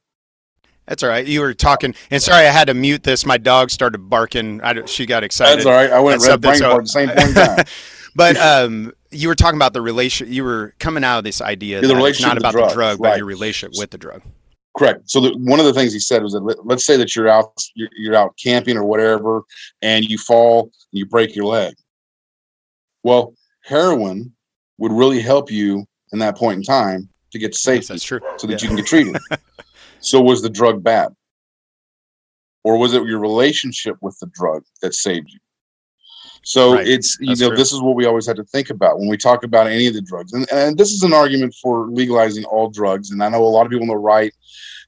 That's 0.87 1.03
all 1.03 1.09
right. 1.09 1.25
You 1.25 1.41
were 1.41 1.53
talking, 1.53 1.93
and 2.09 2.21
sorry, 2.21 2.47
I 2.47 2.51
had 2.51 2.67
to 2.67 2.73
mute 2.73 3.03
this. 3.03 3.23
My 3.23 3.37
dog 3.37 3.69
started 3.69 3.99
barking. 4.09 4.59
I, 4.61 4.85
she 4.85 5.05
got 5.05 5.23
excited. 5.23 5.57
That's 5.57 5.67
all 5.67 5.73
right. 5.73 5.91
I 5.91 5.99
went 5.99 6.25
red 6.25 6.41
brain 6.41 6.59
fart 6.59 6.77
at 6.77 6.81
the 6.81 6.87
same 6.87 7.09
point 7.09 7.35
time. 7.35 7.65
but 8.15 8.37
um, 8.37 8.91
you 9.11 9.27
were 9.27 9.35
talking 9.35 9.57
about 9.57 9.73
the 9.73 9.81
relation. 9.81 10.33
You 10.33 10.43
were 10.43 10.73
coming 10.79 11.03
out 11.03 11.19
of 11.19 11.23
this 11.25 11.41
idea 11.41 11.81
Yeah, 11.81 11.89
the 11.89 11.93
that 11.93 12.05
it's 12.05 12.21
not 12.21 12.39
about 12.39 12.53
the 12.53 12.61
the 12.61 12.63
drug, 12.63 12.73
drug, 12.73 12.99
but 12.99 13.17
your 13.17 13.27
relationship 13.27 13.79
with 13.79 13.91
the 13.91 13.99
drug. 13.99 14.23
Correct. 14.79 15.09
So 15.09 15.19
the, 15.19 15.37
one 15.37 15.59
of 15.59 15.65
the 15.65 15.73
things 15.73 15.91
he 15.91 15.99
said 15.99 16.23
was 16.23 16.31
that 16.31 16.39
let, 16.39 16.65
let's 16.65 16.85
say 16.85 16.95
that 16.95 17.13
you're 17.13 17.27
out 17.27 17.51
you're, 17.75 17.89
you're 17.97 18.15
out 18.15 18.33
camping 18.41 18.77
or 18.77 18.85
whatever, 18.85 19.43
and 19.81 20.05
you 20.05 20.17
fall 20.17 20.63
and 20.63 20.71
you 20.99 21.05
break 21.05 21.35
your 21.35 21.43
leg. 21.45 21.73
Well, 23.03 23.33
heroin 23.65 24.31
would 24.77 24.93
really 24.93 25.19
help 25.19 25.51
you 25.51 25.85
in 26.13 26.19
that 26.19 26.37
point 26.37 26.57
in 26.59 26.63
time 26.63 27.09
to 27.31 27.39
get 27.39 27.51
to 27.51 27.73
Yes, 27.75 27.89
that's 27.89 28.03
true. 28.05 28.21
so 28.37 28.47
that 28.47 28.53
Yeah. 28.53 28.59
you 28.61 28.67
can 28.69 28.77
get 28.77 28.85
treated. 28.85 29.17
so 29.99 30.21
was 30.21 30.41
the 30.41 30.49
drug 30.49 30.81
bad? 30.81 31.09
Or 32.63 32.77
was 32.77 32.93
it 32.93 33.05
your 33.05 33.19
relationship 33.19 33.97
with 33.99 34.17
the 34.19 34.27
drug 34.33 34.63
that 34.81 34.93
saved 34.93 35.29
you? 35.29 35.39
So 36.43 36.75
Right. 36.75 36.87
it's 36.87 37.17
you 37.19 37.27
That's 37.27 37.41
know 37.41 37.47
true. 37.49 37.57
this 37.57 37.73
is 37.73 37.81
what 37.81 37.95
we 37.95 38.05
always 38.05 38.25
have 38.27 38.37
to 38.37 38.45
think 38.45 38.69
about 38.69 38.97
when 38.97 39.09
we 39.09 39.17
talk 39.17 39.43
about 39.43 39.67
any 39.67 39.87
of 39.87 39.93
the 39.93 40.01
drugs, 40.01 40.31
and, 40.31 40.49
and 40.53 40.77
this 40.77 40.91
is 40.91 41.03
an 41.03 41.13
argument 41.13 41.53
for 41.61 41.89
legalizing 41.89 42.45
all 42.45 42.69
drugs. 42.69 43.11
And 43.11 43.21
I 43.21 43.27
know 43.27 43.43
a 43.43 43.45
lot 43.45 43.65
of 43.65 43.71
people 43.71 43.83
on 43.83 43.89
the 43.89 43.97
right 43.97 44.33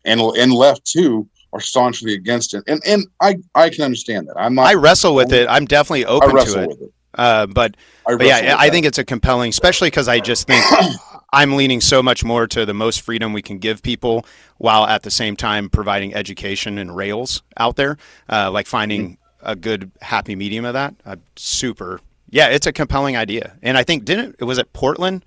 and 0.06 0.20
and 0.22 0.54
left 0.54 0.86
too 0.86 1.28
are 1.54 1.60
staunchly 1.62 2.14
against 2.14 2.54
it, 2.54 2.64
and 2.68 2.82
and 2.86 3.08
I 3.22 3.38
I 3.56 3.70
can 3.70 3.84
understand 3.84 4.28
that. 4.28 4.36
I'm 4.38 4.56
not. 4.56 4.68
I 4.68 4.74
wrestle 4.76 5.16
with 5.16 5.32
it. 5.34 5.48
I'm 5.50 5.66
definitely 5.66 6.06
open 6.06 6.30
to 6.36 6.64
it. 6.64 6.68
with 6.68 6.82
it. 6.82 6.94
Uh, 7.14 7.46
but 7.46 7.76
I 8.08 8.16
but 8.16 8.26
yeah, 8.26 8.56
I 8.58 8.70
think 8.70 8.86
it's 8.86 8.98
a 8.98 9.04
compelling, 9.04 9.50
especially 9.50 9.88
because 9.90 10.08
I 10.08 10.20
just 10.22 10.48
think 10.48 10.64
I'm 11.34 11.56
leaning 11.58 11.82
so 11.82 12.02
much 12.02 12.24
more 12.24 12.48
to 12.48 12.66
the 12.66 12.74
most 12.74 13.02
freedom 13.02 13.34
we 13.34 13.42
can 13.42 13.58
give 13.58 13.84
people, 13.84 14.26
while 14.58 14.86
at 14.86 15.04
the 15.04 15.12
same 15.12 15.36
time 15.36 15.70
providing 15.70 16.14
education 16.16 16.78
and 16.78 16.96
rails 16.96 17.44
out 17.58 17.76
there, 17.76 17.98
uh, 18.30 18.50
like 18.52 18.66
finding 18.68 19.18
Mm-hmm. 19.42 19.50
a 19.52 19.56
good 19.56 19.92
happy 20.02 20.36
medium 20.36 20.64
of 20.66 20.74
that. 20.74 20.96
Uh, 21.06 21.18
super, 21.36 22.00
yeah, 22.30 22.48
it's 22.48 22.68
a 22.68 22.72
compelling 22.72 23.18
idea, 23.18 23.58
and 23.62 23.78
I 23.78 23.84
think 23.84 24.06
didn't 24.06 24.38
it 24.40 24.46
was 24.46 24.58
it 24.58 24.72
Portland 24.72 25.26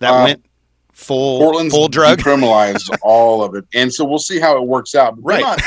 that 0.00 0.12
Uh, 0.12 0.22
went 0.22 0.44
full 0.98 1.38
Portland's 1.38 1.72
full 1.74 1.88
drug, 1.88 2.18
criminalized 2.18 2.90
all 3.02 3.42
of 3.42 3.54
it, 3.54 3.64
and 3.74 3.92
so 3.92 4.04
we'll 4.04 4.18
see 4.18 4.38
how 4.40 4.56
it 4.56 4.66
works 4.66 4.94
out. 4.94 5.14
But 5.16 5.24
Right. 5.24 5.40
not- 5.40 5.60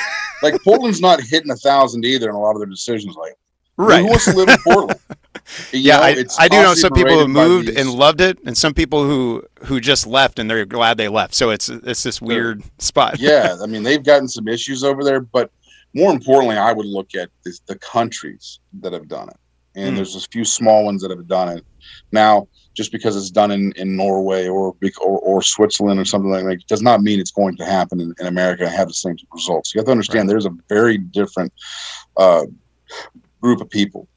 like 0.44 0.62
Portland's 0.64 1.00
not 1.02 1.22
hitting 1.22 1.52
a 1.52 1.56
thousand 1.56 2.04
either 2.04 2.28
in 2.28 2.36
a 2.36 2.40
lot 2.40 2.52
of 2.52 2.58
their 2.60 2.68
decisions. 2.70 3.16
Like, 3.16 3.34
right? 3.78 4.00
Who 4.02 4.08
wants 4.08 4.26
to 4.26 4.36
live 4.36 4.50
in 4.50 4.58
Portland? 4.64 5.00
You 5.72 5.80
yeah, 5.80 5.98
know, 5.98 6.04
I, 6.04 6.24
I 6.40 6.48
do 6.48 6.62
know 6.62 6.74
some 6.76 6.94
people 6.94 7.18
who 7.18 7.28
moved 7.28 7.68
and 7.70 7.90
loved 7.92 8.22
it, 8.22 8.38
and 8.46 8.56
some 8.58 8.74
people 8.74 9.04
who 9.04 9.44
who 9.64 9.80
just 9.82 10.06
left 10.08 10.40
and 10.40 10.50
they're 10.50 10.66
glad 10.66 10.98
they 10.98 11.08
left. 11.10 11.34
So 11.34 11.50
it's 11.50 11.68
it's 11.68 12.04
this 12.04 12.22
weird 12.22 12.62
spot. 12.80 13.20
yeah, 13.20 13.56
I 13.62 13.66
mean 13.66 13.82
they've 13.84 14.04
gotten 14.04 14.28
some 14.30 14.48
issues 14.48 14.84
over 14.84 15.04
there, 15.04 15.20
but 15.20 15.50
more 15.94 16.12
importantly, 16.12 16.58
I 16.58 16.72
would 16.72 16.86
look 16.86 17.16
at 17.16 17.30
this, 17.44 17.60
the 17.66 17.78
countries 17.80 18.60
that 18.82 18.94
have 18.94 19.08
done 19.08 19.30
it, 19.30 19.38
and 19.76 19.94
Mm. 19.94 19.96
there's 19.98 20.16
a 20.16 20.22
few 20.32 20.46
small 20.46 20.86
ones 20.86 21.02
that 21.02 21.12
have 21.12 21.28
done 21.28 21.50
it. 21.58 21.66
Now, 22.12 22.48
just 22.74 22.92
because 22.92 23.18
it's 23.18 23.32
done 23.32 23.52
in, 23.52 23.74
in 23.74 23.96
Norway 23.96 24.48
or, 24.48 24.76
or 25.02 25.20
or 25.20 25.42
Switzerland 25.42 26.00
or 26.00 26.06
something 26.06 26.32
like 26.32 26.46
that 26.46 26.68
does 26.68 26.82
not 26.82 27.02
mean 27.02 27.20
it's 27.20 27.32
going 27.32 27.58
to 27.58 27.66
happen 27.66 28.00
in, 28.00 28.14
in 28.20 28.28
America 28.28 28.64
and 28.64 28.74
have 28.74 28.88
the 28.88 28.94
same 28.94 29.18
results. 29.34 29.74
You 29.74 29.80
have 29.80 29.86
to 29.86 29.92
understand 29.92 30.30
there's 30.30 30.46
a 30.46 30.56
very 30.70 30.98
different 30.98 31.52
uh, 32.18 32.46
group 33.42 33.62
of 33.62 33.70
people. 33.70 34.08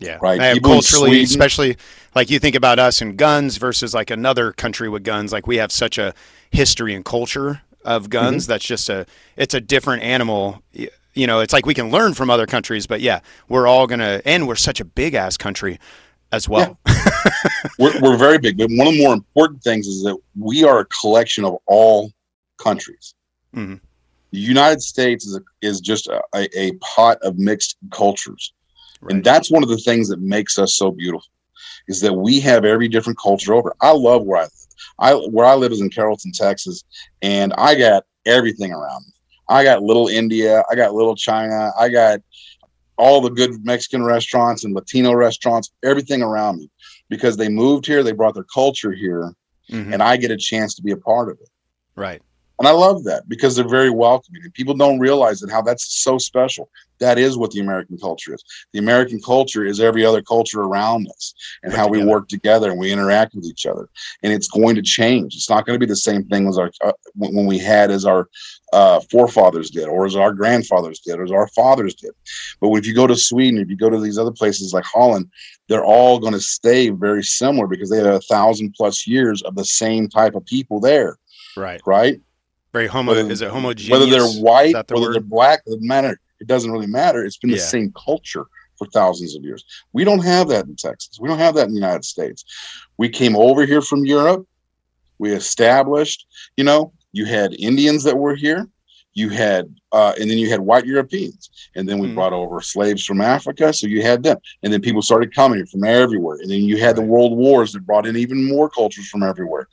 Yeah, 0.00 0.18
Right. 0.20 0.40
Uh, 0.40 0.54
People 0.54 0.72
culturally, 0.72 1.22
especially 1.22 1.76
like 2.14 2.28
you 2.28 2.38
think 2.38 2.56
about 2.56 2.78
us 2.78 3.00
and 3.00 3.16
guns 3.16 3.56
versus 3.56 3.94
like 3.94 4.10
another 4.10 4.52
country 4.52 4.88
with 4.88 5.04
guns. 5.04 5.32
Like 5.32 5.46
we 5.46 5.58
have 5.58 5.70
such 5.70 5.96
a 5.96 6.12
history 6.50 6.94
and 6.94 7.04
culture 7.04 7.62
of 7.84 8.10
guns. 8.10 8.44
Mm-hmm. 8.44 8.50
That's 8.50 8.64
just 8.64 8.88
a 8.88 9.06
it's 9.36 9.54
a 9.54 9.60
different 9.60 10.02
animal. 10.02 10.62
You 10.72 11.26
know, 11.26 11.40
it's 11.40 11.52
like 11.52 11.66
we 11.66 11.74
can 11.74 11.90
learn 11.90 12.14
from 12.14 12.30
other 12.30 12.46
countries, 12.46 12.86
but 12.86 13.00
yeah, 13.00 13.20
we're 13.48 13.66
all 13.66 13.86
gonna 13.86 14.22
and 14.24 14.48
we're 14.48 14.56
such 14.56 14.80
a 14.80 14.84
big 14.84 15.14
ass 15.14 15.36
country 15.36 15.78
as 16.32 16.48
well. 16.48 16.78
We're, 17.78 17.98
we're 18.00 18.16
very 18.16 18.38
big, 18.38 18.58
but 18.58 18.68
one 18.70 18.86
of 18.86 18.94
the 18.94 19.02
more 19.02 19.14
important 19.14 19.62
things 19.62 19.86
is 19.86 20.02
that 20.02 20.16
we 20.38 20.64
are 20.64 20.80
a 20.80 20.86
collection 20.86 21.44
of 21.44 21.56
all 21.66 22.12
countries. 22.58 23.14
Mhm. 23.54 23.80
The 24.30 24.38
United 24.38 24.80
States 24.80 25.26
is 25.26 25.36
a, 25.36 25.40
is 25.60 25.80
just 25.80 26.06
a, 26.06 26.22
a, 26.34 26.72
pot 26.80 27.18
of 27.22 27.38
mixed 27.38 27.76
cultures, 27.90 28.54
and 29.10 29.22
that's 29.22 29.50
one 29.50 29.62
of 29.62 29.68
the 29.68 29.76
things 29.76 30.08
that 30.08 30.20
makes 30.20 30.58
us 30.58 30.74
so 30.74 30.90
beautiful. 30.90 31.28
Is 31.88 32.00
that 32.00 32.14
we 32.14 32.40
have 32.40 32.64
every 32.64 32.88
different 32.88 33.18
culture 33.18 33.52
over. 33.52 33.74
I 33.82 33.90
love 33.90 34.24
where 34.24 34.40
I 34.40 34.44
live. 34.44 34.50
I 34.98 35.12
where 35.14 35.46
I 35.46 35.54
live 35.54 35.72
is 35.72 35.82
in 35.82 35.90
Carrollton, 35.90 36.32
Texas, 36.32 36.82
and 37.20 37.52
I 37.58 37.74
got 37.74 38.04
everything 38.24 38.72
around 38.72 39.04
me. 39.06 39.12
I 39.48 39.64
got 39.64 39.82
little 39.82 40.08
India, 40.08 40.62
I 40.70 40.76
got 40.76 40.94
little 40.94 41.14
China, 41.14 41.70
I 41.78 41.90
got 41.90 42.20
all 42.96 43.20
the 43.20 43.30
good 43.30 43.64
Mexican 43.64 44.04
restaurants 44.04 44.64
and 44.64 44.74
Latino 44.74 45.12
restaurants, 45.12 45.72
everything 45.82 46.22
around 46.22 46.58
me 46.58 46.70
because 47.12 47.36
they 47.36 47.50
moved 47.50 47.84
here, 47.86 48.02
they 48.02 48.12
brought 48.12 48.32
their 48.32 48.46
culture 48.60 48.92
here, 48.92 49.34
Mhm. 49.70 49.92
and 49.92 50.02
I 50.02 50.16
get 50.16 50.30
a 50.30 50.36
chance 50.50 50.74
to 50.76 50.82
be 50.82 50.92
a 50.92 50.96
part 50.96 51.28
of 51.28 51.36
it. 51.40 51.50
right. 51.94 52.22
And 52.58 52.68
I 52.68 52.72
love 52.72 53.02
that 53.04 53.28
because 53.28 53.56
they're 53.56 53.68
very 53.80 53.90
welcoming. 53.90 54.42
And 54.44 54.54
people 54.54 54.74
don't 54.74 55.00
realize 55.00 55.40
that 55.40 55.50
how 55.50 55.62
that's 55.62 56.00
so 56.04 56.16
special. 56.16 56.68
That 57.00 57.18
is 57.18 57.36
what 57.36 57.50
the 57.50 57.58
American 57.58 57.98
culture 57.98 58.32
is. 58.34 58.44
The 58.72 58.78
American 58.78 59.20
culture 59.20 59.64
is 59.64 59.80
every 59.80 60.04
other 60.04 60.22
culture 60.22 60.60
around 60.60 61.08
us 61.08 61.34
and 61.64 61.72
how 61.72 61.88
we 61.88 62.04
work 62.04 62.28
together 62.28 62.70
and 62.70 62.78
we 62.78 62.92
interact 62.92 63.34
with 63.34 63.46
each 63.46 63.66
other. 63.66 63.88
And 64.22 64.32
it's 64.32 64.46
going 64.46 64.76
to 64.76 64.82
change. 64.82 65.34
It's 65.34 65.50
not 65.50 65.66
going 65.66 65.74
to 65.74 65.84
be 65.84 65.90
the 65.90 65.96
same 65.96 66.22
thing 66.26 66.46
as 66.46 66.56
our 66.56 66.70
uh, 66.84 66.92
when 67.16 67.34
when 67.34 67.46
we 67.46 67.58
had 67.58 67.90
as 67.90 68.04
our 68.04 68.28
uh, 68.72 69.00
forefathers 69.10 69.68
did, 69.68 69.86
or 69.88 70.06
as 70.06 70.14
our 70.16 70.32
grandfathers 70.32 71.00
did, 71.00 71.18
or 71.18 71.24
as 71.24 71.32
our 71.32 71.48
fathers 71.48 71.94
did. 71.94 72.12
But 72.60 72.72
if 72.74 72.86
you 72.86 72.94
go 72.94 73.06
to 73.08 73.16
Sweden, 73.16 73.58
if 73.58 73.68
you 73.68 73.76
go 73.76 73.90
to 73.90 74.00
these 74.00 74.18
other 74.18 74.30
places 74.32 74.72
like 74.72 74.84
Holland, 74.84 75.26
they're 75.72 75.84
all 75.84 76.18
going 76.18 76.34
to 76.34 76.40
stay 76.40 76.90
very 76.90 77.22
similar 77.22 77.66
because 77.66 77.88
they 77.88 77.96
have 77.96 78.06
a 78.06 78.20
thousand 78.20 78.74
plus 78.76 79.06
years 79.06 79.40
of 79.42 79.54
the 79.54 79.64
same 79.64 80.06
type 80.06 80.34
of 80.34 80.44
people 80.44 80.80
there. 80.80 81.16
Right. 81.56 81.80
Right. 81.86 82.20
Very 82.74 82.86
homo. 82.86 83.14
Whether, 83.14 83.30
is 83.30 83.40
it 83.40 83.50
homogeneous? 83.50 83.90
Whether 83.90 84.10
they're 84.10 84.42
white, 84.42 84.74
the 84.74 84.94
whether 84.94 85.06
word? 85.06 85.14
they're 85.14 85.22
black, 85.22 85.62
it 85.66 85.70
doesn't 85.70 85.88
matter. 85.88 86.20
It 86.40 86.46
doesn't 86.46 86.70
really 86.70 86.86
matter. 86.86 87.24
It's 87.24 87.38
been 87.38 87.50
yeah. 87.50 87.56
the 87.56 87.62
same 87.62 87.90
culture 87.92 88.44
for 88.76 88.86
thousands 88.88 89.34
of 89.34 89.44
years. 89.44 89.64
We 89.94 90.04
don't 90.04 90.22
have 90.22 90.48
that 90.48 90.66
in 90.66 90.76
Texas. 90.76 91.18
We 91.18 91.28
don't 91.28 91.38
have 91.38 91.54
that 91.54 91.68
in 91.68 91.74
the 91.74 91.80
United 91.80 92.04
States. 92.04 92.44
We 92.98 93.08
came 93.08 93.34
over 93.34 93.64
here 93.64 93.80
from 93.80 94.04
Europe. 94.04 94.46
We 95.18 95.32
established, 95.32 96.26
you 96.58 96.64
know, 96.64 96.92
you 97.12 97.24
had 97.24 97.54
Indians 97.54 98.04
that 98.04 98.18
were 98.18 98.34
here. 98.34 98.68
You 99.14 99.28
had, 99.28 99.74
uh, 99.92 100.14
and 100.18 100.30
then 100.30 100.38
you 100.38 100.48
had 100.48 100.60
white 100.60 100.86
Europeans, 100.86 101.50
and 101.76 101.88
then 101.88 101.98
we 101.98 102.08
mm. 102.08 102.14
brought 102.14 102.32
over 102.32 102.60
slaves 102.60 103.04
from 103.04 103.20
Africa. 103.20 103.72
So 103.72 103.86
you 103.86 104.02
had 104.02 104.22
them, 104.22 104.38
and 104.62 104.72
then 104.72 104.80
people 104.80 105.02
started 105.02 105.34
coming 105.34 105.66
from 105.66 105.84
everywhere, 105.84 106.38
and 106.40 106.50
then 106.50 106.62
you 106.62 106.78
had 106.78 106.86
right. 106.86 106.96
the 106.96 107.02
world 107.02 107.36
wars 107.36 107.72
that 107.72 107.86
brought 107.86 108.06
in 108.06 108.16
even 108.16 108.48
more 108.48 108.70
cultures 108.70 109.08
from 109.08 109.22
everywhere. 109.22 109.68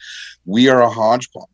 We 0.45 0.67
are 0.67 0.81
a 0.81 0.89
hodgepodge. 0.89 1.47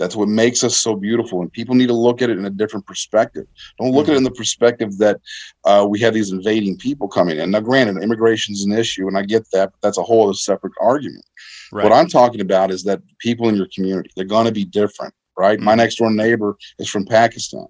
That's 0.00 0.16
what 0.16 0.28
makes 0.28 0.64
us 0.64 0.78
so 0.78 0.96
beautiful. 0.96 1.42
And 1.42 1.52
people 1.52 1.74
need 1.74 1.88
to 1.88 1.94
look 1.94 2.22
at 2.22 2.30
it 2.30 2.38
in 2.38 2.46
a 2.46 2.50
different 2.50 2.86
perspective. 2.86 3.46
Don't 3.78 3.92
look 3.92 4.04
mm-hmm. 4.04 4.12
at 4.12 4.14
it 4.14 4.16
in 4.16 4.24
the 4.24 4.30
perspective 4.30 4.96
that 4.96 5.20
uh, 5.66 5.86
we 5.86 6.00
have 6.00 6.14
these 6.14 6.32
invading 6.32 6.78
people 6.78 7.06
coming 7.06 7.38
in. 7.38 7.50
Now, 7.50 7.60
granted, 7.60 8.02
immigration 8.02 8.54
is 8.54 8.64
an 8.64 8.72
issue, 8.72 9.08
and 9.08 9.18
I 9.18 9.22
get 9.22 9.44
that, 9.52 9.72
but 9.72 9.80
that's 9.82 9.98
a 9.98 10.02
whole 10.02 10.24
other 10.24 10.32
separate 10.32 10.72
argument. 10.80 11.26
Right. 11.70 11.84
What 11.84 11.92
I'm 11.92 12.08
talking 12.08 12.40
about 12.40 12.70
is 12.70 12.82
that 12.84 13.02
people 13.18 13.50
in 13.50 13.56
your 13.56 13.68
community, 13.74 14.10
they're 14.16 14.24
going 14.24 14.46
to 14.46 14.52
be 14.52 14.64
different, 14.64 15.12
right? 15.36 15.58
Mm-hmm. 15.58 15.64
My 15.64 15.74
next 15.74 15.96
door 15.96 16.10
neighbor 16.10 16.56
is 16.78 16.88
from 16.88 17.06
Pakistan. 17.06 17.66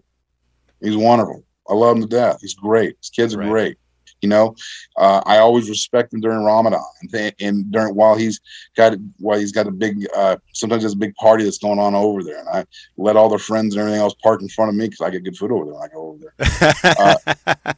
He's 0.80 0.96
wonderful. 0.96 1.44
I 1.68 1.74
love 1.74 1.96
him 1.96 2.02
to 2.02 2.08
death. 2.08 2.38
He's 2.40 2.54
great. 2.54 2.96
His 3.00 3.10
kids 3.10 3.34
are 3.34 3.38
right. 3.38 3.48
great. 3.48 3.76
You 4.22 4.28
know, 4.28 4.54
uh, 4.96 5.22
I 5.24 5.38
always 5.38 5.68
respect 5.68 6.12
him 6.12 6.20
during 6.20 6.42
Ramadan 6.42 6.84
and, 7.00 7.10
th- 7.10 7.34
and 7.40 7.70
during 7.72 7.94
while 7.94 8.16
he's 8.16 8.40
got 8.76 8.94
while 9.18 9.38
he's 9.38 9.52
got 9.52 9.66
a 9.66 9.70
big 9.70 10.06
uh, 10.14 10.36
sometimes 10.52 10.82
there's 10.82 10.94
a 10.94 10.96
big 10.96 11.14
party 11.16 11.44
that's 11.44 11.58
going 11.58 11.78
on 11.78 11.94
over 11.94 12.22
there, 12.22 12.38
and 12.38 12.48
I 12.48 12.66
let 12.96 13.16
all 13.16 13.28
their 13.28 13.38
friends 13.38 13.74
and 13.74 13.80
everything 13.80 14.00
else 14.00 14.14
park 14.22 14.42
in 14.42 14.48
front 14.48 14.68
of 14.68 14.74
me 14.74 14.86
because 14.86 15.00
I 15.00 15.10
get 15.10 15.24
good 15.24 15.36
food 15.36 15.52
over 15.52 15.64
there 15.64 15.74
when 15.74 15.82
I 15.82 15.88
go 15.88 16.08
over 16.08 16.18
there. 16.18 16.74
Uh, 16.98 17.14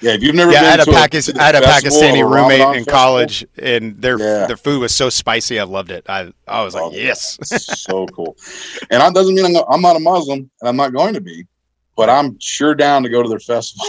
yeah, 0.00 0.12
if 0.12 0.22
you've 0.22 0.34
never 0.34 0.52
yeah, 0.52 0.60
been 0.60 0.66
I 0.66 0.70
had 0.70 0.80
a, 0.80 0.92
Pakistan, 0.92 1.38
I 1.38 1.44
had 1.44 1.54
a 1.54 1.60
Pakistani 1.60 2.28
roommate 2.28 2.60
in 2.60 2.84
festival, 2.84 2.92
college, 2.92 3.46
and 3.58 4.00
their 4.00 4.18
yeah. 4.18 4.46
their 4.46 4.56
food 4.56 4.80
was 4.80 4.94
so 4.94 5.08
spicy, 5.08 5.58
I 5.58 5.64
loved 5.64 5.90
it. 5.90 6.04
I 6.08 6.32
I 6.46 6.62
was 6.62 6.74
like, 6.74 6.84
oh, 6.84 6.92
yes, 6.92 7.38
so 7.82 8.06
cool. 8.08 8.36
And 8.90 9.00
that 9.00 9.14
doesn't 9.14 9.34
mean 9.34 9.56
I'm, 9.56 9.62
I'm 9.68 9.82
not 9.82 9.96
a 9.96 10.00
Muslim, 10.00 10.50
and 10.60 10.68
I'm 10.68 10.76
not 10.76 10.92
going 10.92 11.14
to 11.14 11.20
be, 11.20 11.46
but 11.96 12.08
I'm 12.08 12.38
sure 12.40 12.74
down 12.74 13.02
to 13.02 13.08
go 13.08 13.22
to 13.22 13.28
their 13.28 13.40
festival. 13.40 13.86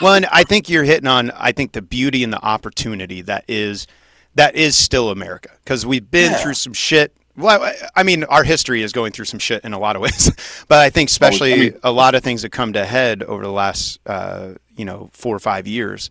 Well, 0.00 0.14
and 0.14 0.26
I 0.26 0.44
think 0.44 0.68
you're 0.68 0.84
hitting 0.84 1.06
on 1.06 1.30
I 1.32 1.52
think 1.52 1.72
the 1.72 1.82
beauty 1.82 2.24
and 2.24 2.32
the 2.32 2.42
opportunity 2.42 3.22
that 3.22 3.44
is 3.48 3.86
that 4.34 4.56
is 4.56 4.76
still 4.76 5.10
America 5.10 5.50
because 5.62 5.86
we've 5.86 6.10
been 6.10 6.32
yeah. 6.32 6.38
through 6.38 6.54
some 6.54 6.72
shit. 6.72 7.16
Well, 7.36 7.72
I 7.96 8.04
mean, 8.04 8.22
our 8.24 8.44
history 8.44 8.82
is 8.82 8.92
going 8.92 9.10
through 9.10 9.24
some 9.24 9.40
shit 9.40 9.64
in 9.64 9.72
a 9.72 9.78
lot 9.78 9.96
of 9.96 10.02
ways, 10.02 10.30
but 10.68 10.78
I 10.78 10.90
think 10.90 11.10
especially 11.10 11.52
I 11.52 11.56
mean, 11.56 11.78
a 11.82 11.90
lot 11.90 12.14
of 12.14 12.22
things 12.22 12.42
that 12.42 12.50
come 12.50 12.72
to 12.74 12.84
head 12.84 13.24
over 13.24 13.42
the 13.42 13.50
last, 13.50 13.98
uh, 14.06 14.54
you 14.76 14.84
know, 14.84 15.10
four 15.12 15.34
or 15.34 15.40
five 15.40 15.66
years. 15.66 16.10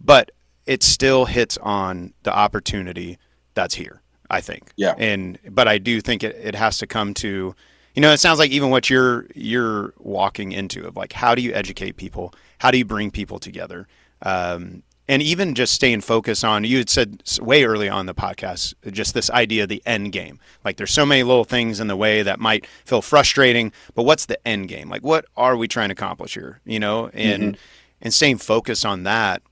But 0.00 0.32
it 0.66 0.82
still 0.82 1.24
hits 1.24 1.56
on 1.58 2.12
the 2.24 2.34
opportunity 2.34 3.18
that's 3.54 3.74
here. 3.74 4.02
I 4.30 4.40
think. 4.40 4.72
Yeah. 4.76 4.94
And 4.98 5.38
but 5.48 5.68
I 5.68 5.78
do 5.78 6.00
think 6.00 6.22
it, 6.24 6.36
it 6.36 6.54
has 6.54 6.78
to 6.78 6.86
come 6.86 7.14
to, 7.14 7.54
you 7.96 8.02
know, 8.02 8.12
it 8.12 8.20
sounds 8.20 8.38
like 8.38 8.52
even 8.52 8.70
what 8.70 8.88
you're 8.88 9.26
you're 9.34 9.94
walking 9.98 10.52
into 10.52 10.86
of 10.86 10.96
like 10.96 11.12
how 11.12 11.34
do 11.34 11.42
you 11.42 11.52
educate 11.52 11.96
people 11.96 12.32
how 12.58 12.70
do 12.70 12.78
you 12.78 12.84
bring 12.84 13.10
people 13.10 13.38
together? 13.38 13.86
Um, 14.22 14.82
and 15.08 15.22
even 15.22 15.54
just 15.54 15.72
staying 15.72 16.00
focused 16.00 16.44
on 16.44 16.64
you 16.64 16.78
had 16.78 16.90
said 16.90 17.22
way 17.40 17.64
early 17.64 17.88
on 17.88 18.06
the 18.06 18.14
podcast 18.14 18.74
just 18.90 19.14
this 19.14 19.30
idea 19.30 19.62
of 19.62 19.68
the 19.68 19.82
end 19.86 20.10
game 20.10 20.40
like 20.64 20.78
there's 20.78 20.92
so 20.92 21.06
many 21.06 21.22
little 21.22 21.44
things 21.44 21.78
in 21.78 21.86
the 21.86 21.94
way 21.94 22.22
that 22.22 22.40
might 22.40 22.66
feel 22.84 23.00
frustrating 23.00 23.70
but 23.94 24.02
what's 24.02 24.26
the 24.26 24.48
end 24.48 24.68
game 24.68 24.88
like 24.88 25.02
what 25.02 25.24
are 25.36 25.56
we 25.56 25.68
trying 25.68 25.90
to 25.90 25.92
accomplish 25.92 26.34
here 26.34 26.60
you 26.64 26.80
know 26.80 27.08
and 27.12 27.42
mm-hmm. 27.42 27.60
and 28.00 28.14
staying 28.14 28.36
focused 28.36 28.84
on 28.84 29.04
that 29.04 29.42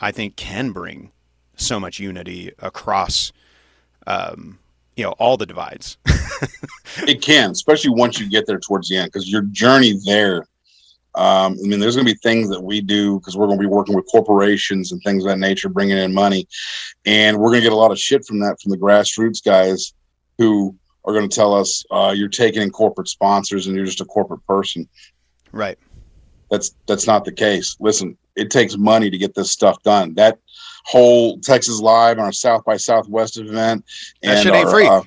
i 0.00 0.10
think 0.10 0.34
can 0.36 0.70
bring 0.70 1.12
so 1.56 1.78
much 1.78 2.00
unity 2.00 2.50
across 2.58 3.32
um, 4.06 4.58
you 4.96 5.04
know 5.04 5.12
all 5.12 5.36
the 5.36 5.46
divides 5.46 5.96
it 7.06 7.22
can 7.22 7.50
especially 7.50 7.90
once 7.90 8.18
you 8.18 8.28
get 8.28 8.46
there 8.46 8.58
towards 8.58 8.88
the 8.88 8.96
end 8.96 9.06
because 9.06 9.30
your 9.30 9.42
journey 9.42 9.98
there 10.04 10.46
um, 11.14 11.58
I 11.62 11.66
mean, 11.66 11.78
there's 11.78 11.94
going 11.94 12.06
to 12.06 12.14
be 12.14 12.18
things 12.18 12.48
that 12.48 12.62
we 12.62 12.80
do 12.80 13.18
because 13.18 13.36
we're 13.36 13.46
going 13.46 13.58
to 13.58 13.62
be 13.62 13.66
working 13.66 13.94
with 13.94 14.06
corporations 14.10 14.92
and 14.92 15.02
things 15.02 15.24
of 15.24 15.28
that 15.28 15.38
nature, 15.38 15.68
bringing 15.68 15.98
in 15.98 16.14
money, 16.14 16.48
and 17.04 17.36
we're 17.36 17.50
going 17.50 17.60
to 17.60 17.64
get 17.64 17.72
a 17.72 17.76
lot 17.76 17.90
of 17.90 17.98
shit 17.98 18.24
from 18.24 18.40
that 18.40 18.58
from 18.60 18.70
the 18.70 18.78
grassroots 18.78 19.44
guys 19.44 19.92
who 20.38 20.74
are 21.04 21.12
going 21.12 21.28
to 21.28 21.34
tell 21.34 21.54
us 21.54 21.84
uh, 21.90 22.14
you're 22.16 22.28
taking 22.28 22.62
in 22.62 22.70
corporate 22.70 23.08
sponsors 23.08 23.66
and 23.66 23.76
you're 23.76 23.84
just 23.84 24.00
a 24.00 24.06
corporate 24.06 24.44
person. 24.46 24.88
Right. 25.50 25.78
That's 26.50 26.74
that's 26.86 27.06
not 27.06 27.24
the 27.24 27.32
case. 27.32 27.76
Listen, 27.80 28.16
it 28.36 28.50
takes 28.50 28.76
money 28.76 29.10
to 29.10 29.18
get 29.18 29.34
this 29.34 29.50
stuff 29.50 29.82
done. 29.82 30.14
That 30.14 30.38
whole 30.84 31.38
Texas 31.40 31.80
Live 31.80 32.18
and 32.18 32.26
our 32.26 32.32
South 32.32 32.64
by 32.64 32.76
Southwest 32.76 33.38
event 33.38 33.84
and 34.22 34.32
that 34.32 34.42
shit 34.42 34.54
ain't 34.54 34.66
our, 34.66 34.72
free. 34.72 34.86
Uh, 34.86 35.02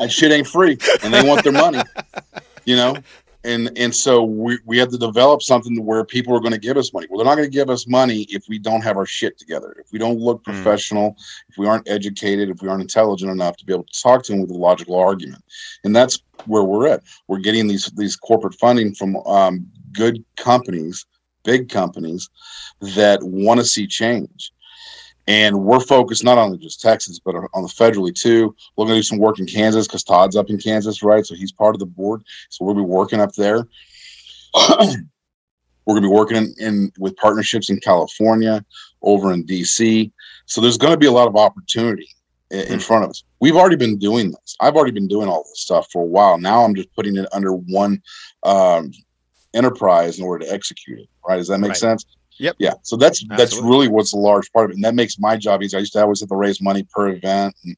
that 0.00 0.10
shit 0.10 0.32
ain't 0.32 0.46
free, 0.46 0.78
and 1.02 1.12
they 1.12 1.26
want 1.26 1.44
their 1.44 1.52
money. 1.52 1.80
You 2.64 2.76
know, 2.76 2.96
and 3.44 3.70
and 3.76 3.94
so 3.94 4.22
we, 4.22 4.58
we 4.66 4.78
had 4.78 4.90
to 4.90 4.98
develop 4.98 5.42
something 5.42 5.84
where 5.84 6.04
people 6.04 6.36
are 6.36 6.40
going 6.40 6.52
to 6.52 6.58
give 6.58 6.76
us 6.76 6.92
money 6.92 7.06
well 7.08 7.18
they're 7.18 7.24
not 7.24 7.36
going 7.36 7.48
to 7.48 7.54
give 7.54 7.70
us 7.70 7.86
money 7.86 8.26
if 8.28 8.44
we 8.48 8.58
don't 8.58 8.82
have 8.82 8.96
our 8.96 9.06
shit 9.06 9.38
together 9.38 9.74
if 9.78 9.86
we 9.92 9.98
don't 9.98 10.18
look 10.18 10.42
hmm. 10.44 10.52
professional 10.52 11.12
mm. 11.12 11.16
if 11.48 11.56
we 11.56 11.66
aren't 11.66 11.88
educated 11.88 12.50
if 12.50 12.60
we 12.60 12.68
aren't 12.68 12.82
intelligent 12.82 13.30
enough 13.30 13.56
to 13.56 13.64
be 13.64 13.72
able 13.72 13.84
to 13.84 14.02
talk 14.02 14.22
to 14.22 14.32
them 14.32 14.40
with 14.40 14.50
a 14.50 14.54
logical 14.54 14.96
argument 14.96 15.42
and 15.84 15.94
that's 15.94 16.22
where 16.46 16.64
we're 16.64 16.88
at 16.88 17.02
we're 17.28 17.38
getting 17.38 17.66
these 17.66 17.86
these 17.96 18.16
corporate 18.16 18.54
funding 18.54 18.94
from 18.94 19.16
um, 19.26 19.66
good 19.92 20.22
companies 20.36 21.06
big 21.44 21.68
companies 21.68 22.28
that 22.80 23.22
want 23.22 23.58
to 23.58 23.64
see 23.64 23.86
change 23.86 24.52
and 25.26 25.60
we're 25.62 25.80
focused 25.80 26.24
not 26.24 26.38
only 26.38 26.58
just 26.58 26.80
Texas, 26.80 27.18
but 27.18 27.34
on 27.36 27.62
the 27.62 27.68
federally 27.68 28.14
too. 28.14 28.54
We're 28.76 28.86
going 28.86 28.96
to 28.96 28.98
do 28.98 29.02
some 29.02 29.18
work 29.18 29.38
in 29.38 29.46
Kansas 29.46 29.86
because 29.86 30.02
Todd's 30.02 30.36
up 30.36 30.50
in 30.50 30.58
Kansas, 30.58 31.02
right? 31.02 31.24
So 31.24 31.34
he's 31.34 31.52
part 31.52 31.74
of 31.74 31.78
the 31.78 31.86
board. 31.86 32.22
So 32.48 32.64
we'll 32.64 32.74
be 32.74 32.80
working 32.80 33.20
up 33.20 33.34
there. 33.34 33.66
we're 34.54 35.94
going 35.94 36.02
to 36.02 36.08
be 36.08 36.14
working 36.14 36.36
in, 36.36 36.54
in, 36.58 36.92
with 36.98 37.16
partnerships 37.16 37.70
in 37.70 37.78
California, 37.80 38.64
over 39.02 39.32
in 39.32 39.44
DC. 39.44 40.10
So 40.46 40.60
there's 40.60 40.78
going 40.78 40.92
to 40.92 40.98
be 40.98 41.06
a 41.06 41.12
lot 41.12 41.28
of 41.28 41.36
opportunity 41.36 42.08
in, 42.50 42.60
in 42.60 42.72
hmm. 42.74 42.78
front 42.78 43.04
of 43.04 43.10
us. 43.10 43.24
We've 43.40 43.56
already 43.56 43.76
been 43.76 43.98
doing 43.98 44.30
this. 44.30 44.56
I've 44.60 44.74
already 44.74 44.92
been 44.92 45.08
doing 45.08 45.28
all 45.28 45.44
this 45.44 45.60
stuff 45.60 45.88
for 45.92 46.02
a 46.02 46.06
while. 46.06 46.38
Now 46.38 46.64
I'm 46.64 46.74
just 46.74 46.92
putting 46.94 47.16
it 47.16 47.26
under 47.32 47.52
one 47.52 48.02
um, 48.42 48.90
enterprise 49.54 50.18
in 50.18 50.24
order 50.24 50.44
to 50.44 50.52
execute 50.52 51.00
it. 51.00 51.08
Right? 51.26 51.36
Does 51.36 51.48
that 51.48 51.58
make 51.58 51.70
right. 51.70 51.76
sense? 51.76 52.04
Yep. 52.40 52.56
Yeah. 52.58 52.74
So 52.82 52.96
that's 52.96 53.22
Absolutely. 53.22 53.36
that's 53.36 53.62
really 53.62 53.88
what's 53.88 54.14
a 54.14 54.18
large 54.18 54.50
part 54.52 54.66
of 54.66 54.70
it, 54.70 54.74
and 54.76 54.84
that 54.84 54.94
makes 54.94 55.18
my 55.18 55.36
job 55.36 55.62
easy. 55.62 55.76
I 55.76 55.80
used 55.80 55.92
to 55.92 56.00
always 56.00 56.20
have 56.20 56.30
to 56.30 56.36
raise 56.36 56.62
money 56.62 56.86
per 56.90 57.08
event, 57.08 57.54
and 57.64 57.76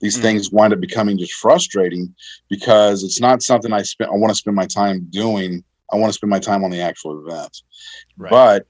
these 0.00 0.18
mm. 0.18 0.22
things 0.22 0.50
wind 0.52 0.74
up 0.74 0.80
becoming 0.80 1.16
just 1.16 1.32
frustrating 1.32 2.14
because 2.50 3.04
it's 3.04 3.20
not 3.20 3.42
something 3.42 3.72
I 3.72 3.82
spend. 3.82 4.10
I 4.10 4.14
want 4.14 4.30
to 4.30 4.34
spend 4.34 4.54
my 4.54 4.66
time 4.66 5.06
doing. 5.08 5.64
I 5.90 5.96
want 5.96 6.10
to 6.10 6.14
spend 6.14 6.30
my 6.30 6.40
time 6.40 6.62
on 6.62 6.70
the 6.70 6.80
actual 6.80 7.26
events. 7.26 7.64
Right. 8.18 8.30
But 8.30 8.66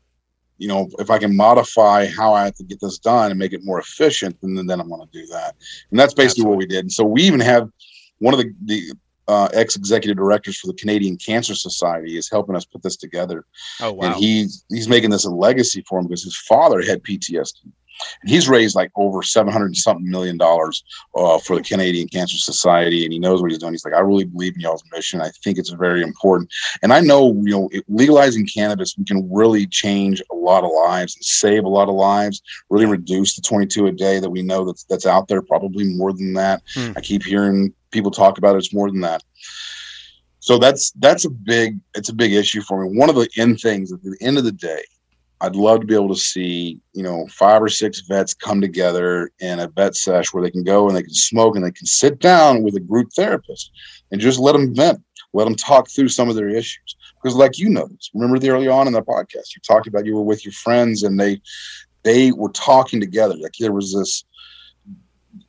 you 0.59 0.68
know, 0.68 0.88
if 1.01 1.11
I 1.11 1.18
can 1.18 1.36
modify 1.36 2.07
how 2.07 2.34
I 2.34 2.45
have 2.45 2.55
to 2.55 2.64
get 2.64 2.80
this 2.80 2.99
done 2.99 3.32
and 3.32 3.38
make 3.38 3.53
it 3.53 3.64
more 3.64 3.80
efficient, 3.80 4.36
then 4.43 4.55
then 4.55 4.80
I'm 4.80 4.88
going 4.88 5.05
to 5.05 5.12
do 5.12 5.26
that. 5.26 5.57
And 5.90 5.99
that's 5.99 6.14
basically 6.14 6.43
Absolutely. 6.43 6.51
what 6.51 6.59
we 6.59 6.66
did. 6.66 6.84
And 6.84 6.93
so 6.93 7.05
we 7.05 7.22
even 7.22 7.40
have 7.40 7.68
one 8.20 8.32
of 8.32 8.38
the 8.38 8.53
the 8.64 8.93
uh, 9.33 9.49
ex-executive 9.55 10.16
directors 10.16 10.59
for 10.59 10.66
the 10.66 10.74
Canadian 10.74 11.16
Cancer 11.16 11.55
Society 11.55 12.18
is 12.18 12.30
helping 12.30 12.55
us 12.55 12.64
put 12.64 12.83
this 12.83 12.97
together. 12.97 13.47
Oh 13.80 13.93
wow! 13.93 14.07
And 14.07 14.14
he's 14.16 14.64
he's 14.68 14.89
making 14.89 15.11
this 15.11 15.24
a 15.24 15.30
legacy 15.30 15.83
for 15.89 15.99
him 15.99 16.07
because 16.07 16.24
his 16.24 16.37
father 16.37 16.83
had 16.83 17.03
PTSD. 17.03 17.72
And 18.22 18.30
he's 18.30 18.49
raised 18.49 18.74
like 18.74 18.91
over 18.97 19.22
seven 19.22 19.53
hundred 19.53 19.76
something 19.76 20.09
million 20.09 20.37
dollars 20.37 20.83
uh, 21.16 21.39
for 21.39 21.57
the 21.57 21.62
Canadian 21.62 22.09
Cancer 22.09 22.37
Society, 22.37 23.05
and 23.05 23.12
he 23.12 23.18
knows 23.18 23.41
what 23.41 23.51
he's 23.51 23.59
doing. 23.59 23.72
He's 23.72 23.85
like, 23.85 23.95
I 23.95 24.01
really 24.01 24.24
believe 24.24 24.55
in 24.55 24.61
y'all's 24.61 24.83
mission. 24.93 25.20
I 25.20 25.30
think 25.45 25.59
it's 25.59 25.70
very 25.70 26.03
important, 26.03 26.51
and 26.83 26.93
I 26.93 27.01
know 27.01 27.28
you 27.45 27.53
know 27.53 27.70
legalizing 27.89 28.47
cannabis, 28.47 28.97
we 28.99 29.05
can 29.05 29.28
really 29.30 29.66
change 29.66 30.22
a 30.30 30.35
lot 30.35 30.64
of 30.64 30.70
lives 30.74 31.14
and 31.16 31.24
save 31.24 31.64
a 31.64 31.68
lot 31.68 31.89
of 31.89 31.95
lives. 31.95 32.43
Really 32.70 32.87
reduce 32.87 33.37
the 33.37 33.43
twenty 33.43 33.66
two 33.66 33.87
a 33.87 33.93
day 33.93 34.18
that 34.20 34.30
we 34.30 34.43
know 34.43 34.64
that's 34.64 34.85
that's 34.85 35.07
out 35.07 35.28
there. 35.28 35.43
Probably 35.43 35.85
more 35.85 36.12
than 36.12 36.33
that. 36.35 36.62
Hmm. 36.74 36.93
I 36.97 37.01
keep 37.01 37.22
hearing 37.22 37.74
people 37.93 38.11
talk 38.11 38.38
about 38.38 38.57
it. 38.57 38.59
It's 38.59 38.74
more 38.74 38.90
than 38.90 39.01
that. 39.03 39.22
So 40.40 40.59
that's 40.59 40.90
that's 40.99 41.24
a 41.24 41.30
big 41.30 41.78
it's 41.95 42.09
a 42.09 42.14
big 42.14 42.32
issue 42.32 42.62
for 42.62 42.82
me. 42.82 42.99
One 42.99 43.09
of 43.09 43.14
the 43.14 43.28
end 43.36 43.61
things 43.61 43.93
at 43.93 44.03
the 44.03 44.16
end 44.20 44.38
of 44.38 44.45
the 44.45 44.51
day, 44.51 44.82
I'd 45.40 45.55
love 45.55 45.80
to 45.80 45.86
be 45.86 45.95
able 45.95 46.09
to 46.09 46.20
see, 46.20 46.80
you 46.95 47.03
know, 47.05 47.28
five 47.28 47.62
or 47.62 47.68
six 47.68 48.01
vets 48.01 48.34
come 48.34 48.61
together 48.61 49.30
in 49.38 49.61
a 49.61 49.68
vet 49.68 49.95
sesh 49.95 50.32
where 50.32 50.43
they 50.43 50.51
can 50.51 50.64
go 50.64 50.88
and 50.88 50.97
they 50.97 51.03
can 51.03 51.14
smoke 51.14 51.55
and 51.55 51.64
they 51.64 51.70
can 51.70 51.86
sit 51.86 52.18
down 52.18 52.64
with 52.64 52.74
a 52.74 52.80
group 52.80 53.11
therapist 53.14 53.70
and 54.11 54.20
just 54.20 54.40
let 54.40 54.53
them 54.53 54.74
vent, 54.74 55.01
let 55.32 55.45
them 55.45 55.55
talk 55.55 55.88
through 55.88 56.09
some 56.09 56.28
of 56.28 56.34
their 56.34 56.49
issues. 56.49 56.97
Because, 57.22 57.36
like 57.36 57.57
you 57.57 57.70
noticed, 57.70 58.11
remember 58.12 58.40
the 58.40 58.51
early 58.51 58.66
on 58.66 58.88
in 58.88 58.93
the 58.93 59.03
podcast, 59.03 59.55
you 59.55 59.61
talked 59.64 59.86
about 59.86 60.07
you 60.07 60.16
were 60.16 60.22
with 60.22 60.45
your 60.45 60.53
friends 60.53 61.05
and 61.05 61.20
they 61.20 61.40
they 62.03 62.32
were 62.32 62.51
talking 62.51 62.99
together. 62.99 63.36
Like 63.36 63.55
there 63.61 63.70
was 63.70 63.95
this 63.95 64.24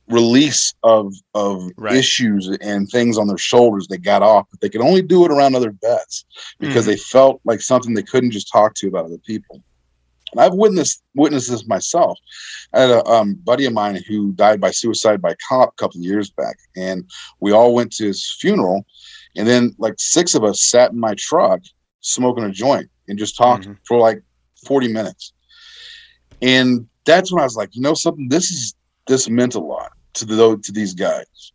release 0.08 0.74
of 0.82 1.14
of 1.34 1.70
Right. 1.76 1.96
issues 1.96 2.48
and 2.60 2.88
things 2.88 3.16
on 3.16 3.26
their 3.26 3.38
shoulders 3.38 3.86
they 3.88 3.96
got 3.96 4.22
off, 4.22 4.46
but 4.50 4.60
they 4.60 4.68
could 4.68 4.82
only 4.82 5.02
do 5.02 5.24
it 5.24 5.30
around 5.30 5.54
other 5.54 5.74
vets 5.80 6.24
because 6.58 6.84
Mhm. 6.84 6.88
they 6.88 6.96
felt 6.96 7.40
like 7.44 7.60
something 7.62 7.94
they 7.94 8.02
couldn't 8.02 8.32
just 8.32 8.50
talk 8.52 8.74
to 8.74 8.88
about 8.88 9.06
other 9.06 9.18
people. 9.18 9.62
And 10.32 10.40
I've 10.40 10.54
witnessed 10.54 11.02
witnessed 11.14 11.50
this 11.50 11.66
myself. 11.66 12.18
I 12.74 12.80
had 12.80 12.90
a 12.90 13.04
um, 13.06 13.34
buddy 13.44 13.64
of 13.66 13.72
mine 13.72 14.02
who 14.06 14.32
died 14.32 14.60
by 14.60 14.72
suicide 14.72 15.22
by 15.22 15.34
cop 15.48 15.70
a 15.70 15.76
couple 15.76 16.00
of 16.00 16.04
years 16.04 16.30
back, 16.30 16.56
and 16.76 17.08
we 17.40 17.52
all 17.52 17.72
went 17.74 17.92
to 17.92 18.06
his 18.06 18.36
funeral. 18.40 18.84
And 19.36 19.48
then, 19.48 19.74
like 19.78 19.94
six 19.98 20.34
of 20.34 20.44
us 20.44 20.60
sat 20.60 20.92
in 20.92 20.98
my 21.00 21.14
truck 21.16 21.60
smoking 22.00 22.44
a 22.44 22.50
joint 22.50 22.90
and 23.08 23.18
just 23.18 23.36
talked 23.36 23.66
Mhm. 23.66 23.78
for 23.86 23.98
like 23.98 24.22
forty 24.66 24.88
minutes. 24.88 25.32
And 26.42 26.86
that's 27.06 27.32
when 27.32 27.40
I 27.40 27.44
was 27.44 27.56
like, 27.56 27.74
you 27.74 27.80
know, 27.80 27.94
something. 27.94 28.28
This 28.28 28.50
is 28.50 28.74
this 29.06 29.28
meant 29.28 29.54
a 29.54 29.60
lot 29.60 29.92
to 30.14 30.24
the 30.24 30.58
to 30.62 30.72
these 30.72 30.94
guys, 30.94 31.52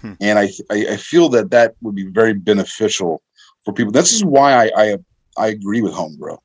Hmm. 0.00 0.12
and 0.20 0.38
I, 0.38 0.50
I 0.70 0.86
I 0.92 0.96
feel 0.96 1.28
that 1.30 1.50
that 1.50 1.74
would 1.82 1.94
be 1.94 2.06
very 2.06 2.32
beneficial 2.32 3.22
for 3.64 3.72
people. 3.74 3.92
This 3.92 4.12
is 4.12 4.24
why 4.24 4.52
I 4.52 4.70
I, 4.76 4.96
I 5.36 5.48
agree 5.48 5.82
with 5.82 5.92
home 5.92 6.16
grow 6.18 6.38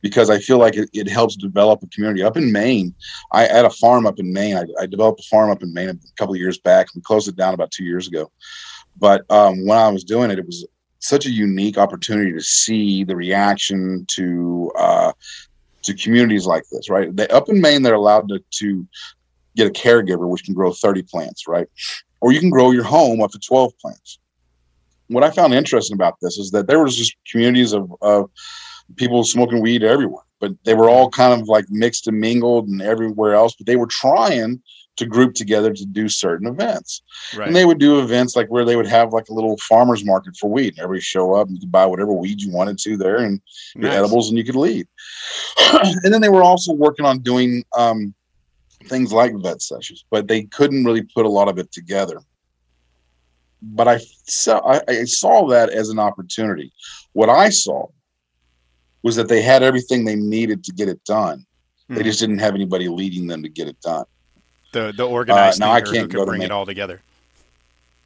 because 0.00 0.30
I 0.30 0.38
feel 0.38 0.58
like 0.58 0.76
it, 0.76 0.88
it 0.92 1.08
helps 1.08 1.36
develop 1.36 1.82
a 1.82 1.86
community. 1.88 2.22
Up 2.22 2.36
in 2.36 2.50
Maine, 2.52 2.94
I 3.32 3.42
had 3.42 3.64
a 3.64 3.70
farm 3.70 4.06
up 4.06 4.18
in 4.18 4.32
Maine. 4.32 4.56
I, 4.56 4.64
I 4.80 4.86
developed 4.86 5.20
a 5.20 5.28
farm 5.28 5.50
up 5.50 5.62
in 5.62 5.72
Maine 5.74 5.90
a 5.90 5.96
couple 6.16 6.34
of 6.34 6.40
years 6.40 6.58
back. 6.58 6.88
We 6.94 7.02
closed 7.02 7.28
it 7.28 7.36
down 7.36 7.54
about 7.54 7.70
two 7.70 7.84
years 7.84 8.08
ago. 8.08 8.30
But 8.98 9.30
um, 9.30 9.66
when 9.66 9.78
I 9.78 9.88
was 9.88 10.04
doing 10.04 10.30
it, 10.30 10.38
it 10.38 10.46
was 10.46 10.66
such 10.98 11.26
a 11.26 11.30
unique 11.30 11.78
opportunity 11.78 12.32
to 12.32 12.40
see 12.40 13.04
the 13.04 13.16
reaction 13.16 14.06
to 14.08 14.72
uh, 14.78 15.12
to 15.82 15.94
communities 15.94 16.46
like 16.46 16.64
this. 16.70 16.88
Right, 16.88 17.14
they, 17.14 17.28
up 17.28 17.48
in 17.48 17.60
Maine, 17.60 17.82
they're 17.82 17.94
allowed 17.94 18.28
to, 18.28 18.42
to 18.50 18.86
get 19.56 19.66
a 19.66 19.70
caregiver, 19.70 20.28
which 20.28 20.44
can 20.44 20.54
grow 20.54 20.72
thirty 20.72 21.02
plants. 21.02 21.46
Right, 21.46 21.66
or 22.20 22.32
you 22.32 22.40
can 22.40 22.50
grow 22.50 22.70
your 22.70 22.84
home 22.84 23.22
up 23.22 23.30
to 23.32 23.38
twelve 23.38 23.76
plants. 23.78 24.18
What 25.08 25.24
I 25.24 25.30
found 25.30 25.52
interesting 25.52 25.94
about 25.94 26.16
this 26.22 26.38
is 26.38 26.50
that 26.52 26.66
there 26.66 26.82
was 26.82 26.96
just 26.96 27.16
communities 27.30 27.72
of, 27.72 27.92
of 28.00 28.30
people 28.96 29.24
smoking 29.24 29.60
weed 29.60 29.82
everywhere, 29.82 30.22
but 30.40 30.52
they 30.64 30.74
were 30.74 30.88
all 30.88 31.10
kind 31.10 31.38
of 31.38 31.48
like 31.48 31.66
mixed 31.68 32.06
and 32.06 32.18
mingled 32.18 32.68
and 32.68 32.80
everywhere 32.80 33.34
else. 33.34 33.54
But 33.54 33.66
they 33.66 33.76
were 33.76 33.86
trying 33.86 34.62
to 34.96 35.06
group 35.06 35.34
together 35.34 35.72
to 35.72 35.86
do 35.86 36.08
certain 36.08 36.46
events. 36.46 37.02
Right. 37.34 37.46
And 37.46 37.56
they 37.56 37.64
would 37.64 37.78
do 37.78 38.00
events 38.00 38.36
like 38.36 38.48
where 38.48 38.64
they 38.64 38.76
would 38.76 38.86
have 38.86 39.12
like 39.12 39.28
a 39.28 39.34
little 39.34 39.56
farmers 39.58 40.04
market 40.04 40.36
for 40.36 40.50
weed. 40.50 40.74
And 40.74 40.80
everybody 40.80 41.00
show 41.00 41.34
up 41.34 41.46
and 41.46 41.56
you 41.56 41.60
could 41.60 41.72
buy 41.72 41.86
whatever 41.86 42.12
weed 42.12 42.42
you 42.42 42.52
wanted 42.52 42.78
to 42.78 42.96
there 42.96 43.18
and 43.18 43.40
your 43.74 43.90
edibles 43.90 44.28
and 44.28 44.36
you 44.36 44.44
could 44.44 44.56
leave. 44.56 44.86
and 45.72 46.12
then 46.12 46.20
they 46.20 46.28
were 46.28 46.42
also 46.42 46.72
working 46.72 47.06
on 47.06 47.20
doing 47.20 47.64
um, 47.76 48.14
things 48.86 49.12
like 49.12 49.32
vet 49.36 49.62
sessions, 49.62 50.04
but 50.10 50.28
they 50.28 50.44
couldn't 50.44 50.84
really 50.84 51.02
put 51.02 51.26
a 51.26 51.28
lot 51.28 51.48
of 51.48 51.58
it 51.58 51.70
together. 51.72 52.20
But 53.62 53.88
I 53.88 53.98
saw 54.26 54.58
I, 54.66 54.80
I 54.88 55.04
saw 55.04 55.46
that 55.48 55.70
as 55.70 55.88
an 55.88 55.98
opportunity. 55.98 56.72
What 57.12 57.28
I 57.28 57.48
saw 57.50 57.86
was 59.02 59.16
that 59.16 59.28
they 59.28 59.42
had 59.42 59.62
everything 59.62 60.04
they 60.04 60.16
needed 60.16 60.64
to 60.64 60.72
get 60.72 60.88
it 60.88 61.02
done. 61.04 61.44
They 61.88 62.00
Mhm. 62.00 62.04
just 62.04 62.20
didn't 62.20 62.38
have 62.38 62.54
anybody 62.54 62.88
leading 62.88 63.26
them 63.26 63.42
to 63.42 63.48
get 63.48 63.68
it 63.68 63.80
done. 63.80 64.04
the 64.72 64.90
the 64.96 65.06
organized 65.06 65.60
now 65.60 65.70
I 65.70 65.82
can't 65.82 66.10
go 66.10 66.20
to 66.20 66.26
bring 66.26 66.38
Maine. 66.38 66.46
it 66.46 66.50
all 66.52 66.64
together. 66.64 67.02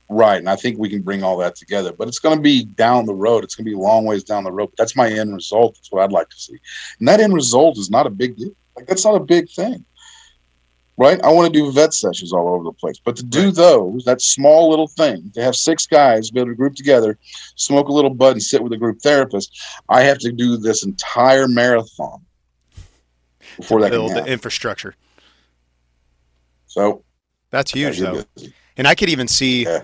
Right. 0.08 0.36
And 0.38 0.48
I 0.48 0.56
think 0.56 0.78
we 0.78 0.88
can 0.88 1.00
bring 1.02 1.22
all 1.22 1.36
that 1.38 1.54
together, 1.56 1.92
but 1.92 2.08
it's 2.08 2.18
going 2.18 2.36
to 2.36 2.42
be 2.42 2.64
down 2.64 3.06
the 3.06 3.14
road. 3.14 3.44
It's 3.44 3.54
going 3.54 3.64
to 3.66 3.70
be 3.70 3.76
a 3.76 3.78
long 3.78 4.04
ways 4.04 4.24
down 4.24 4.42
the 4.44 4.50
road. 4.52 4.70
That's 4.76 4.96
my 4.96 5.08
end 5.08 5.32
result. 5.34 5.74
That's 5.76 5.90
what 5.92 6.02
I'd 6.02 6.10
like 6.12 6.28
to 6.28 6.36
see. 6.36 6.56
And 6.98 7.06
that 7.08 7.20
end 7.20 7.34
result 7.34 7.78
is 7.78 7.88
not 7.88 8.06
a 8.06 8.10
big 8.10 8.36
deal. 8.36 8.50
Like, 8.76 8.86
that's 8.88 9.04
not 9.04 9.14
a 9.14 9.20
big 9.20 9.48
thing. 9.50 9.84
Right. 10.98 11.20
I 11.22 11.28
want 11.30 11.52
to 11.52 11.58
do 11.58 11.70
vet 11.72 11.92
sessions 11.92 12.32
all 12.32 12.48
over 12.48 12.64
the 12.64 12.72
place, 12.72 12.98
but 13.04 13.16
to 13.16 13.22
do 13.22 13.46
Right. 13.46 13.54
those, 13.54 14.04
that 14.06 14.22
small 14.22 14.70
little 14.70 14.88
thing, 14.88 15.30
to 15.34 15.42
have 15.42 15.54
six 15.54 15.86
guys 15.86 16.30
be 16.30 16.40
able 16.40 16.50
to 16.50 16.54
group 16.54 16.74
together, 16.74 17.18
smoke 17.54 17.88
a 17.88 17.92
little 17.92 18.14
bud, 18.14 18.32
and 18.32 18.42
sit 18.42 18.62
with 18.62 18.72
a 18.72 18.78
group 18.78 19.00
therapist, 19.02 19.60
I 19.90 20.02
have 20.04 20.18
to 20.20 20.32
do 20.32 20.56
this 20.56 20.84
entire 20.86 21.48
marathon 21.48 22.24
before 23.58 23.80
that 23.82 23.90
can 23.90 23.98
Build 23.98 24.12
the 24.14 24.24
infrastructure. 24.24 24.94
So, 26.66 27.04
That's 27.50 27.72
huge, 27.72 27.98
though. 27.98 28.22
busy. 28.34 28.52
And 28.76 28.86
I 28.88 28.94
could 28.94 29.08
even 29.08 29.28
see. 29.28 29.64
Yeah. 29.64 29.82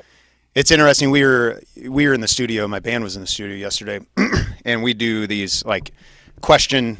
It's 0.54 0.70
interesting. 0.70 1.10
We 1.10 1.22
were 1.24 1.62
we 1.88 2.06
were 2.06 2.12
in 2.12 2.20
the 2.20 2.28
studio. 2.28 2.68
My 2.68 2.78
band 2.80 3.02
was 3.02 3.16
in 3.16 3.22
the 3.22 3.26
studio 3.28 3.56
yesterday, 3.56 4.00
and 4.66 4.82
we 4.82 4.92
do 4.92 5.26
these 5.26 5.64
like 5.64 5.92
question 6.42 6.98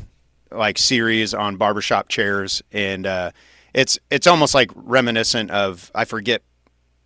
like 0.51 0.79
series 0.79 1.35
on 1.35 1.57
barbershop 1.57 2.09
chairs, 2.09 2.63
and 2.73 3.07
uh, 3.07 3.31
it's 3.75 3.99
it's 4.11 4.27
almost 4.27 4.55
like 4.55 4.71
reminiscent 4.75 5.51
of 5.51 5.91
I 5.95 6.05
forget. 6.05 6.43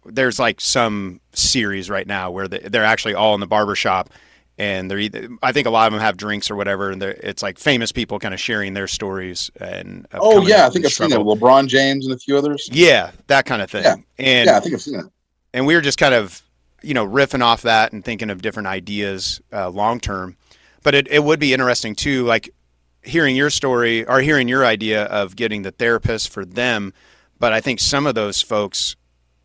There's 0.04 0.38
like 0.38 0.60
some 0.60 1.20
series 1.32 1.90
right 1.90 2.06
now 2.06 2.30
where 2.30 2.46
they, 2.46 2.58
they're 2.60 2.84
actually 2.84 3.14
all 3.14 3.34
in 3.34 3.40
the 3.40 3.46
barbershop, 3.48 4.10
and 4.56 4.88
they're 4.88 5.00
either 5.00 5.28
I 5.42 5.50
think 5.52 5.66
a 5.66 5.70
lot 5.70 5.86
of 5.88 5.92
them 5.92 6.00
have 6.00 6.16
drinks 6.16 6.48
or 6.50 6.54
whatever, 6.54 6.90
and 6.90 7.02
it's 7.02 7.42
like 7.42 7.58
famous 7.58 7.90
people 7.90 8.18
kind 8.20 8.32
of 8.32 8.38
sharing 8.40 8.72
their 8.74 8.86
stories 8.86 9.50
and. 9.60 10.06
Oh, 10.12 10.46
yeah. 10.46 10.66
I 10.66 10.70
think 10.70 10.84
I've 10.86 10.92
seen 10.92 11.10
that. 11.10 11.18
LeBron 11.18 11.66
James 11.66 12.06
and 12.06 12.14
a 12.14 12.18
few 12.18 12.36
others. 12.36 12.68
Yeah, 12.70 13.10
that 13.26 13.46
kind 13.46 13.62
of 13.62 13.70
thing. 13.70 13.82
Yeah. 13.82 13.96
And 14.18 14.46
Yeah, 14.46 14.56
I 14.56 14.60
think 14.60 14.74
I've 14.74 14.82
seen 14.82 14.96
that. 14.98 15.10
and 15.52 15.66
we 15.66 15.74
were 15.74 15.80
just 15.80 15.98
kind 15.98 16.14
of 16.14 16.40
you 16.82 16.94
know 16.94 17.06
riffing 17.06 17.42
off 17.42 17.62
that 17.62 17.92
and 17.92 18.04
thinking 18.04 18.30
of 18.30 18.42
different 18.42 18.68
ideas 18.68 19.40
uh, 19.52 19.68
long 19.70 19.98
term 19.98 20.36
but 20.84 20.94
it, 20.94 21.08
it 21.08 21.24
would 21.24 21.40
be 21.40 21.52
interesting 21.52 21.94
too 21.96 22.24
like 22.26 22.50
hearing 23.06 23.36
your 23.36 23.50
story 23.50 24.04
or 24.04 24.20
hearing 24.20 24.48
your 24.48 24.64
idea 24.64 25.04
of 25.04 25.36
getting 25.36 25.62
the 25.62 25.70
therapist 25.70 26.28
for 26.28 26.44
them 26.44 26.92
but 27.38 27.52
i 27.52 27.60
think 27.60 27.80
some 27.80 28.06
of 28.06 28.14
those 28.14 28.42
folks 28.42 28.96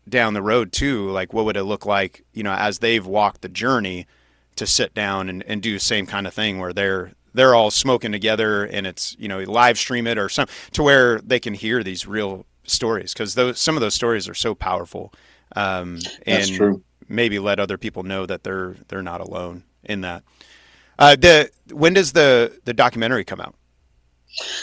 down 0.08 0.34
the 0.34 0.42
road 0.42 0.72
too 0.72 1.08
like 1.10 1.32
what 1.32 1.44
would 1.44 1.56
it 1.56 1.64
look 1.64 1.86
like 1.86 2.24
you 2.32 2.42
know 2.42 2.52
as 2.52 2.80
they've 2.80 3.06
walked 3.06 3.40
the 3.42 3.48
journey 3.48 4.06
to 4.56 4.66
sit 4.66 4.92
down 4.94 5.28
and, 5.28 5.42
and 5.46 5.62
do 5.62 5.72
the 5.72 5.80
same 5.80 6.06
kind 6.06 6.26
of 6.26 6.34
thing 6.34 6.58
where 6.58 6.72
they're 6.72 7.12
they're 7.34 7.54
all 7.54 7.70
smoking 7.70 8.12
together 8.12 8.64
and 8.64 8.86
it's 8.86 9.16
you 9.18 9.28
know 9.28 9.38
live 9.40 9.78
stream 9.78 10.06
it 10.06 10.18
or 10.18 10.28
some 10.28 10.46
to 10.72 10.82
where 10.82 11.20
they 11.20 11.40
can 11.40 11.54
hear 11.54 11.82
these 11.82 12.06
real 12.06 12.44
stories 12.64 13.12
because 13.12 13.34
those 13.34 13.60
some 13.60 13.76
of 13.76 13.80
those 13.80 13.94
stories 13.94 14.28
are 14.28 14.34
so 14.34 14.54
powerful 14.54 15.12
um, 15.56 15.98
and 16.26 16.52
true. 16.52 16.82
maybe 17.08 17.38
let 17.38 17.60
other 17.60 17.78
people 17.78 18.02
know 18.02 18.26
that 18.26 18.44
they're 18.44 18.76
they're 18.88 19.02
not 19.02 19.20
alone 19.20 19.64
in 19.84 20.02
that. 20.02 20.22
Uh, 21.02 21.16
the 21.16 21.50
when 21.72 21.92
does 21.92 22.12
the 22.12 22.30
the 22.64 22.72
documentary 22.72 23.24
come 23.24 23.40
out? 23.40 23.54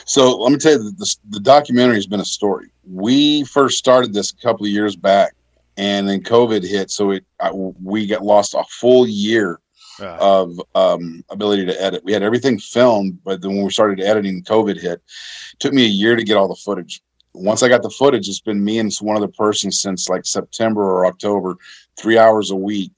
So 0.05 0.37
let 0.37 0.51
me 0.53 0.57
tell 0.57 0.71
you, 0.71 0.91
the, 0.91 1.15
the 1.35 1.39
documentary 1.41 1.95
has 1.95 2.07
been 2.07 2.21
a 2.21 2.31
story. 2.39 2.67
We 3.03 3.43
first 3.43 3.77
started 3.77 4.13
this 4.13 4.31
a 4.31 4.37
couple 4.37 4.65
of 4.65 4.71
years 4.71 4.95
back, 4.95 5.33
and 5.75 6.07
then 6.07 6.23
COVID 6.23 6.63
hit, 6.63 6.91
so 6.91 7.11
it 7.11 7.25
I, 7.39 7.51
we 7.51 8.07
got 8.07 8.23
lost 8.23 8.53
a 8.53 8.63
full 8.81 9.05
year 9.07 9.59
Uh, 10.01 10.17
of 10.35 10.47
um, 10.75 11.03
ability 11.29 11.65
to 11.65 11.75
edit. 11.85 12.01
We 12.05 12.13
had 12.13 12.23
everything 12.23 12.57
filmed, 12.57 13.13
but 13.27 13.41
then 13.41 13.51
when 13.55 13.65
we 13.65 13.71
started 13.79 13.99
editing, 13.99 14.45
COVID 14.45 14.77
hit. 14.79 14.99
It 15.53 15.59
took 15.59 15.73
me 15.73 15.83
a 15.83 15.95
year 16.03 16.15
to 16.15 16.23
get 16.23 16.37
all 16.37 16.47
the 16.47 16.63
footage. 16.67 16.93
Once 17.33 17.61
I 17.63 17.67
got 17.67 17.83
the 17.83 17.95
footage, 18.01 18.29
it's 18.29 18.39
been 18.49 18.63
me 18.63 18.79
and 18.79 18.89
one 19.01 19.17
other 19.17 19.33
person 19.43 19.69
since 19.73 20.07
like 20.13 20.25
September 20.25 20.83
or 20.93 21.05
October, 21.05 21.57
three 21.99 22.17
hours 22.17 22.51
a 22.51 22.55
week 22.71 22.93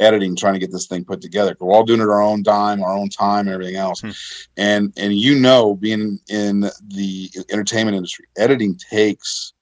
editing, 0.00 0.36
trying 0.36 0.54
to 0.54 0.60
get 0.60 0.70
this 0.72 0.86
thing 0.86 1.04
put 1.04 1.20
together. 1.20 1.56
We're 1.60 1.72
all 1.72 1.84
doing 1.84 2.00
it 2.00 2.04
our 2.04 2.22
own 2.22 2.42
dime, 2.42 2.82
our 2.82 2.92
own 2.92 3.08
time, 3.08 3.46
and 3.46 3.54
everything 3.54 3.76
else. 3.76 4.00
Hmm. 4.00 4.10
And 4.56 4.92
and 4.96 5.14
you 5.14 5.38
know, 5.38 5.74
being 5.74 6.18
in 6.28 6.60
the 6.88 7.30
entertainment 7.50 7.96
industry, 7.96 8.26
editing 8.36 8.76
takes 8.90 9.52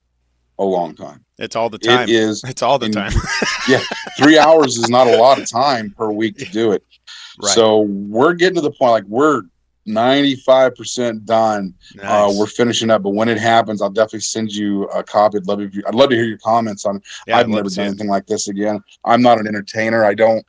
a 0.58 0.64
long 0.64 0.94
time. 0.94 1.22
it's 1.38 1.54
all 1.54 1.68
the 1.68 1.78
time. 1.78 2.04
It 2.04 2.10
is 2.10 2.42
It's 2.44 2.62
all 2.62 2.78
the 2.78 2.86
in- 2.86 2.92
time. 2.92 3.12
three 4.18 4.38
hours 4.38 4.78
is 4.78 4.88
not 4.88 5.06
a 5.06 5.16
lot 5.16 5.38
of 5.38 5.48
time 5.48 5.90
per 5.96 6.10
week 6.10 6.38
to 6.38 6.46
do 6.46 6.72
it. 6.72 6.82
right. 7.42 7.54
So 7.54 7.80
we're 7.82 8.32
getting 8.32 8.54
to 8.54 8.62
the 8.62 8.70
point 8.70 8.92
like 8.92 9.04
we're 9.06 9.42
95% 9.86 11.24
done. 11.24 11.74
Uh, 12.02 12.32
we're 12.36 12.46
finishing 12.46 12.90
up, 12.90 13.02
but 13.02 13.10
when 13.10 13.28
it 13.28 13.38
happens, 13.38 13.80
I'll 13.80 13.90
definitely 13.90 14.20
send 14.20 14.52
you 14.52 14.84
a 14.84 15.02
copy. 15.02 15.38
I'd 15.38 15.46
love 15.46 15.60
if 15.60 15.74
you, 15.74 15.82
I'd 15.86 15.94
love 15.94 16.10
to 16.10 16.16
hear 16.16 16.24
your 16.24 16.38
comments 16.38 16.84
on. 16.84 17.00
Yeah, 17.26 17.38
I've 17.38 17.48
never 17.48 17.68
done 17.68 17.86
anything 17.86 18.08
like 18.08 18.26
this 18.26 18.48
again. 18.48 18.80
I'm 19.04 19.22
not 19.22 19.38
an 19.38 19.46
entertainer. 19.46 20.04
I 20.04 20.14
don't, 20.14 20.44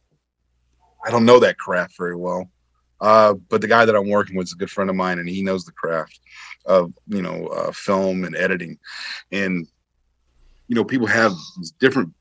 I 1.06 1.12
don't 1.12 1.26
know 1.26 1.40
that 1.40 1.58
craft 1.58 1.96
very 1.98 2.16
well. 2.16 2.50
Uh, 3.00 3.34
but 3.50 3.62
the 3.62 3.68
guy 3.68 3.86
that 3.86 3.96
I'm 3.96 4.10
working 4.10 4.36
with 4.36 4.48
is 4.48 4.54
a 4.54 4.58
good 4.58 4.72
friend 4.72 4.90
of 4.90 4.96
mine, 4.96 5.20
and 5.20 5.30
he 5.30 5.44
knows 5.44 5.66
the 5.66 5.72
craft 5.72 6.20
of 6.66 6.92
you 7.08 7.22
know 7.22 7.48
uh, 7.48 7.72
film 7.72 8.24
and 8.24 8.36
editing, 8.36 8.78
and 9.32 9.68
you 10.68 10.76
know 10.76 10.84
people 10.84 11.08
have 11.08 11.32
these 11.58 11.72
different 11.80 12.12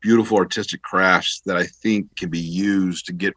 beautiful 0.00 0.38
artistic 0.38 0.82
crafts 0.82 1.42
that 1.44 1.56
I 1.56 1.64
think 1.64 2.16
can 2.16 2.30
be 2.30 2.40
used 2.40 3.06
to 3.06 3.12
get 3.12 3.34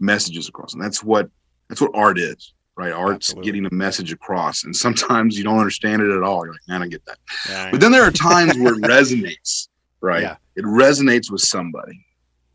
messages 0.00 0.48
across, 0.48 0.74
and 0.74 0.82
that's 0.82 1.04
what 1.04 1.30
that's 1.70 1.80
what 1.80 1.92
art 1.94 2.18
is, 2.18 2.52
right? 2.76 2.92
Art's 2.92 3.30
Absolutely. 3.30 3.44
getting 3.52 3.66
a 3.66 3.74
message 3.74 4.12
across, 4.12 4.64
and 4.64 4.74
sometimes 4.76 5.38
you 5.38 5.44
don't 5.44 5.58
understand 5.58 6.02
it 6.02 6.10
at 6.10 6.22
all. 6.22 6.44
You're 6.44 6.52
like, 6.52 6.68
man, 6.68 6.82
I 6.82 6.88
get 6.88 7.04
that. 7.06 7.18
Yeah, 7.48 7.70
But 7.70 7.80
then 7.80 7.92
there 7.92 8.02
are 8.02 8.10
times 8.10 8.58
where 8.58 8.74
it 8.74 8.80
resonates, 8.82 9.68
right? 10.02 10.22
Yeah. 10.22 10.36
It 10.56 10.64
resonates 10.64 11.30
with 11.30 11.40
somebody. 11.40 12.04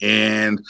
And 0.02 0.64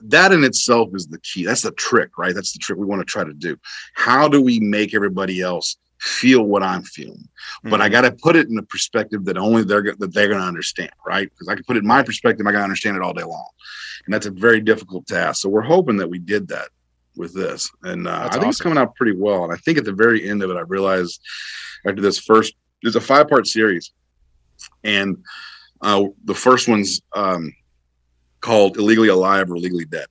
that 0.00 0.32
in 0.32 0.44
itself 0.44 0.90
is 0.94 1.08
the 1.08 1.20
key. 1.20 1.44
That's 1.44 1.62
the 1.62 1.72
trick, 1.72 2.16
right? 2.16 2.34
That's 2.34 2.52
the 2.52 2.60
trick 2.60 2.78
we 2.78 2.86
want 2.86 3.00
to 3.00 3.04
try 3.04 3.24
to 3.24 3.34
do. 3.34 3.56
How 3.94 4.28
do 4.28 4.40
we 4.40 4.60
make 4.60 4.94
everybody 4.94 5.40
else 5.42 5.76
feel 6.00 6.44
what 6.44 6.62
I'm 6.62 6.84
feeling. 6.84 7.28
But 7.64 7.80
I 7.80 7.88
Mhm. 7.88 7.92
got 7.92 8.00
to 8.02 8.12
put 8.12 8.36
it 8.36 8.48
in 8.48 8.56
a 8.56 8.62
perspective 8.62 9.24
that 9.24 9.36
only 9.36 9.64
they're 9.64 9.82
that 9.98 10.14
they're 10.14 10.28
going 10.28 10.40
to 10.40 10.46
understand, 10.46 10.92
right? 11.04 11.28
Because 11.28 11.48
I 11.48 11.56
can 11.56 11.64
put 11.64 11.76
it 11.76 11.80
in 11.80 11.88
my 11.88 12.04
perspective, 12.04 12.46
I 12.46 12.52
got 12.52 12.58
to 12.58 12.64
understand 12.64 12.96
it 12.96 13.02
all 13.02 13.12
day 13.12 13.24
long, 13.24 13.48
and 14.06 14.14
that's 14.14 14.26
a 14.26 14.30
very 14.30 14.60
difficult 14.60 15.08
task. 15.08 15.42
So 15.42 15.48
we're 15.48 15.62
hoping 15.62 15.96
that 15.96 16.08
we 16.08 16.20
did 16.20 16.46
that 16.48 16.68
with 17.18 17.34
this, 17.34 17.70
and 17.82 18.06
uh, 18.06 18.28
I 18.30 18.38
think 18.38 18.46
it's 18.46 18.60
coming 18.60 18.78
out 18.78 18.94
pretty 18.94 19.16
well. 19.16 19.44
And 19.44 19.52
I 19.52 19.56
think 19.56 19.76
at 19.76 19.84
the 19.84 19.92
very 19.92 20.28
end 20.28 20.42
of 20.42 20.50
it, 20.50 20.56
I 20.56 20.60
realized 20.60 21.20
after 21.86 22.00
this 22.00 22.18
first, 22.18 22.54
there's 22.82 22.96
a 22.96 23.00
five 23.00 23.28
part 23.28 23.46
series, 23.46 23.92
and 24.84 25.18
uh, 25.82 26.04
the 26.24 26.34
first 26.34 26.68
one's 26.68 27.02
um, 27.14 27.52
called 28.40 28.78
"Illegally 28.78 29.08
Alive" 29.08 29.50
or 29.50 29.56
"Illegally 29.56 29.84
Dead," 29.84 30.06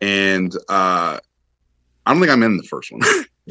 and 0.00 0.54
uh, 0.68 1.18
I 2.06 2.12
don't 2.12 2.20
think 2.20 2.32
I'm 2.32 2.42
in 2.42 2.56
the 2.56 2.62
first 2.62 2.92
one. 2.92 3.02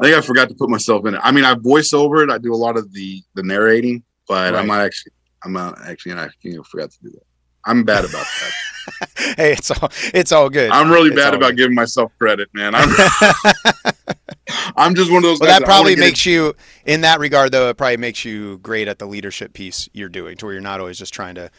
I 0.00 0.04
think 0.04 0.16
I 0.16 0.20
forgot 0.20 0.48
to 0.48 0.54
put 0.54 0.70
myself 0.70 1.06
in 1.06 1.14
it. 1.14 1.20
I 1.24 1.32
mean, 1.32 1.44
I 1.44 1.54
voice 1.54 1.92
over 1.92 2.22
it. 2.22 2.30
I 2.30 2.38
do 2.38 2.52
a 2.52 2.56
lot 2.56 2.76
of 2.76 2.92
the 2.92 3.22
the 3.34 3.42
narrating, 3.42 4.04
but 4.28 4.52
Right. 4.52 4.60
I'm 4.60 4.66
not 4.66 4.80
actually. 4.80 5.12
I'm 5.44 5.52
not 5.52 5.80
actually. 5.86 6.12
And 6.12 6.20
I 6.20 6.28
forgot 6.70 6.90
to 6.90 6.98
do 7.02 7.10
that. 7.10 7.22
I'm 7.64 7.84
bad 7.84 8.04
about 8.04 8.26
that. 8.40 8.52
hey, 9.36 9.52
it's 9.52 9.70
all 9.70 9.90
it's 10.14 10.32
all 10.32 10.48
good. 10.50 10.70
I'm 10.70 10.90
really 10.90 11.08
It's 11.10 11.16
bad 11.16 11.34
about 11.34 11.50
good. 11.50 11.56
giving 11.58 11.74
myself 11.74 12.12
credit, 12.18 12.48
man. 12.52 12.74
I'm, 12.74 12.88
I'm 14.76 14.94
just 14.94 15.10
one 15.10 15.18
of 15.18 15.22
those. 15.24 15.40
well, 15.40 15.48
that 15.48 15.60
wanna 15.60 15.66
probably 15.66 15.94
get 15.94 16.00
makes 16.00 16.26
you, 16.26 16.54
in 16.86 17.02
that 17.02 17.20
regard, 17.20 17.52
though, 17.52 17.68
it 17.68 17.76
probably 17.76 17.96
makes 17.98 18.24
you 18.24 18.58
great 18.58 18.88
at 18.88 18.98
the 18.98 19.06
leadership 19.06 19.52
piece 19.52 19.88
you're 19.92 20.08
doing, 20.08 20.36
to 20.38 20.46
where 20.46 20.54
you're 20.54 20.62
not 20.62 20.80
always 20.80 20.98
just 20.98 21.12
trying 21.12 21.34
to 21.34 21.50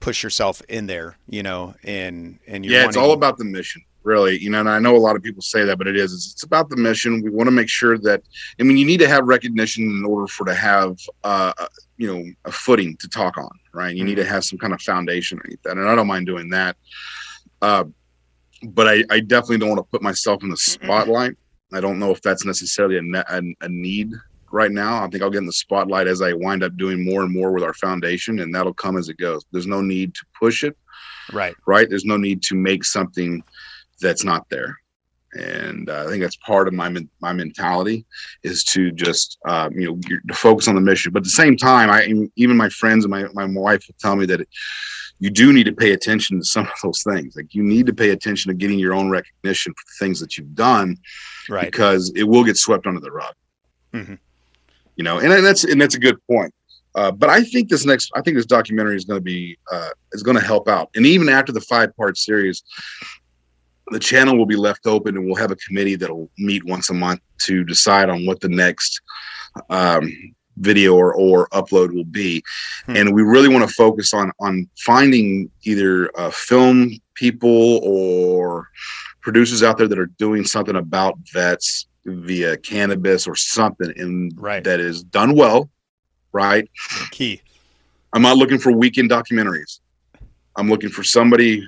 push 0.00 0.22
yourself 0.22 0.60
in 0.68 0.86
there, 0.86 1.16
you 1.28 1.42
know, 1.42 1.74
and 1.84 2.38
and 2.46 2.64
you're 2.64 2.74
yeah, 2.74 2.86
it's 2.86 2.96
all 2.96 3.12
about 3.12 3.38
the 3.38 3.44
mission, 3.44 3.82
really. 4.04 4.38
You 4.38 4.50
know, 4.50 4.60
and 4.60 4.68
I 4.68 4.78
know 4.78 4.96
a 4.96 4.98
lot 4.98 5.16
of 5.16 5.22
people 5.22 5.42
say 5.42 5.64
that, 5.64 5.78
but 5.78 5.86
it 5.86 5.96
is. 5.96 6.12
It's, 6.12 6.32
it's 6.32 6.42
about 6.44 6.68
the 6.68 6.76
mission. 6.76 7.22
We 7.22 7.30
want 7.30 7.48
to 7.48 7.52
make 7.52 7.68
sure 7.68 7.98
that. 7.98 8.22
I 8.60 8.62
mean, 8.62 8.76
you 8.76 8.86
need 8.86 9.00
to 9.00 9.08
have 9.08 9.26
recognition 9.26 9.84
in 9.84 10.04
order 10.04 10.26
for 10.26 10.44
to 10.46 10.54
have, 10.54 10.96
uh, 11.24 11.52
you 11.96 12.12
know, 12.12 12.24
a 12.44 12.52
footing 12.52 12.96
to 12.98 13.08
talk 13.08 13.36
on, 13.36 13.50
right? 13.72 13.94
You 13.94 14.04
need 14.04 14.16
to 14.16 14.24
have 14.24 14.44
some 14.44 14.58
kind 14.58 14.72
of 14.72 14.80
foundation 14.80 15.38
underneath 15.38 15.62
that, 15.64 15.76
and 15.76 15.88
I 15.88 15.94
don't 15.94 16.06
mind 16.06 16.26
doing 16.26 16.50
that. 16.50 16.76
Uh, 17.60 17.84
but 18.62 18.86
I, 18.86 19.04
I 19.10 19.20
definitely 19.20 19.58
don't 19.58 19.70
want 19.70 19.80
to 19.80 19.90
put 19.90 20.02
myself 20.02 20.42
in 20.42 20.50
the 20.50 20.56
spotlight. 20.56 21.36
I 21.72 21.80
don't 21.80 21.98
know 21.98 22.10
if 22.12 22.22
that's 22.22 22.44
necessarily 22.44 22.98
a, 22.98 23.02
ne- 23.02 23.24
a, 23.28 23.42
a 23.62 23.68
need 23.68 24.12
right 24.52 24.70
now. 24.70 25.02
I 25.02 25.08
think 25.08 25.22
I'll 25.22 25.30
get 25.30 25.38
in 25.38 25.46
the 25.46 25.52
spotlight 25.52 26.06
as 26.06 26.22
I 26.22 26.32
wind 26.32 26.62
up 26.62 26.76
doing 26.76 27.04
more 27.04 27.22
and 27.22 27.32
more 27.32 27.52
with 27.52 27.64
our 27.64 27.74
foundation, 27.74 28.38
and 28.38 28.54
that'll 28.54 28.72
come 28.74 28.96
as 28.96 29.08
it 29.08 29.18
goes. 29.18 29.44
There's 29.50 29.66
no 29.66 29.80
need 29.80 30.14
to 30.14 30.24
push 30.40 30.62
it 30.62 30.76
right. 31.32 31.54
right? 31.66 31.88
There's 31.88 32.04
no 32.04 32.16
need 32.16 32.42
to 32.44 32.54
make 32.54 32.84
something 32.84 33.42
that's 34.00 34.24
not 34.24 34.48
there. 34.50 34.76
And 35.36 35.90
uh, 35.90 36.04
I 36.06 36.08
think 36.10 36.22
that's 36.22 36.36
part 36.36 36.68
of 36.68 36.74
my 36.74 36.88
men- 36.88 37.08
my 37.20 37.32
mentality 37.32 38.04
is 38.44 38.62
to 38.64 38.92
just 38.92 39.36
um, 39.48 39.72
you 39.72 39.88
know 39.88 39.98
to 40.28 40.34
focus 40.34 40.68
on 40.68 40.76
the 40.76 40.80
mission. 40.80 41.12
But 41.12 41.20
at 41.20 41.24
the 41.24 41.30
same 41.30 41.56
time, 41.56 41.90
I 41.90 42.06
even 42.36 42.56
my 42.56 42.68
friends 42.68 43.04
and 43.04 43.10
my 43.10 43.24
my 43.34 43.46
wife 43.46 43.84
will 43.88 43.96
tell 43.98 44.14
me 44.14 44.26
that 44.26 44.46
you 45.18 45.30
do 45.30 45.52
need 45.52 45.64
to 45.64 45.72
pay 45.72 45.92
attention 45.92 46.38
to 46.38 46.44
some 46.44 46.64
of 46.66 46.72
those 46.84 47.02
things. 47.02 47.34
Like 47.34 47.52
you 47.54 47.62
need 47.64 47.86
to 47.86 47.92
pay 47.94 48.10
attention 48.10 48.50
to 48.50 48.54
getting 48.54 48.78
your 48.78 48.94
own 48.94 49.10
recognition 49.10 49.72
for 49.72 49.82
the 49.86 50.04
things 50.06 50.20
that 50.20 50.36
you've 50.36 50.54
done 50.54 50.96
Right. 51.48 51.64
because 51.70 52.12
it 52.14 52.24
will 52.24 52.44
get 52.44 52.56
swept 52.56 52.86
under 52.86 53.00
the 53.00 53.10
rug. 53.12 53.34
Mhm. 53.92 54.18
You 54.96 55.02
know, 55.04 55.18
and 55.18 55.32
that's 55.44 55.64
and 55.64 55.80
that's 55.80 55.96
a 55.96 56.00
good 56.00 56.18
point. 56.28 56.54
Uh, 56.94 57.10
but 57.10 57.28
I 57.28 57.42
think 57.42 57.68
this 57.70 57.84
next, 57.84 58.12
I 58.14 58.20
think 58.20 58.36
this 58.36 58.46
documentary 58.46 58.94
is 58.94 59.04
going 59.04 59.18
to 59.18 59.24
be 59.24 59.58
uh, 59.72 59.88
is 60.12 60.22
going 60.22 60.36
to 60.38 60.44
help 60.44 60.68
out. 60.68 60.90
And 60.94 61.04
even 61.06 61.28
after 61.28 61.50
the 61.50 61.60
five 61.60 61.96
part 61.96 62.16
series, 62.16 62.62
the 63.90 63.98
channel 63.98 64.36
will 64.36 64.46
be 64.46 64.56
left 64.56 64.86
open, 64.86 65.16
and 65.16 65.26
we'll 65.26 65.34
have 65.36 65.50
a 65.50 65.56
committee 65.56 65.96
that'll 65.96 66.30
meet 66.38 66.64
once 66.64 66.90
a 66.90 66.94
month 66.94 67.20
to 67.38 67.64
decide 67.64 68.08
on 68.08 68.24
what 68.26 68.40
the 68.40 68.48
next 68.48 69.00
um, 69.70 70.10
video 70.58 70.94
or, 70.94 71.14
or 71.14 71.48
upload 71.48 71.92
will 71.92 72.04
be. 72.04 72.42
Hmm. 72.86 72.96
And 72.96 73.14
we 73.14 73.22
really 73.22 73.48
want 73.48 73.68
to 73.68 73.74
focus 73.74 74.14
on 74.14 74.30
on 74.40 74.68
finding 74.78 75.50
either 75.64 76.10
uh, 76.18 76.30
film 76.30 76.90
people 77.14 77.80
or 77.82 78.68
producers 79.20 79.62
out 79.62 79.78
there 79.78 79.88
that 79.88 79.98
are 79.98 80.06
doing 80.18 80.44
something 80.44 80.76
about 80.76 81.18
vets 81.32 81.86
via 82.04 82.56
cannabis 82.58 83.26
or 83.26 83.34
something 83.34 83.90
in 83.96 84.30
Right. 84.36 84.62
that 84.64 84.80
is 84.80 85.02
done 85.04 85.34
well 85.34 85.70
right 86.32 86.68
Key. 87.10 87.40
i'm 88.12 88.20
not 88.20 88.36
looking 88.36 88.58
for 88.58 88.72
weekend 88.72 89.10
documentaries 89.10 89.80
i'm 90.56 90.68
looking 90.68 90.90
for 90.90 91.02
somebody 91.02 91.66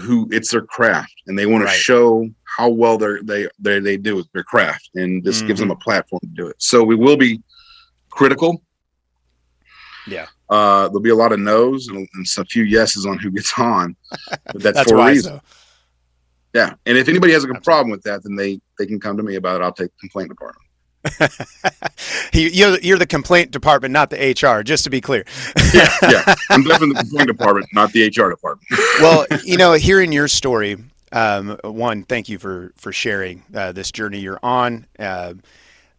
who 0.00 0.28
it's 0.32 0.50
their 0.50 0.62
craft 0.62 1.14
and 1.26 1.38
they 1.38 1.46
want 1.46 1.66
to 1.66 1.72
show 1.72 2.28
how 2.58 2.68
well 2.68 2.98
they're, 2.98 3.22
they 3.22 3.48
they 3.58 3.78
they 3.80 3.96
do 3.96 4.16
with 4.16 4.30
their 4.32 4.42
craft 4.44 4.90
and 4.94 5.22
this 5.24 5.40
gives 5.42 5.60
Mm-hmm. 5.60 5.68
them 5.68 5.76
a 5.76 5.80
platform 5.80 6.20
to 6.20 6.26
do 6.28 6.46
it. 6.48 6.56
So 6.58 6.82
we 6.82 6.94
will 6.96 7.16
be 7.16 7.40
critical. 8.10 8.62
Yeah. 10.06 10.26
uh 10.50 10.88
there'll 10.88 11.00
be 11.00 11.10
a 11.10 11.14
lot 11.14 11.32
of 11.32 11.38
no's 11.40 11.88
and, 11.88 12.06
and 12.14 12.26
a 12.38 12.44
few 12.44 12.64
yeses 12.64 13.06
on 13.06 13.18
who 13.18 13.30
gets 13.30 13.52
on 13.58 13.96
but 14.52 14.62
that's, 14.62 14.62
That's 14.76 14.90
for 14.90 14.98
a 14.98 15.06
reason. 15.06 15.34
though. 15.34 15.40
yeah 16.60 16.74
and 16.86 16.98
if 16.98 17.08
anybody 17.08 17.32
has 17.32 17.44
a 17.44 17.48
problem 17.62 17.90
with 17.90 18.02
that 18.02 18.22
then 18.22 18.36
they 18.36 18.60
they 18.78 18.86
can 18.86 19.00
come 19.00 19.16
to 19.16 19.22
me 19.22 19.36
about 19.36 19.60
it. 19.60 19.64
I'll 19.64 19.72
take 19.72 19.90
the 19.92 20.00
complaint 20.00 20.28
department 20.28 20.63
you're, 22.32 22.78
you're 22.80 22.98
the 22.98 23.06
complaint 23.06 23.50
department, 23.50 23.92
not 23.92 24.10
the 24.10 24.16
HR, 24.16 24.62
just 24.62 24.84
to 24.84 24.90
be 24.90 25.00
clear. 25.00 25.24
yeah 25.72 25.88
yeah 26.02 26.34
i'm 26.50 26.62
definitely 26.64 26.94
the 26.94 27.00
complaint 27.00 27.28
department 27.28 27.66
not 27.72 27.92
the 27.92 28.06
hr 28.06 28.30
department 28.30 28.66
well, 29.00 29.26
you 29.44 29.56
know, 29.56 29.72
hearing 29.72 30.12
your 30.12 30.28
story, 30.28 30.76
um, 31.12 31.58
one, 31.62 32.02
thank 32.02 32.28
you 32.28 32.38
for 32.38 32.72
for 32.76 32.92
sharing 32.92 33.42
uh, 33.54 33.72
this 33.72 33.92
journey 33.92 34.18
you're 34.18 34.40
on. 34.42 34.86
Uh, 34.98 35.34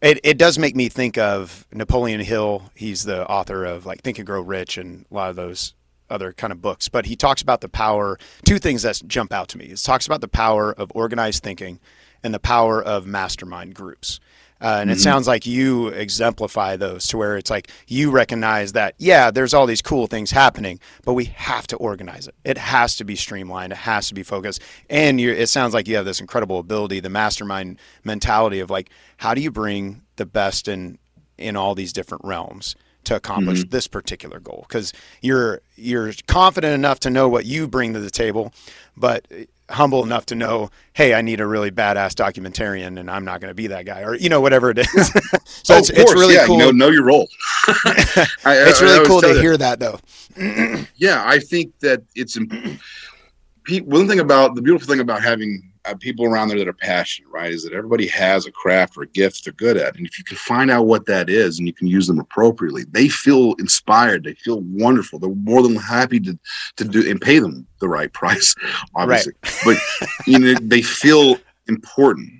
it 0.02 0.20
it 0.24 0.38
does 0.38 0.58
make 0.58 0.76
me 0.76 0.88
think 0.88 1.16
of 1.16 1.66
Napoleon 1.72 2.20
Hill. 2.20 2.70
He's 2.74 3.04
the 3.04 3.26
author 3.26 3.64
of 3.64 3.86
like 3.86 4.02
Think 4.02 4.18
and 4.18 4.26
Grow 4.26 4.42
Rich 4.42 4.76
and 4.76 5.06
a 5.10 5.14
lot 5.14 5.30
of 5.30 5.36
those 5.36 5.74
other 6.10 6.32
kind 6.32 6.52
of 6.52 6.60
books. 6.60 6.88
But 6.88 7.06
he 7.06 7.16
talks 7.16 7.42
about 7.42 7.60
the 7.60 7.68
power. 7.68 8.18
Two 8.44 8.58
things 8.58 8.82
that 8.82 9.00
jump 9.06 9.32
out 9.32 9.48
to 9.48 9.58
me. 9.58 9.66
He 9.68 9.74
talks 9.74 10.06
about 10.06 10.20
the 10.20 10.28
power 10.28 10.72
of 10.72 10.92
organized 10.94 11.42
thinking 11.42 11.80
and 12.22 12.34
the 12.34 12.38
power 12.38 12.82
of 12.82 13.06
mastermind 13.06 13.74
groups. 13.74 14.20
Uh, 14.60 14.78
and 14.80 14.90
it 14.90 14.96
Mhm. 14.96 15.02
sounds 15.02 15.26
like 15.26 15.44
you 15.46 15.88
exemplify 15.88 16.76
those 16.76 17.06
to 17.08 17.18
where 17.18 17.36
it's 17.36 17.50
like 17.50 17.70
you 17.88 18.10
recognize 18.10 18.72
that, 18.72 18.94
yeah, 18.96 19.30
there's 19.30 19.52
all 19.52 19.66
these 19.66 19.82
cool 19.82 20.06
things 20.06 20.30
happening, 20.30 20.80
but 21.04 21.12
we 21.12 21.26
have 21.36 21.66
to 21.66 21.76
organize 21.76 22.26
it. 22.26 22.34
It 22.44 22.56
has 22.56 22.96
to 22.96 23.04
be 23.04 23.16
streamlined. 23.16 23.72
It 23.72 23.78
has 23.80 24.08
to 24.08 24.14
be 24.14 24.22
focused. 24.22 24.62
And 24.88 25.20
you 25.20 25.30
it 25.30 25.48
sounds 25.48 25.74
like 25.74 25.86
you 25.86 25.96
have 25.96 26.06
this 26.06 26.20
incredible 26.20 26.58
ability, 26.58 27.00
the 27.00 27.10
mastermind 27.10 27.78
mentality 28.02 28.60
of 28.60 28.70
like, 28.70 28.88
how 29.18 29.34
do 29.34 29.42
you 29.42 29.50
bring 29.50 30.02
the 30.16 30.26
best 30.26 30.68
in 30.68 30.98
in 31.36 31.54
all 31.54 31.74
these 31.74 31.92
different 31.92 32.24
realms 32.24 32.74
to 33.04 33.14
accomplish 33.14 33.62
this 33.68 33.86
particular 33.86 34.40
goal? 34.40 34.64
Because 34.66 34.94
you're 35.20 35.60
you're 35.76 36.12
confident 36.28 36.72
enough 36.72 36.98
to 37.00 37.10
know 37.10 37.28
what 37.28 37.44
you 37.44 37.68
bring 37.68 37.92
to 37.92 38.00
the 38.00 38.10
table, 38.10 38.54
but 38.96 39.26
humble 39.70 40.04
enough 40.04 40.26
to 40.26 40.34
know, 40.34 40.70
hey, 40.92 41.14
I 41.14 41.22
need 41.22 41.40
a 41.40 41.46
really 41.46 41.70
badass 41.70 42.14
documentarian, 42.14 42.98
and 42.98 43.10
I'm 43.10 43.24
not 43.24 43.40
going 43.40 43.50
to 43.50 43.54
be 43.54 43.66
that 43.68 43.84
guy, 43.86 44.02
or 44.02 44.14
you 44.14 44.28
know, 44.28 44.40
whatever 44.40 44.70
it 44.70 44.78
is. 44.78 44.88
so 45.44 45.74
Oh, 45.74 45.78
it's, 45.78 45.90
it's 45.90 46.12
really 46.14 46.34
yeah, 46.34 46.46
cool. 46.46 46.58
You 46.58 46.64
know, 46.66 46.70
know 46.70 46.88
your 46.88 47.04
role. 47.04 47.28
I- 47.66 48.26
I- 48.44 48.56
it's 48.68 48.80
I 48.80 48.84
really 48.84 49.06
cool 49.06 49.20
to 49.22 49.34
hear 49.40 49.56
that, 49.56 49.78
though. 49.80 49.98
Yeah, 50.98 51.22
I 51.26 51.38
think 51.38 51.78
that 51.80 52.02
it's 52.14 52.36
imp- 52.36 52.52
one 53.84 54.08
thing 54.08 54.20
about 54.20 54.54
the 54.54 54.62
beautiful 54.62 54.86
thing 54.88 55.00
about 55.00 55.22
having 55.22 55.65
Uh, 55.86 55.94
people 55.94 56.26
around 56.26 56.48
there 56.48 56.58
that 56.58 56.66
are 56.66 56.72
passionate, 56.72 57.30
right, 57.30 57.52
is 57.52 57.62
that 57.62 57.72
everybody 57.72 58.08
has 58.08 58.44
a 58.46 58.50
craft 58.50 58.96
or 58.96 59.02
a 59.02 59.08
gift 59.08 59.44
they're 59.44 59.52
good 59.52 59.76
at, 59.76 59.96
and 59.96 60.06
if 60.06 60.18
you 60.18 60.24
can 60.24 60.36
find 60.36 60.68
out 60.70 60.86
what 60.86 61.06
that 61.06 61.30
is 61.30 61.58
and 61.58 61.68
you 61.68 61.72
can 61.72 61.86
use 61.86 62.08
them 62.08 62.18
appropriately, 62.18 62.84
they 62.90 63.08
feel 63.08 63.54
inspired. 63.60 64.24
They 64.24 64.34
feel 64.34 64.62
wonderful. 64.62 65.20
They're 65.20 65.30
more 65.30 65.62
than 65.62 65.76
happy 65.76 66.18
to 66.20 66.36
to 66.76 66.84
do 66.84 67.08
and 67.08 67.20
pay 67.20 67.38
them 67.38 67.66
the 67.80 67.88
right 67.88 68.12
price, 68.20 68.54
obviously. 68.94 69.34
But 69.64 69.78
you 70.26 70.38
know, 70.38 70.54
they 70.60 70.82
feel 70.82 71.38
important, 71.68 72.30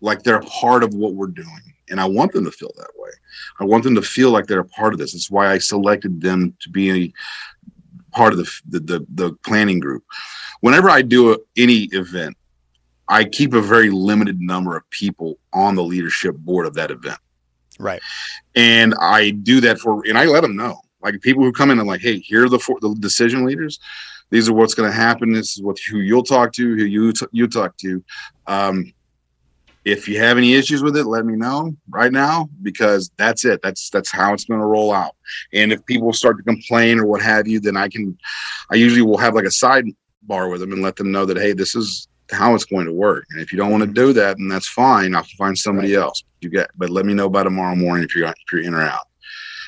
like 0.00 0.22
they're 0.22 0.36
a 0.36 0.44
part 0.44 0.82
of 0.82 0.94
what 0.94 1.14
we're 1.14 1.26
doing. 1.26 1.60
And 1.88 2.00
I 2.00 2.04
want 2.04 2.32
them 2.32 2.44
to 2.44 2.50
feel 2.50 2.72
that 2.76 2.90
way. 2.96 3.10
I 3.60 3.64
want 3.64 3.84
them 3.84 3.94
to 3.94 4.02
feel 4.02 4.30
like 4.30 4.46
they're 4.46 4.60
a 4.60 4.64
part 4.64 4.92
of 4.92 4.98
this. 4.98 5.12
That's 5.12 5.30
why 5.30 5.52
I 5.52 5.58
selected 5.58 6.20
them 6.20 6.56
to 6.60 6.70
be 6.70 6.90
a 6.90 8.10
part 8.10 8.32
of 8.32 8.38
the 8.38 8.50
the, 8.68 8.80
the, 8.80 9.06
the 9.14 9.32
planning 9.44 9.80
group. 9.80 10.02
Whenever 10.60 10.88
I 10.90 11.02
do 11.02 11.32
a, 11.32 11.36
any 11.56 11.84
event, 11.92 12.36
I 13.08 13.24
keep 13.24 13.54
a 13.54 13.60
very 13.60 13.90
limited 13.90 14.40
number 14.40 14.76
of 14.76 14.88
people 14.90 15.38
on 15.52 15.74
the 15.74 15.82
leadership 15.84 16.34
board 16.36 16.66
of 16.66 16.74
that 16.74 16.90
event, 16.90 17.18
Right. 17.78 18.00
and 18.54 18.94
I 19.00 19.30
do 19.30 19.60
that 19.60 19.78
for 19.78 20.02
and 20.08 20.18
I 20.18 20.24
let 20.24 20.40
them 20.42 20.56
know. 20.56 20.80
Like 21.02 21.20
people 21.20 21.44
who 21.44 21.52
come 21.52 21.70
in 21.70 21.78
and 21.78 21.86
like, 21.86 22.00
hey, 22.00 22.18
here 22.18 22.44
are 22.46 22.48
the 22.48 22.58
four, 22.58 22.78
the 22.80 22.94
decision 22.98 23.44
leaders. 23.44 23.78
These 24.30 24.48
are 24.48 24.52
what's 24.54 24.74
going 24.74 24.90
to 24.90 24.96
happen. 24.96 25.32
This 25.32 25.56
is 25.56 25.62
what 25.62 25.76
who 25.88 25.98
you'll 25.98 26.24
talk 26.24 26.52
to, 26.54 26.74
who 26.76 26.84
you 26.84 27.12
t- 27.12 27.26
you 27.30 27.46
talk 27.46 27.76
to. 27.76 28.02
Um, 28.48 28.92
if 29.84 30.08
you 30.08 30.18
have 30.18 30.36
any 30.36 30.54
issues 30.54 30.82
with 30.82 30.96
it, 30.96 31.04
let 31.04 31.24
me 31.24 31.36
know 31.36 31.76
right 31.90 32.10
now 32.10 32.48
because 32.62 33.08
that's 33.18 33.44
it. 33.44 33.60
That's 33.62 33.88
that's 33.90 34.10
how 34.10 34.32
it's 34.34 34.44
going 34.46 34.58
to 34.58 34.66
roll 34.66 34.92
out. 34.92 35.14
And 35.52 35.70
if 35.72 35.86
people 35.86 36.12
start 36.12 36.38
to 36.38 36.42
complain 36.42 36.98
or 36.98 37.06
what 37.06 37.22
have 37.22 37.46
you, 37.46 37.60
then 37.60 37.76
I 37.76 37.88
can. 37.88 38.18
I 38.72 38.74
usually 38.74 39.02
will 39.02 39.18
have 39.18 39.34
like 39.36 39.44
a 39.44 39.50
sidebar 40.26 40.50
with 40.50 40.60
them 40.60 40.72
and 40.72 40.82
let 40.82 40.96
them 40.96 41.10
know 41.12 41.24
that 41.24 41.36
hey, 41.36 41.52
this 41.52 41.74
is 41.74 42.08
how 42.32 42.54
it's 42.54 42.64
going 42.64 42.86
to 42.86 42.92
work. 42.92 43.24
And 43.30 43.40
if 43.40 43.52
you 43.52 43.58
don't 43.58 43.70
want 43.70 43.84
to 43.84 43.90
do 43.90 44.12
that, 44.12 44.36
then 44.38 44.48
that's 44.48 44.68
fine. 44.68 45.14
I'll 45.14 45.24
find 45.38 45.56
somebody 45.56 45.94
right. 45.94 46.02
else. 46.02 46.24
You 46.40 46.50
get, 46.50 46.70
but 46.76 46.90
let 46.90 47.06
me 47.06 47.14
know 47.14 47.28
by 47.28 47.44
tomorrow 47.44 47.74
morning 47.74 48.04
if 48.04 48.14
you're 48.14 48.26
if 48.26 48.34
you're 48.52 48.62
in 48.62 48.74
or 48.74 48.82
out. 48.82 49.06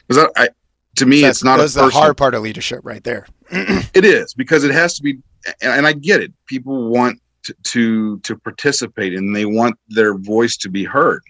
Because 0.06 0.28
I, 0.36 0.44
I, 0.44 0.48
to 0.96 1.06
me, 1.06 1.22
that's, 1.22 1.38
it's 1.38 1.44
not 1.44 1.58
that's 1.58 1.74
the 1.74 1.88
hard 1.88 2.16
part 2.16 2.34
of 2.34 2.42
leadership, 2.42 2.80
right 2.82 3.02
there. 3.04 3.26
it 3.50 4.04
is 4.04 4.34
because 4.34 4.64
it 4.64 4.72
has 4.72 4.94
to 4.94 5.02
be, 5.02 5.18
and, 5.62 5.72
and 5.72 5.86
I 5.86 5.92
get 5.92 6.22
it. 6.22 6.32
People 6.46 6.90
want 6.90 7.20
to, 7.44 7.54
to 7.64 8.18
to 8.20 8.36
participate 8.38 9.14
and 9.14 9.34
they 9.34 9.44
want 9.44 9.76
their 9.88 10.16
voice 10.18 10.56
to 10.58 10.68
be 10.68 10.84
heard, 10.84 11.22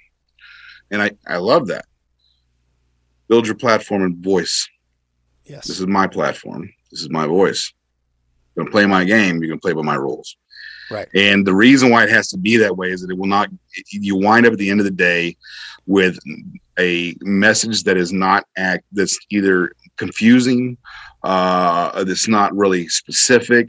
and 0.91 1.03
I 1.03 1.11
I 1.27 1.37
love 1.37 1.67
that. 1.69 1.85
Build 3.29 3.47
your 3.47 3.57
platform 3.57 4.03
and 4.03 4.17
voice. 4.25 4.67
Yes, 5.45 5.67
this 5.67 5.81
is 5.81 5.87
my 5.87 6.07
platform. 6.07 6.71
This 6.91 7.01
is 7.01 7.11
my 7.11 7.27
voice. 7.27 7.73
You're 8.59 8.65
gonna 8.65 8.73
play 8.73 8.87
my 8.87 9.05
game. 9.05 9.39
You're 9.39 9.51
gonna 9.51 9.61
play 9.61 9.73
by 9.73 9.83
my 9.83 9.95
rules. 9.95 10.37
Right. 10.91 11.07
And 11.15 11.47
the 11.47 11.55
reason 11.55 11.91
why 11.91 12.03
it 12.03 12.11
has 12.11 12.29
to 12.31 12.39
be 12.39 12.57
that 12.57 12.77
way 12.77 12.91
is 12.91 13.03
that 13.03 13.11
it 13.11 13.17
will 13.17 13.29
not, 13.29 13.51
you 13.91 14.17
wind 14.17 14.47
up 14.47 14.53
at 14.53 14.59
the 14.59 14.69
end 14.69 14.81
of 14.81 14.85
the 14.85 14.91
day 14.91 15.37
with 15.87 16.19
a 16.79 17.15
message 17.21 17.85
that 17.85 17.97
is 17.97 18.13
not 18.13 18.47
act, 18.57 18.85
that's 18.93 19.17
either 19.31 19.71
confusing, 19.97 20.77
uh, 21.23 22.03
that's 22.03 22.27
not 22.27 22.57
really 22.57 22.89
specific. 22.89 23.69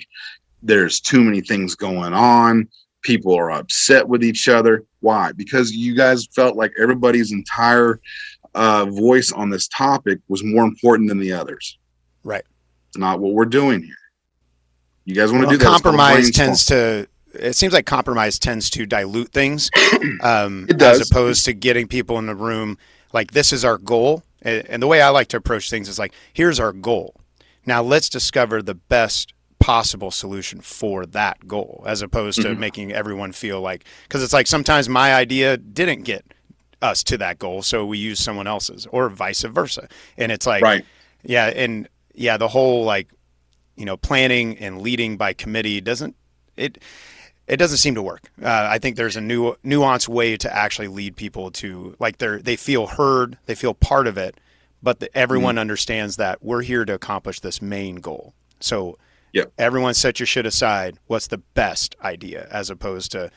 There's 0.63 0.99
too 0.99 1.21
many 1.21 1.41
things 1.41 1.75
going 1.75 2.13
on. 2.13 2.67
People 3.03 3.35
are 3.35 3.51
upset 3.51 4.07
with 4.07 4.23
each 4.23 4.49
other. 4.49 4.85
Why? 5.01 5.31
Because 5.33 5.71
you 5.71 5.95
guys 5.95 6.27
felt 6.33 6.55
like 6.55 6.71
everybody's 6.79 7.31
entire 7.31 7.99
uh, 8.55 8.85
voice 8.85 9.31
on 9.31 9.51
this 9.51 9.67
topic 9.67 10.19
was 10.29 10.43
more 10.43 10.63
important 10.63 11.09
than 11.09 11.19
the 11.19 11.33
others. 11.33 11.77
Right. 12.23 12.43
It's 12.87 12.97
not 12.97 13.19
what 13.19 13.33
we're 13.33 13.45
doing 13.45 13.83
here. 13.83 13.95
You 15.09 15.15
guys 15.15 15.31
want 15.31 15.41
well, 15.41 15.51
to 15.53 15.57
do 15.57 15.63
that? 15.63 15.71
Compromise 15.71 16.29
tends 16.29 16.65
to. 16.67 17.07
It 17.33 17.55
seems 17.55 17.73
like 17.73 17.87
compromise 17.87 18.37
tends 18.37 18.69
to 18.71 18.85
dilute 18.85 19.31
things, 19.31 19.71
um, 20.21 20.67
it 20.69 20.77
does. 20.77 21.01
as 21.01 21.09
opposed 21.09 21.45
to 21.45 21.53
getting 21.53 21.87
people 21.87 22.19
in 22.19 22.27
the 22.27 22.35
room. 22.35 22.77
Like 23.11 23.31
this 23.31 23.51
is 23.51 23.65
our 23.65 23.79
goal, 23.79 24.21
and 24.43 24.83
the 24.83 24.85
way 24.85 25.01
I 25.01 25.09
like 25.09 25.29
to 25.29 25.37
approach 25.37 25.71
things 25.71 25.89
is 25.89 25.97
like, 25.97 26.13
here's 26.33 26.59
our 26.59 26.71
goal. 26.71 27.15
Now 27.65 27.81
let's 27.81 28.07
discover 28.07 28.61
the 28.61 28.75
best 28.75 29.33
possible 29.57 30.11
solution 30.11 30.61
for 30.61 31.07
that 31.07 31.47
goal, 31.47 31.83
as 31.87 32.03
opposed 32.03 32.43
to 32.43 32.49
mm-hmm. 32.49 32.59
making 32.59 32.91
everyone 32.91 33.31
feel 33.31 33.61
like 33.61 33.85
because 34.03 34.21
it's 34.21 34.33
like 34.33 34.45
sometimes 34.45 34.87
my 34.87 35.15
idea 35.15 35.57
didn't 35.57 36.03
get 36.03 36.23
us 36.83 37.03
to 37.05 37.17
that 37.17 37.39
goal, 37.39 37.63
so 37.63 37.83
we 37.83 37.97
use 37.97 38.19
someone 38.19 38.45
else's, 38.45 38.85
or 38.91 39.09
vice 39.09 39.41
versa, 39.41 39.87
and 40.19 40.31
it's 40.31 40.45
like, 40.45 40.61
right. 40.61 40.85
yeah, 41.23 41.47
and 41.47 41.89
yeah, 42.13 42.37
the 42.37 42.47
whole 42.47 42.83
like 42.83 43.07
you 43.79 43.85
know, 43.85 43.97
planning 43.97 44.57
and 44.57 44.81
leading 44.81 45.15
by 45.15 45.31
committee 45.31 45.79
doesn't 45.79 46.15
it 46.57 46.77
it 47.47 47.57
doesn't 47.57 47.77
seem 47.77 47.95
to 47.95 48.01
work. 48.01 48.29
Uh, 48.43 48.67
I 48.69 48.77
think 48.77 48.95
there's 48.95 49.15
a 49.15 49.21
new 49.21 49.55
nuanced 49.65 50.07
way 50.07 50.37
to 50.37 50.55
actually 50.55 50.89
lead 50.89 51.15
people 51.15 51.49
to 51.51 51.95
like 51.97 52.17
they're 52.17 52.39
they 52.39 52.57
feel 52.57 52.85
heard, 52.85 53.37
they 53.45 53.55
feel 53.55 53.73
part 53.73 54.05
of 54.05 54.17
it, 54.17 54.39
but 54.83 54.99
the, 54.99 55.17
everyone 55.17 55.55
mm-hmm. 55.55 55.61
understands 55.61 56.17
that 56.17 56.43
we're 56.43 56.61
here 56.61 56.83
to 56.85 56.93
accomplish 56.93 57.39
this 57.39 57.61
main 57.61 57.95
goal. 57.95 58.33
So, 58.59 58.97
yeah, 59.31 59.45
everyone 59.57 59.93
set 59.93 60.19
your 60.19 60.27
shit 60.27 60.45
aside. 60.45 60.97
What's 61.07 61.27
the 61.27 61.37
best 61.37 61.95
idea, 62.03 62.47
as 62.51 62.69
opposed 62.69 63.13
to, 63.13 63.31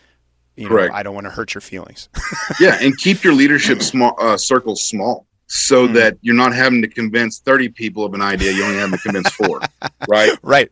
you 0.56 0.66
Correct. 0.66 0.92
know, 0.92 0.98
I 0.98 1.04
don't 1.04 1.14
want 1.14 1.26
to 1.26 1.30
hurt 1.30 1.54
your 1.54 1.60
feelings. 1.60 2.08
yeah, 2.60 2.78
and 2.82 2.98
keep 2.98 3.22
your 3.22 3.32
leadership 3.32 3.80
small 3.80 4.16
uh, 4.20 4.36
circles 4.36 4.82
small 4.82 5.26
so 5.54 5.86
mm. 5.86 5.92
that 5.92 6.16
you're 6.22 6.34
not 6.34 6.54
having 6.54 6.80
to 6.80 6.88
convince 6.88 7.40
30 7.40 7.68
people 7.68 8.06
of 8.06 8.14
an 8.14 8.22
idea 8.22 8.52
you 8.52 8.64
only 8.64 8.78
have 8.78 8.90
to 8.90 8.96
convince 8.96 9.28
four 9.32 9.60
right? 10.08 10.32
Right. 10.42 10.70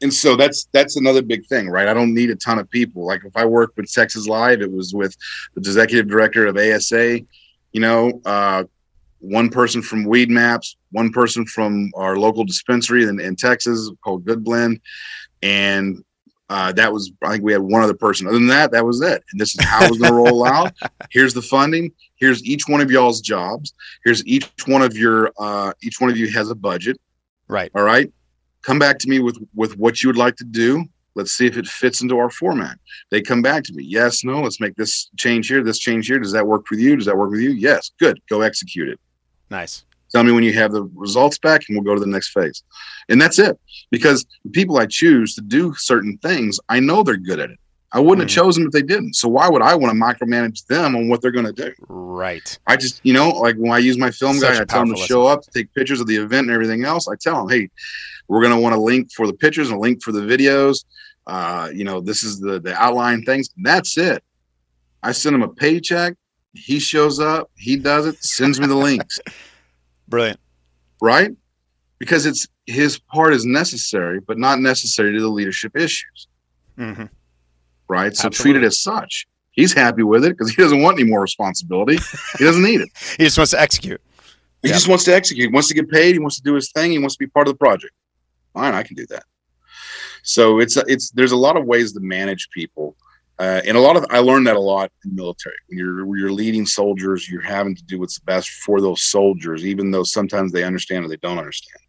And 0.00 0.12
so 0.12 0.34
that's 0.34 0.66
that's 0.72 0.96
another 0.96 1.20
big 1.20 1.44
thing 1.46 1.68
right? 1.68 1.88
I 1.88 1.92
don't 1.92 2.14
need 2.14 2.30
a 2.30 2.36
ton 2.36 2.58
of 2.58 2.70
people. 2.70 3.04
Like 3.04 3.22
if 3.24 3.36
i 3.36 3.44
worked 3.44 3.76
with 3.76 3.92
texas 3.92 4.26
live 4.26 4.62
it 4.62 4.72
was 4.72 4.94
with 4.94 5.14
the 5.54 5.60
executive 5.60 6.08
director 6.08 6.46
of 6.46 6.56
asa 6.56 7.20
you 7.72 7.80
know 7.80 8.20
uh, 8.24 8.64
one 9.18 9.50
person 9.50 9.82
from 9.82 10.06
Weedmaps 10.06 10.76
one 10.92 11.10
person 11.10 11.44
from 11.44 11.90
our 11.94 12.16
local 12.16 12.44
dispensary 12.44 13.04
in, 13.04 13.20
in 13.20 13.36
texas 13.36 13.90
called 14.02 14.24
good 14.24 14.42
blend. 14.42 14.80
And 15.42 16.02
uh, 16.50 16.72
that 16.72 16.92
was 16.92 17.10
I 17.22 17.32
think 17.32 17.44
we 17.44 17.52
had 17.52 17.62
one 17.62 17.82
other 17.82 17.94
person. 17.94 18.26
Other 18.26 18.38
than 18.38 18.48
that, 18.48 18.70
that 18.72 18.84
was 18.84 19.00
it. 19.00 19.22
And 19.32 19.40
this 19.40 19.54
is 19.54 19.64
how 19.64 19.84
it 19.84 19.90
was 19.90 19.98
going 19.98 20.12
to 20.12 20.16
roll 20.16 20.46
out. 20.46 20.72
Here's 21.10 21.34
the 21.34 21.42
funding. 21.42 21.92
Here's 22.16 22.44
each 22.44 22.68
one 22.68 22.80
of 22.80 22.90
y'all's 22.90 23.20
jobs. 23.20 23.72
Here's 24.04 24.24
each 24.26 24.50
one 24.66 24.82
of 24.82 24.96
your 24.96 25.32
uh, 25.38 25.72
each 25.82 26.00
one 26.00 26.10
of 26.10 26.16
you 26.16 26.30
has 26.32 26.50
a 26.50 26.54
budget. 26.54 26.98
Right. 27.48 27.70
All 27.74 27.82
right. 27.82 28.12
Come 28.62 28.78
back 28.78 28.98
to 29.00 29.08
me 29.08 29.20
with 29.20 29.38
with 29.54 29.76
what 29.78 30.02
you 30.02 30.08
would 30.08 30.16
like 30.16 30.36
to 30.36 30.44
do. 30.44 30.84
Let's 31.14 31.32
see 31.32 31.46
if 31.46 31.56
it 31.56 31.66
fits 31.66 32.02
into 32.02 32.18
our 32.18 32.30
format. 32.30 32.76
They 33.10 33.22
come 33.22 33.40
back 33.40 33.62
to 33.64 33.72
me. 33.72 33.84
Yes, 33.84 34.24
no. 34.24 34.40
Let's 34.40 34.60
make 34.60 34.74
this 34.74 35.10
change 35.16 35.46
here. 35.46 35.62
This 35.62 35.78
change 35.78 36.08
here. 36.08 36.18
Does 36.18 36.32
that 36.32 36.46
work 36.46 36.66
for 36.66 36.74
you? 36.74 36.96
Does 36.96 37.06
that 37.06 37.16
work 37.16 37.30
with 37.30 37.40
you? 37.40 37.50
Yes. 37.50 37.92
Good. 38.00 38.20
Go 38.28 38.40
execute 38.40 38.88
it. 38.88 38.98
Nice. 39.48 39.84
Tell 40.14 40.22
me 40.22 40.30
when 40.30 40.44
you 40.44 40.52
have 40.52 40.70
the 40.70 40.84
results 40.94 41.38
back, 41.38 41.62
and 41.66 41.76
we'll 41.76 41.82
go 41.82 41.92
to 41.92 42.00
the 42.00 42.10
next 42.10 42.28
phase. 42.28 42.62
And 43.08 43.20
that's 43.20 43.40
it. 43.40 43.58
Because 43.90 44.24
the 44.44 44.50
people 44.50 44.78
I 44.78 44.86
choose 44.86 45.34
to 45.34 45.40
do 45.40 45.74
certain 45.74 46.18
things, 46.18 46.60
I 46.68 46.78
know 46.78 47.02
they're 47.02 47.16
good 47.16 47.40
at 47.40 47.50
it. 47.50 47.58
I 47.90 47.98
wouldn't 47.98 48.28
mm-hmm. 48.28 48.38
have 48.38 48.44
chosen 48.46 48.66
if 48.66 48.70
they 48.70 48.82
didn't. 48.82 49.14
So 49.14 49.28
why 49.28 49.48
would 49.48 49.60
I 49.60 49.74
want 49.74 49.92
to 49.92 50.00
micromanage 50.00 50.66
them 50.66 50.94
on 50.94 51.08
what 51.08 51.20
they're 51.20 51.32
going 51.32 51.52
to 51.52 51.52
do? 51.52 51.72
Right. 51.88 52.56
I 52.68 52.76
just, 52.76 53.00
you 53.02 53.12
know, 53.12 53.30
like 53.30 53.56
when 53.56 53.72
I 53.72 53.78
use 53.78 53.98
my 53.98 54.12
film 54.12 54.38
Such 54.38 54.54
guy, 54.54 54.62
I 54.62 54.64
tell 54.64 54.86
them 54.86 54.94
to 54.94 55.02
show 55.02 55.26
up, 55.26 55.42
to 55.42 55.50
take 55.50 55.74
pictures 55.74 56.00
of 56.00 56.06
the 56.06 56.16
event 56.16 56.46
and 56.46 56.54
everything 56.54 56.84
else. 56.84 57.08
I 57.08 57.16
tell 57.16 57.34
them, 57.34 57.48
hey, 57.48 57.68
we're 58.28 58.40
going 58.40 58.54
to 58.54 58.60
want 58.60 58.76
a 58.76 58.80
link 58.80 59.12
for 59.12 59.26
the 59.26 59.32
pictures 59.32 59.68
and 59.70 59.78
a 59.78 59.80
link 59.80 60.00
for 60.00 60.12
the 60.12 60.20
videos. 60.20 60.84
Uh, 61.26 61.70
you 61.74 61.82
know, 61.82 62.00
this 62.00 62.22
is 62.22 62.38
the 62.38 62.60
the 62.60 62.74
outline 62.80 63.24
things. 63.24 63.48
that's 63.62 63.98
it. 63.98 64.22
I 65.02 65.10
send 65.10 65.34
him 65.34 65.42
a 65.42 65.48
paycheck. 65.48 66.14
He 66.52 66.78
shows 66.78 67.18
up. 67.18 67.50
He 67.56 67.76
does 67.76 68.06
it. 68.06 68.22
Sends 68.22 68.60
me 68.60 68.66
the 68.68 68.76
links. 68.76 69.18
Brilliant. 70.08 70.40
Right? 71.00 71.30
Because 71.98 72.26
it's 72.26 72.46
his 72.66 72.98
part 72.98 73.34
is 73.34 73.44
necessary, 73.44 74.20
but 74.20 74.38
not 74.38 74.60
necessary 74.60 75.12
to 75.12 75.20
the 75.20 75.28
leadership 75.28 75.76
issues. 75.76 76.28
Mm-hmm. 76.78 77.04
Right? 77.88 78.16
So 78.16 78.26
Absolutely. 78.26 78.52
treat 78.52 78.64
it 78.64 78.66
as 78.66 78.80
such. 78.80 79.26
He's 79.52 79.72
happy 79.72 80.02
with 80.02 80.24
it 80.24 80.30
because 80.30 80.50
he 80.50 80.60
doesn't 80.60 80.82
want 80.82 80.98
any 80.98 81.08
more 81.08 81.20
responsibility. 81.20 81.98
he 82.38 82.44
doesn't 82.44 82.62
need 82.62 82.80
it. 82.80 82.88
he 83.18 83.24
just 83.24 83.38
wants 83.38 83.52
to 83.52 83.60
execute. 83.60 84.00
He 84.62 84.68
yep. 84.68 84.76
just 84.76 84.88
wants 84.88 85.04
to 85.04 85.14
execute. 85.14 85.48
He 85.50 85.52
wants 85.52 85.68
to 85.68 85.74
get 85.74 85.88
paid. 85.90 86.14
He 86.14 86.18
wants 86.18 86.36
to 86.36 86.42
do 86.42 86.54
his 86.54 86.72
thing. 86.72 86.90
He 86.90 86.98
wants 86.98 87.16
to 87.16 87.18
be 87.18 87.26
part 87.28 87.46
of 87.46 87.54
the 87.54 87.58
project. 87.58 87.92
Fine, 88.54 88.74
I 88.74 88.82
can 88.82 88.96
do 88.96 89.06
that. 89.06 89.24
So 90.22 90.58
it's 90.58 90.76
it's 90.76 91.10
there's 91.10 91.32
a 91.32 91.36
lot 91.36 91.56
of 91.56 91.66
ways 91.66 91.92
to 91.92 92.00
manage 92.00 92.48
people 92.50 92.96
uh, 93.38 93.60
and 93.66 93.76
a 93.76 93.80
lot 93.80 93.96
of 93.96 94.06
I 94.10 94.18
learned 94.18 94.46
that 94.46 94.56
a 94.56 94.60
lot 94.60 94.92
in 95.04 95.14
military. 95.14 95.56
When 95.68 95.78
you're 95.78 96.06
when 96.06 96.20
you're 96.20 96.32
leading 96.32 96.66
soldiers, 96.66 97.28
you're 97.28 97.42
having 97.42 97.74
to 97.74 97.82
do 97.84 97.98
what's 97.98 98.18
best 98.18 98.48
for 98.48 98.80
those 98.80 99.02
soldiers, 99.02 99.66
even 99.66 99.90
though 99.90 100.04
sometimes 100.04 100.52
they 100.52 100.64
understand 100.64 101.04
or 101.04 101.08
they 101.08 101.16
don't 101.16 101.38
understand. 101.38 101.80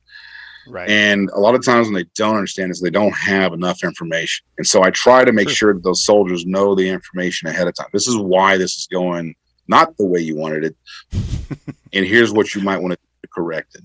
Right. 0.67 0.89
And 0.89 1.29
a 1.29 1.39
lot 1.39 1.53
of 1.53 1.63
times 1.63 1.85
when 1.85 1.93
they 1.93 2.09
don't 2.15 2.35
understand 2.35 2.71
is 2.71 2.81
they 2.81 2.89
don't 2.89 3.13
have 3.13 3.53
enough 3.53 3.83
information. 3.83 4.45
And 4.57 4.65
so 4.65 4.83
I 4.83 4.89
try 4.89 5.23
to 5.23 5.31
make 5.31 5.47
True. 5.47 5.55
sure 5.55 5.73
that 5.75 5.83
those 5.83 6.03
soldiers 6.03 6.47
know 6.47 6.73
the 6.73 6.89
information 6.89 7.47
ahead 7.47 7.67
of 7.67 7.75
time. 7.75 7.89
This 7.93 8.07
is 8.07 8.17
why 8.17 8.57
this 8.57 8.75
is 8.75 8.87
going 8.91 9.35
not 9.67 9.95
the 9.97 10.05
way 10.05 10.19
you 10.19 10.35
wanted 10.35 10.63
it. 10.65 10.75
and 11.93 12.05
here's 12.05 12.31
what 12.31 12.55
you 12.55 12.61
might 12.61 12.81
want 12.81 12.93
to 12.93 13.27
correct 13.33 13.75
it. 13.75 13.83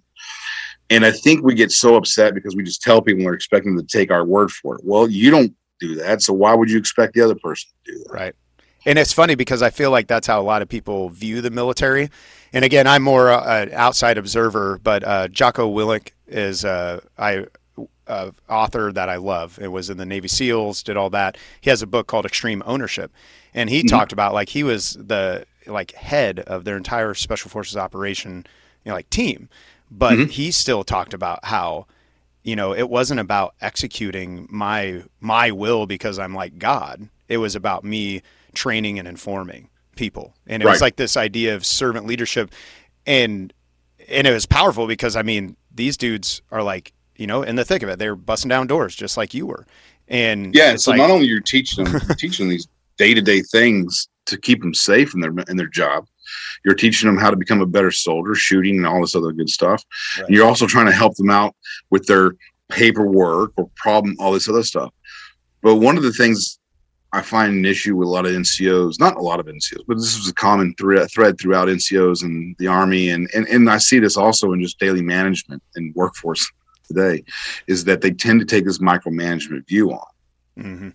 And 0.88 1.04
I 1.04 1.12
think 1.12 1.44
we 1.44 1.54
get 1.54 1.70
so 1.70 1.94
upset 1.96 2.34
because 2.34 2.56
we 2.56 2.64
just 2.64 2.82
tell 2.82 3.00
people 3.00 3.24
we're 3.24 3.34
expecting 3.34 3.76
them 3.76 3.86
to 3.86 3.98
take 3.98 4.10
our 4.10 4.24
word 4.24 4.50
for 4.50 4.74
it. 4.74 4.80
Well, 4.84 5.08
you 5.08 5.30
don't 5.30 5.54
do 5.80 5.94
that. 5.96 6.22
So 6.22 6.32
why 6.32 6.54
would 6.54 6.70
you 6.70 6.78
expect 6.78 7.14
the 7.14 7.22
other 7.22 7.34
person 7.34 7.70
to 7.84 7.92
do 7.92 7.98
that? 7.98 8.12
Right. 8.12 8.34
And 8.86 8.98
it's 8.98 9.12
funny 9.12 9.34
because 9.34 9.62
I 9.62 9.70
feel 9.70 9.90
like 9.90 10.06
that's 10.06 10.26
how 10.26 10.40
a 10.40 10.42
lot 10.42 10.62
of 10.62 10.68
people 10.68 11.10
view 11.10 11.40
the 11.40 11.50
military. 11.50 12.10
And 12.52 12.64
again, 12.64 12.86
I'm 12.86 13.02
more 13.02 13.30
uh, 13.30 13.62
an 13.62 13.72
outside 13.72 14.16
observer, 14.18 14.80
but 14.82 15.04
uh, 15.04 15.28
Jocko 15.28 15.72
Willink 15.72 16.10
is 16.26 16.64
uh, 16.64 17.00
I 17.18 17.46
uh, 18.06 18.32
author 18.48 18.92
that 18.92 19.08
I 19.08 19.16
love. 19.16 19.58
It 19.60 19.68
was 19.68 19.88
in 19.88 19.96
the 19.96 20.06
Navy 20.06 20.28
SEALs, 20.28 20.82
did 20.82 20.96
all 20.96 21.10
that. 21.10 21.38
He 21.60 21.70
has 21.70 21.80
a 21.80 21.86
book 21.86 22.06
called 22.08 22.26
Extreme 22.26 22.62
Ownership, 22.66 23.12
and 23.54 23.70
he 23.70 23.80
mm-hmm. 23.80 23.88
talked 23.88 24.12
about 24.12 24.34
like 24.34 24.48
he 24.48 24.64
was 24.64 24.94
the 24.94 25.44
like 25.66 25.92
head 25.92 26.40
of 26.40 26.64
their 26.64 26.76
entire 26.76 27.14
Special 27.14 27.50
Forces 27.50 27.76
operation, 27.76 28.46
you 28.84 28.90
know, 28.90 28.94
like 28.94 29.10
team, 29.10 29.48
but 29.90 30.14
mm-hmm. 30.14 30.30
he 30.30 30.50
still 30.50 30.82
talked 30.82 31.14
about 31.14 31.44
how 31.44 31.86
you 32.42 32.56
know 32.56 32.74
it 32.74 32.88
wasn't 32.88 33.20
about 33.20 33.54
executing 33.60 34.46
my 34.50 35.02
my 35.20 35.50
will 35.50 35.86
because 35.86 36.18
i'm 36.18 36.34
like 36.34 36.58
god. 36.58 37.08
It 37.28 37.38
was 37.38 37.54
about 37.54 37.84
me 37.84 38.22
training 38.54 38.98
and 38.98 39.06
informing 39.06 39.68
people. 39.94 40.34
And 40.48 40.62
it 40.62 40.66
right. 40.66 40.72
was 40.72 40.80
like 40.80 40.96
this 40.96 41.16
idea 41.16 41.54
of 41.54 41.64
servant 41.64 42.06
leadership. 42.06 42.52
And 43.06 43.52
and 44.08 44.26
it 44.26 44.32
was 44.32 44.46
powerful 44.46 44.86
because 44.88 45.14
i 45.14 45.22
mean 45.22 45.56
these 45.72 45.96
dudes 45.96 46.42
are 46.50 46.62
like 46.62 46.92
you 47.16 47.26
know 47.26 47.42
in 47.42 47.54
the 47.54 47.64
thick 47.64 47.82
of 47.82 47.88
it 47.88 47.98
they're 47.98 48.16
busting 48.16 48.48
down 48.48 48.66
doors 48.66 48.94
just 48.94 49.16
like 49.16 49.32
you 49.32 49.46
were. 49.46 49.66
And 50.08 50.54
yeah 50.54 50.76
so 50.76 50.90
like, 50.90 50.98
not 50.98 51.10
only 51.10 51.26
you're 51.26 51.40
teaching 51.40 51.84
them 51.84 52.00
teaching 52.18 52.48
these 52.48 52.66
day-to-day 52.98 53.42
things 53.42 54.08
to 54.26 54.36
keep 54.36 54.60
them 54.60 54.74
safe 54.74 55.14
in 55.14 55.20
their 55.20 55.32
in 55.48 55.56
their 55.56 55.68
job 55.68 56.06
you're 56.64 56.74
teaching 56.74 57.08
them 57.08 57.18
how 57.18 57.30
to 57.30 57.36
become 57.36 57.60
a 57.60 57.66
better 57.66 57.90
soldier, 57.90 58.34
shooting 58.34 58.76
and 58.76 58.86
all 58.86 59.00
this 59.00 59.14
other 59.14 59.32
good 59.32 59.48
stuff. 59.48 59.84
Right. 60.16 60.26
And 60.26 60.36
you're 60.36 60.46
also 60.46 60.66
trying 60.66 60.86
to 60.86 60.92
help 60.92 61.16
them 61.16 61.30
out 61.30 61.54
with 61.90 62.06
their 62.06 62.32
paperwork 62.70 63.52
or 63.56 63.70
problem, 63.76 64.16
all 64.18 64.32
this 64.32 64.48
other 64.48 64.62
stuff. 64.62 64.92
But 65.62 65.76
one 65.76 65.96
of 65.96 66.02
the 66.02 66.12
things 66.12 66.58
I 67.12 67.22
find 67.22 67.52
an 67.52 67.64
issue 67.64 67.96
with 67.96 68.06
a 68.06 68.10
lot 68.10 68.24
of 68.24 68.32
NCOs, 68.32 69.00
not 69.00 69.16
a 69.16 69.20
lot 69.20 69.40
of 69.40 69.46
NCOs, 69.46 69.84
but 69.86 69.96
this 69.96 70.16
is 70.16 70.28
a 70.28 70.34
common 70.34 70.74
thread, 70.74 71.10
thread 71.10 71.38
throughout 71.40 71.68
NCOs 71.68 72.22
and 72.22 72.54
the 72.58 72.68
Army. 72.68 73.10
And, 73.10 73.28
and, 73.34 73.48
and 73.48 73.68
I 73.68 73.78
see 73.78 73.98
this 73.98 74.16
also 74.16 74.52
in 74.52 74.62
just 74.62 74.78
daily 74.78 75.02
management 75.02 75.62
and 75.74 75.94
workforce 75.94 76.48
today 76.86 77.24
is 77.66 77.84
that 77.84 78.00
they 78.00 78.12
tend 78.12 78.40
to 78.40 78.46
take 78.46 78.64
this 78.64 78.78
micromanagement 78.78 79.66
view 79.66 79.92
on. 79.92 80.06
Mm-hmm. 80.58 80.88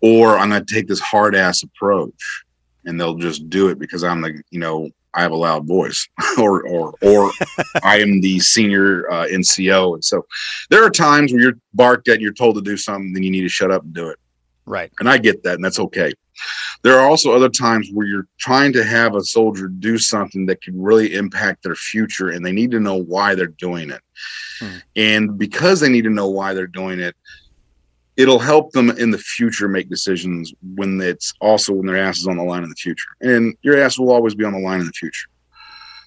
Or 0.00 0.38
I'm 0.38 0.48
going 0.48 0.64
to 0.64 0.74
take 0.74 0.88
this 0.88 1.00
hard 1.00 1.34
ass 1.34 1.62
approach 1.62 2.44
and 2.88 3.00
they'll 3.00 3.14
just 3.14 3.48
do 3.48 3.68
it 3.68 3.78
because 3.78 4.02
I'm 4.02 4.20
the, 4.20 4.42
you 4.50 4.58
know, 4.58 4.90
I 5.14 5.22
have 5.22 5.32
a 5.32 5.36
loud 5.36 5.66
voice 5.66 6.08
or, 6.38 6.66
or, 6.66 6.94
or 7.02 7.30
I 7.82 7.98
am 7.98 8.20
the 8.20 8.38
senior 8.40 9.10
uh, 9.10 9.26
NCO. 9.26 9.94
And 9.94 10.04
so 10.04 10.26
there 10.70 10.84
are 10.84 10.90
times 10.90 11.32
where 11.32 11.42
you're 11.42 11.58
barked 11.74 12.08
at, 12.08 12.20
you're 12.20 12.32
told 12.32 12.56
to 12.56 12.62
do 12.62 12.76
something, 12.76 13.12
then 13.12 13.22
you 13.22 13.30
need 13.30 13.42
to 13.42 13.48
shut 13.48 13.70
up 13.70 13.82
and 13.82 13.94
do 13.94 14.08
it 14.08 14.18
Right. 14.68 14.92
And 15.00 15.08
I 15.08 15.16
get 15.16 15.42
that, 15.44 15.54
and 15.54 15.64
that's 15.64 15.80
okay. 15.80 16.12
There 16.82 16.98
are 16.98 17.08
also 17.08 17.34
other 17.34 17.48
times 17.48 17.90
where 17.92 18.06
you're 18.06 18.28
trying 18.38 18.72
to 18.74 18.84
have 18.84 19.14
a 19.14 19.24
soldier 19.24 19.66
do 19.66 19.98
something 19.98 20.46
that 20.46 20.62
can 20.62 20.80
really 20.80 21.14
impact 21.14 21.62
their 21.62 21.74
future, 21.74 22.30
and 22.30 22.44
they 22.44 22.52
need 22.52 22.70
to 22.72 22.80
know 22.80 22.96
why 22.96 23.34
they're 23.34 23.46
doing 23.46 23.90
it. 23.90 24.02
Hmm. 24.60 24.76
And 24.94 25.38
because 25.38 25.80
they 25.80 25.88
need 25.88 26.04
to 26.04 26.10
know 26.10 26.28
why 26.28 26.52
they're 26.52 26.66
doing 26.66 27.00
it, 27.00 27.16
it'll 28.18 28.38
help 28.38 28.72
them 28.72 28.90
in 28.90 29.10
the 29.10 29.18
future 29.18 29.68
make 29.68 29.88
decisions 29.88 30.52
when 30.74 31.00
it's 31.00 31.32
also 31.40 31.72
when 31.72 31.86
their 31.86 31.96
ass 31.96 32.18
is 32.18 32.26
on 32.26 32.36
the 32.36 32.42
line 32.42 32.62
in 32.62 32.68
the 32.68 32.74
future. 32.74 33.08
And 33.22 33.56
your 33.62 33.80
ass 33.80 33.98
will 33.98 34.10
always 34.10 34.34
be 34.34 34.44
on 34.44 34.52
the 34.52 34.58
line 34.58 34.80
in 34.80 34.86
the 34.86 34.92
future. 34.92 35.28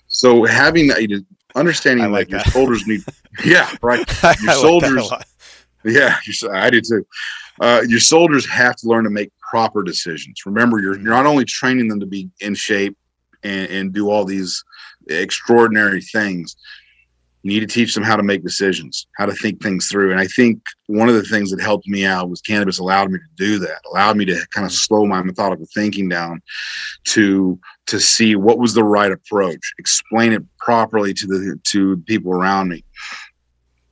So 0.08 0.46
having 0.46 0.88
that 0.88 1.26
understanding 1.56 2.12
like, 2.12 2.32
like 2.32 2.46
your 2.46 2.54
soldiers 2.54 2.86
need 2.86 3.02
yeah, 3.46 3.74
right. 3.82 4.06
Your 4.44 4.54
soldiers 4.54 5.10
like 5.10 5.26
yeah, 5.84 6.18
I 6.52 6.70
do 6.70 6.80
too 6.80 7.04
uh, 7.62 7.84
your 7.88 8.00
soldiers 8.00 8.48
have 8.50 8.76
to 8.78 8.88
learn 8.88 9.04
to 9.04 9.10
make 9.10 9.32
proper 9.40 9.84
decisions. 9.84 10.46
Remember, 10.46 10.80
you're 10.80 11.00
you're 11.00 11.14
not 11.14 11.26
only 11.26 11.46
training 11.46 11.88
them 11.88 12.00
to 12.00 12.06
be 12.06 12.30
in 12.40 12.56
shape 12.56 12.98
and, 13.44 13.70
and 13.70 13.94
do 13.94 14.10
all 14.10 14.26
these 14.26 14.64
extraordinary 15.10 16.02
things. 16.02 16.56
You 17.44 17.52
need 17.52 17.68
to 17.68 17.74
teach 17.74 17.96
them 17.96 18.04
how 18.04 18.16
to 18.16 18.24
make 18.24 18.44
decisions, 18.44 19.08
how 19.18 19.26
to 19.26 19.34
think 19.34 19.62
things 19.62 19.88
through. 19.88 20.12
And 20.12 20.20
I 20.20 20.28
think 20.28 20.62
one 20.88 21.10
of 21.10 21.16
the 21.16 21.24
things 21.24 21.50
that 21.52 21.62
helped 21.62 21.88
me 21.88 22.06
out 22.06 22.30
was 22.30 22.42
cannabis 22.42 22.78
allowed 22.78 23.10
me 23.10 23.18
to 23.18 23.36
do 23.36 23.58
that, 23.60 23.82
allowed 23.90 24.18
me 24.18 24.26
to 24.26 24.46
kind 24.54 24.66
of 24.66 24.72
slow 24.72 25.06
my 25.06 25.24
methodical 25.24 25.66
thinking 25.74 26.08
down 26.08 26.42
to 27.06 27.60
to 27.88 28.00
see 28.00 28.36
what 28.36 28.60
was 28.60 28.74
the 28.74 28.84
right 28.84 29.12
approach, 29.12 29.74
explain 29.80 30.34
it 30.34 30.44
properly 30.60 31.14
to 31.14 31.28
the 31.28 31.60
to 31.64 31.98
people 32.06 32.32
around 32.32 32.70
me. 32.70 32.84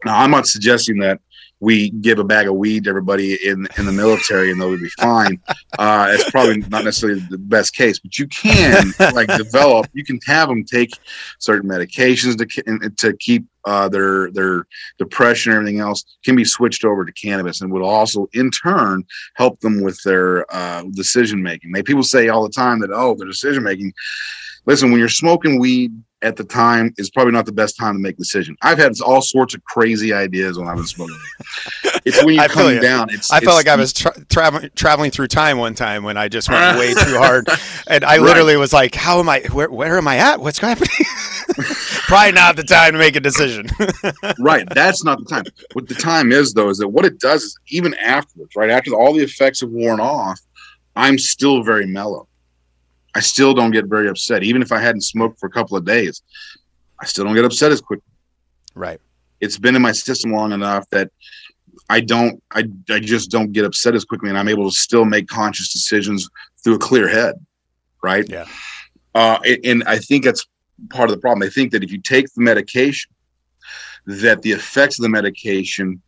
Now, 0.06 0.20
I'm 0.20 0.32
not 0.32 0.48
suggesting 0.48 1.00
that 1.00 1.20
we 1.60 1.90
give 1.90 2.20
a 2.20 2.24
bag 2.24 2.48
of 2.48 2.56
weed 2.56 2.86
to 2.86 2.90
everybody 2.90 3.34
in 3.46 3.68
in 3.78 3.86
the 3.86 3.92
military 3.92 4.52
and 4.52 4.62
they'll 4.62 4.78
be 4.78 4.90
fine. 5.00 5.40
Uh, 5.78 6.08
it's 6.12 6.30
probably 6.32 6.58
not 6.70 6.84
necessarily 6.84 7.20
the 7.30 7.38
best 7.38 7.76
case, 7.76 8.00
but 8.00 8.18
you 8.18 8.28
can 8.28 8.94
like 9.14 9.28
develop. 9.38 9.88
You 9.94 10.04
can 10.04 10.20
have 10.26 10.50
them 10.50 10.64
take 10.64 10.92
certain 11.40 11.70
medications 11.70 12.38
to 12.38 12.90
to 12.90 13.18
keep 13.18 13.46
uh, 13.66 13.90
their 13.90 14.32
their 14.32 14.66
depression 14.98 15.52
and 15.52 15.60
everything 15.60 15.80
else 15.80 16.04
can 16.24 16.36
be 16.36 16.46
switched 16.46 16.86
over 16.86 17.06
to 17.06 17.12
cannabis 17.12 17.62
and 17.62 17.72
would 17.72 17.82
also 17.82 18.28
in 18.34 18.50
turn 18.52 19.04
help 19.36 19.60
them 19.60 19.82
with 19.82 20.02
their 20.04 20.46
uh, 20.54 20.84
decision 20.92 21.42
making. 21.44 21.72
They 21.72 21.84
people 21.84 22.04
say 22.04 22.30
all 22.30 22.44
the 22.44 22.50
time 22.50 22.80
that 22.80 22.92
oh 22.92 23.16
the 23.16 23.26
decision 23.26 23.64
making. 23.64 23.94
Listen, 24.66 24.92
when 24.92 25.00
you're 25.00 25.10
smoking 25.10 25.60
weed 25.60 25.92
at 26.22 26.36
the 26.36 26.44
time 26.44 26.94
is 26.98 27.10
probably 27.10 27.32
not 27.32 27.46
the 27.46 27.52
best 27.52 27.78
time 27.78 27.96
to 27.96 28.00
make 28.00 28.16
a 28.16 28.18
decision. 28.18 28.56
I've 28.62 28.78
had 28.78 29.00
all 29.02 29.22
sorts 29.22 29.54
of 29.54 29.64
crazy 29.64 30.14
ideas 30.14 30.58
when 30.58 30.68
I 30.68 30.74
was 30.74 30.90
smoking. 30.90 31.18
it's 32.06 32.24
when 32.24 32.36
you're 32.36 32.48
come 32.48 32.80
down. 32.80 33.10
It's, 33.10 33.32
I 33.32 33.38
it's, 33.38 33.46
felt 33.46 33.56
like 33.56 33.68
I 33.68 33.76
was 33.76 33.94
tra- 33.94 34.26
traveling 34.26 34.70
traveling 34.76 35.12
through 35.12 35.28
time 35.28 35.58
one 35.58 35.76
time 35.76 36.04
when 36.04 36.18
I 36.18 36.28
just 36.28 36.50
went 36.50 36.78
way 36.80 36.94
too 36.94 37.18
hard, 37.18 37.48
and 37.88 38.04
I 38.04 38.18
literally 38.18 38.58
was 38.58 38.74
like, 38.74 38.96
"How 38.96 39.20
am 39.20 39.30
I? 39.30 39.42
Where, 39.52 39.70
where 39.70 39.98
am 39.98 40.08
I 40.08 40.18
at? 40.18 40.40
What's 40.40 40.60
happening?" 40.60 40.90
probably 42.08 42.32
not 42.34 42.56
the 42.56 42.64
time 42.64 42.94
to 42.94 43.00
make 43.00 43.16
a 43.16 43.20
decision. 43.20 43.68
right, 44.40 44.68
that's 44.74 45.04
not 45.04 45.20
the 45.20 45.26
time. 45.26 45.44
What 45.74 45.88
the 45.88 45.96
time 45.96 46.32
is 46.32 46.54
though 46.54 46.70
is 46.70 46.78
that 46.80 46.88
what 46.88 47.06
it 47.06 47.20
does 47.20 47.44
is 47.44 47.58
even 47.70 47.94
afterwards, 47.96 48.56
right 48.56 48.70
after 48.70 48.94
all 48.94 49.14
the 49.14 49.24
effects 49.24 49.62
have 49.62 49.70
worn 49.70 50.00
off, 50.00 50.40
I'm 50.96 51.18
still 51.18 51.64
very 51.64 51.86
mellow. 51.86 52.29
I 53.16 53.22
still 53.22 53.54
don't 53.54 53.72
get 53.72 53.86
very 53.86 54.08
upset. 54.08 54.44
Even 54.44 54.62
if 54.62 54.72
I 54.72 54.80
hadn't 54.80 55.02
smoked 55.02 55.40
for 55.40 55.48
a 55.48 55.50
couple 55.50 55.76
of 55.76 55.86
days, 55.86 56.22
I 57.00 57.06
still 57.06 57.26
don't 57.26 57.36
get 57.36 57.46
upset 57.46 57.72
as 57.72 57.82
quickly. 57.82 58.12
Right. 58.76 59.00
It's 59.42 59.58
been 59.58 59.76
in 59.76 59.82
my 59.82 59.92
system 59.94 60.32
long 60.32 60.52
enough 60.52 60.90
that 60.92 61.12
I 61.90 62.02
don't, 62.02 62.42
I, 62.52 62.66
I 62.90 63.00
just 63.00 63.32
don't 63.32 63.52
get 63.52 63.66
upset 63.66 63.96
as 63.96 64.06
quickly, 64.06 64.30
and 64.30 64.38
I'm 64.38 64.48
able 64.48 64.70
to 64.70 64.76
still 64.76 65.06
make 65.06 65.28
conscious 65.28 65.74
decisions 65.74 66.30
through 66.64 66.76
a 66.76 66.80
clear 66.80 67.08
head. 67.08 67.36
Right. 68.04 68.30
Yeah. 68.30 68.46
Uh, 69.16 69.40
and 69.64 69.84
I 69.86 69.98
think 69.98 70.24
that's 70.24 70.46
part 70.90 71.10
of 71.10 71.16
the 71.16 71.20
problem. 71.20 71.46
I 71.46 71.52
think 71.52 71.72
that 71.72 71.84
if 71.84 71.92
you 71.92 72.00
take 72.00 72.26
the 72.34 72.42
medication, 72.42 73.12
that 74.06 74.42
the 74.42 74.52
effects 74.52 75.00
of 75.00 75.04
the 75.04 75.10
medication 75.10 76.02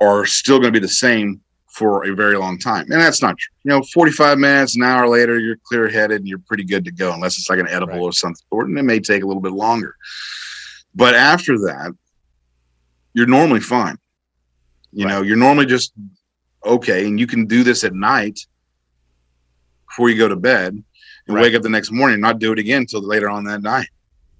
are 0.00 0.24
still 0.26 0.58
going 0.58 0.72
to 0.72 0.80
be 0.80 0.84
the 0.84 0.88
same 0.88 1.40
for 1.70 2.04
a 2.10 2.14
very 2.14 2.36
long 2.36 2.58
time. 2.58 2.82
And 2.90 3.00
that's 3.00 3.22
not 3.22 3.38
true. 3.38 3.54
You 3.64 3.70
know, 3.70 3.82
45 3.94 4.38
minutes, 4.38 4.76
an 4.76 4.82
hour 4.82 5.08
later, 5.08 5.38
you're 5.38 5.56
clear 5.64 5.88
headed 5.88 6.18
and 6.18 6.28
you're 6.28 6.40
pretty 6.40 6.64
good 6.64 6.84
to 6.84 6.92
go, 6.92 7.12
unless 7.12 7.38
it's 7.38 7.48
like 7.48 7.60
an 7.60 7.68
edible 7.68 7.94
right. 7.94 8.02
or 8.02 8.12
something. 8.12 8.44
And 8.50 8.78
it 8.78 8.82
may 8.82 9.00
take 9.00 9.22
a 9.22 9.26
little 9.26 9.42
bit 9.42 9.52
longer. 9.52 9.96
But 10.94 11.14
after 11.14 11.58
that, 11.58 11.96
you're 13.14 13.26
normally 13.26 13.60
fine. 13.60 13.96
You 14.92 15.06
right. 15.06 15.12
know, 15.12 15.22
you're 15.22 15.36
normally 15.36 15.66
just 15.66 15.92
okay. 16.64 17.06
And 17.06 17.18
you 17.18 17.26
can 17.26 17.46
do 17.46 17.62
this 17.62 17.84
at 17.84 17.94
night 17.94 18.40
before 19.88 20.10
you 20.10 20.18
go 20.18 20.28
to 20.28 20.36
bed 20.36 20.72
and 20.72 21.36
right. 21.36 21.42
wake 21.42 21.54
up 21.54 21.62
the 21.62 21.68
next 21.68 21.92
morning 21.92 22.14
and 22.14 22.22
not 22.22 22.40
do 22.40 22.52
it 22.52 22.58
again 22.58 22.82
until 22.82 23.02
later 23.02 23.28
on 23.28 23.44
that 23.44 23.62
night 23.62 23.88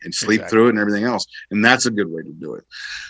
and 0.04 0.14
sleep 0.14 0.40
exactly. 0.40 0.50
through 0.50 0.66
it 0.66 0.70
and 0.70 0.78
everything 0.78 1.04
else. 1.04 1.26
And 1.50 1.64
that's 1.64 1.86
a 1.86 1.90
good 1.90 2.10
way 2.10 2.22
to 2.22 2.32
do 2.32 2.54
it. 2.54 2.64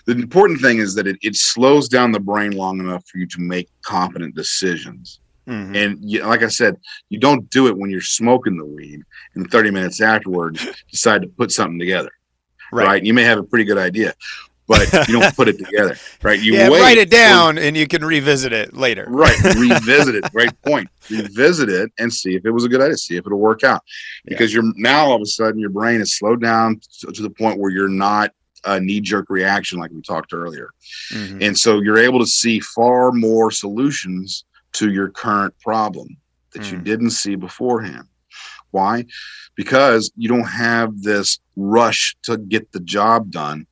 The 0.06 0.12
important 0.12 0.60
thing 0.60 0.78
is 0.78 0.94
that 0.94 1.06
it, 1.06 1.16
it 1.22 1.36
slows 1.36 1.88
down 1.88 2.12
the 2.12 2.20
brain 2.20 2.52
long 2.52 2.80
enough 2.80 3.06
for 3.06 3.18
you 3.18 3.26
to 3.26 3.40
make 3.40 3.68
competent 3.82 4.34
decisions. 4.34 5.20
Mm-hmm. 5.48 5.74
And 5.74 5.98
you, 6.00 6.24
like 6.24 6.42
I 6.42 6.48
said, 6.48 6.76
you 7.08 7.18
don't 7.18 7.48
do 7.50 7.66
it 7.66 7.76
when 7.76 7.90
you're 7.90 8.00
smoking 8.00 8.56
the 8.56 8.64
weed 8.64 9.02
and 9.34 9.50
30 9.50 9.70
minutes 9.70 10.00
afterwards 10.00 10.66
decide 10.90 11.22
to 11.22 11.28
put 11.28 11.50
something 11.50 11.78
together. 11.78 12.10
Right. 12.72 12.86
right. 12.86 13.04
You 13.04 13.14
may 13.14 13.24
have 13.24 13.38
a 13.38 13.42
pretty 13.42 13.64
good 13.64 13.78
idea 13.78 14.14
but 14.70 15.08
you 15.08 15.18
don't 15.18 15.34
put 15.34 15.48
it 15.48 15.58
together, 15.58 15.96
right? 16.22 16.38
You 16.38 16.54
yeah, 16.54 16.68
write 16.68 16.96
it 16.96 17.10
down 17.10 17.58
and 17.58 17.76
you 17.76 17.88
can 17.88 18.04
revisit 18.04 18.52
it 18.52 18.72
later. 18.72 19.04
Right, 19.08 19.36
revisit 19.56 20.14
it. 20.14 20.30
Great 20.30 20.52
point. 20.62 20.88
Revisit 21.10 21.68
it 21.68 21.90
and 21.98 22.12
see 22.12 22.36
if 22.36 22.46
it 22.46 22.52
was 22.52 22.64
a 22.64 22.68
good 22.68 22.80
idea. 22.80 22.96
See 22.96 23.16
if 23.16 23.26
it'll 23.26 23.40
work 23.40 23.64
out. 23.64 23.82
Because 24.24 24.54
yeah. 24.54 24.62
you're 24.62 24.72
now 24.76 25.06
all 25.06 25.16
of 25.16 25.22
a 25.22 25.26
sudden 25.26 25.58
your 25.58 25.70
brain 25.70 26.00
is 26.00 26.16
slowed 26.16 26.40
down 26.40 26.80
to, 27.00 27.08
to 27.08 27.20
the 27.20 27.30
point 27.30 27.58
where 27.58 27.72
you're 27.72 27.88
not 27.88 28.30
a 28.64 28.78
knee 28.78 29.00
jerk 29.00 29.26
reaction 29.28 29.80
like 29.80 29.90
we 29.90 30.02
talked 30.02 30.32
earlier, 30.32 30.70
mm-hmm. 31.12 31.42
and 31.42 31.58
so 31.58 31.80
you're 31.80 31.98
able 31.98 32.20
to 32.20 32.26
see 32.26 32.60
far 32.60 33.10
more 33.10 33.50
solutions 33.50 34.44
to 34.72 34.92
your 34.92 35.08
current 35.08 35.52
problem 35.60 36.06
that 36.52 36.62
mm. 36.62 36.72
you 36.72 36.78
didn't 36.78 37.10
see 37.10 37.36
beforehand. 37.36 38.06
Why? 38.70 39.06
Because 39.56 40.12
you 40.14 40.28
don't 40.28 40.44
have 40.44 41.02
this 41.02 41.40
rush 41.56 42.14
to 42.24 42.36
get 42.36 42.70
the 42.70 42.80
job 42.80 43.30
done 43.30 43.66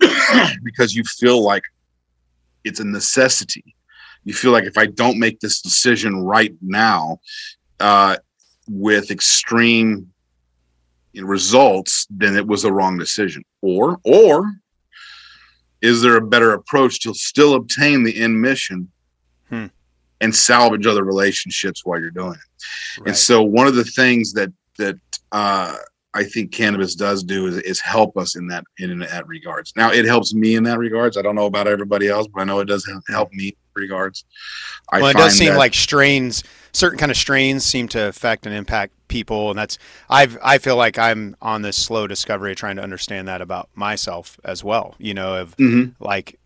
because 0.62 0.94
you 0.94 1.04
feel 1.04 1.42
like 1.42 1.62
it's 2.64 2.80
a 2.80 2.84
necessity. 2.84 3.74
You 4.24 4.34
feel 4.34 4.52
like 4.52 4.64
if 4.64 4.76
I 4.76 4.86
don't 4.86 5.18
make 5.18 5.40
this 5.40 5.60
decision 5.62 6.22
right 6.22 6.54
now, 6.60 7.18
uh, 7.80 8.16
with 8.68 9.10
extreme 9.10 10.12
results, 11.14 12.06
then 12.10 12.36
it 12.36 12.46
was 12.46 12.64
a 12.64 12.72
wrong 12.72 12.98
decision. 12.98 13.42
Or, 13.62 13.98
or 14.04 14.52
is 15.82 16.02
there 16.02 16.16
a 16.16 16.26
better 16.26 16.52
approach 16.52 17.00
to 17.00 17.14
still 17.14 17.54
obtain 17.54 18.04
the 18.04 18.16
end 18.20 18.40
mission 18.40 18.90
hmm. 19.48 19.66
and 20.20 20.34
salvage 20.34 20.86
other 20.86 21.04
relationships 21.04 21.84
while 21.84 21.98
you're 21.98 22.10
doing 22.10 22.34
it? 22.34 23.00
Right. 23.00 23.08
And 23.08 23.16
so, 23.16 23.42
one 23.42 23.66
of 23.66 23.74
the 23.74 23.84
things 23.84 24.32
that 24.34 24.52
that 24.78 24.96
uh, 25.32 25.76
I 26.12 26.24
think 26.24 26.52
cannabis 26.52 26.94
does 26.94 27.22
do 27.22 27.46
is, 27.46 27.58
is 27.58 27.80
help 27.80 28.16
us 28.16 28.36
in 28.36 28.48
that 28.48 28.64
in, 28.78 28.98
that 28.98 29.26
regards. 29.26 29.72
Now 29.76 29.92
it 29.92 30.04
helps 30.04 30.34
me 30.34 30.56
in 30.56 30.64
that 30.64 30.78
regards. 30.78 31.16
I 31.16 31.22
don't 31.22 31.36
know 31.36 31.46
about 31.46 31.68
everybody 31.68 32.08
else, 32.08 32.26
but 32.26 32.40
I 32.40 32.44
know 32.44 32.58
it 32.60 32.66
does 32.66 32.88
help 33.08 33.32
me 33.32 33.56
regards. 33.74 34.24
I 34.90 35.00
well, 35.00 35.10
it 35.10 35.16
does 35.16 35.36
seem 35.36 35.52
that, 35.52 35.58
like 35.58 35.74
strains, 35.74 36.42
certain 36.72 36.98
kind 36.98 37.12
of 37.12 37.16
strains, 37.16 37.64
seem 37.64 37.86
to 37.88 38.08
affect 38.08 38.46
and 38.46 38.54
impact 38.54 38.92
people, 39.06 39.50
and 39.50 39.58
that's 39.58 39.78
I've 40.08 40.36
I 40.42 40.58
feel 40.58 40.76
like 40.76 40.98
I'm 40.98 41.36
on 41.40 41.62
this 41.62 41.76
slow 41.76 42.08
discovery, 42.08 42.52
of 42.52 42.58
trying 42.58 42.76
to 42.76 42.82
understand 42.82 43.28
that 43.28 43.40
about 43.40 43.68
myself 43.74 44.38
as 44.44 44.64
well. 44.64 44.96
You 44.98 45.14
know, 45.14 45.36
of 45.36 45.56
mm-hmm. 45.56 46.02
like. 46.02 46.36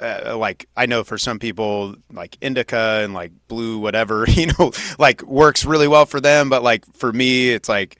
Uh, 0.00 0.36
like 0.36 0.68
I 0.76 0.86
know 0.86 1.04
for 1.04 1.16
some 1.16 1.38
people, 1.38 1.94
like 2.12 2.36
indica 2.40 3.02
and 3.04 3.14
like 3.14 3.30
blue, 3.46 3.78
whatever, 3.78 4.24
you 4.28 4.48
know, 4.58 4.72
like 4.98 5.22
works 5.22 5.64
really 5.64 5.86
well 5.86 6.06
for 6.06 6.20
them. 6.20 6.48
But 6.48 6.64
like 6.64 6.84
for 6.96 7.12
me, 7.12 7.50
it's 7.50 7.68
like 7.68 7.98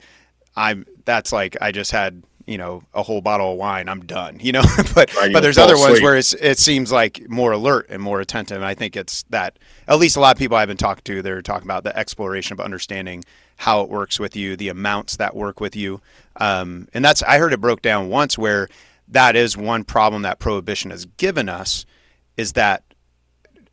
I'm 0.53 0.85
that's 1.05 1.31
like 1.31 1.57
I 1.61 1.71
just 1.71 1.91
had 1.91 2.23
you 2.45 2.57
know 2.57 2.83
a 2.93 3.03
whole 3.03 3.21
bottle 3.21 3.53
of 3.53 3.57
wine, 3.57 3.87
I'm 3.87 4.01
done. 4.01 4.39
You 4.41 4.53
know, 4.53 4.63
but 4.95 5.13
Right, 5.15 5.31
but 5.31 5.41
there's 5.41 5.57
other 5.57 5.77
ones 5.77 6.01
where 6.01 6.15
it's 6.15 6.33
it 6.33 6.59
seems 6.59 6.91
like 6.91 7.27
more 7.29 7.51
alert 7.51 7.87
and 7.89 8.01
more 8.01 8.19
attentive. 8.19 8.57
And 8.57 8.65
I 8.65 8.73
think 8.73 8.95
it's 8.95 9.23
that 9.29 9.59
at 9.87 9.99
least 9.99 10.17
a 10.17 10.19
lot 10.19 10.35
of 10.35 10.39
people 10.39 10.57
I've 10.57 10.67
been 10.67 10.77
talking 10.77 11.03
to, 11.05 11.21
they're 11.21 11.41
talking 11.41 11.67
about 11.67 11.83
the 11.83 11.97
exploration 11.97 12.53
of 12.53 12.59
understanding 12.59 13.23
how 13.57 13.81
it 13.81 13.89
works 13.89 14.19
with 14.19 14.35
you, 14.35 14.55
the 14.55 14.69
amounts 14.69 15.17
that 15.17 15.35
work 15.35 15.59
with 15.59 15.75
you, 15.75 16.01
um, 16.37 16.87
and 16.93 17.03
that's 17.05 17.23
I 17.23 17.37
heard 17.37 17.53
it 17.53 17.61
broke 17.61 17.81
down 17.81 18.09
once 18.09 18.37
where 18.37 18.67
that 19.09 19.35
is 19.35 19.55
one 19.55 19.83
problem 19.83 20.23
that 20.23 20.39
prohibition 20.39 20.91
has 20.91 21.05
given 21.05 21.49
us 21.49 21.85
is 22.37 22.53
that 22.53 22.83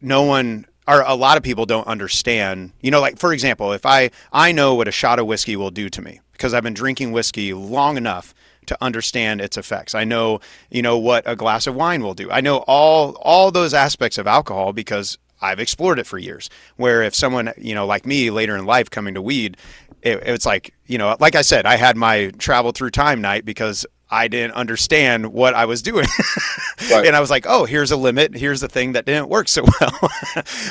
no 0.01 0.23
one 0.23 0.66
or 0.89 1.02
a 1.02 1.15
lot 1.15 1.36
of 1.36 1.43
people 1.43 1.66
don't 1.66 1.86
understand 1.86 2.73
you 2.81 2.90
know 2.90 3.01
like 3.01 3.19
for 3.19 3.32
example 3.32 3.73
if 3.73 3.86
i 3.86 4.11
i 4.32 4.51
know 4.52 4.74
what 4.74 4.89
a 4.89 4.93
shot 4.93 5.19
of 5.19 5.27
whiskey 5.27 5.57
will 5.57 5.70
do 5.70 5.89
to 5.89 6.02
me 6.02 6.20
because 6.40 6.54
i've 6.54 6.62
been 6.62 6.72
drinking 6.74 7.12
whiskey 7.12 7.52
long 7.52 7.98
enough 7.98 8.34
to 8.66 8.76
understand 8.80 9.40
its 9.40 9.56
effects. 9.56 9.94
I 9.94 10.04
know 10.04 10.40
you 10.70 10.80
know 10.80 10.96
what 10.96 11.24
a 11.26 11.34
glass 11.34 11.66
of 11.66 11.74
wine 11.74 12.02
will 12.04 12.14
do. 12.14 12.30
I 12.30 12.40
know 12.40 12.58
all 12.68 13.12
all 13.20 13.50
those 13.50 13.74
aspects 13.74 14.16
of 14.18 14.26
alcohol 14.26 14.72
because 14.72 15.18
i've 15.42 15.58
explored 15.60 15.98
it 15.98 16.06
for 16.06 16.18
years 16.18 16.48
where 16.76 17.02
if 17.02 17.14
someone 17.14 17.52
you 17.58 17.74
know 17.74 17.86
like 17.86 18.06
me 18.06 18.30
later 18.30 18.56
in 18.56 18.64
life 18.66 18.88
coming 18.90 19.14
to 19.14 19.22
weed 19.22 19.56
it, 20.02 20.22
it's 20.24 20.46
like 20.46 20.72
you 20.86 20.98
know 20.98 21.16
like 21.20 21.34
i 21.34 21.42
said 21.42 21.66
i 21.66 21.76
had 21.76 21.96
my 21.96 22.30
travel 22.38 22.70
through 22.72 22.90
time 22.90 23.20
night 23.20 23.44
because 23.44 23.84
i 24.10 24.28
didn't 24.28 24.52
understand 24.54 25.32
what 25.32 25.54
i 25.54 25.64
was 25.64 25.82
doing. 25.82 26.06
Right. 26.90 27.06
and 27.06 27.14
i 27.16 27.20
was 27.20 27.30
like 27.30 27.46
oh 27.48 27.64
here's 27.66 27.90
a 27.90 27.96
limit. 27.96 28.34
Here's 28.36 28.60
the 28.60 28.68
thing 28.68 28.92
that 28.92 29.04
didn't 29.06 29.28
work 29.28 29.48
so 29.48 29.62
well. 29.80 30.10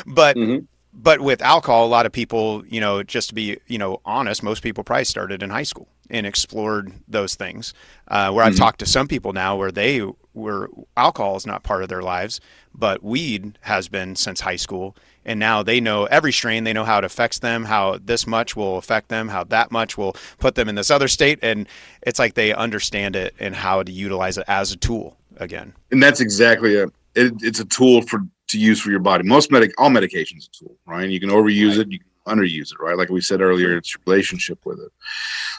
But 0.05 0.35
Mhm. 0.37 0.67
But 1.01 1.21
with 1.21 1.41
alcohol 1.41 1.85
a 1.85 1.87
lot 1.87 2.05
of 2.05 2.11
people 2.11 2.63
you 2.67 2.79
know 2.81 3.01
just 3.03 3.29
to 3.29 3.35
be 3.35 3.57
you 3.67 3.77
know 3.77 3.99
honest 4.05 4.43
most 4.43 4.61
people 4.61 4.83
probably 4.83 5.05
started 5.05 5.41
in 5.43 5.49
high 5.49 5.63
school 5.63 5.87
and 6.11 6.25
explored 6.25 6.91
those 7.07 7.35
things. 7.35 7.73
Uh, 8.07 8.31
where 8.31 8.43
i've 8.45 8.53
Mhm. 8.53 8.57
talked 8.57 8.79
to 8.79 8.85
some 8.85 9.07
people 9.07 9.31
now 9.33 9.55
where 9.55 9.71
they 9.71 10.01
were 10.33 10.69
alcohol 10.97 11.35
is 11.35 11.45
not 11.45 11.63
part 11.63 11.83
of 11.83 11.89
their 11.89 12.01
lives 12.01 12.39
but 12.73 13.03
weed 13.03 13.57
has 13.61 13.87
been 13.89 14.15
since 14.15 14.39
high 14.41 14.55
school. 14.55 14.95
And 15.25 15.39
now 15.39 15.61
they 15.63 15.81
know 15.81 16.05
every 16.05 16.31
strain 16.31 16.63
they 16.63 16.71
know 16.73 16.85
how 16.85 16.99
it 16.99 17.03
affects 17.03 17.39
them 17.39 17.65
how 17.65 17.99
this 18.03 18.25
much 18.25 18.55
will 18.55 18.77
affect 18.77 19.09
them 19.09 19.27
how 19.27 19.43
that 19.45 19.71
much 19.71 19.97
will 19.97 20.15
put 20.37 20.55
them 20.55 20.69
in 20.69 20.75
this 20.75 20.89
other 20.89 21.07
state. 21.07 21.39
And 21.41 21.67
it's 22.03 22.19
like 22.19 22.35
they 22.35 22.53
understand 22.53 23.15
it 23.15 23.35
and 23.39 23.53
how 23.55 23.83
to 23.83 23.91
utilize 23.91 24.37
it 24.37 24.45
as 24.47 24.71
a 24.71 24.77
tool 24.77 25.17
again. 25.37 25.73
And 25.91 26.01
that's 26.01 26.21
exactly 26.21 26.77
a 26.77 26.85
it, 27.15 27.33
it's 27.41 27.59
a 27.59 27.65
tool 27.65 28.01
for 28.03 28.19
to 28.49 28.59
use 28.59 28.79
for 28.81 28.91
your 28.91 28.99
body 28.99 29.23
most 29.23 29.51
medic 29.51 29.71
all 29.77 29.89
medications 29.89 30.47
a 30.47 30.51
tool 30.51 30.75
right 30.85 31.09
you 31.09 31.19
can 31.19 31.29
overuse 31.29 31.77
Right. 31.77 31.87
it 31.87 31.91
you 31.91 31.99
can 31.99 32.37
underuse 32.37 32.71
it 32.73 32.79
right 32.79 32.97
like 32.97 33.09
we 33.09 33.21
said 33.21 33.41
earlier 33.41 33.77
it's 33.77 33.93
your 33.93 34.01
relationship 34.05 34.59
with 34.65 34.79
it 34.79 34.91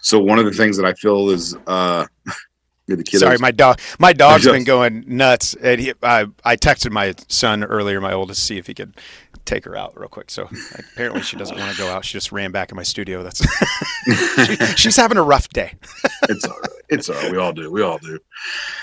so 0.02 0.20
one 0.20 0.38
of 0.38 0.44
the 0.44 0.52
things 0.52 0.76
that 0.76 0.86
i 0.86 0.92
feel 0.94 1.30
is 1.30 1.56
uh 1.66 2.04
the 2.86 2.96
kiddos. 3.04 3.20
Sorry, 3.20 3.38
my 3.38 3.52
dog. 3.52 3.78
My 4.00 4.12
dog's 4.12 4.42
Just- 4.42 4.52
been 4.52 4.64
going 4.64 5.04
nuts, 5.06 5.54
and 5.54 5.80
he, 5.80 5.92
I, 6.02 6.26
I 6.44 6.56
texted 6.56 6.90
my 6.90 7.14
son 7.28 7.62
earlier, 7.62 8.00
my 8.00 8.12
oldest, 8.12 8.40
to 8.40 8.46
see 8.46 8.58
if 8.58 8.66
he 8.66 8.74
could 8.74 8.96
take 9.44 9.64
her 9.64 9.76
out 9.76 9.96
real 9.96 10.08
quick. 10.08 10.28
So 10.28 10.48
apparently, 10.92 11.22
she 11.22 11.36
doesn't 11.36 11.56
want 11.56 11.70
to 11.70 11.78
go 11.78 11.88
out. 11.88 12.04
She 12.04 12.14
just 12.14 12.32
ran 12.32 12.50
back 12.50 12.72
in 12.72 12.76
my 12.76 12.82
studio. 12.82 13.22
That's 13.22 13.40
she, 14.44 14.56
she's 14.76 14.96
having 14.96 15.18
a 15.18 15.22
rough 15.22 15.48
day. 15.50 15.74
it's 16.28 16.44
all 16.44 16.58
right. 16.58 16.70
It's 16.88 17.08
all 17.08 17.14
right. 17.14 17.30
We 17.30 17.38
all 17.38 17.52
do. 17.52 17.70
We 17.70 17.82
all 17.82 17.98
do. 17.98 18.18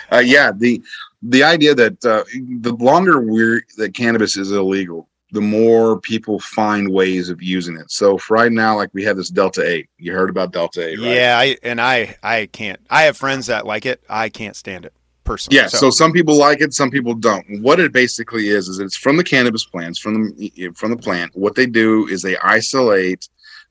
Uh, 0.09 0.19
yeah. 0.19 0.51
The 0.55 0.81
the 1.21 1.43
idea 1.43 1.73
that 1.75 2.05
uh, 2.05 2.23
the 2.59 2.73
longer 2.73 3.21
we're 3.21 3.63
that 3.77 3.93
cannabis 3.93 4.37
is 4.37 4.51
illegal, 4.51 5.07
the 5.31 5.41
more 5.41 5.99
people 5.99 6.39
find 6.39 6.89
ways 6.89 7.29
of 7.29 7.41
using 7.41 7.75
it. 7.77 7.91
So 7.91 8.17
for 8.17 8.35
right 8.35 8.51
now, 8.51 8.75
like 8.75 8.89
we 8.93 9.03
have 9.03 9.17
this 9.17 9.29
Delta 9.29 9.67
Eight. 9.67 9.89
You 9.97 10.13
heard 10.13 10.29
about 10.29 10.51
Delta 10.51 10.87
Eight, 10.87 10.99
right? 10.99 11.15
Yeah, 11.15 11.37
I 11.39 11.57
and 11.63 11.81
I 11.81 12.15
I 12.23 12.47
can't. 12.47 12.79
I 12.89 13.03
have 13.03 13.17
friends 13.17 13.47
that 13.47 13.65
like 13.65 13.85
it. 13.85 14.01
I 14.09 14.29
can't 14.29 14.55
stand 14.55 14.85
it 14.85 14.93
personally. 15.23 15.57
Yeah, 15.57 15.67
so. 15.67 15.89
some 15.89 16.11
people 16.13 16.37
like 16.37 16.61
it, 16.61 16.73
some 16.73 16.89
people 16.89 17.13
don't. 17.13 17.61
What 17.61 17.79
it 17.79 17.91
basically 17.91 18.49
is 18.49 18.69
is 18.69 18.79
it's 18.79 18.95
from 18.95 19.17
the 19.17 19.23
cannabis 19.23 19.65
plants, 19.65 19.99
from 19.99 20.35
the 20.35 20.71
from 20.75 20.91
the 20.91 20.97
plant. 20.97 21.35
What 21.35 21.55
they 21.55 21.65
do 21.65 22.07
is 22.07 22.21
they 22.21 22.37
isolate 22.37 23.27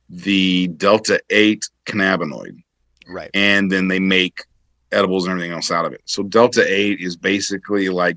the 0.09 0.68
delta 0.68 1.20
eight 1.31 1.68
cannabinoid, 1.86 2.62
right. 3.09 3.31
and 3.35 3.73
then 3.73 3.89
they 3.89 3.98
make 3.98 4.44
edibles 4.92 5.24
and 5.24 5.32
everything 5.32 5.52
else 5.52 5.70
out 5.70 5.84
of 5.84 5.92
it. 5.92 6.00
So 6.04 6.22
delta 6.22 6.64
eight 6.66 7.00
is 7.00 7.16
basically 7.16 7.88
like 7.88 8.16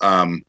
um, 0.00 0.42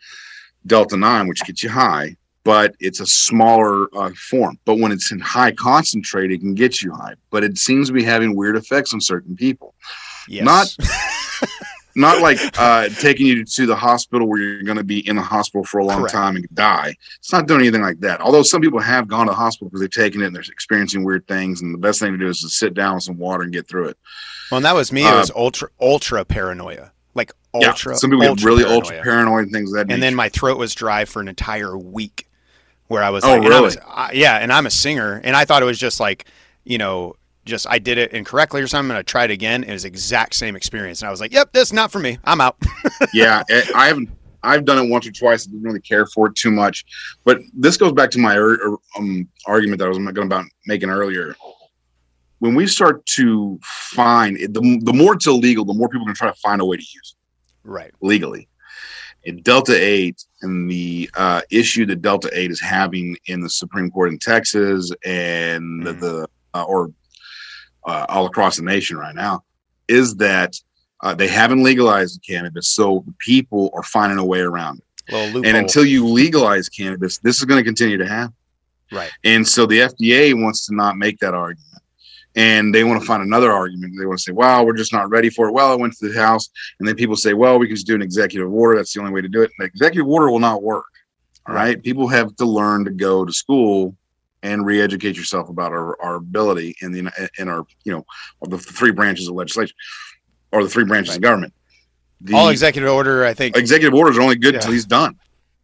delta 0.65 0.97
nine, 0.97 1.27
which 1.27 1.43
gets 1.45 1.63
you 1.63 1.69
high, 1.69 2.15
but 2.43 2.75
it's 2.79 2.99
a 2.99 3.05
smaller 3.05 3.88
uh, 3.97 4.11
form. 4.29 4.57
But 4.65 4.79
when 4.79 4.91
it's 4.91 5.11
in 5.11 5.19
high 5.19 5.51
concentrate, 5.53 6.31
it 6.31 6.39
can 6.39 6.53
get 6.53 6.81
you 6.81 6.91
high. 6.93 7.15
But 7.29 7.43
it 7.43 7.57
seems 7.57 7.88
to 7.88 7.93
be 7.93 8.03
having 8.03 8.35
weird 8.35 8.55
effects 8.57 8.93
on 8.93 9.01
certain 9.01 9.35
people 9.35 9.73
Yes. 10.27 10.45
not- 10.45 10.75
not 11.98 12.22
like 12.22 12.38
uh, 12.60 12.88
taking 12.99 13.26
you 13.28 13.44
to 13.44 13.65
the 13.65 13.76
hospital 13.76 14.28
where 14.28 14.40
you're 14.40 14.64
going 14.64 14.78
to 14.78 14.84
be 14.84 15.07
in 15.07 15.15
the 15.15 15.22
hospital 15.22 15.64
for 15.65 15.80
a 15.80 15.86
long 15.86 15.99
Correct. 15.99 16.14
time 16.14 16.36
and 16.36 16.48
die. 16.53 16.95
It's 17.18 17.34
not 17.34 17.48
doing 17.48 17.61
anything 17.61 17.82
like 17.82 17.99
that. 18.02 18.22
Although 18.22 18.44
some 18.44 18.61
people 18.61 18.80
have 18.80 19.07
gone 19.07 19.26
to 19.28 19.32
the 19.32 19.36
hospital 19.36 19.68
because 19.69 19.82
they've 19.82 19.90
taken 19.91 20.22
it 20.22 20.28
and 20.28 20.36
they're 20.36 20.41
experiencing 20.44 21.03
weird 21.03 21.28
things, 21.28 21.61
and 21.61 21.74
the 21.74 21.78
best 21.80 21.99
thing 21.99 22.11
to 22.11 22.18
do 22.18 22.28
is 22.28 22.41
to 22.41 22.49
sit 22.49 22.74
down 22.74 22.95
with 22.95 23.03
some 23.03 23.18
water 23.18 23.44
and 23.44 23.52
get 23.52 23.68
through 23.68 23.90
it. 23.90 23.98
well, 24.52 24.57
and 24.57 24.65
that 24.65 24.76
was 24.76 24.91
me. 24.91 25.03
It 25.03 25.14
uh, 25.14 25.18
was 25.18 25.32
ultra 25.36 25.69
ultra 25.82 26.24
paranoia, 26.24 26.91
like 27.15 27.32
ultra. 27.53 27.94
yeah, 27.94 27.98
some 27.98 28.11
people 28.11 28.36
get 28.36 28.44
really 28.44 28.64
paranoia. 28.64 28.76
ultra 28.84 29.02
paranoid 29.02 29.44
and 29.45 29.52
things 29.52 29.72
that. 29.74 29.91
and 29.91 30.02
then 30.03 30.14
my 30.15 30.30
throat 30.30 30.57
was 30.57 30.74
dry 30.76 31.06
for 31.06 31.19
an 31.22 31.28
entire 31.28 31.78
week 31.78 32.28
where 32.90 33.03
i 33.03 33.10
was 33.10 33.24
Oh, 33.26 33.30
like 33.32 33.40
and 33.40 33.49
really? 33.49 33.61
was- 33.64 33.78
I- 33.86 34.11
yeah 34.14 34.38
and 34.38 34.53
i'm 34.53 34.65
a 34.65 34.69
singer 34.69 35.19
and 35.26 35.36
i 35.36 35.44
thought 35.44 35.61
it 35.61 35.65
was 35.65 35.78
just 35.78 35.99
like 35.99 36.24
you 36.64 36.78
know 36.78 37.15
just 37.48 37.65
i 37.69 37.80
did 37.80 37.98
it 37.98 38.11
incorrectly 38.14 38.61
or 38.61 38.68
something 38.68 38.91
and 38.91 38.98
i 38.99 39.02
tried 39.02 39.32
again 39.32 39.64
it 39.64 39.72
was 39.72 39.86
exact 39.86 40.36
same 40.36 40.56
experience 40.56 41.02
and 41.02 41.07
i 41.07 41.11
was 41.11 41.19
like 41.19 41.32
yep 41.34 41.52
this 41.53 41.69
is 41.69 41.74
not 41.74 41.91
for 41.91 41.99
me 41.99 42.18
i'm 42.26 42.41
out 42.41 42.56
yeah, 43.14 43.44
I 43.76 43.88
haven't. 43.88 44.10
I've 44.44 44.65
done 44.65 44.84
it 44.86 44.90
once 44.90 45.06
or 45.07 45.11
twice. 45.11 45.45
I 45.48 45.52
didn't 45.52 45.64
really 45.64 45.82
care 45.82 46.06
for 46.06 46.28
it 46.28 46.36
too 46.36 46.52
much, 46.52 46.86
but 47.26 47.40
this 47.53 47.76
goes 47.76 47.91
back 47.91 48.10
to 48.11 48.19
my 48.19 48.36
er, 48.38 48.53
er, 48.53 48.76
um, 48.98 49.28
argument 49.45 49.80
that 49.80 49.86
I 49.86 49.90
was 49.90 49.98
going 49.98 50.18
about 50.19 50.45
making 50.68 50.90
earlier. 50.90 51.36
When 52.40 52.53
we 52.56 52.68
start 52.68 53.06
to 53.18 53.60
find 53.64 54.38
it, 54.38 54.53
the, 54.53 54.80
the 54.84 54.94
more 54.94 55.15
it's 55.15 55.26
illegal, 55.28 55.65
the 55.65 55.74
more 55.74 55.90
people 55.90 56.03
are 56.03 56.06
going 56.06 56.15
to 56.15 56.19
try 56.19 56.30
to 56.30 56.40
find 56.40 56.61
a 56.61 56.65
way 56.65 56.78
to 56.78 56.84
use 56.84 57.15
it. 57.15 57.68
right 57.69 57.91
legally. 58.02 58.48
And 59.26 59.44
Delta 59.44 59.76
8 59.76 60.24
and 60.44 60.69
the 60.69 61.10
uh, 61.18 61.41
issue 61.49 61.86
that 61.88 62.02
Delta 62.02 62.30
8 62.32 62.52
is 62.52 62.61
having 62.61 63.18
in 63.26 63.41
the 63.41 63.49
Supreme 63.49 63.90
Court 63.91 64.10
in 64.10 64.19
Texas 64.19 64.91
and 65.03 65.86
the, 65.86 65.94
Mhm. 65.94 65.99
the 65.99 66.28
uh, 66.53 66.64
or 66.64 66.91
uh, 67.88 68.05
all 68.09 68.26
across 68.27 68.57
the 68.57 68.64
nation 68.64 68.97
right 68.97 69.15
now 69.15 69.43
is 69.88 70.15
that 70.18 70.53
uh, 71.01 71.14
they 71.14 71.27
haven't 71.27 71.64
legalized 71.64 72.22
cannabis, 72.27 72.69
so 72.69 73.03
people 73.19 73.72
are 73.73 73.84
finding 73.84 74.18
a 74.19 74.26
way 74.26 74.39
around 74.41 74.80
it. 74.80 75.14
And 75.45 75.55
until 75.57 75.85
you 75.85 76.05
legalize 76.05 76.68
cannabis, 76.69 77.18
this 77.19 77.38
is 77.38 77.45
going 77.45 77.59
to 77.59 77.64
continue 77.64 77.97
to 77.97 78.07
happen. 78.07 78.35
right 78.91 79.11
And 79.23 79.47
so 79.47 79.65
the 79.65 79.80
FDA 79.80 80.39
wants 80.39 80.65
to 80.68 80.76
not 80.76 80.97
make 80.97 81.18
that 81.19 81.34
argument. 81.34 81.64
And 82.35 82.76
they 82.76 82.84
want 82.84 83.01
to 83.01 83.07
find 83.07 83.23
another 83.23 83.51
argument. 83.51 83.93
They 83.97 84.05
want 84.05 84.19
to 84.19 84.23
say, 84.23 84.31
well, 84.31 84.64
we're 84.65 84.73
just 84.77 84.93
not 84.93 85.09
ready 85.09 85.30
for 85.30 85.47
it. 85.47 85.53
Well, 85.53 85.72
I 85.72 85.76
went 85.76 85.93
to 85.97 86.09
the 86.09 86.19
House. 86.19 86.49
And 86.80 86.88
then 86.88 86.95
people 86.95 87.15
say, 87.15 87.34
well, 87.34 87.57
we 87.57 87.65
can 87.68 87.76
just 87.76 87.88
do 87.88 87.95
an 87.95 88.01
executive 88.03 88.51
order. 88.51 88.77
That's 88.77 88.93
the 88.93 88.99
only 88.99 89.11
way 89.11 89.22
to 89.22 89.27
do 89.27 89.41
it. 89.41 89.51
An 89.57 89.65
executive 89.65 90.07
order 90.07 90.30
will 90.30 90.39
not 90.39 90.61
work. 90.61 90.85
All 91.47 91.55
Right. 91.55 91.76
right. 91.76 91.84
People 91.84 92.07
have 92.09 92.35
to 92.35 92.45
learn 92.45 92.85
to 92.85 92.91
go 92.91 93.26
to 93.26 93.34
school 93.34 93.95
and 94.48 94.65
re-educate 94.65 95.15
yourself 95.18 95.49
about 95.49 95.72
our, 95.72 96.02
our 96.02 96.15
ability 96.15 96.76
in 96.82 96.91
the 96.91 97.30
in 97.40 97.48
our 97.49 97.65
you 97.84 97.91
know 97.94 98.03
the 98.49 98.57
three 98.57 98.91
branches 98.91 99.28
of 99.28 99.36
legislation 99.36 99.76
or 100.52 100.64
the 100.64 100.69
three 100.69 100.86
branches 100.86 101.15
of 101.15 101.22
government. 101.22 101.53
The 102.22 102.34
all 102.34 102.49
executive 102.49 102.90
order 102.90 103.26
i 103.26 103.34
think 103.34 103.56
executive 103.56 103.94
orders 103.94 104.18
are 104.18 104.22
only 104.22 104.38
good 104.38 104.53
Yeah. 104.56 104.60
until 104.60 104.72
he's 104.74 104.86
done. 104.86 105.15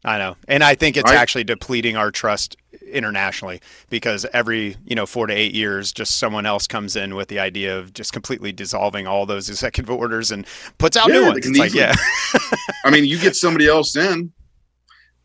i 0.06 0.18
know 0.20 0.36
and 0.48 0.64
i 0.64 0.76
think 0.76 0.98
it's 0.98 1.10
Right. 1.10 1.18
actually 1.18 1.44
depleting 1.46 1.98
our 1.98 2.12
trust 2.12 2.56
internationally 2.92 3.60
because 3.90 4.24
every 4.34 4.76
you 4.86 4.96
know 4.96 5.08
four 5.08 5.26
to 5.26 5.34
eight 5.34 5.54
years 5.56 5.92
just 5.92 6.18
someone 6.18 6.46
else 6.46 6.68
comes 6.68 6.96
in 6.96 7.16
with 7.16 7.28
the 7.30 7.40
idea 7.40 7.76
of 7.80 7.92
just 7.94 8.14
completely 8.14 8.52
dissolving 8.52 9.08
all 9.08 9.26
those 9.26 9.50
executive 9.56 9.90
orders 9.90 10.30
and 10.32 10.46
puts 10.78 10.96
out 10.96 11.08
Yeah, 11.08 11.16
new 11.22 11.26
ones 11.28 11.48
it's 11.48 11.58
like 11.58 11.74
yeah 11.74 11.96
I 12.86 12.92
mean, 12.92 13.06
you 13.06 13.18
get 13.18 13.36
somebody 13.36 13.68
else 13.68 13.96
in 13.96 14.32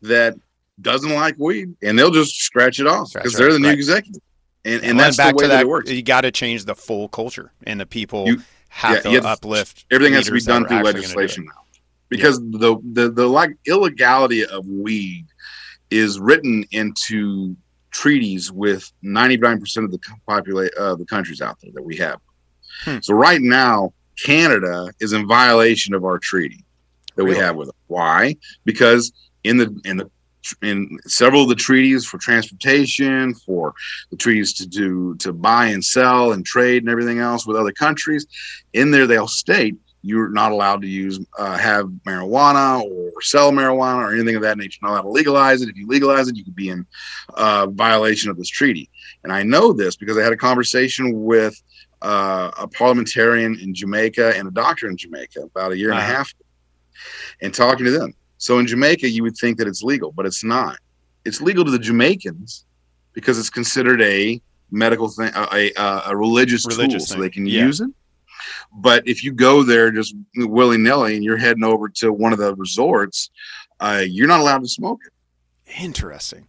that 0.01 0.33
doesn't 0.81 1.13
like 1.13 1.35
weed, 1.37 1.75
and 1.81 1.97
they'll 1.97 2.11
just 2.11 2.35
scratch 2.41 2.79
it 2.79 2.87
off 2.87 3.11
because 3.13 3.33
they're 3.33 3.53
the 3.53 3.59
new 3.59 3.67
right. 3.69 3.77
executive, 3.77 4.21
and 4.65 4.75
and 4.81 4.91
And 4.91 4.99
that's 4.99 5.17
back 5.17 5.35
the 5.35 5.37
way 5.37 5.43
to 5.43 5.47
that, 5.49 5.55
that, 5.57 5.61
it 5.61 5.67
works. 5.69 5.91
you 5.91 6.01
got 6.03 6.21
to 6.21 6.31
change 6.31 6.65
the 6.65 6.75
full 6.75 7.07
culture, 7.09 7.51
and 7.65 7.79
the 7.79 7.85
people 7.85 8.27
You- 8.27 8.41
have 8.69 8.95
yeah, 8.97 9.01
to 9.01 9.09
have 9.11 9.25
uplift. 9.25 9.85
Everything 9.91 10.13
has 10.13 10.25
to 10.27 10.31
be 10.31 10.39
done 10.41 10.67
through 10.67 10.83
legislation 10.83 11.45
now, 11.45 11.63
because 12.09 12.39
the 12.39 12.77
the 12.93 13.09
the 13.09 13.27
like 13.27 13.57
illegality 13.65 14.45
of 14.45 14.65
weed 14.67 15.25
is 15.89 16.19
written 16.19 16.63
into 16.71 17.55
treaties 17.91 18.51
with 18.51 18.91
ninety 19.01 19.37
nine 19.37 19.59
percent 19.59 19.85
of 19.85 19.91
the 19.91 19.99
population 20.27 20.71
uh, 20.79 20.93
the 20.95 21.05
countries 21.05 21.41
out 21.41 21.57
there 21.61 21.71
that 21.73 21.81
we 21.83 21.97
have. 21.97 22.19
Hmm. 22.83 22.97
So 23.01 23.15
right 23.15 23.41
now, 23.41 23.91
Canada 24.23 24.91
is 24.99 25.13
in 25.13 25.27
violation 25.27 25.95
of 25.95 26.05
our 26.05 26.19
treaty 26.19 26.63
that 27.15 27.25
we 27.25 27.35
have 27.35 27.55
with 27.55 27.69
them. 27.69 27.75
Why? 27.87 28.35
Because 28.65 29.11
in 29.43 29.57
the 29.57 29.81
in 29.83 29.97
the 29.97 30.11
in 30.61 30.97
several 31.05 31.43
of 31.43 31.49
the 31.49 31.55
treaties 31.55 32.05
for 32.05 32.17
transportation, 32.17 33.33
for 33.33 33.73
the 34.09 34.17
treaties 34.17 34.53
to 34.53 34.67
do 34.67 35.15
to 35.15 35.33
buy 35.33 35.67
and 35.67 35.83
sell 35.83 36.31
and 36.31 36.45
trade 36.45 36.83
and 36.83 36.89
everything 36.89 37.19
else 37.19 37.45
with 37.45 37.57
other 37.57 37.71
countries. 37.71 38.25
In 38.73 38.91
there, 38.91 39.07
they'll 39.07 39.27
state 39.27 39.75
you're 40.01 40.29
not 40.29 40.51
allowed 40.51 40.81
to 40.81 40.87
use 40.87 41.19
uh, 41.37 41.57
have 41.57 41.87
marijuana 42.05 42.81
or 42.81 43.21
sell 43.21 43.51
marijuana 43.51 43.97
or 43.97 44.13
anything 44.13 44.35
of 44.35 44.41
that 44.41 44.57
nature. 44.57 44.79
You're 44.81 44.91
not 44.91 44.95
allowed 44.95 45.09
to 45.09 45.09
legalize 45.09 45.61
it. 45.61 45.69
If 45.69 45.75
you 45.75 45.87
legalize 45.87 46.27
it, 46.27 46.37
you 46.37 46.43
could 46.43 46.55
be 46.55 46.69
in 46.69 46.85
uh, 47.33 47.67
violation 47.67 48.31
of 48.31 48.37
this 48.37 48.47
treaty. 48.47 48.89
And 49.23 49.33
I 49.33 49.43
know 49.43 49.73
this 49.73 49.95
because 49.95 50.17
I 50.17 50.23
had 50.23 50.33
a 50.33 50.37
conversation 50.37 51.23
with 51.23 51.61
uh, 52.01 52.51
a 52.57 52.67
parliamentarian 52.67 53.59
in 53.59 53.73
Jamaica 53.73 54.37
and 54.37 54.47
a 54.47 54.51
doctor 54.51 54.87
in 54.87 54.95
Jamaica 54.95 55.41
about 55.41 55.73
a 55.73 55.77
year 55.77 55.89
and 55.89 55.99
a 55.99 56.03
half, 56.03 56.33
and 57.41 57.53
talking 57.53 57.85
to 57.85 57.91
them. 57.91 58.13
So 58.39 58.57
in 58.57 58.65
Jamaica, 58.65 59.07
you 59.07 59.21
would 59.23 59.37
think 59.37 59.57
that 59.57 59.67
it's 59.67 59.83
legal, 59.83 60.11
but 60.11 60.25
it's 60.25 60.43
not. 60.43 60.77
It's 61.25 61.41
legal 61.41 61.65
to 61.65 61.71
the 61.71 61.77
Jamaicans 61.77 62.65
because 63.13 63.37
it's 63.37 63.49
considered 63.49 64.01
a 64.01 64.41
medical 64.71 65.09
thing, 65.09 65.31
a, 65.35 65.71
a, 65.77 66.03
a 66.07 66.17
religious, 66.17 66.65
religious 66.65 67.09
tool, 67.09 67.15
thing. 67.15 67.17
so 67.17 67.21
they 67.21 67.29
can 67.29 67.45
yeah. 67.45 67.65
use 67.65 67.81
it. 67.81 67.89
But 68.73 69.05
if 69.05 69.25
you 69.25 69.33
go 69.33 69.61
there 69.61 69.91
just 69.91 70.15
willy 70.35 70.77
nilly 70.77 71.15
and 71.15 71.23
you're 71.23 71.37
heading 71.37 71.65
over 71.65 71.89
to 71.89 72.13
one 72.13 72.31
of 72.31 72.39
the 72.39 72.55
resorts, 72.55 73.29
uh, 73.81 74.03
you're 74.07 74.27
not 74.27 74.39
allowed 74.39 74.61
to 74.61 74.69
smoke 74.69 75.01
it. 75.05 75.81
Interesting. 75.81 76.47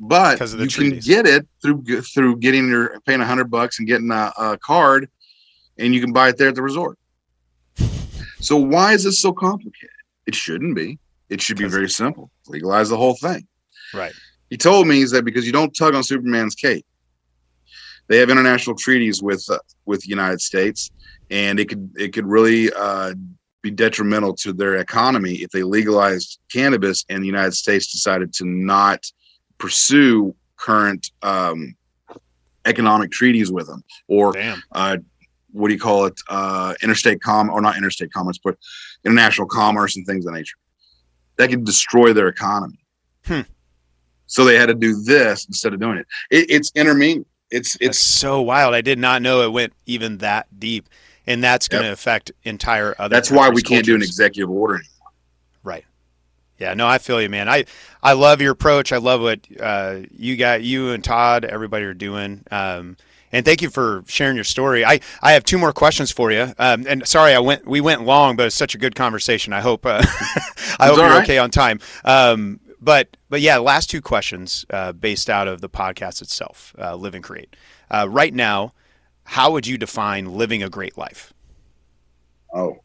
But 0.00 0.40
you 0.40 0.66
treaties. 0.66 1.04
can 1.04 1.14
get 1.14 1.26
it 1.26 1.46
through 1.62 1.84
through 2.02 2.38
getting 2.38 2.68
your 2.68 2.98
paying 3.00 3.20
a 3.20 3.26
hundred 3.26 3.50
bucks 3.50 3.78
and 3.78 3.86
getting 3.86 4.10
a, 4.10 4.32
a 4.36 4.58
card, 4.58 5.08
and 5.78 5.94
you 5.94 6.00
can 6.00 6.12
buy 6.12 6.30
it 6.30 6.38
there 6.38 6.48
at 6.48 6.54
the 6.54 6.62
resort. 6.62 6.98
So 8.42 8.56
why 8.56 8.94
is 8.94 9.04
this 9.04 9.20
so 9.20 9.34
complicated? 9.34 9.90
It 10.24 10.34
shouldn't 10.34 10.74
be. 10.74 10.98
It 11.30 11.40
should 11.40 11.56
be 11.56 11.68
very 11.68 11.88
simple. 11.88 12.30
Legalize 12.48 12.88
the 12.88 12.96
whole 12.96 13.14
thing. 13.14 13.46
Right. 13.94 14.12
He 14.50 14.56
told 14.56 14.86
me 14.86 15.00
is 15.00 15.12
that 15.12 15.24
because 15.24 15.46
you 15.46 15.52
don't 15.52 15.74
tug 15.74 15.94
on 15.94 16.02
Superman's 16.02 16.54
cape. 16.54 16.84
They 18.08 18.18
have 18.18 18.28
international 18.28 18.74
treaties 18.74 19.22
with 19.22 19.44
uh, 19.48 19.58
with 19.86 20.02
the 20.02 20.08
United 20.08 20.40
States, 20.40 20.90
and 21.30 21.60
it 21.60 21.68
could 21.68 21.92
it 21.96 22.12
could 22.12 22.26
really 22.26 22.72
uh, 22.72 23.14
be 23.62 23.70
detrimental 23.70 24.34
to 24.34 24.52
their 24.52 24.76
economy 24.76 25.34
if 25.36 25.50
they 25.50 25.62
legalized 25.62 26.40
cannabis 26.52 27.04
and 27.08 27.22
the 27.22 27.26
United 27.26 27.54
States 27.54 27.92
decided 27.92 28.32
to 28.34 28.44
not 28.44 29.04
pursue 29.58 30.34
current 30.56 31.10
um, 31.22 31.74
economic 32.66 33.10
treaties 33.10 33.50
with 33.50 33.66
them 33.66 33.82
or 34.08 34.36
uh, 34.72 34.96
what 35.52 35.68
do 35.68 35.74
you 35.74 35.80
call 35.80 36.06
it 36.06 36.20
uh, 36.28 36.74
interstate 36.82 37.20
com 37.22 37.50
or 37.50 37.60
not 37.60 37.76
interstate 37.76 38.12
commerce 38.12 38.38
but 38.42 38.56
international 39.04 39.46
commerce 39.46 39.96
and 39.96 40.06
things 40.06 40.26
of 40.26 40.32
that 40.32 40.38
nature 40.38 40.56
that 41.40 41.50
could 41.50 41.64
destroy 41.64 42.12
their 42.12 42.28
economy 42.28 42.78
hmm. 43.24 43.40
so 44.26 44.44
they 44.44 44.56
had 44.56 44.66
to 44.66 44.74
do 44.74 45.00
this 45.02 45.46
instead 45.46 45.72
of 45.74 45.80
doing 45.80 45.98
it, 45.98 46.06
it 46.30 46.50
it's 46.50 46.72
intermingled 46.74 47.26
it's 47.50 47.74
it's 47.76 47.86
that's 47.86 47.98
so 47.98 48.40
wild 48.40 48.74
i 48.74 48.80
did 48.80 48.98
not 48.98 49.22
know 49.22 49.42
it 49.42 49.52
went 49.52 49.72
even 49.86 50.18
that 50.18 50.46
deep 50.58 50.88
and 51.30 51.44
that's 51.44 51.68
going 51.68 51.82
to 51.82 51.88
yep. 51.88 51.94
affect 51.94 52.32
entire 52.42 52.94
other. 52.98 53.14
That's 53.14 53.30
why 53.30 53.48
we 53.50 53.62
can't 53.62 53.84
cultures. 53.84 53.86
do 53.86 53.94
an 53.94 54.02
executive 54.02 54.50
order 54.50 54.74
anymore. 54.74 55.12
Right. 55.62 55.84
Yeah. 56.58 56.74
No, 56.74 56.88
I 56.88 56.98
feel 56.98 57.22
you, 57.22 57.28
man. 57.28 57.48
I 57.48 57.66
I 58.02 58.14
love 58.14 58.40
your 58.40 58.52
approach. 58.52 58.92
I 58.92 58.96
love 58.96 59.20
what 59.20 59.40
uh, 59.60 60.00
you 60.10 60.36
got, 60.36 60.62
you 60.62 60.90
and 60.90 61.04
Todd, 61.04 61.44
everybody 61.44 61.84
are 61.84 61.94
doing. 61.94 62.44
Um, 62.50 62.96
and 63.32 63.44
thank 63.44 63.62
you 63.62 63.70
for 63.70 64.02
sharing 64.06 64.34
your 64.36 64.44
story. 64.44 64.84
I, 64.84 65.00
I 65.22 65.32
have 65.32 65.44
two 65.44 65.58
more 65.58 65.72
questions 65.72 66.10
for 66.10 66.30
you. 66.32 66.52
Um, 66.58 66.86
and 66.88 67.06
sorry, 67.06 67.34
I 67.34 67.38
went 67.38 67.66
we 67.66 67.80
went 67.80 68.04
long, 68.04 68.36
but 68.36 68.46
it's 68.46 68.56
such 68.56 68.74
a 68.74 68.78
good 68.78 68.94
conversation. 68.94 69.52
I 69.52 69.60
hope 69.60 69.86
uh, 69.86 70.02
I 70.78 70.86
hope 70.86 70.98
you're 70.98 71.06
right. 71.06 71.22
okay 71.22 71.38
on 71.38 71.50
time. 71.50 71.80
Um, 72.04 72.60
but 72.80 73.16
but 73.28 73.40
yeah, 73.40 73.58
last 73.58 73.90
two 73.90 74.00
questions 74.00 74.64
uh, 74.70 74.92
based 74.92 75.30
out 75.30 75.48
of 75.48 75.60
the 75.60 75.68
podcast 75.68 76.22
itself, 76.22 76.74
uh, 76.78 76.96
Live 76.96 77.14
and 77.14 77.24
Create. 77.24 77.54
Uh, 77.90 78.06
right 78.08 78.32
now, 78.32 78.72
how 79.24 79.52
would 79.52 79.66
you 79.66 79.78
define 79.78 80.26
living 80.26 80.62
a 80.62 80.68
great 80.68 80.96
life? 80.98 81.32
Oh. 82.52 82.78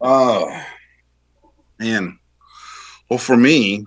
Oh, 0.00 0.64
man. 1.78 2.18
Well, 3.08 3.20
for 3.20 3.36
me, 3.36 3.86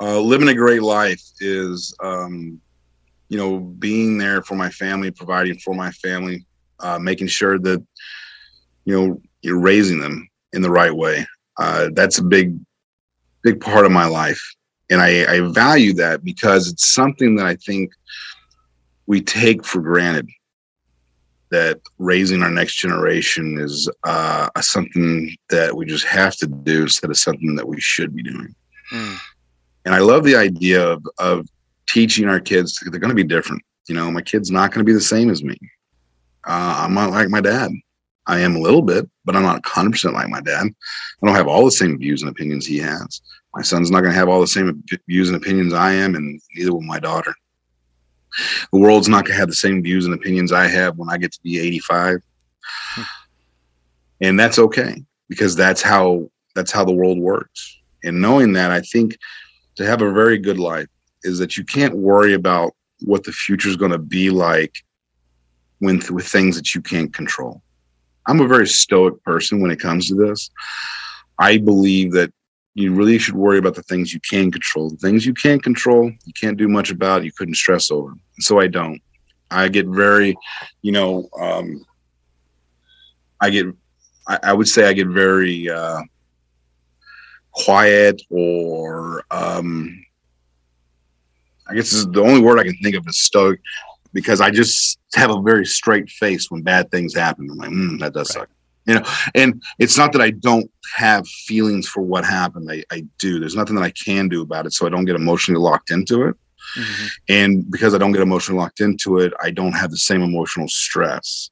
uh, 0.00 0.20
living 0.20 0.48
a 0.48 0.54
great 0.54 0.82
life 0.82 1.22
is, 1.40 1.94
um, 2.02 2.60
you 3.28 3.36
know, 3.36 3.58
being 3.58 4.18
there 4.18 4.42
for 4.42 4.54
my 4.54 4.70
family, 4.70 5.10
providing 5.10 5.58
for 5.58 5.74
my 5.74 5.90
family, 5.92 6.44
uh, 6.80 6.98
making 6.98 7.28
sure 7.28 7.58
that, 7.58 7.84
you 8.84 8.94
know, 8.94 9.20
you're 9.42 9.60
raising 9.60 10.00
them 10.00 10.28
in 10.52 10.62
the 10.62 10.70
right 10.70 10.94
way. 10.94 11.26
Uh, 11.58 11.90
that's 11.94 12.18
a 12.18 12.24
big, 12.24 12.58
big 13.42 13.60
part 13.60 13.86
of 13.86 13.92
my 13.92 14.06
life 14.06 14.40
and 14.90 15.00
I, 15.00 15.36
I 15.36 15.40
value 15.52 15.94
that 15.94 16.24
because 16.24 16.68
it's 16.68 16.92
something 16.92 17.36
that 17.36 17.46
I 17.46 17.54
think 17.54 17.92
we 19.06 19.20
take 19.20 19.64
for 19.64 19.80
granted 19.80 20.28
that 21.50 21.80
raising 21.98 22.42
our 22.42 22.50
next 22.50 22.76
generation 22.76 23.58
is 23.58 23.88
uh, 24.04 24.48
something 24.60 25.34
that 25.48 25.74
we 25.74 25.86
just 25.86 26.04
have 26.04 26.36
to 26.36 26.46
do 26.46 26.82
instead 26.82 27.10
of 27.10 27.16
something 27.16 27.54
that 27.56 27.66
we 27.66 27.80
should 27.80 28.14
be 28.14 28.22
doing. 28.22 28.54
Mm. 28.92 29.16
And 29.84 29.94
I 29.94 29.98
love 29.98 30.24
the 30.24 30.36
idea 30.36 30.86
of, 30.86 31.04
of 31.18 31.48
teaching 31.88 32.28
our 32.28 32.40
kids 32.40 32.78
they're 32.84 33.00
going 33.00 33.10
to 33.10 33.14
be 33.14 33.24
different. 33.24 33.62
You 33.88 33.94
know, 33.94 34.10
my 34.10 34.22
kid's 34.22 34.50
not 34.50 34.72
going 34.72 34.84
to 34.84 34.88
be 34.88 34.92
the 34.92 35.00
same 35.00 35.30
as 35.30 35.42
me. 35.42 35.56
Uh, 36.46 36.84
I'm 36.84 36.94
not 36.94 37.10
like 37.10 37.28
my 37.28 37.40
dad. 37.40 37.70
I 38.26 38.40
am 38.40 38.54
a 38.54 38.60
little 38.60 38.82
bit, 38.82 39.08
but 39.24 39.34
I'm 39.34 39.42
not 39.42 39.62
100% 39.62 40.12
like 40.12 40.28
my 40.28 40.40
dad. 40.40 40.66
I 40.66 41.26
don't 41.26 41.34
have 41.34 41.48
all 41.48 41.64
the 41.64 41.70
same 41.70 41.98
views 41.98 42.22
and 42.22 42.30
opinions 42.30 42.66
he 42.66 42.78
has. 42.78 43.20
My 43.54 43.62
son's 43.62 43.90
not 43.90 44.02
going 44.02 44.12
to 44.12 44.18
have 44.18 44.28
all 44.28 44.40
the 44.40 44.46
same 44.46 44.82
views 45.08 45.28
and 45.28 45.36
opinions 45.36 45.72
I 45.72 45.92
am, 45.92 46.14
and 46.14 46.40
neither 46.54 46.72
will 46.72 46.82
my 46.82 47.00
daughter. 47.00 47.34
The 48.72 48.78
world's 48.78 49.08
not 49.08 49.24
going 49.24 49.34
to 49.34 49.40
have 49.40 49.48
the 49.48 49.54
same 49.54 49.82
views 49.82 50.06
and 50.06 50.14
opinions 50.14 50.52
I 50.52 50.68
have 50.68 50.96
when 50.96 51.10
I 51.10 51.16
get 51.16 51.32
to 51.32 51.40
be 51.42 51.58
85. 51.58 52.20
Hmm. 52.94 53.02
And 54.20 54.38
that's 54.38 54.58
okay 54.58 55.02
because 55.28 55.56
that's 55.56 55.82
how 55.82 56.30
that's 56.54 56.70
how 56.70 56.84
the 56.84 56.92
world 56.92 57.18
works. 57.18 57.80
And 58.04 58.20
knowing 58.20 58.52
that, 58.52 58.70
I 58.70 58.80
think 58.80 59.16
to 59.76 59.86
have 59.86 60.02
a 60.02 60.12
very 60.12 60.38
good 60.38 60.58
life 60.58 60.88
is 61.22 61.38
that 61.38 61.56
you 61.56 61.64
can't 61.64 61.96
worry 61.96 62.34
about 62.34 62.72
what 63.00 63.24
the 63.24 63.32
future 63.32 63.68
is 63.68 63.76
going 63.76 63.92
to 63.92 63.98
be 63.98 64.30
like 64.30 64.74
when 65.78 66.00
with 66.10 66.26
things 66.26 66.56
that 66.56 66.74
you 66.74 66.80
can't 66.80 67.12
control. 67.14 67.62
I'm 68.26 68.40
a 68.40 68.46
very 68.46 68.68
stoic 68.68 69.22
person 69.24 69.60
when 69.60 69.70
it 69.70 69.80
comes 69.80 70.08
to 70.08 70.14
this. 70.14 70.50
I 71.38 71.58
believe 71.58 72.12
that 72.12 72.32
you 72.74 72.94
really 72.94 73.18
should 73.18 73.34
worry 73.34 73.58
about 73.58 73.74
the 73.74 73.82
things 73.82 74.12
you 74.12 74.20
can 74.20 74.50
control. 74.50 74.90
The 74.90 74.96
things 74.96 75.26
you 75.26 75.34
can't 75.34 75.62
control, 75.62 76.10
you 76.24 76.32
can't 76.38 76.56
do 76.56 76.68
much 76.68 76.90
about. 76.90 77.24
You 77.24 77.32
couldn't 77.32 77.54
stress 77.56 77.90
over. 77.90 78.12
So 78.38 78.60
I 78.60 78.68
don't. 78.68 79.00
I 79.50 79.68
get 79.68 79.86
very, 79.86 80.36
you 80.82 80.92
know, 80.92 81.28
um, 81.40 81.84
I 83.40 83.50
get, 83.50 83.66
I, 84.28 84.38
I 84.44 84.52
would 84.52 84.68
say 84.68 84.86
I 84.86 84.92
get 84.92 85.08
very 85.08 85.68
uh, 85.68 86.02
quiet 87.64 88.22
or, 88.30 89.24
um, 89.30 90.04
I 91.68 91.74
guess 91.74 91.90
this 91.90 92.00
is 92.00 92.06
the 92.06 92.22
only 92.22 92.40
word 92.40 92.58
I 92.58 92.64
can 92.64 92.76
think 92.82 92.96
of 92.96 93.06
is 93.06 93.18
stoic 93.18 93.60
because 94.12 94.40
I 94.40 94.50
just 94.50 94.98
have 95.14 95.30
a 95.30 95.40
very 95.40 95.64
straight 95.64 96.10
face 96.10 96.50
when 96.50 96.62
bad 96.62 96.90
things 96.90 97.14
happen. 97.14 97.48
I'm 97.50 97.58
like, 97.58 97.70
mm, 97.70 98.00
that 98.00 98.12
does 98.12 98.34
right. 98.34 98.42
suck 98.42 98.48
you 98.86 98.94
know 98.94 99.02
and 99.34 99.62
it's 99.78 99.96
not 99.96 100.12
that 100.12 100.22
i 100.22 100.30
don't 100.30 100.70
have 100.94 101.26
feelings 101.26 101.86
for 101.88 102.02
what 102.02 102.24
happened 102.24 102.70
I, 102.70 102.82
I 102.90 103.04
do 103.18 103.38
there's 103.38 103.56
nothing 103.56 103.76
that 103.76 103.84
i 103.84 103.90
can 103.90 104.28
do 104.28 104.42
about 104.42 104.66
it 104.66 104.72
so 104.72 104.86
i 104.86 104.90
don't 104.90 105.04
get 105.04 105.16
emotionally 105.16 105.60
locked 105.60 105.90
into 105.90 106.26
it 106.26 106.36
mm-hmm. 106.76 107.06
and 107.28 107.70
because 107.70 107.94
i 107.94 107.98
don't 107.98 108.12
get 108.12 108.22
emotionally 108.22 108.60
locked 108.60 108.80
into 108.80 109.18
it 109.18 109.32
i 109.42 109.50
don't 109.50 109.72
have 109.72 109.90
the 109.90 109.96
same 109.96 110.22
emotional 110.22 110.68
stress 110.68 111.50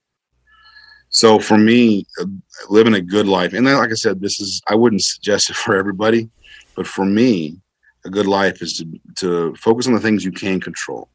so 1.11 1.39
for 1.39 1.59
me 1.59 2.07
uh, 2.21 2.27
living 2.69 2.95
a 2.95 3.01
good 3.01 3.27
life 3.27 3.53
and 3.53 3.67
then 3.67 3.77
like 3.77 3.91
i 3.91 3.95
said 3.95 4.21
this 4.21 4.41
is 4.41 4.61
i 4.69 4.75
wouldn't 4.75 5.03
suggest 5.03 5.51
it 5.51 5.57
for 5.65 5.77
everybody 5.77 6.29
but 6.75 6.87
for 6.87 7.05
me 7.05 7.57
a 8.05 8.11
good 8.11 8.27
life 8.27 8.63
is 8.63 8.79
to, 8.79 9.01
to 9.17 9.55
focus 9.57 9.87
on 9.87 9.95
the 9.95 10.01
things 10.01 10.25
you 10.25 10.33
can 10.33 10.61
control. 10.61 11.09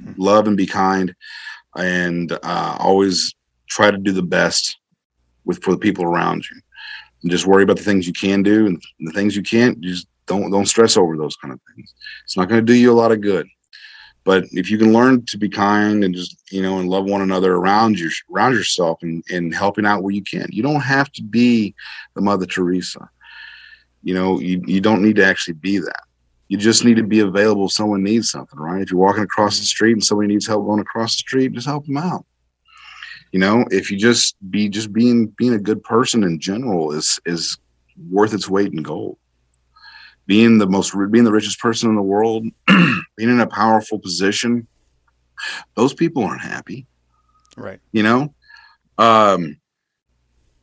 Mm-hmm. 0.00 0.22
love 0.22 0.46
and 0.46 0.56
be 0.56 0.66
kind 0.66 1.12
and 1.76 2.30
uh, 2.30 2.76
always 2.78 3.34
try 3.68 3.90
to 3.90 3.98
do 3.98 4.12
the 4.12 4.22
best 4.22 4.78
with 5.44 5.60
for 5.60 5.72
the 5.72 5.78
people 5.78 6.04
around 6.04 6.44
you. 6.48 6.60
And 7.22 7.32
just 7.32 7.46
worry 7.46 7.64
about 7.64 7.78
the 7.78 7.82
things 7.82 8.06
you 8.06 8.12
can 8.12 8.44
do 8.44 8.66
and 8.66 8.80
the 9.00 9.10
things 9.10 9.34
you 9.34 9.42
can't 9.42 9.80
just 9.80 10.06
don't 10.26 10.52
don't 10.52 10.66
stress 10.66 10.96
over 10.96 11.16
those 11.16 11.34
kind 11.34 11.52
of 11.52 11.60
things. 11.74 11.94
It's 12.22 12.36
not 12.36 12.48
going 12.48 12.64
to 12.64 12.72
do 12.72 12.78
you 12.78 12.92
a 12.92 12.94
lot 12.94 13.10
of 13.10 13.20
good 13.20 13.48
but 14.28 14.44
if 14.52 14.70
you 14.70 14.76
can 14.76 14.92
learn 14.92 15.24
to 15.24 15.38
be 15.38 15.48
kind 15.48 16.04
and 16.04 16.14
just 16.14 16.36
you 16.52 16.60
know 16.60 16.80
and 16.80 16.90
love 16.90 17.06
one 17.06 17.22
another 17.22 17.54
around 17.54 17.98
you 17.98 18.10
around 18.30 18.52
yourself 18.52 18.98
and, 19.02 19.24
and 19.30 19.54
helping 19.54 19.86
out 19.86 20.02
where 20.02 20.12
you 20.12 20.22
can 20.22 20.46
you 20.50 20.62
don't 20.62 20.82
have 20.82 21.10
to 21.12 21.22
be 21.22 21.74
the 22.14 22.20
mother 22.20 22.44
teresa. 22.44 23.08
You 24.02 24.12
know 24.12 24.38
you, 24.38 24.62
you 24.66 24.82
don't 24.82 25.02
need 25.02 25.16
to 25.16 25.24
actually 25.24 25.54
be 25.54 25.78
that. 25.78 26.02
You 26.48 26.58
just 26.58 26.84
need 26.84 26.98
to 26.98 27.02
be 27.02 27.20
available 27.20 27.64
if 27.64 27.72
someone 27.72 28.02
needs 28.02 28.30
something 28.30 28.58
right? 28.58 28.82
If 28.82 28.90
you're 28.90 29.00
walking 29.00 29.22
across 29.22 29.58
the 29.58 29.64
street 29.64 29.92
and 29.92 30.04
somebody 30.04 30.28
needs 30.28 30.46
help 30.46 30.66
going 30.66 30.80
across 30.80 31.14
the 31.14 31.20
street 31.20 31.54
just 31.54 31.66
help 31.66 31.86
them 31.86 31.96
out. 31.96 32.26
You 33.32 33.40
know 33.40 33.64
if 33.70 33.90
you 33.90 33.96
just 33.96 34.36
be 34.50 34.68
just 34.68 34.92
being 34.92 35.28
being 35.38 35.54
a 35.54 35.66
good 35.68 35.82
person 35.84 36.22
in 36.22 36.38
general 36.38 36.92
is 36.92 37.18
is 37.24 37.56
worth 38.10 38.34
its 38.34 38.50
weight 38.50 38.74
in 38.74 38.82
gold. 38.82 39.16
Being 40.28 40.58
the 40.58 40.68
most, 40.68 40.94
being 41.10 41.24
the 41.24 41.32
richest 41.32 41.58
person 41.58 41.88
in 41.88 41.96
the 41.96 42.02
world, 42.02 42.46
being 42.68 43.30
in 43.30 43.40
a 43.40 43.46
powerful 43.46 43.98
position, 43.98 44.68
those 45.74 45.92
people 45.92 46.22
aren't 46.22 46.42
happy. 46.42 46.86
Right. 47.56 47.80
You 47.92 48.04
know, 48.04 48.34
um, 48.98 49.56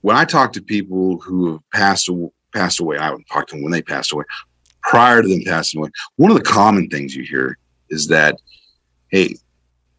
when 0.01 0.15
I 0.15 0.23
talk 0.23 0.53
to 0.53 0.61
people 0.61 1.19
who 1.19 1.53
have 1.53 1.61
passed 1.73 2.09
passed 2.53 2.79
away, 2.79 2.97
I 2.97 3.11
would 3.11 3.27
talk 3.27 3.47
to 3.47 3.55
them 3.55 3.63
when 3.63 3.71
they 3.71 3.81
passed 3.81 4.13
away. 4.13 4.23
Prior 4.83 5.21
to 5.21 5.27
them 5.27 5.41
passing 5.45 5.79
away, 5.79 5.89
one 6.17 6.29
of 6.29 6.37
the 6.37 6.43
common 6.43 6.87
things 6.89 7.15
you 7.15 7.23
hear 7.23 7.57
is 7.89 8.07
that, 8.09 8.35
"Hey, 9.09 9.35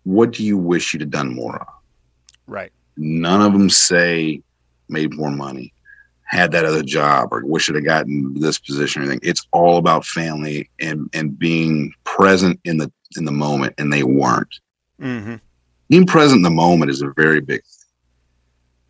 what 0.05 0.33
do 0.33 0.45
you 0.45 0.57
wish 0.57 0.95
you'd 0.95 1.03
have 1.03 1.11
done 1.11 1.35
more 1.35 1.61
of?" 1.61 1.67
Right. 2.47 2.73
None 2.97 3.43
of 3.43 3.53
them 3.53 3.69
say 3.69 4.43
made 4.89 5.13
more 5.13 5.33
money, 5.33 5.75
had 6.27 6.53
that 6.53 6.65
other 6.65 6.83
job, 6.83 7.29
or 7.33 7.43
wish 7.45 7.69
I'd 7.71 7.77
have 7.77 7.85
gotten 7.85 8.35
this 8.41 8.59
position 8.59 9.01
or 9.01 9.05
anything. 9.05 9.21
It's 9.23 9.47
all 9.53 9.79
about 9.79 10.05
family 10.05 10.69
and 10.81 11.09
and 11.13 11.39
being 11.39 11.93
present 12.05 12.61
in 12.65 12.79
the 12.79 12.93
in 13.17 13.25
the 13.25 13.33
moment, 13.33 13.75
and 13.79 13.93
they 13.93 14.03
weren't. 14.03 14.55
Mm-hmm. 15.01 15.37
Being 15.89 16.07
present 16.07 16.39
in 16.39 16.43
the 16.43 16.51
moment 16.51 16.91
is 16.91 17.01
a 17.03 17.13
very 17.17 17.41
big 17.41 17.63
thing. 17.63 17.71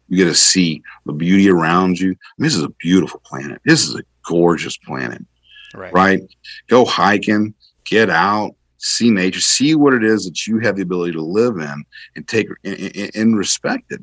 You 0.08 0.16
get 0.24 0.30
to 0.30 0.34
see 0.34 0.82
the 1.04 1.12
beauty 1.12 1.50
around 1.50 1.98
you. 1.98 2.12
I 2.12 2.14
mean, 2.38 2.46
this 2.46 2.54
is 2.54 2.62
a 2.62 2.70
beautiful 2.80 3.20
planet. 3.24 3.60
This 3.64 3.86
is 3.86 3.94
a 3.94 4.02
gorgeous 4.26 4.76
planet, 4.78 5.22
Right. 5.74 5.92
right? 5.92 6.20
Go 6.68 6.84
hiking, 6.84 7.54
get 7.84 8.08
out, 8.08 8.54
see 8.78 9.10
nature, 9.10 9.40
see 9.40 9.74
what 9.74 9.94
it 9.94 10.04
is 10.04 10.24
that 10.24 10.46
you 10.46 10.58
have 10.60 10.76
the 10.76 10.82
ability 10.82 11.12
to 11.12 11.22
live 11.22 11.56
in 11.58 11.84
and 12.14 12.26
take 12.26 12.48
and, 12.64 13.10
and 13.14 13.36
respect 13.36 13.90
it 13.92 14.00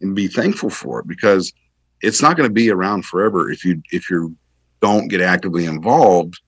and 0.00 0.14
be 0.14 0.28
thankful 0.28 0.70
for 0.70 1.00
it 1.00 1.08
because 1.08 1.52
it's 2.02 2.22
not 2.22 2.36
going 2.36 2.48
to 2.48 2.52
be 2.52 2.70
around 2.70 3.04
forever 3.04 3.50
if 3.50 3.64
you 3.64 3.82
if 3.92 4.10
you 4.10 4.36
don't 4.80 5.08
get 5.08 5.20
actively 5.20 5.64
involved 5.64 6.40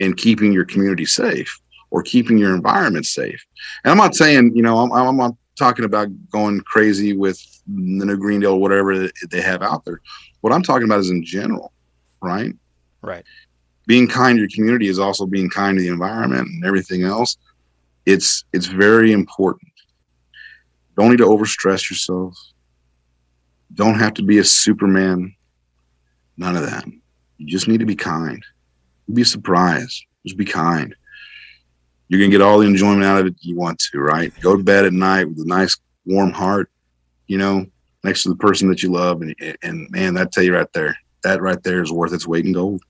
in 0.00 0.14
keeping 0.14 0.52
your 0.52 0.64
community 0.64 1.04
safe 1.04 1.60
or 1.90 2.02
keeping 2.02 2.38
your 2.38 2.54
environment 2.54 3.06
safe. 3.06 3.44
And 3.84 3.90
I'm 3.90 3.98
not 3.98 4.14
saying, 4.14 4.56
you 4.56 4.62
know, 4.62 4.78
I'm, 4.78 4.92
I'm 4.92 5.16
not 5.16 5.36
talking 5.56 5.84
about 5.84 6.08
going 6.30 6.60
crazy 6.60 7.12
with 7.12 7.38
the 7.66 8.04
new 8.04 8.16
Green 8.16 8.40
Deal, 8.40 8.58
whatever 8.58 9.08
they 9.30 9.40
have 9.40 9.62
out 9.62 9.84
there. 9.84 10.00
What 10.40 10.52
I'm 10.52 10.62
talking 10.62 10.84
about 10.84 11.00
is 11.00 11.10
in 11.10 11.24
general, 11.24 11.72
right? 12.20 12.52
Right. 13.02 13.24
Being 13.86 14.08
kind 14.08 14.36
to 14.36 14.40
your 14.40 14.50
community 14.50 14.88
is 14.88 14.98
also 14.98 15.26
being 15.26 15.50
kind 15.50 15.78
to 15.78 15.82
the 15.82 15.88
environment 15.88 16.48
and 16.48 16.64
everything 16.64 17.04
else. 17.04 17.36
It's 18.06 18.44
it's 18.52 18.66
very 18.66 19.12
important. 19.12 19.70
Don't 20.96 21.10
need 21.10 21.18
to 21.18 21.26
overstress 21.26 21.90
yourself. 21.90 22.36
Don't 23.74 23.98
have 23.98 24.14
to 24.14 24.22
be 24.22 24.38
a 24.38 24.44
Superman. 24.44 25.34
None 26.36 26.56
of 26.56 26.62
that. 26.68 26.86
You 27.38 27.46
just 27.46 27.68
need 27.68 27.80
to 27.80 27.86
be 27.86 27.96
kind. 27.96 28.42
Be 29.12 29.24
surprised. 29.24 30.04
Just 30.24 30.36
be 30.36 30.44
kind. 30.44 30.94
You're 32.08 32.20
gonna 32.20 32.30
get 32.30 32.42
all 32.42 32.58
the 32.58 32.66
enjoyment 32.66 33.04
out 33.04 33.20
of 33.20 33.26
it 33.26 33.34
you 33.40 33.56
want 33.56 33.78
to, 33.90 33.98
right? 33.98 34.32
Go 34.40 34.56
to 34.56 34.62
bed 34.62 34.84
at 34.84 34.92
night 34.92 35.28
with 35.28 35.40
a 35.40 35.46
nice 35.46 35.76
warm 36.06 36.32
heart, 36.32 36.70
you 37.26 37.38
know, 37.38 37.66
next 38.02 38.22
to 38.22 38.28
the 38.28 38.36
person 38.36 38.68
that 38.68 38.82
you 38.82 38.92
love, 38.92 39.22
and 39.22 39.34
and 39.62 39.90
man, 39.90 40.14
that 40.14 40.32
tell 40.32 40.44
you 40.44 40.54
right 40.54 40.72
there, 40.72 40.96
that 41.22 41.40
right 41.40 41.62
there 41.62 41.82
is 41.82 41.90
worth 41.90 42.12
its 42.12 42.26
weight 42.26 42.44
in 42.44 42.52
gold. 42.52 42.82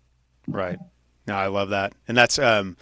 Right. 0.49 0.79
No, 1.27 1.37
I 1.37 1.47
love 1.47 1.71
that, 1.71 1.95
and 2.09 2.17
that's 2.17 2.39
um, 2.39 2.77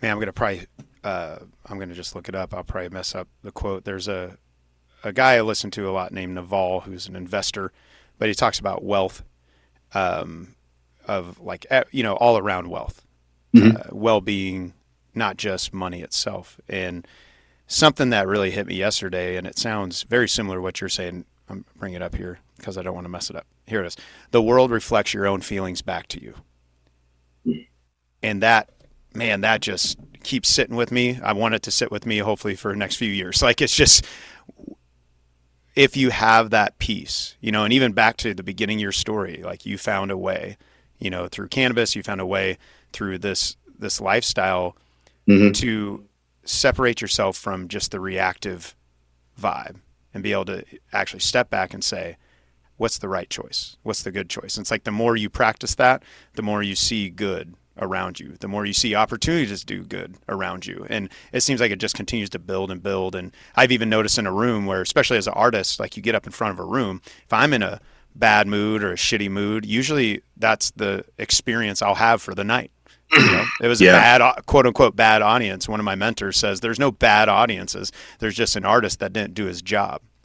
man, 0.00 0.12
I'm 0.12 0.18
gonna 0.18 0.32
probably 0.32 0.66
uh, 1.02 1.38
I'm 1.66 1.78
gonna 1.78 1.94
just 1.94 2.14
look 2.14 2.28
it 2.28 2.34
up. 2.34 2.54
I'll 2.54 2.64
probably 2.64 2.88
mess 2.88 3.14
up 3.14 3.28
the 3.42 3.52
quote. 3.52 3.84
There's 3.84 4.08
a 4.08 4.38
a 5.04 5.12
guy 5.12 5.34
I 5.34 5.40
listen 5.42 5.70
to 5.72 5.88
a 5.88 5.92
lot 5.92 6.12
named 6.12 6.34
Naval, 6.34 6.80
who's 6.80 7.06
an 7.06 7.14
investor, 7.16 7.72
but 8.18 8.28
he 8.28 8.34
talks 8.34 8.58
about 8.58 8.82
wealth, 8.82 9.22
um, 9.92 10.54
of 11.06 11.38
like 11.40 11.66
you 11.92 12.02
know 12.02 12.14
all 12.14 12.36
around 12.38 12.68
wealth, 12.68 13.04
Mhm. 13.54 13.76
uh, 13.78 13.90
well 13.92 14.20
being, 14.20 14.72
not 15.14 15.36
just 15.36 15.72
money 15.72 16.02
itself, 16.02 16.58
and 16.68 17.06
something 17.66 18.10
that 18.10 18.26
really 18.26 18.50
hit 18.50 18.66
me 18.66 18.74
yesterday, 18.74 19.36
and 19.36 19.46
it 19.46 19.58
sounds 19.58 20.02
very 20.02 20.28
similar 20.28 20.56
to 20.56 20.62
what 20.62 20.80
you're 20.80 20.88
saying. 20.88 21.24
I'm 21.48 21.64
bringing 21.76 21.96
it 21.96 22.02
up 22.02 22.14
here 22.16 22.40
because 22.56 22.76
I 22.78 22.82
don't 22.82 22.94
want 22.94 23.04
to 23.04 23.10
mess 23.10 23.28
it 23.30 23.36
up. 23.36 23.46
Here 23.66 23.82
it 23.82 23.86
is. 23.86 23.96
The 24.30 24.42
world 24.42 24.70
reflects 24.70 25.12
your 25.14 25.26
own 25.26 25.40
feelings 25.42 25.82
back 25.82 26.06
to 26.08 26.22
you 26.22 26.34
and 28.22 28.42
that 28.42 28.70
man 29.14 29.42
that 29.42 29.60
just 29.60 29.98
keeps 30.22 30.48
sitting 30.48 30.76
with 30.76 30.90
me 30.90 31.18
i 31.22 31.32
want 31.32 31.54
it 31.54 31.62
to 31.62 31.70
sit 31.70 31.90
with 31.92 32.06
me 32.06 32.18
hopefully 32.18 32.54
for 32.54 32.70
the 32.72 32.76
next 32.76 32.96
few 32.96 33.10
years 33.10 33.42
like 33.48 33.60
it's 33.60 33.76
just 33.76 34.04
if 35.76 35.96
you 35.96 36.10
have 36.10 36.50
that 36.50 36.78
peace 36.78 37.36
you 37.40 37.50
know 37.50 37.64
and 37.64 37.72
even 37.72 37.92
back 37.92 38.16
to 38.16 38.34
the 38.34 38.42
beginning 38.42 38.78
of 38.78 38.82
your 38.82 38.92
story 38.92 39.42
like 39.44 39.66
you 39.66 39.76
found 39.78 40.10
a 40.10 40.16
way 40.16 40.56
you 40.98 41.10
know 41.10 41.26
through 41.28 41.48
cannabis 41.48 41.94
you 41.96 42.02
found 42.02 42.20
a 42.20 42.26
way 42.26 42.56
through 42.92 43.18
this 43.18 43.56
this 43.78 44.00
lifestyle 44.00 44.76
Mhm. 45.28 45.54
to 45.54 46.04
separate 46.44 47.00
yourself 47.00 47.36
from 47.36 47.66
just 47.68 47.90
the 47.90 47.98
reactive 48.00 48.76
vibe 49.40 49.76
and 50.12 50.22
be 50.22 50.32
able 50.32 50.44
to 50.44 50.64
actually 50.92 51.20
step 51.20 51.48
back 51.50 51.72
and 51.74 51.82
say 51.82 52.16
what's 52.76 52.98
the 52.98 53.08
right 53.08 53.30
choice 53.30 53.76
what's 53.82 54.02
the 54.02 54.12
good 54.12 54.28
choice 54.30 54.56
and 54.56 54.64
it's 54.64 54.70
like 54.70 54.84
the 54.84 54.90
more 54.92 55.16
you 55.16 55.30
practice 55.30 55.74
that 55.76 56.02
the 56.34 56.42
more 56.42 56.62
you 56.62 56.74
see 56.76 57.08
good 57.08 57.54
around 57.80 58.20
you 58.20 58.36
the 58.40 58.46
more 58.48 58.64
you 58.64 58.72
see 58.72 58.94
opportunities 58.94 59.60
to 59.60 59.66
do 59.66 59.82
good 59.82 60.14
around 60.28 60.64
you. 60.64 60.86
And 60.88 61.08
it 61.32 61.40
seems 61.42 61.60
like 61.60 61.72
it 61.72 61.80
just 61.80 61.96
continues 61.96 62.30
to 62.30 62.38
build 62.38 62.70
and 62.70 62.82
build. 62.82 63.14
And 63.16 63.34
i've 63.56 63.72
even 63.72 63.88
noticed 63.88 64.18
in 64.18 64.26
a 64.26 64.32
room 64.32 64.66
where 64.66 64.80
especially 64.82 65.16
as 65.18 65.26
an 65.26 65.34
artist 65.34 65.80
like 65.80 65.96
you 65.96 66.02
get 66.02 66.14
up 66.14 66.26
in 66.26 66.32
front 66.32 66.52
of 66.52 66.58
a 66.60 66.64
room 66.64 67.00
if 67.04 67.32
i'm 67.32 67.52
in 67.52 67.62
a 67.62 67.80
bad 68.14 68.46
mood 68.46 68.84
or 68.84 68.92
a 68.92 68.96
shitty 68.96 69.28
mood 69.28 69.66
usually 69.66 70.22
that's 70.36 70.70
the 70.72 71.04
experience 71.18 71.82
i'll 71.82 71.96
have 71.96 72.22
for 72.22 72.34
the 72.34 72.44
night. 72.44 72.70
You 73.12 73.26
know, 73.26 73.44
it 73.60 73.68
was 73.68 73.80
Yeah. 73.80 73.90
a 73.90 74.00
bad 74.00 74.20
uh, 74.22 74.34
quote 74.46 74.66
unquote 74.66 74.96
bad 74.96 75.20
audience. 75.22 75.68
One 75.68 75.78
of 75.80 75.84
my 75.84 75.94
mentors 75.94 76.36
says 76.36 76.60
there's 76.60 76.78
no 76.80 76.90
bad 76.90 77.28
audiences. 77.28 77.92
There's 78.18 78.34
just 78.34 78.56
an 78.56 78.64
artist 78.64 79.00
that 79.00 79.12
didn't 79.12 79.34
do 79.34 79.44
his 79.46 79.60
job. 79.62 80.00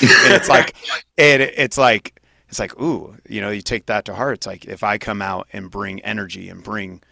And 0.00 0.32
it's 0.34 0.48
like 0.48 0.74
and 1.18 1.42
it- 1.42 1.54
it's 1.56 1.76
like 1.78 2.17
it's 2.48 2.58
like 2.58 2.78
ooh 2.80 3.14
you 3.28 3.40
know 3.40 3.50
you 3.50 3.60
take 3.60 3.86
that 3.86 4.04
to 4.04 4.14
heart 4.14 4.34
it's 4.34 4.46
like 4.46 4.64
if 4.64 4.82
i 4.82 4.98
come 4.98 5.22
out 5.22 5.48
and 5.52 5.70
bring 5.70 6.00
energy 6.00 6.48
and 6.48 6.62
bring 6.62 7.02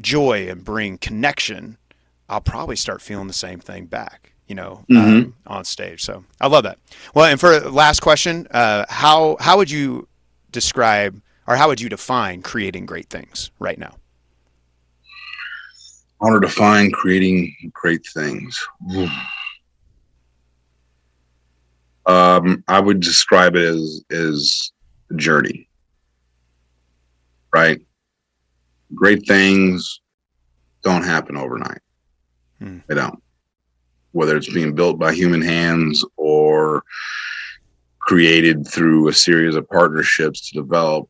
joy 0.00 0.48
and 0.48 0.64
bring 0.64 0.98
connection 0.98 1.76
i'll 2.28 2.40
probably 2.40 2.76
start 2.76 3.00
feeling 3.00 3.26
the 3.26 3.32
same 3.32 3.60
thing 3.60 3.86
back 3.86 4.32
you 4.46 4.54
know 4.54 4.84
um, 4.96 5.34
on 5.46 5.64
stage 5.64 6.02
so 6.02 6.24
i 6.40 6.46
love 6.46 6.64
that. 6.64 6.78
Well 7.14 7.26
and 7.26 7.40
for 7.40 7.58
last 7.60 8.00
question 8.00 8.46
uh, 8.50 8.84
how 8.88 9.36
how 9.40 9.56
would 9.56 9.70
you 9.70 10.06
describe 10.52 11.20
or 11.46 11.56
how 11.56 11.68
would 11.68 11.80
you 11.80 11.88
define 11.88 12.42
creating 12.42 12.86
great 12.86 13.08
things 13.08 13.50
right 13.58 13.78
now? 13.78 13.94
I 16.20 16.24
want 16.24 16.42
to 16.42 16.48
define 16.48 16.90
creating 16.90 17.54
great 17.72 18.06
things. 18.14 18.66
Um, 22.08 22.62
I 22.68 22.78
would 22.78 23.00
describe 23.00 23.56
it 23.56 23.64
as 23.64 24.04
as 24.12 24.70
journey, 25.14 25.68
right? 27.52 27.80
Great 28.94 29.26
things 29.26 30.00
don't 30.82 31.04
happen 31.04 31.36
overnight. 31.36 31.80
Hmm. 32.60 32.78
They 32.88 32.94
don't. 32.94 33.22
Whether 34.12 34.36
it's 34.36 34.52
being 34.52 34.74
built 34.74 34.98
by 34.98 35.12
human 35.12 35.42
hands 35.42 36.04
or 36.16 36.82
created 38.00 38.66
through 38.66 39.08
a 39.08 39.12
series 39.12 39.56
of 39.56 39.68
partnerships 39.68 40.48
to 40.48 40.60
develop, 40.60 41.08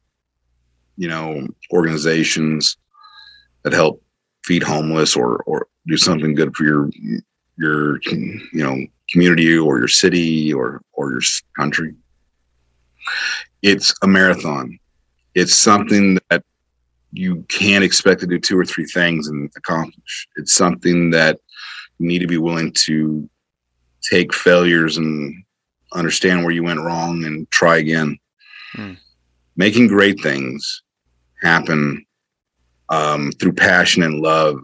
you 0.96 1.08
know, 1.08 1.46
organizations 1.72 2.78
that 3.62 3.72
help 3.72 4.02
feed 4.44 4.62
homeless 4.62 5.16
or 5.16 5.42
or 5.44 5.66
do 5.86 5.96
something 5.96 6.34
good 6.34 6.56
for 6.56 6.64
your 6.64 6.90
your 7.58 8.00
you 8.08 8.40
know 8.52 8.76
community 9.10 9.56
or 9.56 9.78
your 9.78 9.88
city 9.88 10.52
or 10.52 10.82
or 10.92 11.12
your 11.12 11.20
country 11.58 11.94
it's 13.62 13.94
a 14.02 14.06
marathon. 14.06 14.78
It's 15.34 15.54
something 15.54 16.18
that 16.30 16.42
you 17.12 17.44
can't 17.48 17.84
expect 17.84 18.20
to 18.20 18.26
do 18.26 18.38
two 18.38 18.58
or 18.58 18.64
three 18.64 18.86
things 18.86 19.28
and 19.28 19.50
accomplish. 19.56 20.28
It's 20.36 20.54
something 20.54 21.10
that 21.10 21.38
you 21.98 22.06
need 22.06 22.20
to 22.20 22.26
be 22.26 22.38
willing 22.38 22.72
to 22.86 23.28
take 24.02 24.34
failures 24.34 24.96
and 24.96 25.34
understand 25.94 26.42
where 26.42 26.52
you 26.52 26.62
went 26.62 26.80
wrong 26.80 27.24
and 27.24 27.50
try 27.50 27.78
again. 27.78 28.18
Hmm. 28.72 28.94
making 29.56 29.86
great 29.86 30.20
things 30.20 30.82
happen 31.40 32.04
um, 32.90 33.32
through 33.32 33.54
passion 33.54 34.02
and 34.02 34.20
love 34.20 34.58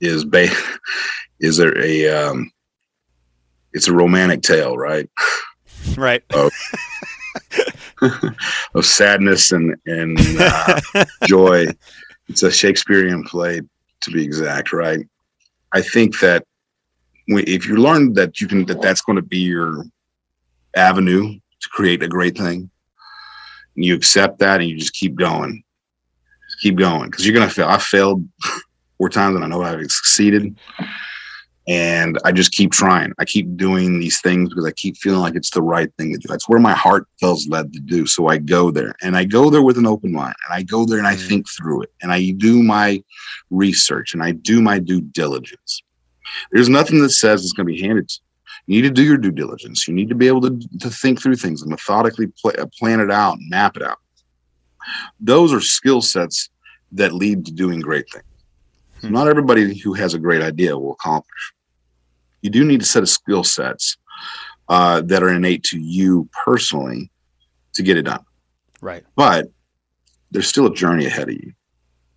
is 0.00 0.24
ba- 0.24 0.48
is 1.40 1.56
there 1.56 1.76
a 1.78 2.08
um, 2.08 2.50
it's 3.72 3.88
a 3.88 3.92
romantic 3.92 4.42
tale, 4.42 4.76
right? 4.76 5.08
right 5.96 6.22
of 8.74 8.84
sadness 8.84 9.52
and 9.52 9.76
and 9.86 10.18
uh, 10.40 10.80
joy. 11.26 11.66
It's 12.28 12.42
a 12.42 12.50
Shakespearean 12.50 13.24
play, 13.24 13.60
to 14.02 14.10
be 14.10 14.24
exact, 14.24 14.72
right? 14.72 15.06
I 15.72 15.82
think 15.82 16.20
that 16.20 16.44
if 17.28 17.66
you 17.66 17.76
learn 17.76 18.14
that 18.14 18.40
you 18.40 18.48
can 18.48 18.64
that 18.66 18.80
that's 18.80 19.00
going 19.00 19.16
to 19.16 19.22
be 19.22 19.38
your 19.38 19.84
avenue 20.74 21.34
to 21.34 21.68
create 21.68 22.02
a 22.02 22.08
great 22.08 22.36
thing, 22.36 22.70
And 23.76 23.84
you 23.84 23.94
accept 23.94 24.38
that 24.40 24.60
and 24.60 24.68
you 24.68 24.76
just 24.76 24.94
keep 24.94 25.14
going. 25.14 25.62
Just 26.48 26.60
keep 26.60 26.76
going 26.76 27.10
because 27.10 27.26
you're 27.26 27.34
gonna 27.34 27.50
fail. 27.50 27.68
I 27.68 27.78
failed 27.78 28.26
four 28.98 29.08
times 29.08 29.36
and 29.36 29.44
I 29.44 29.48
know 29.48 29.62
I've 29.62 29.80
succeeded. 29.82 30.56
And 31.68 32.18
I 32.24 32.32
just 32.32 32.50
keep 32.50 32.72
trying. 32.72 33.12
I 33.20 33.24
keep 33.24 33.56
doing 33.56 34.00
these 34.00 34.20
things 34.20 34.48
because 34.48 34.64
I 34.66 34.72
keep 34.72 34.96
feeling 34.96 35.20
like 35.20 35.36
it's 35.36 35.50
the 35.50 35.62
right 35.62 35.88
thing 35.96 36.12
to 36.12 36.18
do. 36.18 36.26
That's 36.28 36.48
where 36.48 36.58
my 36.58 36.72
heart 36.72 37.06
feels 37.20 37.46
led 37.46 37.72
to 37.72 37.78
do. 37.80 38.04
So 38.04 38.26
I 38.26 38.38
go 38.38 38.72
there 38.72 38.94
and 39.00 39.16
I 39.16 39.24
go 39.24 39.48
there 39.48 39.62
with 39.62 39.78
an 39.78 39.86
open 39.86 40.12
mind 40.12 40.34
and 40.46 40.54
I 40.58 40.62
go 40.64 40.84
there 40.84 40.98
and 40.98 41.06
I 41.06 41.14
Mm. 41.14 41.28
think 41.28 41.46
through 41.48 41.82
it 41.82 41.92
and 42.02 42.12
I 42.12 42.30
do 42.32 42.62
my 42.64 43.00
research 43.50 44.12
and 44.12 44.22
I 44.24 44.32
do 44.32 44.60
my 44.60 44.80
due 44.80 45.00
diligence. 45.02 45.82
There's 46.50 46.68
nothing 46.68 47.00
that 47.02 47.10
says 47.10 47.42
it's 47.44 47.52
going 47.52 47.66
to 47.68 47.72
be 47.72 47.80
handed 47.80 48.08
to 48.08 48.20
you. 48.66 48.74
You 48.74 48.82
need 48.82 48.88
to 48.88 48.94
do 48.94 49.04
your 49.04 49.18
due 49.18 49.30
diligence. 49.32 49.86
You 49.86 49.94
need 49.94 50.08
to 50.08 50.14
be 50.16 50.26
able 50.26 50.40
to, 50.42 50.58
to 50.80 50.90
think 50.90 51.22
through 51.22 51.36
things 51.36 51.62
and 51.62 51.70
methodically 51.70 52.26
pla 52.40 52.52
plan 52.78 53.00
it 53.00 53.10
out 53.10 53.38
and 53.38 53.50
map 53.50 53.76
it 53.76 53.82
out. 53.82 53.98
Those 55.20 55.52
are 55.52 55.60
skill 55.60 56.02
sets 56.02 56.48
that 56.92 57.12
lead 57.12 57.46
to 57.46 57.52
doing 57.52 57.80
great 57.80 58.06
things. 58.10 58.24
Hmm. 59.02 59.12
Not 59.12 59.28
everybody 59.28 59.78
who 59.78 59.92
has 59.94 60.14
a 60.14 60.18
great 60.18 60.42
idea 60.42 60.76
will 60.78 60.92
accomplish. 60.92 61.52
You 62.40 62.50
do 62.50 62.64
need 62.64 62.82
a 62.82 62.84
set 62.84 63.02
of 63.02 63.08
skill 63.08 63.44
sets 63.44 63.96
uh, 64.68 65.02
that 65.02 65.22
are 65.22 65.28
innate 65.28 65.62
to 65.64 65.78
you 65.80 66.28
personally 66.44 67.10
to 67.74 67.82
get 67.82 67.96
it 67.96 68.02
done. 68.02 68.24
Right. 68.80 69.04
But 69.16 69.50
there's 70.30 70.46
still 70.48 70.66
a 70.66 70.74
journey 70.74 71.06
ahead 71.06 71.28
of 71.28 71.34
you, 71.34 71.52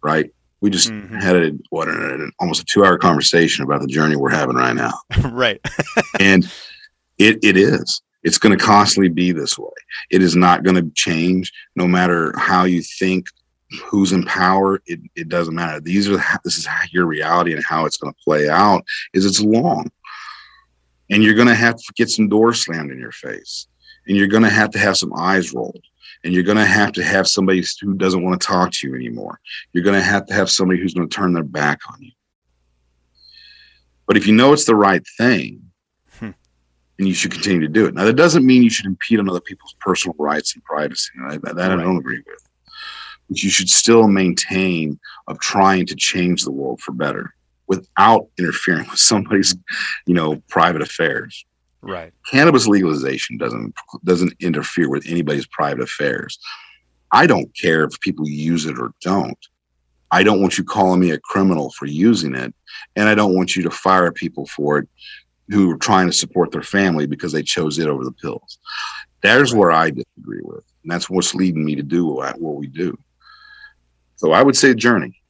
right? 0.03 0.29
We 0.61 0.69
just 0.69 0.89
Mhm. 0.89 1.21
had 1.21 1.35
a, 1.35 1.51
what 1.69 1.87
an, 1.87 2.31
almost 2.39 2.61
a 2.61 2.65
two 2.65 2.83
hour 2.85 2.97
conversation 2.97 3.63
about 3.63 3.81
the 3.81 3.87
journey 3.87 4.15
we're 4.15 4.29
having 4.31 4.55
right 4.55 4.73
now 4.75 4.93
right. 5.31 5.59
and 6.19 6.51
it 7.19 7.37
it 7.43 7.55
is 7.57 8.01
it's 8.23 8.39
going 8.39 8.57
to 8.57 8.63
constantly 8.63 9.09
be 9.09 9.31
this 9.31 9.59
way 9.59 9.69
it 10.09 10.23
is 10.23 10.35
not 10.35 10.63
going 10.63 10.75
to 10.75 10.89
change 10.95 11.51
no 11.75 11.85
matter 11.87 12.33
how 12.37 12.63
you 12.63 12.81
think 12.81 13.27
who's 13.83 14.11
in 14.11 14.23
power 14.23 14.81
it, 14.85 14.99
it 15.15 15.27
doesn't 15.27 15.55
matter 15.55 15.79
these 15.79 16.07
are 16.07 16.17
this 16.43 16.57
is 16.57 16.67
your 16.91 17.05
reality 17.05 17.53
and 17.53 17.63
how 17.63 17.85
it's 17.85 17.97
going 17.97 18.13
to 18.13 18.23
play 18.23 18.47
out 18.47 18.83
is 19.13 19.25
it's 19.25 19.41
long 19.41 19.89
and 21.09 21.23
you're 21.23 21.33
going 21.33 21.47
to 21.47 21.55
have 21.55 21.75
to 21.75 21.93
get 21.95 22.09
some 22.09 22.29
doors 22.29 22.61
slammed 22.61 22.91
in 22.91 22.99
your 22.99 23.11
face 23.11 23.67
and 24.07 24.15
you're 24.15 24.27
going 24.27 24.43
to 24.43 24.49
have 24.49 24.69
to 24.69 24.79
have 24.79 24.97
some 24.97 25.13
eyes 25.15 25.53
rolled 25.53 25.83
and 26.23 26.33
you're 26.33 26.43
going 26.43 26.57
to 26.57 26.65
have 26.65 26.91
to 26.91 27.03
have 27.03 27.27
somebody 27.27 27.63
who 27.81 27.95
doesn't 27.95 28.23
want 28.23 28.39
to 28.39 28.47
talk 28.47 28.71
to 28.71 28.87
you 28.87 28.95
anymore 28.95 29.39
you're 29.73 29.83
going 29.83 29.99
to 29.99 30.01
have 30.01 30.25
to 30.27 30.33
have 30.33 30.49
somebody 30.49 30.79
who's 30.79 30.93
going 30.93 31.07
to 31.07 31.15
turn 31.15 31.33
their 31.33 31.43
back 31.43 31.79
on 31.91 32.01
you 32.01 32.11
but 34.05 34.15
if 34.15 34.27
you 34.27 34.35
know 34.35 34.53
it's 34.53 34.65
the 34.65 34.75
right 34.75 35.03
thing 35.17 35.65
Hmm. 36.19 36.31
and 36.99 37.07
you 37.07 37.13
should 37.13 37.31
continue 37.31 37.61
to 37.61 37.67
do 37.67 37.85
it. 37.85 37.93
Now, 37.93 38.05
that 38.05 38.15
doesn't 38.15 38.45
mean 38.45 38.63
you 38.63 38.69
should 38.69 38.85
impede 38.85 39.19
on 39.19 39.29
other 39.29 39.41
people's 39.41 39.75
personal 39.79 40.15
rights 40.17 40.55
and 40.55 40.63
privacy. 40.63 41.11
I, 41.27 41.37
that 41.37 41.59
I 41.59 41.75
don't 41.75 41.97
agree 41.97 42.23
with. 42.25 42.44
But 43.29 43.41
you 43.41 43.49
should 43.49 43.69
still 43.69 44.07
maintain 44.07 44.99
of 45.27 45.39
trying 45.39 45.85
to 45.87 45.95
change 45.95 46.43
the 46.43 46.51
world 46.51 46.81
for 46.81 46.91
better 46.91 47.33
without 47.67 48.27
interfering 48.37 48.87
with 48.89 48.99
somebody's, 48.99 49.55
you 50.05 50.13
know, 50.13 50.41
private 50.49 50.81
affairs. 50.81 51.45
Right. 51.81 52.13
Cannabis 52.29 52.67
legalization 52.67 53.37
doesn't 53.37 53.75
doesn't 54.03 54.33
interfere 54.39 54.89
with 54.89 55.05
anybody's 55.07 55.47
private 55.47 55.83
affairs. 55.83 56.39
I 57.11 57.27
don't 57.27 57.55
care 57.55 57.83
if 57.83 57.99
people 58.01 58.27
use 58.27 58.65
it 58.65 58.79
or 58.79 58.91
don't. 59.01 59.37
I 60.11 60.23
don't 60.23 60.41
want 60.41 60.57
you 60.57 60.63
calling 60.63 60.99
me 60.99 61.11
a 61.11 61.19
criminal 61.19 61.71
for 61.71 61.85
using 61.85 62.35
it, 62.35 62.53
and 62.95 63.09
I 63.09 63.15
don't 63.15 63.35
want 63.35 63.55
you 63.55 63.63
to 63.63 63.69
fire 63.69 64.11
people 64.11 64.47
for 64.47 64.79
it 64.79 64.89
who 65.49 65.71
are 65.71 65.77
trying 65.77 66.07
to 66.07 66.13
support 66.13 66.51
their 66.51 66.63
family 66.63 67.05
because 67.05 67.31
they 67.31 67.43
chose 67.43 67.77
it 67.77 67.87
over 67.87 68.03
the 68.03 68.11
pills. 68.11 68.57
There's 69.21 69.53
where 69.53 69.71
I 69.71 69.91
disagree 69.91 70.41
with, 70.43 70.63
and 70.83 70.91
that's 70.91 71.09
what's 71.09 71.35
leading 71.35 71.65
me 71.65 71.75
to 71.75 71.83
do 71.83 72.05
what 72.05 72.39
we 72.39 72.67
do. 72.67 72.97
So 74.15 74.31
I 74.31 74.41
would 74.41 74.55
say 74.55 74.73
journey. 74.73 75.21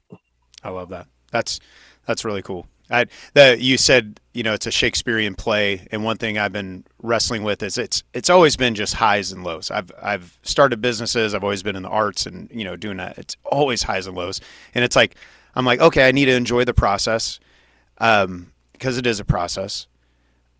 I 0.63 0.69
love 0.69 0.89
that. 0.89 1.07
That's 1.31 1.59
that's 2.05 2.25
really 2.25 2.41
cool. 2.41 2.67
I 2.89 3.05
that 3.33 3.61
you 3.61 3.77
said, 3.77 4.19
you 4.33 4.43
know, 4.43 4.53
it's 4.53 4.67
a 4.67 4.71
Shakespearean 4.71 5.35
play, 5.35 5.87
and 5.91 6.03
one 6.03 6.17
thing 6.17 6.37
I've 6.37 6.53
been 6.53 6.85
wrestling 7.01 7.43
with 7.43 7.63
is 7.63 7.77
it's 7.77 8.03
it's 8.13 8.29
always 8.29 8.55
been 8.55 8.75
just 8.75 8.93
highs 8.93 9.31
and 9.31 9.43
lows. 9.43 9.71
I've 9.71 9.91
I've 10.01 10.39
started 10.43 10.81
businesses, 10.81 11.33
I've 11.33 11.43
always 11.43 11.63
been 11.63 11.75
in 11.75 11.83
the 11.83 11.89
arts 11.89 12.25
and, 12.25 12.49
you 12.51 12.63
know, 12.63 12.75
doing 12.75 12.97
that. 12.97 13.17
It's 13.17 13.35
always 13.43 13.83
highs 13.83 14.07
and 14.07 14.15
lows. 14.15 14.39
And 14.75 14.83
it's 14.83 14.95
like 14.95 15.15
I'm 15.55 15.65
like, 15.65 15.79
okay, 15.79 16.07
I 16.07 16.11
need 16.11 16.25
to 16.25 16.35
enjoy 16.35 16.63
the 16.63 16.73
process. 16.73 17.39
Um, 17.97 18.51
because 18.75 18.97
it 18.97 19.07
is 19.07 19.19
a 19.19 19.25
process. 19.25 19.87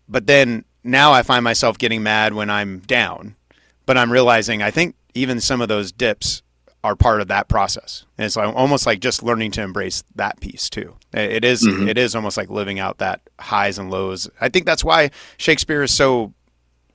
But 0.08 0.26
then 0.26 0.64
now 0.82 1.12
I 1.12 1.22
find 1.22 1.44
myself 1.44 1.78
getting 1.78 2.02
mad 2.02 2.34
when 2.34 2.50
I'm 2.50 2.78
down. 2.80 3.36
But 3.84 3.98
I'm 3.98 4.10
realizing 4.10 4.62
I 4.62 4.70
think 4.70 4.96
even 5.14 5.40
some 5.40 5.60
of 5.60 5.68
those 5.68 5.92
dips 5.92 6.42
are 6.86 6.94
part 6.96 7.20
of 7.20 7.26
that 7.28 7.48
process. 7.48 8.04
And 8.16 8.24
it's 8.26 8.36
like, 8.36 8.54
almost 8.54 8.86
like 8.86 9.00
just 9.00 9.22
learning 9.24 9.50
to 9.52 9.62
embrace 9.62 10.04
that 10.14 10.38
piece 10.40 10.70
too. 10.70 10.94
It 11.12 11.44
is- 11.44 11.66
Mhm. 11.66 11.88
it 11.88 11.98
is 11.98 12.14
almost 12.14 12.36
like 12.36 12.48
living 12.48 12.78
out 12.78 12.98
that 12.98 13.20
highs 13.40 13.76
and 13.78 13.90
lows. 13.90 14.30
I 14.40 14.48
think 14.48 14.66
that's 14.66 14.84
why 14.84 15.10
Shakespeare 15.36 15.82
is 15.82 15.90
so 15.92 16.32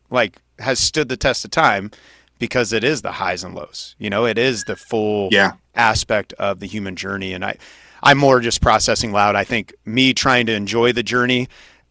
like 0.09 0.37
has 0.59 0.79
stood 0.79 1.09
the 1.09 1.17
test 1.17 1.43
of 1.43 1.51
time 1.51 1.91
because 2.39 2.71
it 2.71 2.83
is 2.85 3.01
the 3.01 3.11
highs 3.11 3.43
and 3.43 3.53
lows. 3.53 3.95
You 3.99 4.09
know, 4.09 4.25
it 4.25 4.37
is 4.37 4.63
the 4.63 4.75
full 4.77 5.27
Yeah. 5.31 5.51
aspect 5.75 6.31
of 6.39 6.59
the 6.61 6.67
human 6.67 6.95
journey 6.95 7.33
and 7.33 7.43
I 7.43 7.57
I'm 8.03 8.17
more 8.17 8.39
just 8.39 8.61
processing 8.61 9.11
loud. 9.11 9.35
I 9.35 9.43
think 9.43 9.73
me 9.85 10.13
trying 10.13 10.45
to 10.47 10.53
enjoy 10.53 10.91
the 10.93 11.03
journey 11.03 11.49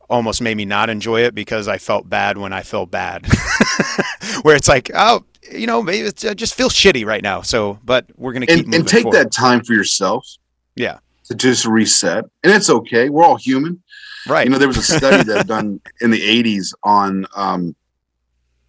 almost 0.09 0.41
made 0.41 0.57
me 0.57 0.65
not 0.65 0.89
enjoy 0.91 1.21
it 1.21 1.35
because 1.35 1.69
I 1.69 1.79
felt 1.79 2.09
bad 2.09 2.37
when 2.39 2.53
I 2.53 2.63
felt 2.63 2.91
bad. 2.91 3.27
Where 4.43 4.57
it's 4.57 4.67
like, 4.69 4.91
oh, 4.95 5.25
you 5.51 5.67
know, 5.67 5.83
maybe 5.83 6.07
it's, 6.07 6.25
I 6.25 6.35
just 6.35 6.55
feel 6.55 6.69
shitty 6.69 7.05
right 7.07 7.23
now. 7.23 7.43
So, 7.43 7.79
but 7.85 8.07
we're 8.17 8.33
gonna 8.33 8.47
keep 8.47 8.59
And, 8.59 8.67
moving 8.67 8.81
and 8.81 8.89
take 8.89 9.03
forward. 9.05 9.17
that 9.19 9.33
time 9.33 9.63
for 9.65 9.73
yourself 9.73 10.27
Yeah, 10.77 10.99
to 11.25 11.35
just 11.35 11.65
reset. 11.65 12.25
And 12.45 12.53
it's 12.53 12.69
okay. 12.71 13.09
We're 13.09 13.25
all 13.25 13.37
human. 13.37 13.83
right. 14.29 14.45
You 14.45 14.51
know, 14.51 14.59
there 14.59 14.69
was 14.69 14.77
a 14.79 14.83
study 14.83 15.23
that 15.25 15.47
done 15.55 15.81
in 16.01 16.11
the 16.11 16.21
80s 16.21 16.75
on 16.85 17.27
um, 17.35 17.75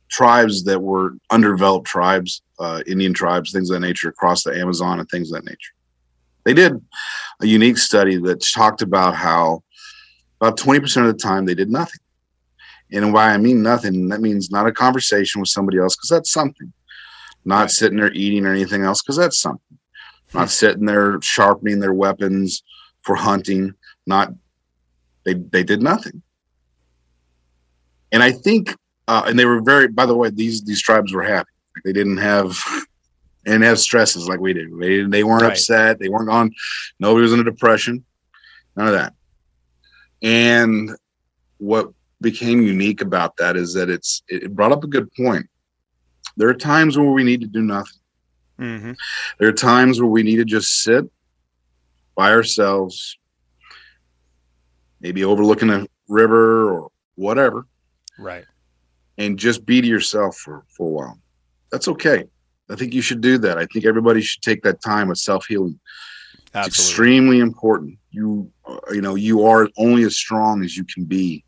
tribes 0.09 0.63
that 0.65 0.79
were 0.81 1.13
underdeveloped 1.29 1.87
tribes, 1.87 2.41
uh, 2.59 2.81
Indian 2.87 3.13
tribes, 3.13 3.51
things 3.51 3.69
of 3.69 3.75
that 3.81 3.87
nature 3.87 4.09
across 4.09 4.43
the 4.43 4.57
Amazon 4.57 4.99
and 4.99 5.09
things 5.09 5.31
of 5.31 5.41
that 5.43 5.49
nature. 5.49 5.71
They 6.43 6.53
did 6.53 6.73
a 7.41 7.45
unique 7.45 7.77
study 7.77 8.17
that 8.17 8.41
talked 8.41 8.81
about 8.81 9.15
how 9.15 9.63
about 10.39 10.57
20% 10.57 10.97
of 11.01 11.07
the 11.07 11.13
time 11.13 11.45
they 11.45 11.53
did 11.53 11.69
nothing. 11.69 11.99
And 12.93 13.13
why 13.13 13.29
I 13.33 13.37
mean 13.37 13.61
nothing, 13.61 14.09
that 14.09 14.21
means 14.21 14.51
not 14.51 14.67
a 14.67 14.71
conversation 14.71 15.39
with 15.39 15.49
somebody 15.49 15.77
else, 15.77 15.95
because 15.95 16.09
that's 16.09 16.31
something. 16.31 16.71
Not 17.45 17.61
Right. 17.61 17.71
sitting 17.71 17.97
there 17.97 18.11
eating 18.13 18.45
or 18.45 18.51
anything 18.51 18.83
else, 18.83 19.01
because 19.01 19.17
that's 19.17 19.39
something. 19.39 19.77
Not 20.33 20.49
sitting 20.49 20.85
there 20.85 21.19
sharpening 21.21 21.79
their 21.79 21.93
weapons 21.93 22.63
for 23.03 23.15
hunting. 23.15 23.73
Not 24.05 24.33
they 25.25 25.33
they 25.35 25.63
did 25.63 25.81
nothing. 25.81 26.21
And 28.11 28.21
I 28.23 28.31
think, 28.31 28.75
uh, 29.07 29.23
and 29.25 29.37
they 29.39 29.45
were 29.45 29.61
very. 29.61 29.87
By 29.87 30.05
the 30.05 30.15
way, 30.15 30.29
these 30.29 30.63
these 30.63 30.81
tribes 30.81 31.13
were 31.13 31.23
happy. 31.23 31.49
They 31.85 31.93
didn't 31.93 32.17
have 32.17 32.57
and 33.45 33.63
have 33.63 33.79
stresses 33.79 34.27
like 34.29 34.39
we 34.39 34.53
did. 34.53 34.67
They 34.79 35.03
they 35.03 35.23
weren't 35.23 35.43
Right. 35.43 35.51
upset. 35.53 35.99
They 35.99 36.09
weren't 36.09 36.29
on. 36.29 36.51
Nobody 36.99 37.23
was 37.23 37.33
in 37.33 37.39
a 37.39 37.43
depression. 37.43 38.03
None 38.75 38.87
of 38.87 38.93
that. 38.93 39.13
And 40.21 40.91
what 41.57 41.91
became 42.21 42.61
unique 42.61 43.01
about 43.01 43.35
that 43.37 43.55
is 43.57 43.73
that 43.73 43.89
it's 43.89 44.21
it 44.27 44.53
brought 44.55 44.71
up 44.71 44.83
a 44.83 44.87
good 44.87 45.11
point. 45.13 45.47
There 46.37 46.47
are 46.49 46.53
times 46.53 46.97
where 46.97 47.09
we 47.11 47.23
need 47.23 47.41
to 47.41 47.47
do 47.47 47.61
nothing. 47.61 47.99
hmm 48.57 48.91
There 49.39 49.49
are 49.49 49.53
times 49.53 49.99
where 49.99 50.09
we 50.09 50.23
need 50.23 50.37
to 50.37 50.45
just 50.45 50.81
sit 50.83 51.05
by 52.15 52.31
ourselves, 52.31 53.17
maybe 54.99 55.23
overlooking 55.23 55.69
a 55.69 55.85
river 56.07 56.71
or 56.73 56.89
whatever, 57.15 57.65
Right. 58.19 58.45
and 59.17 59.37
just 59.39 59.65
be 59.65 59.81
to 59.81 59.87
yourself 59.87 60.37
for, 60.37 60.63
for 60.75 60.87
a 60.87 60.91
while. 60.91 61.19
That's 61.71 61.87
okay. 61.87 62.25
I 62.69 62.75
think 62.75 62.93
you 62.93 63.01
should 63.01 63.21
do 63.21 63.37
that. 63.39 63.57
I 63.57 63.65
think 63.65 63.85
everybody 63.85 64.21
should 64.21 64.41
take 64.41 64.61
that 64.63 64.81
time 64.81 65.09
of 65.09 65.17
self 65.17 65.45
healing. 65.47 65.79
It's 66.53 66.67
extremely 66.67 67.39
important. 67.39 67.97
You, 68.11 68.51
uh, 68.67 68.77
you 68.91 69.01
know, 69.01 69.15
you 69.15 69.45
are 69.45 69.69
only 69.77 70.03
as 70.03 70.15
strong 70.17 70.63
as 70.63 70.75
you 70.77 70.83
can 70.85 71.05
be, 71.05 71.43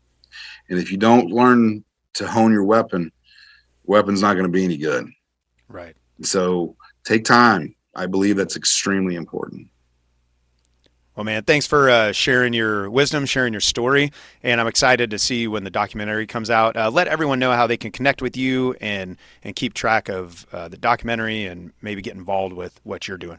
and 0.68 0.78
if 0.78 0.90
you 0.90 0.96
don't 0.96 1.30
learn 1.30 1.84
to 2.14 2.26
hone 2.26 2.52
your 2.52 2.64
weapon, 2.64 3.10
weapon's 3.84 4.22
not 4.22 4.34
going 4.34 4.46
to 4.46 4.52
be 4.52 4.64
any 4.64 4.76
good. 4.76 5.08
Right. 5.68 5.96
So 6.22 6.76
take 7.04 7.24
time. 7.24 7.74
I 7.94 8.06
believe 8.06 8.36
that's 8.36 8.56
extremely 8.56 9.14
important. 9.14 9.68
Well, 11.16 11.22
man, 11.22 11.44
thanks 11.44 11.64
for 11.64 11.88
uh, 11.88 12.10
sharing 12.10 12.52
your 12.52 12.90
wisdom, 12.90 13.24
sharing 13.24 13.52
your 13.52 13.60
story, 13.60 14.10
and 14.42 14.60
I'm 14.60 14.66
excited 14.66 15.12
to 15.12 15.18
see 15.18 15.46
when 15.46 15.62
the 15.62 15.70
documentary 15.70 16.26
comes 16.26 16.50
out. 16.50 16.76
Uh, 16.76 16.90
let 16.90 17.06
everyone 17.06 17.38
know 17.38 17.52
how 17.52 17.68
they 17.68 17.76
can 17.76 17.92
connect 17.92 18.20
with 18.20 18.36
you 18.36 18.74
and 18.80 19.16
and 19.44 19.54
keep 19.54 19.74
track 19.74 20.08
of 20.08 20.44
uh, 20.52 20.66
the 20.66 20.76
documentary 20.76 21.46
and 21.46 21.72
maybe 21.80 22.02
get 22.02 22.16
involved 22.16 22.52
with 22.52 22.80
what 22.82 23.06
you're 23.06 23.16
doing. 23.16 23.38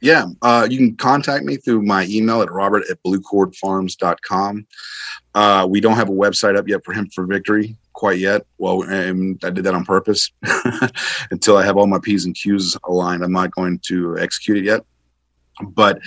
Yeah, 0.00 0.26
uh, 0.40 0.66
you 0.70 0.78
can 0.78 0.96
contact 0.96 1.44
me 1.44 1.56
through 1.56 1.82
my 1.82 2.06
email 2.06 2.40
at 2.40 2.50
robert 2.50 2.84
at 2.90 3.02
bluecordfarms.com. 3.02 4.66
Uh, 5.34 5.66
we 5.68 5.80
don't 5.80 5.96
have 5.96 6.08
a 6.08 6.12
website 6.12 6.56
up 6.56 6.66
yet 6.66 6.84
for 6.84 6.92
Hemp 6.92 7.12
for 7.12 7.26
Victory, 7.26 7.76
quite 7.92 8.18
yet. 8.18 8.46
Well, 8.58 8.82
and 8.82 9.42
I 9.44 9.50
did 9.50 9.64
that 9.64 9.74
on 9.74 9.84
purpose. 9.84 10.32
Until 11.30 11.56
I 11.56 11.64
have 11.64 11.76
all 11.76 11.86
my 11.86 11.98
P's 12.00 12.24
and 12.24 12.34
Q's 12.34 12.76
aligned, 12.84 13.22
I'm 13.22 13.32
not 13.32 13.50
going 13.50 13.78
to 13.86 14.18
execute 14.18 14.58
it 14.58 14.64
yet. 14.64 14.84
But 15.62 16.00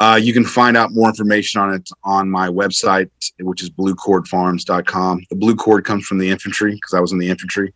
uh, 0.00 0.18
you 0.20 0.32
can 0.32 0.44
find 0.44 0.76
out 0.76 0.90
more 0.92 1.08
information 1.08 1.60
on 1.60 1.72
it 1.72 1.88
on 2.02 2.28
my 2.28 2.48
website, 2.48 3.08
which 3.38 3.62
is 3.62 3.70
bluecordfarms.com. 3.70 5.26
The 5.30 5.36
blue 5.36 5.54
cord 5.54 5.84
comes 5.84 6.04
from 6.04 6.18
the 6.18 6.28
infantry 6.28 6.74
because 6.74 6.94
I 6.94 7.00
was 7.00 7.12
in 7.12 7.18
the 7.18 7.30
infantry, 7.30 7.72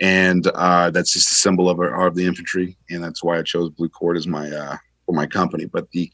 and 0.00 0.46
uh, 0.46 0.90
that's 0.90 1.12
just 1.12 1.30
a 1.30 1.34
symbol 1.34 1.68
of, 1.68 1.78
of 1.80 2.14
the 2.14 2.24
infantry, 2.24 2.78
and 2.88 3.04
that's 3.04 3.22
why 3.22 3.38
I 3.38 3.42
chose 3.42 3.68
Blue 3.68 3.90
Cord 3.90 4.16
as 4.16 4.26
my 4.26 4.50
uh, 4.50 4.76
for 5.06 5.12
my 5.12 5.26
company. 5.26 5.64
But 5.64 5.90
the 5.92 6.10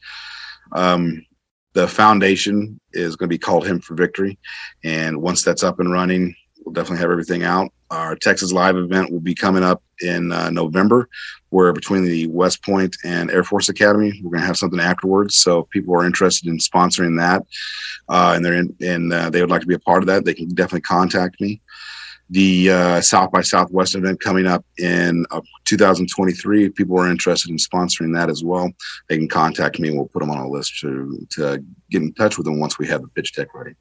um, 0.71 1.25
the 1.73 1.87
foundation 1.87 2.79
is 2.93 3.15
going 3.15 3.27
to 3.27 3.33
be 3.33 3.39
called 3.39 3.65
Hemp 3.65 3.83
for 3.83 3.95
Victory, 3.95 4.37
and 4.83 5.21
once 5.21 5.43
that's 5.43 5.63
up 5.63 5.79
and 5.79 5.91
running, 5.91 6.35
we'll 6.63 6.73
definitely 6.73 6.99
have 6.99 7.11
everything 7.11 7.43
out. 7.43 7.71
Our 7.89 8.15
Texas 8.15 8.51
Live 8.51 8.75
event 8.75 9.11
will 9.11 9.19
be 9.19 9.35
coming 9.35 9.63
up 9.63 9.83
in 10.01 10.31
uh, 10.31 10.49
November. 10.49 11.09
Where 11.49 11.71
between 11.73 12.03
the 12.03 12.25
West 12.27 12.63
Point 12.63 12.95
and 13.03 13.29
Air 13.29 13.43
Force 13.43 13.69
Academy, 13.69 14.19
we're 14.23 14.31
going 14.31 14.41
to 14.41 14.47
have 14.47 14.57
something 14.57 14.79
afterwards. 14.79 15.35
So 15.35 15.59
if 15.59 15.69
people 15.69 15.95
are 15.95 16.05
interested 16.05 16.47
in 16.47 16.57
sponsoring 16.57 17.15
that, 17.19 17.43
uh, 18.09 18.33
and 18.35 18.43
they're 18.43 18.55
in, 18.55 18.75
and 18.81 19.13
uh, 19.13 19.29
they 19.29 19.41
would 19.41 19.51
like 19.51 19.61
to 19.61 19.67
be 19.67 19.75
a 19.75 19.79
part 19.79 20.01
of 20.01 20.07
that, 20.07 20.25
they 20.25 20.33
can 20.33 20.49
definitely 20.49 20.81
contact 20.81 21.39
me. 21.39 21.61
The 22.33 22.71
uh, 22.71 23.01
South 23.01 23.31
by 23.31 23.41
Southwest 23.41 23.93
event 23.93 24.19
coming 24.19 24.47
up 24.47 24.65
in 24.79 25.23
uh, 25.29 25.41
2023. 25.65 26.65
If 26.65 26.73
people 26.73 26.99
are 26.99 27.07
interested 27.07 27.51
in 27.51 27.57
sponsoring 27.57 28.11
that 28.15 28.27
as 28.27 28.43
well, 28.43 28.71
they 29.07 29.17
can 29.17 29.27
contact 29.27 29.79
me 29.79 29.89
and 29.89 29.97
we'll 29.97 30.07
put 30.07 30.19
them 30.19 30.31
on 30.31 30.39
a 30.39 30.49
list 30.49 30.79
to 30.79 31.27
to 31.31 31.63
get 31.91 32.01
in 32.01 32.11
touch 32.13 32.37
with 32.37 32.45
them 32.45 32.59
once 32.59 32.79
we 32.79 32.87
have 32.87 33.01
the 33.03 33.07
pitch 33.09 33.33
deck 33.33 33.53
ready. 33.53 33.75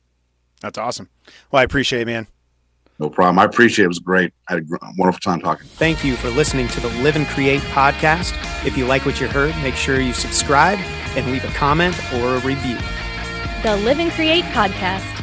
That's 0.60 0.76
awesome. 0.76 1.08
Well, 1.50 1.60
I 1.60 1.62
appreciate 1.62 2.02
it, 2.02 2.06
man. 2.06 2.26
No 2.98 3.08
problem. 3.08 3.38
I 3.38 3.44
appreciate 3.44 3.84
it. 3.84 3.86
It 3.86 3.88
was 3.88 3.98
great. 4.00 4.34
I 4.48 4.54
had 4.54 4.64
a 4.70 4.78
wonderful 4.98 5.20
time 5.20 5.40
talking. 5.40 5.66
Thank 5.66 6.04
you 6.04 6.14
for 6.16 6.28
listening 6.28 6.68
to 6.68 6.80
the 6.80 6.88
Live 7.02 7.16
and 7.16 7.26
Create 7.28 7.62
podcast. 7.62 8.36
If 8.66 8.76
you 8.76 8.86
like 8.86 9.06
what 9.06 9.18
you 9.18 9.28
heard, 9.28 9.56
make 9.62 9.76
sure 9.76 9.98
you 9.98 10.12
subscribe 10.12 10.78
and 11.16 11.26
leave 11.32 11.44
a 11.44 11.52
comment 11.54 11.96
or 12.14 12.36
a 12.36 12.40
review. 12.40 12.76
The 13.62 13.76
Live 13.78 13.98
and 13.98 14.12
Create 14.12 14.44
podcast. 14.46 15.21